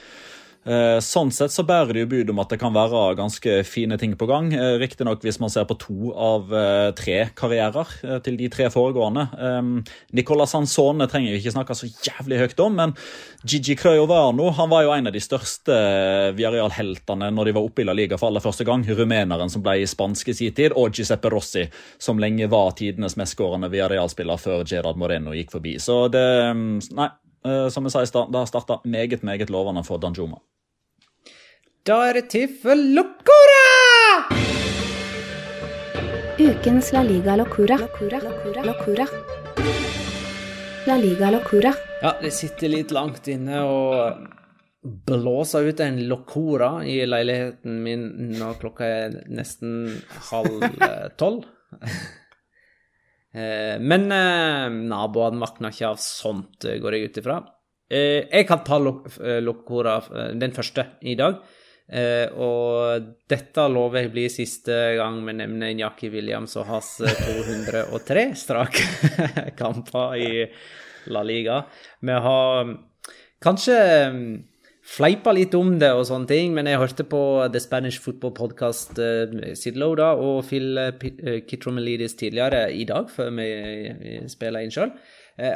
Eh, 0.62 0.98
Sånn 1.02 1.32
sett 1.34 1.50
så 1.50 1.64
bærer 1.66 1.96
det 1.96 2.04
jo 2.04 2.10
bud 2.12 2.30
om 2.30 2.40
at 2.42 2.52
det 2.52 2.60
kan 2.62 2.74
være 2.74 3.16
ganske 3.18 3.54
fine 3.66 3.98
ting 3.98 4.14
på 4.18 4.28
gang. 4.30 4.52
Eh, 4.54 4.76
Riktignok 4.78 5.24
hvis 5.24 5.40
man 5.42 5.50
ser 5.50 5.66
på 5.66 5.76
to 5.80 6.12
av 6.14 6.52
eh, 6.54 6.90
tre 6.98 7.18
karrierer 7.38 8.20
til 8.22 8.38
de 8.38 8.50
tre 8.52 8.68
foregående. 8.72 9.26
Um, 9.38 9.72
Nicolas 10.14 10.54
Sansone 10.54 11.08
trenger 11.10 11.34
vi 11.34 11.40
ikke 11.40 11.54
snakke 11.56 11.76
så 11.76 11.88
jævlig 11.90 12.38
høyt 12.42 12.62
om, 12.62 12.78
men 12.78 12.94
Gigi 13.42 13.74
Crøyovano 13.78 14.50
han 14.54 14.70
var 14.70 14.84
jo 14.86 14.92
en 14.94 15.10
av 15.10 15.14
de 15.14 15.22
største 15.22 15.74
Villarreal-heltene 16.36 17.32
når 17.34 17.48
de 17.48 17.56
var 17.56 17.66
oppe 17.66 17.82
i 17.82 17.88
La 17.88 17.96
Liga 17.96 18.18
for 18.20 18.30
aller 18.30 18.44
første 18.44 18.66
gang. 18.68 18.86
Rumeneren 18.86 19.50
som 19.50 19.64
ble 19.64 19.80
spansk 19.88 20.30
i 20.30 20.36
sin 20.38 20.54
tid, 20.54 20.76
og 20.78 20.94
Giuseppe 20.94 21.32
Rossi, 21.32 21.66
som 21.98 22.20
lenge 22.22 22.46
var 22.52 22.76
tidenes 22.78 23.18
mestskårende 23.18 23.70
Viareal-spiller 23.72 24.38
før 24.38 24.66
Gerard 24.68 25.00
Moreno 25.00 25.34
gikk 25.34 25.56
forbi. 25.56 25.76
Så 25.82 26.04
det 26.12 26.28
mm, 26.54 26.78
Nei. 26.98 27.10
Eh, 27.44 27.68
Som 27.68 27.84
jeg 27.88 27.92
sa 27.94 28.02
i 28.02 28.06
stad, 28.10 28.32
det 28.32 28.38
har 28.38 28.46
starta 28.50 28.80
meget, 28.84 29.22
meget 29.22 29.50
lovende 29.50 29.84
for 29.84 29.98
Danjuma. 29.98 30.38
Da 31.86 31.98
er 32.08 32.20
det 32.20 32.28
tid 32.30 32.48
for 32.62 32.78
Locora! 32.78 33.62
Ukens 36.38 36.92
La 36.92 37.02
Liga 37.02 37.36
Locura. 37.36 37.76
Locura. 37.76 38.20
Locura. 38.22 38.62
Locura. 38.62 39.06
La 40.86 40.96
Liga 40.96 41.30
Locura. 41.30 41.74
Ja, 42.02 42.16
det 42.22 42.30
sitter 42.34 42.68
litt 42.68 42.90
langt 42.90 43.28
inne 43.30 43.60
og 43.66 44.24
blåser 44.82 45.68
ut 45.70 45.80
en 45.80 46.00
Locora 46.08 46.84
i 46.86 46.96
leiligheten 47.06 47.82
min 47.84 48.08
når 48.38 48.58
klokka 48.62 48.88
er 48.88 49.20
nesten 49.30 50.00
halv 50.30 50.64
tolv. 51.20 51.44
Eh, 53.34 53.78
Men 53.80 54.10
eh, 54.12 54.68
naboene 54.92 55.40
våkner 55.40 55.72
ikke 55.72 55.88
av 55.94 55.98
sånt, 56.02 56.64
eh, 56.68 56.78
går 56.82 56.96
jeg 56.98 57.08
ut 57.10 57.20
ifra. 57.22 57.40
Jeg 57.92 58.46
kan 58.48 58.62
ta 58.64 58.78
Lo- 58.80 59.04
eh, 59.20 59.40
eh, 59.42 60.32
den 60.40 60.52
første, 60.52 60.86
i 61.02 61.14
dag. 61.14 61.40
Og 62.40 63.08
dette 63.28 63.64
lover 63.68 64.00
jeg 64.06 64.12
blir 64.14 64.30
siste 64.32 64.72
gang 64.96 65.18
vi 65.26 65.32
nevner 65.36 65.74
Njaki 65.76 66.08
Williams 66.08 66.54
og 66.56 66.64
hans 66.70 67.00
eh, 67.04 67.10
203 67.10 68.22
strake 68.38 68.86
kamper 69.60 70.14
i 70.16 70.46
La 71.12 71.20
Liga. 71.26 71.58
Vi 72.00 72.12
har 72.24 72.64
mm, 72.64 72.72
kanskje 73.42 73.76
mm, 74.14 74.30
fleipa 74.82 75.32
litt 75.34 75.54
om 75.54 75.76
det 75.78 75.92
og 75.94 76.04
sånne 76.08 76.28
ting, 76.30 76.54
men 76.56 76.66
jeg 76.66 76.80
hørte 76.80 77.06
på 77.06 77.22
The 77.52 77.62
Spanish 77.62 78.02
Football 78.02 78.34
Podcast 78.36 78.98
uh, 78.98 79.30
Sid 79.58 79.78
da, 79.78 80.12
og 80.18 80.42
Phil 80.48 80.78
uh, 80.78 81.38
Kitromelidis 81.46 82.18
tidligere 82.18 82.66
i 82.74 82.84
dag, 82.88 83.10
før 83.10 83.30
vi 83.38 83.48
uh, 83.92 84.26
spiller 84.30 84.64
inn 84.64 84.74
sjøl. 84.74 84.92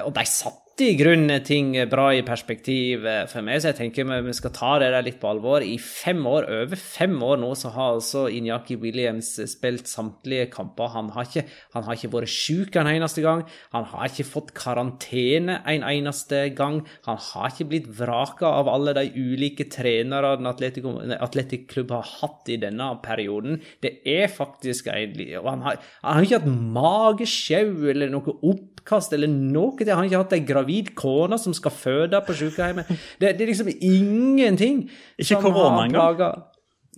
og 0.06 0.14
de 0.16 0.24
satt 0.24 0.65
i 0.84 0.92
grunnen 0.92 1.40
ting 1.40 1.70
bra 1.88 2.10
i 2.12 2.20
perspektiv 2.20 3.06
eh, 3.08 3.22
for 3.30 3.40
meg, 3.40 3.62
så 3.62 3.70
jeg 3.70 3.76
tenker 3.78 4.04
vi- 4.04 4.32
skal 4.36 4.50
ta 4.52 4.78
det 4.78 4.90
der 4.92 5.04
litt 5.06 5.18
på 5.22 5.30
alvor. 5.30 5.62
I 5.64 5.78
fem 5.78 6.20
år, 6.26 6.44
over 6.44 6.76
fem 6.76 7.16
år 7.22 7.38
nå, 7.40 7.54
så 7.56 7.70
har 7.72 7.94
altså 7.94 8.26
Inyaki 8.28 8.76
Williams 8.76 9.30
spilt 9.48 9.88
samtlige 9.88 10.50
kamper. 10.52 10.90
Han 10.92 11.08
har 11.14 11.24
ikke, 11.24 11.46
han 11.72 11.82
har 11.84 11.96
ikke 11.96 12.12
vært 12.12 12.28
syk 12.28 12.76
en 12.76 12.86
eneste 12.86 13.22
gang. 13.22 13.44
Han 13.72 13.84
har 13.84 14.04
ikke 14.10 14.28
fått 14.28 14.52
karantene 14.52 15.62
en 15.64 15.82
eneste 15.82 16.54
gang. 16.54 16.82
Han 17.06 17.16
har 17.16 17.48
ikke 17.48 17.68
blitt 17.70 17.88
vraka 17.88 18.44
av 18.44 18.68
alle 18.68 18.92
de 18.92 19.06
ulike 19.16 19.70
trenere 19.72 20.36
Atletic 20.36 21.68
Klubb 21.68 21.90
har 21.90 22.04
hatt 22.20 22.52
i 22.52 22.60
denne 22.60 23.00
perioden. 23.02 23.62
Det 23.80 24.02
er 24.04 24.28
faktisk 24.28 24.88
egentlig 24.92 25.38
Og 25.38 25.48
han 25.48 25.62
har, 25.62 25.80
han 26.02 26.16
har 26.16 26.22
ikke 26.22 26.40
hatt 26.42 26.52
mageskjau 26.76 27.88
eller 27.88 28.10
noe 28.12 28.36
oppkast 28.42 29.14
eller 29.16 29.28
noe. 29.28 29.72
Han 29.80 30.04
har 30.04 30.04
ikke 30.04 30.24
hatt 30.24 30.36
ei 30.36 30.44
gravid 30.66 30.94
kone 30.94 31.38
som 31.38 31.54
skal 31.54 31.70
føde 31.70 32.20
på 32.26 32.34
sykehjemmet. 32.34 32.88
Det, 33.20 33.36
det 33.38 33.42
er 33.44 33.50
liksom 33.52 33.70
ingenting 33.80 34.90
Ikke 35.18 35.40
korona 35.40 35.76
har 35.76 35.86
engang? 35.86 36.44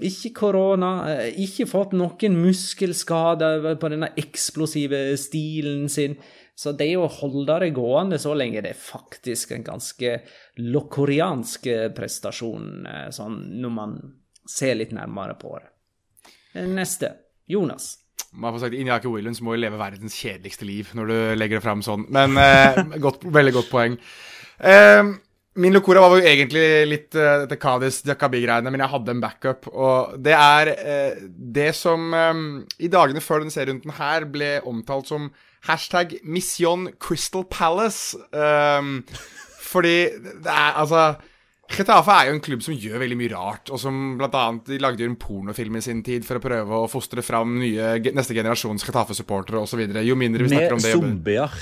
Ikke 0.01 0.33
korona. 0.35 0.91
eh, 1.11 1.43
Ikke 1.43 1.67
fått 1.67 1.93
noen 1.93 2.37
muskelskader 2.39 3.77
på 3.79 3.89
denne 3.91 4.13
eksplosive 4.17 5.17
stilen 5.19 5.89
sin. 5.89 6.17
Så 6.59 6.73
det 6.73 6.97
å 6.97 7.07
holde 7.07 7.61
det 7.61 7.75
gående 7.75 8.19
så 8.19 8.35
lenge, 8.35 8.63
det 8.63 8.71
er 8.71 8.79
faktisk 8.79 9.53
en 9.53 9.65
ganske 9.65 10.21
lokoriansk 10.59 11.69
prestasjon, 11.95 12.87
eh, 12.87 13.11
sånn 13.11 13.61
når 13.61 13.71
man 13.71 13.99
ser 14.49 14.75
litt 14.75 14.93
nærmere 14.93 15.39
på 15.39 15.59
det. 15.59 15.69
Neste. 16.67 17.13
Jonas. 17.47 18.08
Man 18.33 18.53
får 18.55 18.67
sagt 18.67 18.77
Inyaki 18.77 19.11
Williams 19.11 19.41
må 19.45 19.55
jo 19.55 19.63
leve 19.63 19.81
verdens 19.81 20.17
kjedeligste 20.19 20.67
liv 20.69 20.91
når 20.97 21.09
du 21.09 21.17
legger 21.41 21.59
det 21.59 21.65
fram 21.65 21.85
sånn. 21.85 22.05
Men 22.13 22.37
eh, 22.41 22.83
godt, 23.05 23.25
veldig 23.25 23.55
godt 23.57 23.73
poeng. 23.73 23.97
Eh, 24.59 25.15
min 25.59 25.75
locora 25.75 26.05
var 26.05 26.21
jo 26.21 26.29
egentlig 26.29 26.65
litt 26.87 27.17
uh, 27.19 27.43
dette 27.43 27.59
Kadis 27.59 28.03
Jakabi-greiene, 28.07 28.71
men 28.71 28.83
jeg 28.85 28.93
hadde 28.93 29.15
en 29.15 29.23
backup. 29.23 29.67
Og 29.73 30.15
det 30.23 30.37
er 30.37 30.71
eh, 30.75 31.25
det 31.59 31.73
som 31.75 32.13
eh, 32.15 32.45
i 32.85 32.91
dagene 32.93 33.23
før 33.25 33.43
denne 33.43 33.55
serierunden 33.55 33.97
her 33.99 34.29
ble 34.31 34.53
omtalt 34.69 35.11
som 35.11 35.33
hashtag 35.67 36.21
Mission 36.23 36.87
Crystal 37.03 37.43
Palace. 37.51 38.15
Eh, 38.31 38.93
fordi 39.69 39.97
det 40.45 40.55
er 40.55 40.79
altså 40.85 41.03
Getafe 41.69 42.15
er 42.17 42.29
jo 42.31 42.37
en 42.37 42.41
klubb 42.43 42.63
som 42.65 42.75
gjør 42.75 43.03
veldig 43.03 43.17
mye 43.21 43.33
rart, 43.35 43.69
og 43.71 43.79
som 43.83 43.97
blant 44.19 44.35
annet 44.41 44.71
de 44.73 44.79
lagde 44.81 45.05
jo 45.05 45.11
en 45.11 45.19
pornofilm 45.21 45.77
i 45.77 45.83
sin 45.85 46.01
tid 46.07 46.25
for 46.25 46.41
å 46.41 46.43
prøve 46.43 46.79
å 46.83 46.89
fostre 46.89 47.21
fram 47.23 47.59
nye, 47.61 47.99
neste 48.17 48.35
generasjons 48.37 48.87
Getafe-supportere 48.89 49.61
osv. 49.61 49.83
Jo 50.07 50.17
mindre 50.19 50.47
vi 50.47 50.55
snakker 50.55 50.79
om 50.79 50.81
det 50.83 50.95
Med 50.95 51.05
zombier. 51.05 51.59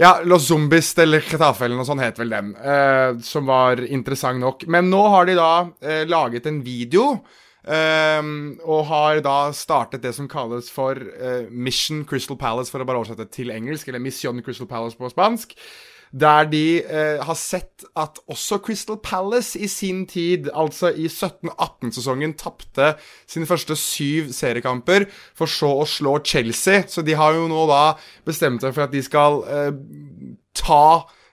ja, 0.00 0.14
Los 0.24 0.48
Zombies 0.48 0.90
eller 0.98 1.20
Getafe 1.20 1.66
eller 1.68 1.76
noe 1.76 1.88
sånt 1.88 2.00
het 2.04 2.18
vel 2.20 2.32
den. 2.32 2.54
eh, 2.56 3.18
som 3.24 3.46
var 3.46 3.80
interessant 3.84 4.40
nok. 4.40 4.64
Men 4.72 4.88
nå 4.90 5.02
har 5.12 5.26
de 5.28 5.34
da 5.38 5.50
eh, 5.84 6.04
laget 6.08 6.46
en 6.48 6.62
video. 6.64 7.20
eh, 7.66 8.22
og 8.64 8.86
har 8.88 9.20
da 9.20 9.50
startet 9.52 10.00
det 10.02 10.14
som 10.16 10.28
kalles 10.28 10.70
for 10.72 10.96
eh, 10.96 11.44
Mission 11.50 12.04
Crystal 12.08 12.36
Palace, 12.40 12.70
for 12.72 12.80
å 12.80 12.88
bare 12.88 13.02
oversette 13.04 13.28
til 13.36 13.50
engelsk. 13.52 13.88
Eller 13.88 14.00
Mission 14.00 14.40
Crystal 14.42 14.66
Palace 14.70 14.96
på 14.96 15.10
spansk. 15.12 15.52
Der 16.12 16.46
de 16.48 16.82
eh, 16.84 17.18
har 17.24 17.34
sett 17.34 17.84
at 17.98 18.20
også 18.30 18.60
Crystal 18.64 18.98
Palace 19.02 19.58
i 19.58 19.66
sin 19.68 20.04
tid, 20.06 20.48
altså 20.54 20.92
i 20.94 21.08
17-18-sesongen, 21.10 22.36
tapte 22.38 22.94
sine 23.26 23.48
første 23.48 23.76
syv 23.76 24.30
seriekamper, 24.36 25.08
for 25.36 25.50
så 25.50 25.72
å 25.82 25.88
slå 25.88 26.18
Chelsea. 26.24 26.84
Så 26.88 27.02
de 27.06 27.18
har 27.18 27.34
jo 27.36 27.48
nå 27.50 27.66
da 27.70 27.82
bestemt 28.26 28.64
seg 28.64 28.76
for 28.76 28.86
at 28.86 28.94
de 28.94 29.02
skal 29.04 29.42
eh, 29.50 29.72
ta 30.56 30.86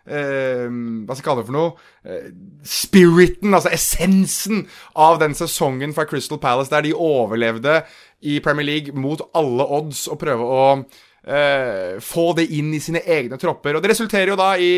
eh, 0.09 0.67
Hva 0.67 1.15
skal 1.15 1.21
jeg 1.21 1.27
kalle 1.29 1.43
det 1.43 1.49
for 1.51 1.59
noe? 1.59 1.71
Eh, 2.03 2.27
spiriten, 2.67 3.53
altså 3.53 3.71
essensen 3.75 4.65
av 4.99 5.21
den 5.21 5.37
sesongen 5.37 5.95
fra 5.95 6.07
Crystal 6.09 6.41
Palace, 6.41 6.73
der 6.73 6.89
de 6.89 6.97
overlevde 6.97 7.83
i 8.23 8.39
Premier 8.43 8.67
League 8.67 8.99
mot 8.99 9.21
alle 9.35 9.67
odds 9.77 10.07
og 10.11 10.19
prøve 10.23 10.47
å 10.47 10.63
eh, 11.27 11.99
få 12.03 12.31
det 12.37 12.47
inn 12.55 12.73
i 12.75 12.81
sine 12.83 13.03
egne 13.03 13.39
tropper. 13.41 13.77
Og 13.77 13.83
det 13.83 13.93
resulterer 13.93 14.33
jo 14.33 14.39
da 14.39 14.53
i, 14.59 14.75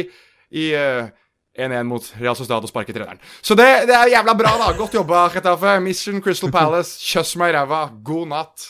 i 0.55 0.65
eh, 0.77 1.09
1-1 1.55 1.87
mot 1.87 2.07
Real 2.19 2.35
Sociedad 2.37 2.63
og 2.63 2.71
sparke 2.71 2.95
treneren. 2.95 3.21
Så 3.41 3.57
det, 3.57 3.67
det 3.89 3.95
er 3.95 4.13
jævla 4.17 4.35
bra, 4.37 4.55
da. 4.61 4.71
Godt 4.77 4.97
jobba, 4.97 5.27
Retafe. 5.33 5.77
Mission 5.83 6.21
Crystal 6.23 6.51
Palace. 6.53 6.97
Kjøss 7.03 7.35
meg 7.39 7.53
i 7.53 7.57
ræva. 7.57 7.85
God 8.05 8.31
natt. 8.33 8.69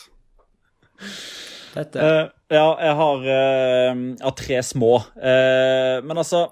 Dette. 1.76 2.00
Uh, 2.00 2.28
ja, 2.52 2.68
jeg 2.86 2.94
har, 3.00 3.24
uh, 3.24 4.04
jeg 4.14 4.24
har 4.24 4.36
tre 4.38 4.62
små. 4.64 4.92
Uh, 5.18 5.98
men 6.06 6.22
altså 6.22 6.46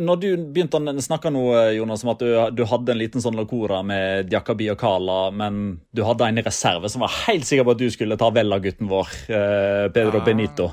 når 0.00 0.20
du 0.22 0.28
begynte 0.54 0.78
å 0.80 0.94
snakke 1.04 1.30
nå, 1.32 1.42
Jonas, 1.76 2.04
om 2.06 2.12
at 2.14 2.22
du, 2.24 2.30
du 2.56 2.64
hadde 2.68 2.94
en 2.94 3.00
liten 3.00 3.22
sånn 3.22 3.36
locora 3.38 3.82
med 3.86 4.30
Diakabi 4.30 4.70
og 4.72 4.80
Kala, 4.80 5.20
men 5.34 5.80
du 5.92 6.02
hadde 6.06 6.28
en 6.30 6.40
i 6.40 6.44
reserve 6.46 6.88
som 6.92 7.04
var 7.04 7.12
helt 7.26 7.46
sikker 7.48 7.68
på 7.68 7.76
at 7.76 7.82
du 7.82 7.88
skulle 7.92 8.18
ta 8.20 8.30
vel 8.34 8.56
av 8.56 8.64
gutten 8.64 8.90
vår, 8.90 9.12
eh, 9.28 9.86
Pedro 9.92 10.22
Ja. 10.22 10.26
Benito. 10.26 10.70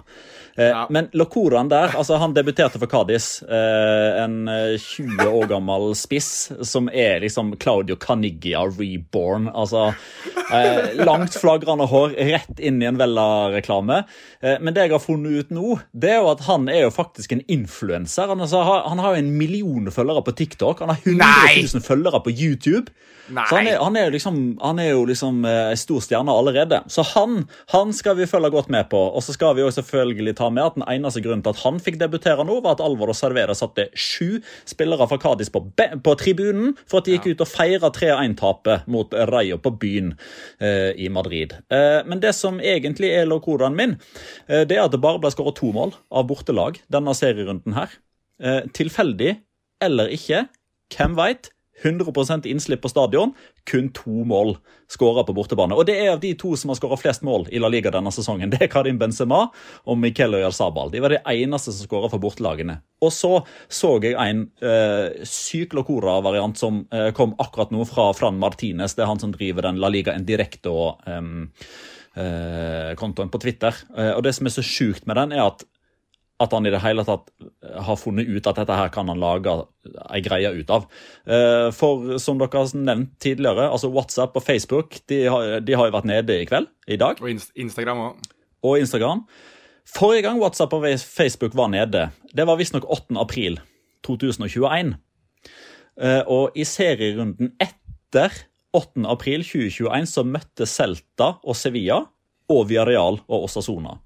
Eh, 0.58 0.68
Ja. 0.74 0.88
Men 0.90 1.08
locoraen 1.14 1.70
der 1.70 1.92
altså 1.98 2.18
Han 2.18 2.34
debuterte 2.34 2.80
for 2.82 2.88
Cádiz. 2.90 3.44
Eh, 3.46 4.24
en 4.24 4.48
eh, 4.48 4.78
20 4.82 5.28
år 5.30 5.48
gammel 5.52 5.92
spiss 5.96 6.52
som 6.66 6.90
er 6.90 7.20
liksom 7.22 7.52
Claudio 7.62 7.96
Caniggia 7.96 8.64
reborn. 8.66 9.48
Altså 9.54 9.94
eh, 10.52 10.96
Langt 11.06 11.38
flagrende 11.38 11.86
hår, 11.92 12.16
rett 12.32 12.60
inn 12.60 12.82
i 12.82 12.88
en 12.90 12.98
Vella-reklame. 12.98 14.00
Eh, 14.42 14.58
men 14.62 14.74
det 14.74 14.88
jeg 14.88 14.96
har 14.96 15.04
funnet 15.04 15.44
ut 15.46 15.54
nå, 15.54 15.78
det 15.94 16.16
er 16.16 16.22
jo 16.24 16.32
at 16.34 16.42
han 16.50 16.68
er 16.74 16.88
jo 16.88 16.94
faktisk 16.96 17.36
en 17.38 17.44
influenser. 17.48 18.28
Han, 18.34 18.42
altså, 18.42 18.64
har- 18.66 18.88
han 18.90 19.00
har 19.04 19.14
jo 19.16 19.22
en 19.26 19.34
million 19.38 19.92
følgere 19.94 20.24
på 20.26 20.34
TikTok. 20.42 20.80
Han 20.82 20.90
har 20.96 21.02
100 21.06 21.22
Nei! 21.22 21.84
følgere 21.86 22.24
på 22.26 22.34
YouTube. 22.34 22.90
Nei. 23.28 23.44
Så 23.50 23.58
han 23.58 23.68
er, 23.68 23.78
han 23.82 23.98
er 24.00 24.08
jo 24.08 24.14
liksom, 24.16 24.38
han 24.62 24.80
er 24.80 24.90
jo 24.92 25.04
liksom 25.10 25.42
eh, 25.48 25.72
en 25.74 25.80
stor 25.80 26.04
stjerne 26.04 26.34
allerede. 26.34 26.80
Så 26.92 27.04
han, 27.14 27.42
han 27.74 27.92
skal 27.96 28.18
vi 28.20 28.28
følge 28.30 28.52
godt 28.54 28.70
med 28.74 28.88
på. 28.92 29.00
Og 29.00 29.24
så 29.26 29.36
skal 29.36 29.58
vi 29.58 29.64
jo 29.66 29.72
selvfølgelig 29.74 30.36
ta 30.40 30.50
med 30.54 30.64
at 30.64 30.78
den 30.78 30.86
eneste 30.88 31.24
grunnen 31.26 31.44
til 31.46 31.56
at 31.56 31.64
han 31.66 31.82
fikk 31.84 32.00
debutere 32.02 32.46
nå, 32.48 32.60
var 32.64 32.78
at 32.78 32.84
Alvor 32.86 33.12
og 33.12 33.18
Cervera 33.20 33.56
satte 33.58 33.90
sju 33.98 34.40
spillere 34.70 35.10
fra 35.10 35.20
Cádiz 35.22 35.52
på, 35.54 35.64
på 35.76 36.16
tribunen 36.20 36.76
for 36.86 37.02
at 37.02 37.10
de 37.10 37.18
gikk 37.18 37.32
ut 37.34 37.44
og 37.44 37.52
feira 37.52 37.92
3-1-tapet 37.94 38.88
mot 38.92 39.14
Rayo 39.32 39.60
på 39.62 39.74
byen 39.82 40.14
eh, 40.64 40.94
i 40.96 41.10
Madrid. 41.14 41.58
Eh, 41.74 42.00
men 42.08 42.24
det 42.24 42.34
som 42.38 42.62
egentlig 42.64 43.12
er 43.16 43.30
locoraen 43.30 43.78
min, 43.78 43.98
eh, 44.48 44.64
det 44.68 44.78
er 44.78 44.86
at 44.86 44.96
det 44.96 45.04
bare 45.04 45.22
ble 45.24 45.34
skåret 45.34 45.60
to 45.60 45.74
mål 45.76 45.96
av 46.12 46.28
bortelag 46.30 46.80
denne 46.94 47.16
serierunden 47.18 47.76
her. 47.78 47.92
Eh, 48.38 48.64
tilfeldig 48.78 49.36
eller 49.84 50.12
ikke, 50.14 50.46
hvem 50.94 51.18
veit? 51.18 51.52
100% 51.84 52.48
innslipp 52.50 52.82
på 52.82 52.90
stadion, 52.90 53.34
kun 53.70 53.90
to 53.94 54.24
mål 54.26 54.56
skåra 54.90 55.24
på 55.28 55.36
bortebane. 55.36 55.76
Og 55.78 55.86
det 55.86 55.98
er 56.00 56.14
av 56.16 56.22
de 56.24 56.32
to 56.40 56.56
som 56.58 56.72
har 56.72 56.80
skåra 56.80 56.98
flest 57.00 57.26
mål 57.28 57.48
i 57.54 57.62
La 57.62 57.70
Liga 57.72 57.92
denne 57.94 58.12
sesongen. 58.14 58.50
Det 58.54 58.62
er 58.66 58.72
Karim 58.72 59.00
Benzema 59.02 59.44
og 59.86 60.00
Miquel 60.02 60.38
Oyarzabal. 60.40 60.92
De 60.94 61.04
var 61.04 61.14
de 61.14 61.22
eneste 61.22 61.74
som 61.76 61.90
skåra 61.90 62.10
for 62.14 62.24
bortelagene. 62.24 62.80
Og 63.04 63.14
så 63.14 63.34
så 63.70 63.98
jeg 64.02 64.16
en 64.18 64.48
eh, 64.66 65.22
syk 65.28 65.76
locora-variant 65.78 66.58
som 66.58 66.82
eh, 66.94 67.12
kom 67.18 67.36
akkurat 67.42 67.74
nå 67.74 67.86
fra 67.90 68.10
Fran 68.18 68.40
Martinez. 68.42 68.96
Det 68.98 69.06
er 69.06 69.12
han 69.12 69.22
som 69.22 69.36
driver 69.36 69.68
den 69.68 69.82
La 69.84 69.92
Liga 69.94 70.16
en 70.16 70.26
direkte 70.28 70.74
og 70.74 71.06
em, 71.10 71.50
eh, 72.18 72.94
kontoen 72.98 73.32
på 73.34 73.42
Twitter. 73.44 73.76
Eh, 73.98 74.14
og 74.16 74.24
det 74.26 74.34
som 74.38 74.50
er 74.50 74.56
så 74.58 74.66
sjukt 74.66 75.06
med 75.06 75.20
den, 75.20 75.36
er 75.38 75.50
at 75.50 75.66
at 76.40 76.52
han 76.54 76.68
i 76.68 76.70
det 76.70 76.82
hele 76.84 77.02
tatt 77.08 77.32
har 77.82 77.98
funnet 77.98 78.28
ut 78.30 78.46
at 78.48 78.60
dette 78.60 78.76
her 78.78 78.90
kan 78.94 79.08
han 79.10 79.18
lage 79.18 79.54
ei 80.14 80.20
greie 80.22 80.52
ut 80.60 80.70
av. 80.70 80.84
Eh, 81.26 81.72
For 81.74 82.20
som 82.22 82.38
dere 82.38 82.60
har 82.62 82.74
nevnt 82.78 83.16
tidligere, 83.24 83.70
altså 83.74 83.90
WhatsApp 83.90 84.36
og 84.38 84.44
Facebook 84.46 85.00
de 85.10 85.24
har, 85.26 85.60
de 85.66 85.74
har 85.74 85.90
jo 85.90 85.96
vært 85.98 86.06
nede 86.06 86.38
i 86.42 86.46
kveld, 86.46 86.68
i 86.88 86.96
dag, 87.02 87.18
Og 87.22 87.30
Instagram 87.56 87.98
òg. 88.12 88.28
og 88.64 88.78
Instagram. 88.80 89.26
Forrige 89.88 90.22
gang 90.28 90.38
WhatsApp 90.40 90.74
og 90.78 90.86
Facebook 91.00 91.56
var 91.56 91.70
nede, 91.74 92.12
det 92.36 92.46
var 92.46 92.58
visstnok 92.60 92.86
8. 92.86 93.18
april 93.20 93.58
2021. 94.06 94.94
Eh, 96.00 96.22
Og 96.28 96.52
i 96.56 96.64
serierunden 96.64 97.54
etter 97.60 98.32
8. 98.78 99.08
april 99.10 99.42
2021 99.42 100.06
så 100.12 100.24
møtte 100.28 100.68
Celta 100.70 101.38
og 101.44 101.56
Sevilla 101.56 102.04
og 102.50 102.68
Viareal 102.70 103.18
og 103.28 103.48
Osasona. 103.48 103.98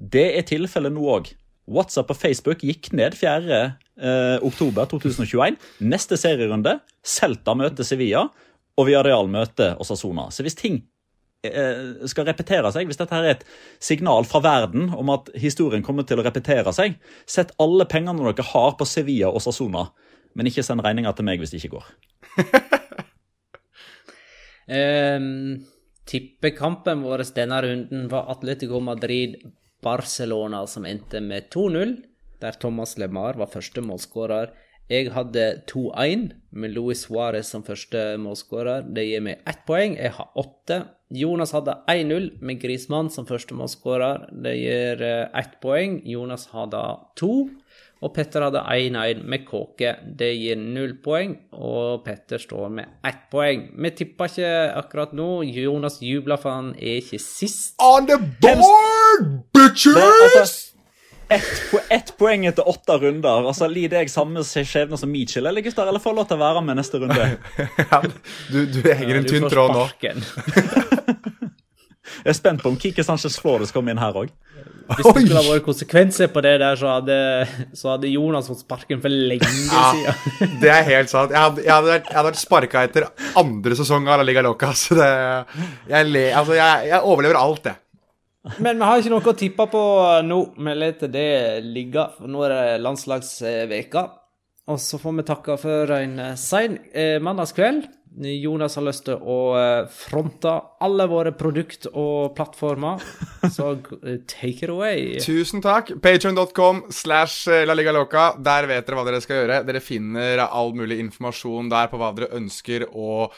Det 0.00 0.28
er 0.38 0.42
tilfellet 0.48 0.92
nå 0.94 1.02
òg. 1.12 1.32
WhatsApp 1.70 2.10
og 2.12 2.18
Facebook 2.18 2.64
gikk 2.66 2.90
ned 2.96 3.14
4. 3.18 3.60
Eh, 4.00 4.36
oktober 4.46 4.88
2021. 4.90 5.58
Neste 5.86 6.18
serierunde 6.20 6.78
Celta 7.06 7.54
møter 7.58 7.86
Sevilla, 7.86 8.26
og 8.78 8.88
Villarreal 8.88 9.28
møter 9.30 9.76
Osasona. 9.82 10.28
Så 10.32 10.44
hvis 10.46 10.56
ting 10.58 10.80
eh, 11.44 12.06
skal 12.08 12.28
repetere 12.28 12.70
seg, 12.72 12.88
hvis 12.88 13.00
dette 13.00 13.16
her 13.16 13.26
er 13.28 13.36
et 13.36 13.46
signal 13.82 14.26
fra 14.28 14.42
verden 14.44 14.88
om 14.96 15.12
at 15.14 15.28
historien 15.38 15.84
kommer 15.84 16.06
til 16.08 16.20
å 16.20 16.26
repetere 16.26 16.72
seg, 16.76 16.96
sett 17.28 17.52
alle 17.60 17.86
pengene 17.90 18.24
dere 18.30 18.46
har 18.52 18.76
på 18.78 18.88
Sevilla 18.88 19.30
og 19.30 19.40
Osasona, 19.42 19.90
men 20.38 20.48
ikke 20.48 20.64
send 20.64 20.84
regninga 20.86 21.12
til 21.16 21.28
meg 21.28 21.42
hvis 21.42 21.52
det 21.52 21.60
ikke 21.60 21.76
går. 21.76 21.92
Um, 24.70 25.60
tippekampen 26.10 27.04
vår 27.04 27.26
denne 27.36 27.60
runden 27.66 28.08
var 28.10 28.30
Atletico 28.32 28.80
Madrid-Barcelona, 29.80 30.66
som 30.66 30.84
endte 30.84 31.20
med 31.20 31.48
2-0. 31.50 31.96
der 32.40 32.52
Thomas 32.52 32.96
LeMar 32.96 33.36
var 33.36 33.46
første 33.46 33.80
målskårer. 33.80 34.50
Jeg 34.88 35.12
hadde 35.12 35.62
2-1 35.68 36.32
med 36.50 36.72
Luis 36.72 37.06
Suárez 37.06 37.50
som 37.50 37.62
første 37.62 38.16
målskårer. 38.16 38.82
Det 38.94 39.04
gir 39.04 39.20
meg 39.20 39.42
ett 39.46 39.60
poeng. 39.66 39.96
Jeg 39.96 40.12
har 40.12 40.30
åtte. 40.34 40.86
Jonas 41.10 41.52
hadde 41.52 41.76
1-0 41.86 42.40
med 42.40 42.60
Grismann 42.60 43.10
som 43.10 43.26
første 43.26 43.54
målskårer. 43.54 44.30
Det 44.32 44.56
gir 44.56 45.02
eh, 45.02 45.28
ett 45.38 45.60
poeng. 45.60 46.00
Jonas 46.04 46.48
hadde 46.48 46.80
to. 47.14 47.50
Og 48.00 48.14
Petter 48.16 48.46
hadde 48.46 48.62
1-1 48.64 49.20
med 49.28 49.44
Kåke. 49.44 49.92
Det 50.16 50.30
gir 50.32 50.56
null 50.56 50.94
poeng, 51.04 51.34
og 51.52 52.00
Petter 52.06 52.40
står 52.40 52.72
med 52.78 52.94
ett 53.04 53.26
poeng. 53.32 53.66
Vi 53.76 53.90
tipper 53.98 54.30
ikke 54.30 54.54
akkurat 54.80 55.12
nå. 55.16 55.28
Jonas 55.44 56.00
jubler 56.00 56.40
for 56.40 56.56
han 56.56 56.72
er 56.78 57.02
ikke 57.02 57.20
sist. 57.20 57.74
On 57.84 58.08
the 58.08 58.16
board, 58.40 59.28
bitches! 59.52 59.94
Det, 59.94 60.08
altså, 60.40 60.70
ett 61.30 61.50
po 61.70 61.78
ett 61.90 62.12
poeng 62.18 62.46
etter 62.48 62.68
åtte 62.68 62.96
runder. 63.04 63.44
Altså, 63.46 63.68
Lider 63.70 64.02
jeg 64.02 64.10
samme 64.10 64.42
skjebne 64.42 64.98
som 64.98 65.12
Mitchell, 65.12 65.46
eller 65.46 65.62
gutter? 65.62 65.86
Eller 65.86 66.02
får 66.02 66.16
lov 66.16 66.26
til 66.30 66.40
å 66.40 66.42
være 66.42 66.64
med 66.66 66.80
neste 66.80 67.02
runde? 67.02 67.28
Ja, 67.92 68.00
du, 68.50 68.64
du 68.66 68.80
henger 68.88 69.20
en 69.20 69.28
tynn 69.28 69.46
tråd 69.52 69.76
nå. 69.76 69.84
Jeg 72.24 72.30
er 72.32 72.38
spent 72.38 72.62
på 72.62 72.72
om 72.72 72.78
Kike 72.80 73.04
Sanchez 73.06 73.38
Flores 73.40 73.72
kommer 73.74 73.94
inn 73.94 74.00
her 74.02 74.16
òg. 74.16 74.30
Hvis 74.90 75.06
det 75.06 75.12
skulle 75.22 75.36
ha 75.38 75.42
vært 75.46 75.64
konsekvenser 75.64 76.30
på 76.34 76.42
det 76.44 76.56
der, 76.60 76.78
så 76.78 76.88
hadde, 76.96 77.18
så 77.78 77.92
hadde 77.92 78.10
Jonas 78.10 78.48
fått 78.50 78.64
sparken 78.64 79.02
for 79.02 79.12
lenge 79.12 79.46
siden. 79.54 80.00
Ja, 80.04 80.14
det 80.62 80.72
er 80.74 80.88
helt 80.88 81.12
sant. 81.12 81.30
Jeg 81.34 81.40
hadde, 81.40 81.62
jeg 81.66 81.72
hadde 81.74 81.92
vært, 81.92 82.08
jeg 82.10 82.18
hadde 82.18 82.32
vært 82.32 82.40
sparka 82.42 82.82
etter 82.88 83.06
andre 83.38 83.78
sesong 83.78 84.08
av 84.10 84.20
La 84.20 84.26
Liga 84.26 84.42
Loca. 84.44 84.72
Så 84.76 84.98
det, 84.98 85.10
jeg, 85.92 86.10
le, 86.10 86.24
altså, 86.34 86.58
jeg, 86.58 86.90
jeg 86.90 87.06
overlever 87.06 87.38
alt, 87.40 87.70
jeg. 87.70 87.80
Men 88.64 88.80
vi 88.80 88.88
har 88.88 89.02
ikke 89.02 89.12
noe 89.12 89.30
å 89.30 89.36
tippe 89.36 89.66
på 89.70 89.82
nå. 90.24 90.40
Vi 90.56 90.74
lar 90.80 91.08
det 91.12 91.28
ligge, 91.66 92.06
nå 92.24 92.42
er 92.46 92.54
det 92.56 92.80
landslagsveka. 92.82 94.04
Og 94.70 94.78
så 94.80 95.00
får 95.02 95.16
vi 95.18 95.26
takke 95.28 95.56
for 95.60 95.92
en 95.96 96.14
sein 96.38 96.76
eh, 96.92 97.18
mandagskveld. 97.22 97.88
Jonas 98.18 98.74
har 98.74 98.84
lyst 98.84 99.04
til 99.06 99.20
å 99.22 99.38
eh, 99.54 99.84
fronte 99.94 100.50
alle 100.82 101.06
våre 101.10 101.30
produkt 101.38 101.86
og 101.92 102.34
plattformer, 102.34 102.98
så 103.56 103.70
eh, 104.02 104.18
take 104.26 104.66
it 104.66 104.72
away. 104.72 105.20
Tusen 105.22 105.62
takk. 105.62 105.94
Patreon.com 106.02 106.84
slash 106.90 107.46
eh, 107.48 107.62
La 107.68 107.76
Liga 107.78 107.94
Loca. 107.94 108.32
Der 108.36 108.66
vet 108.70 108.88
dere 108.88 108.98
hva 108.98 109.06
dere 109.06 109.22
skal 109.22 109.42
gjøre. 109.42 109.62
Dere 109.68 109.84
finner 109.84 110.42
all 110.48 110.74
mulig 110.76 110.98
informasjon 111.04 111.70
der 111.70 111.90
på 111.92 112.00
hva 112.00 112.10
dere 112.16 112.34
ønsker 112.40 112.88
å 112.90 113.30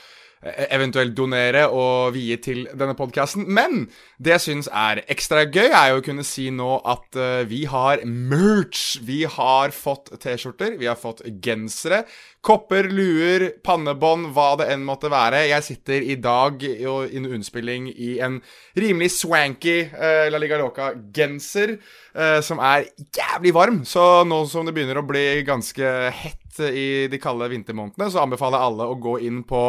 eventuelt 0.42 1.14
donere 1.14 1.68
og 1.70 2.16
vie 2.16 2.34
til 2.42 2.64
denne 2.74 2.96
podkasten. 2.98 3.44
Men 3.46 3.84
det 4.22 4.36
jeg 4.36 4.42
syns 4.44 4.68
er 4.70 5.00
ekstra 5.10 5.42
gøy, 5.48 5.68
er 5.68 5.88
jo 5.90 6.00
å 6.00 6.04
kunne 6.04 6.24
si 6.26 6.46
nå 6.54 6.76
at 6.88 7.18
uh, 7.18 7.42
vi 7.48 7.64
har 7.70 8.04
merch. 8.06 9.00
Vi 9.02 9.22
har 9.26 9.74
fått 9.74 10.12
T-skjorter, 10.22 10.76
vi 10.78 10.88
har 10.90 10.98
fått 10.98 11.24
gensere. 11.42 12.02
Kopper, 12.42 12.88
luer, 12.90 13.48
pannebånd, 13.64 14.30
hva 14.34 14.52
det 14.60 14.68
enn 14.74 14.86
måtte 14.86 15.10
være. 15.12 15.44
Jeg 15.50 15.66
sitter 15.66 16.06
i 16.06 16.16
dag 16.22 16.62
i 16.66 16.78
under 16.86 17.34
innspilling 17.36 17.90
i 17.92 18.16
en 18.22 18.38
rimelig 18.78 19.12
swanky 19.18 19.76
uh, 19.90 20.28
La 20.30 20.40
Liga 20.42 20.60
Loca-genser, 20.62 21.76
uh, 22.14 22.38
som 22.44 22.62
er 22.62 22.88
jævlig 23.18 23.54
varm. 23.58 23.82
Så 23.88 24.22
nå 24.28 24.44
som 24.50 24.68
det 24.68 24.76
begynner 24.76 25.02
å 25.02 25.06
bli 25.06 25.26
ganske 25.48 25.92
hett 26.22 26.62
i 26.68 27.08
de 27.08 27.18
kalde 27.20 27.48
vintermånedene, 27.48 28.10
så 28.12 28.22
anbefaler 28.26 28.60
jeg 28.60 28.70
alle 28.70 28.90
å 28.92 28.98
gå 29.00 29.18
inn 29.24 29.44
på 29.48 29.62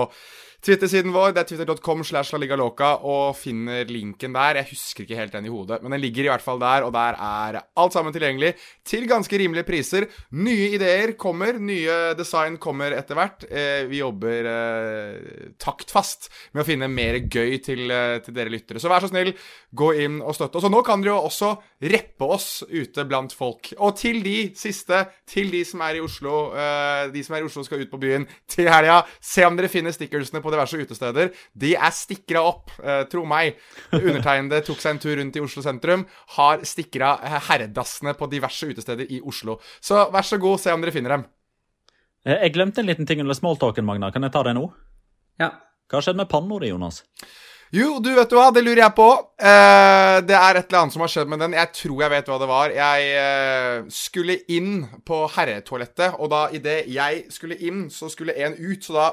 Twitter-siden 0.63 1.11
vår, 1.11 1.33
det 1.35 1.41
er 1.41 1.47
twitter.com 1.49 2.05
slash 2.07 2.31
La 2.31 2.39
Liga 2.39 2.55
Loca, 2.55 2.93
og 3.03 3.35
finner 3.35 3.83
linken 3.89 4.31
der. 4.35 4.42
Jeg 4.59 4.69
husker 4.73 5.05
ikke 5.05 5.19
helt 5.19 5.33
den 5.33 5.47
i 5.47 5.53
hodet, 5.53 5.79
men 5.81 5.95
den 5.95 6.03
ligger 6.03 6.27
i 6.27 6.31
hvert 6.31 6.43
fall 6.43 6.59
der, 6.61 6.83
og 6.83 6.93
der 6.95 7.15
er 7.15 7.59
alt 7.79 7.95
sammen 7.95 8.13
tilgjengelig 8.13 8.53
til 8.85 9.07
ganske 9.09 9.39
rimelige 9.39 9.67
priser. 9.67 10.07
Nye 10.35 10.73
ideer 10.75 11.15
kommer, 11.19 11.57
nye 11.59 12.13
design 12.19 12.59
kommer 12.61 12.95
etter 12.97 13.17
hvert. 13.17 13.47
Eh, 13.49 13.87
vi 13.89 14.01
jobber 14.01 14.49
eh, 14.51 15.49
taktfast 15.61 16.29
med 16.53 16.63
å 16.63 16.67
finne 16.67 16.91
mer 16.91 17.21
gøy 17.23 17.57
til, 17.63 17.85
eh, 17.91 18.19
til 18.25 18.35
dere 18.35 18.51
lyttere. 18.53 18.81
Så 18.83 18.91
vær 18.91 19.03
så 19.03 19.11
snill, 19.11 19.33
gå 19.73 19.89
inn 20.03 20.19
og 20.21 20.35
støtte 20.37 20.59
oss. 20.59 20.67
Og 20.67 20.73
nå 20.73 20.83
kan 20.85 21.01
dere 21.03 21.15
jo 21.15 21.29
også 21.29 21.53
reppe 21.93 22.27
oss 22.35 22.49
ute 22.69 23.05
blant 23.07 23.33
folk. 23.35 23.71
Og 23.79 23.95
til 23.99 24.21
de 24.25 24.37
siste, 24.57 25.03
til 25.29 25.51
de 25.53 25.63
som 25.67 25.81
er 25.85 25.97
i 25.99 26.03
Oslo, 26.03 26.51
eh, 26.57 27.07
de 27.13 27.23
som 27.25 27.37
er 27.37 27.43
i 27.43 27.47
Oslo 27.47 27.63
skal 27.65 27.83
ut 27.83 27.91
på 27.91 28.01
byen 28.01 28.27
til 28.49 28.69
helga, 28.71 29.01
se 29.21 29.45
om 29.47 29.57
dere 29.57 29.71
finner 29.71 29.95
stickersene 29.95 30.43
på 30.43 30.53
diverse 30.53 30.79
utesteder. 30.79 31.31
De 31.55 31.73
er 31.75 31.95
stikra 31.95 32.43
opp, 32.45 32.73
eh, 32.83 33.03
tro 33.11 33.25
meg. 33.25 33.57
Undertegnede 34.33 34.65
tok 34.67 34.81
seg 34.81 34.95
en 34.95 34.99
tur 35.03 35.15
rundt 35.19 35.37
i 35.37 35.43
Oslo 35.43 35.63
sentrum, 35.63 36.05
har 36.37 36.63
stikra 36.67 37.13
eh, 37.23 37.39
herredassene 37.49 38.15
på 38.17 38.29
diverse 38.31 38.69
utesteder 38.71 39.09
i 39.09 39.21
Oslo. 39.21 39.59
Så 39.81 40.07
vær 40.13 40.25
så 40.27 40.39
god, 40.41 40.59
se 40.59 40.73
om 40.73 40.81
dere 40.83 40.93
finner 40.95 41.17
dem. 41.17 41.25
Eh, 42.25 42.39
Jeg 42.45 42.53
glemte 42.55 42.81
en 42.81 42.89
liten 42.89 43.05
ting 43.09 43.21
under 43.21 43.37
smalltalken, 43.37 43.85
Magna. 43.85 44.11
Kan 44.11 44.23
jeg 44.23 44.33
ta 44.33 44.43
det 44.43 44.55
nå? 44.57 44.67
Ja. 45.41 45.51
Hva 45.89 45.99
har 45.99 46.05
skjedd 46.07 46.17
med 46.19 46.29
panna 46.31 46.59
di, 46.59 46.71
Jonas? 46.71 47.03
Jo, 47.73 47.97
du 47.97 48.11
vet 48.13 48.29
du 48.29 48.35
hva, 48.37 48.51
det 48.53 48.61
lurer 48.61 48.83
jeg 48.83 48.93
på. 48.93 49.07
Eh, 49.41 50.19
det 50.27 50.35
er 50.37 50.59
et 50.59 50.67
eller 50.67 50.83
annet 50.83 50.93
som 50.93 51.01
har 51.01 51.09
skjedd 51.09 51.29
med 51.31 51.41
den. 51.41 51.55
Jeg 51.57 51.71
tror 51.73 52.03
jeg 52.03 52.13
vet 52.13 52.29
hva 52.29 52.37
det 52.41 52.49
var. 52.51 52.73
Jeg 52.77 53.07
eh, 53.17 53.77
skulle 53.93 54.35
inn 54.53 54.83
på 55.05 55.23
herretoalettet, 55.33 56.19
og 56.21 56.29
da 56.33 56.43
idet 56.53 56.83
jeg 56.93 57.25
skulle 57.33 57.57
inn, 57.65 57.87
så 57.89 58.11
skulle 58.13 58.35
en 58.45 58.53
ut, 58.59 58.85
så 58.85 58.93
da 58.93 59.07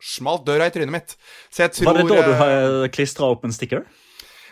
smalt 0.00 0.46
døra 0.46 0.70
i 0.70 0.72
trynet 0.72 0.94
mitt. 0.94 1.16
Så 1.52 1.66
jeg 1.66 1.74
tror 1.76 1.90
Var 1.90 2.00
det 2.00 2.08
da 2.08 2.22
du 2.24 2.84
eh, 2.84 2.90
klistra 2.94 3.28
opp 3.28 3.44
en 3.44 3.52
sticker? 3.52 3.84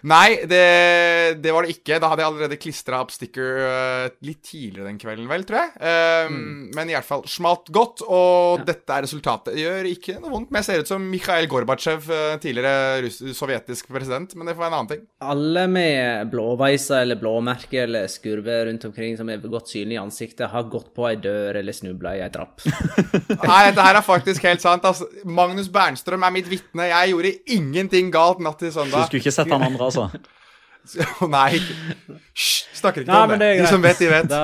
Nei, 0.05 0.36
det, 0.44 1.39
det 1.43 1.52
var 1.55 1.64
det 1.66 1.77
ikke. 1.77 1.98
Da 2.02 2.10
hadde 2.12 2.23
jeg 2.24 2.31
allerede 2.31 2.59
klistra 2.60 3.01
opp 3.02 3.12
sticker 3.14 3.60
uh, 3.64 4.06
litt 4.27 4.43
tidligere 4.47 4.89
den 4.90 4.98
kvelden, 5.01 5.28
vel, 5.31 5.44
tror 5.48 5.62
jeg. 5.62 5.73
Eh, 5.81 6.35
Men 6.77 6.90
i 6.90 6.97
hvert 6.97 7.06
fall 7.09 7.24
smalt 7.31 7.70
godt, 7.74 8.02
og 8.06 8.64
dette 8.66 8.93
er 8.93 9.06
resultatet. 9.06 9.55
Det 9.56 9.64
gjør 9.64 9.89
ikke 9.90 10.18
noe 10.20 10.32
vondt, 10.35 10.51
men 10.52 10.60
jeg 10.62 10.68
ser 10.68 10.85
ut 10.85 10.90
som 10.93 11.06
Mikhail 11.10 11.48
Gorbatsjev, 11.51 12.10
eh, 12.12 12.36
tidligere 12.43 13.02
russ 13.06 13.20
sovjetisk 13.39 13.89
president, 13.94 14.35
men 14.36 14.47
det 14.51 14.56
får 14.56 14.66
være 14.66 14.73
en 14.74 14.78
annen 14.81 14.93
ting. 14.93 15.05
Alle 15.24 15.66
med 15.70 16.31
blåveiser 16.32 17.02
eller 17.06 17.18
blåmerker 17.20 17.86
eller 17.86 18.06
skurver 18.12 18.66
rundt 18.70 18.85
omkring 18.89 19.16
som 19.18 19.31
er 19.32 19.40
godt 19.47 19.73
synlige 19.73 19.98
i 19.98 20.02
ansiktet, 20.02 20.48
har 20.52 20.68
gått 20.70 20.93
på 20.97 21.06
ei 21.09 21.16
dør 21.23 21.59
eller 21.62 21.73
snubla 21.77 22.16
i 22.18 22.23
ei 22.27 22.31
trapp. 22.35 22.60
Nei, 23.47 23.60
dette 23.70 23.85
her 23.86 23.98
er 24.01 24.05
faktisk 24.06 24.44
helt 24.47 24.62
sant. 24.64 24.85
Altså, 24.86 25.09
Magnus 25.24 25.68
Bernstrøm 25.73 26.24
er 26.27 26.35
mitt 26.35 26.48
vitne. 26.51 26.89
Jeg 26.90 27.12
gjorde 27.14 27.32
ingenting 27.56 28.10
galt 28.14 28.40
natt 28.44 28.59
til 28.60 28.70
Du 28.73 28.77
søndag. 28.78 29.06
skulle 29.09 29.23
ikke 29.24 29.35
sett 29.35 29.51
han 29.52 29.62
andre, 29.66 29.85
altså? 29.86 30.08
Nei. 31.36 31.58
Hysj, 31.58 32.50
snakker 32.78 33.02
ikke 33.02 33.10
Nei, 33.10 33.22
om 33.24 33.32
det. 33.34 33.38
det 33.42 33.62
De 33.64 33.70
som 33.70 33.82
vet, 33.82 33.98
de 33.98 34.10
vet. 34.10 34.28
Da, 34.30 34.42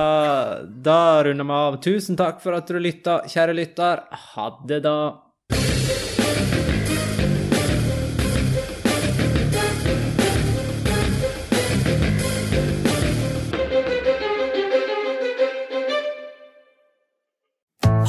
da 0.89 0.97
runder 1.23 1.47
vi 1.47 1.57
av. 1.59 1.77
Tusen 1.83 2.19
takk 2.19 2.41
for 2.43 2.57
at 2.57 2.67
du 2.67 2.79
lytta, 2.83 3.21
kjære 3.31 3.55
lytter. 3.55 4.03
Ha 4.33 4.47
det, 4.67 4.81
da. 4.83 4.95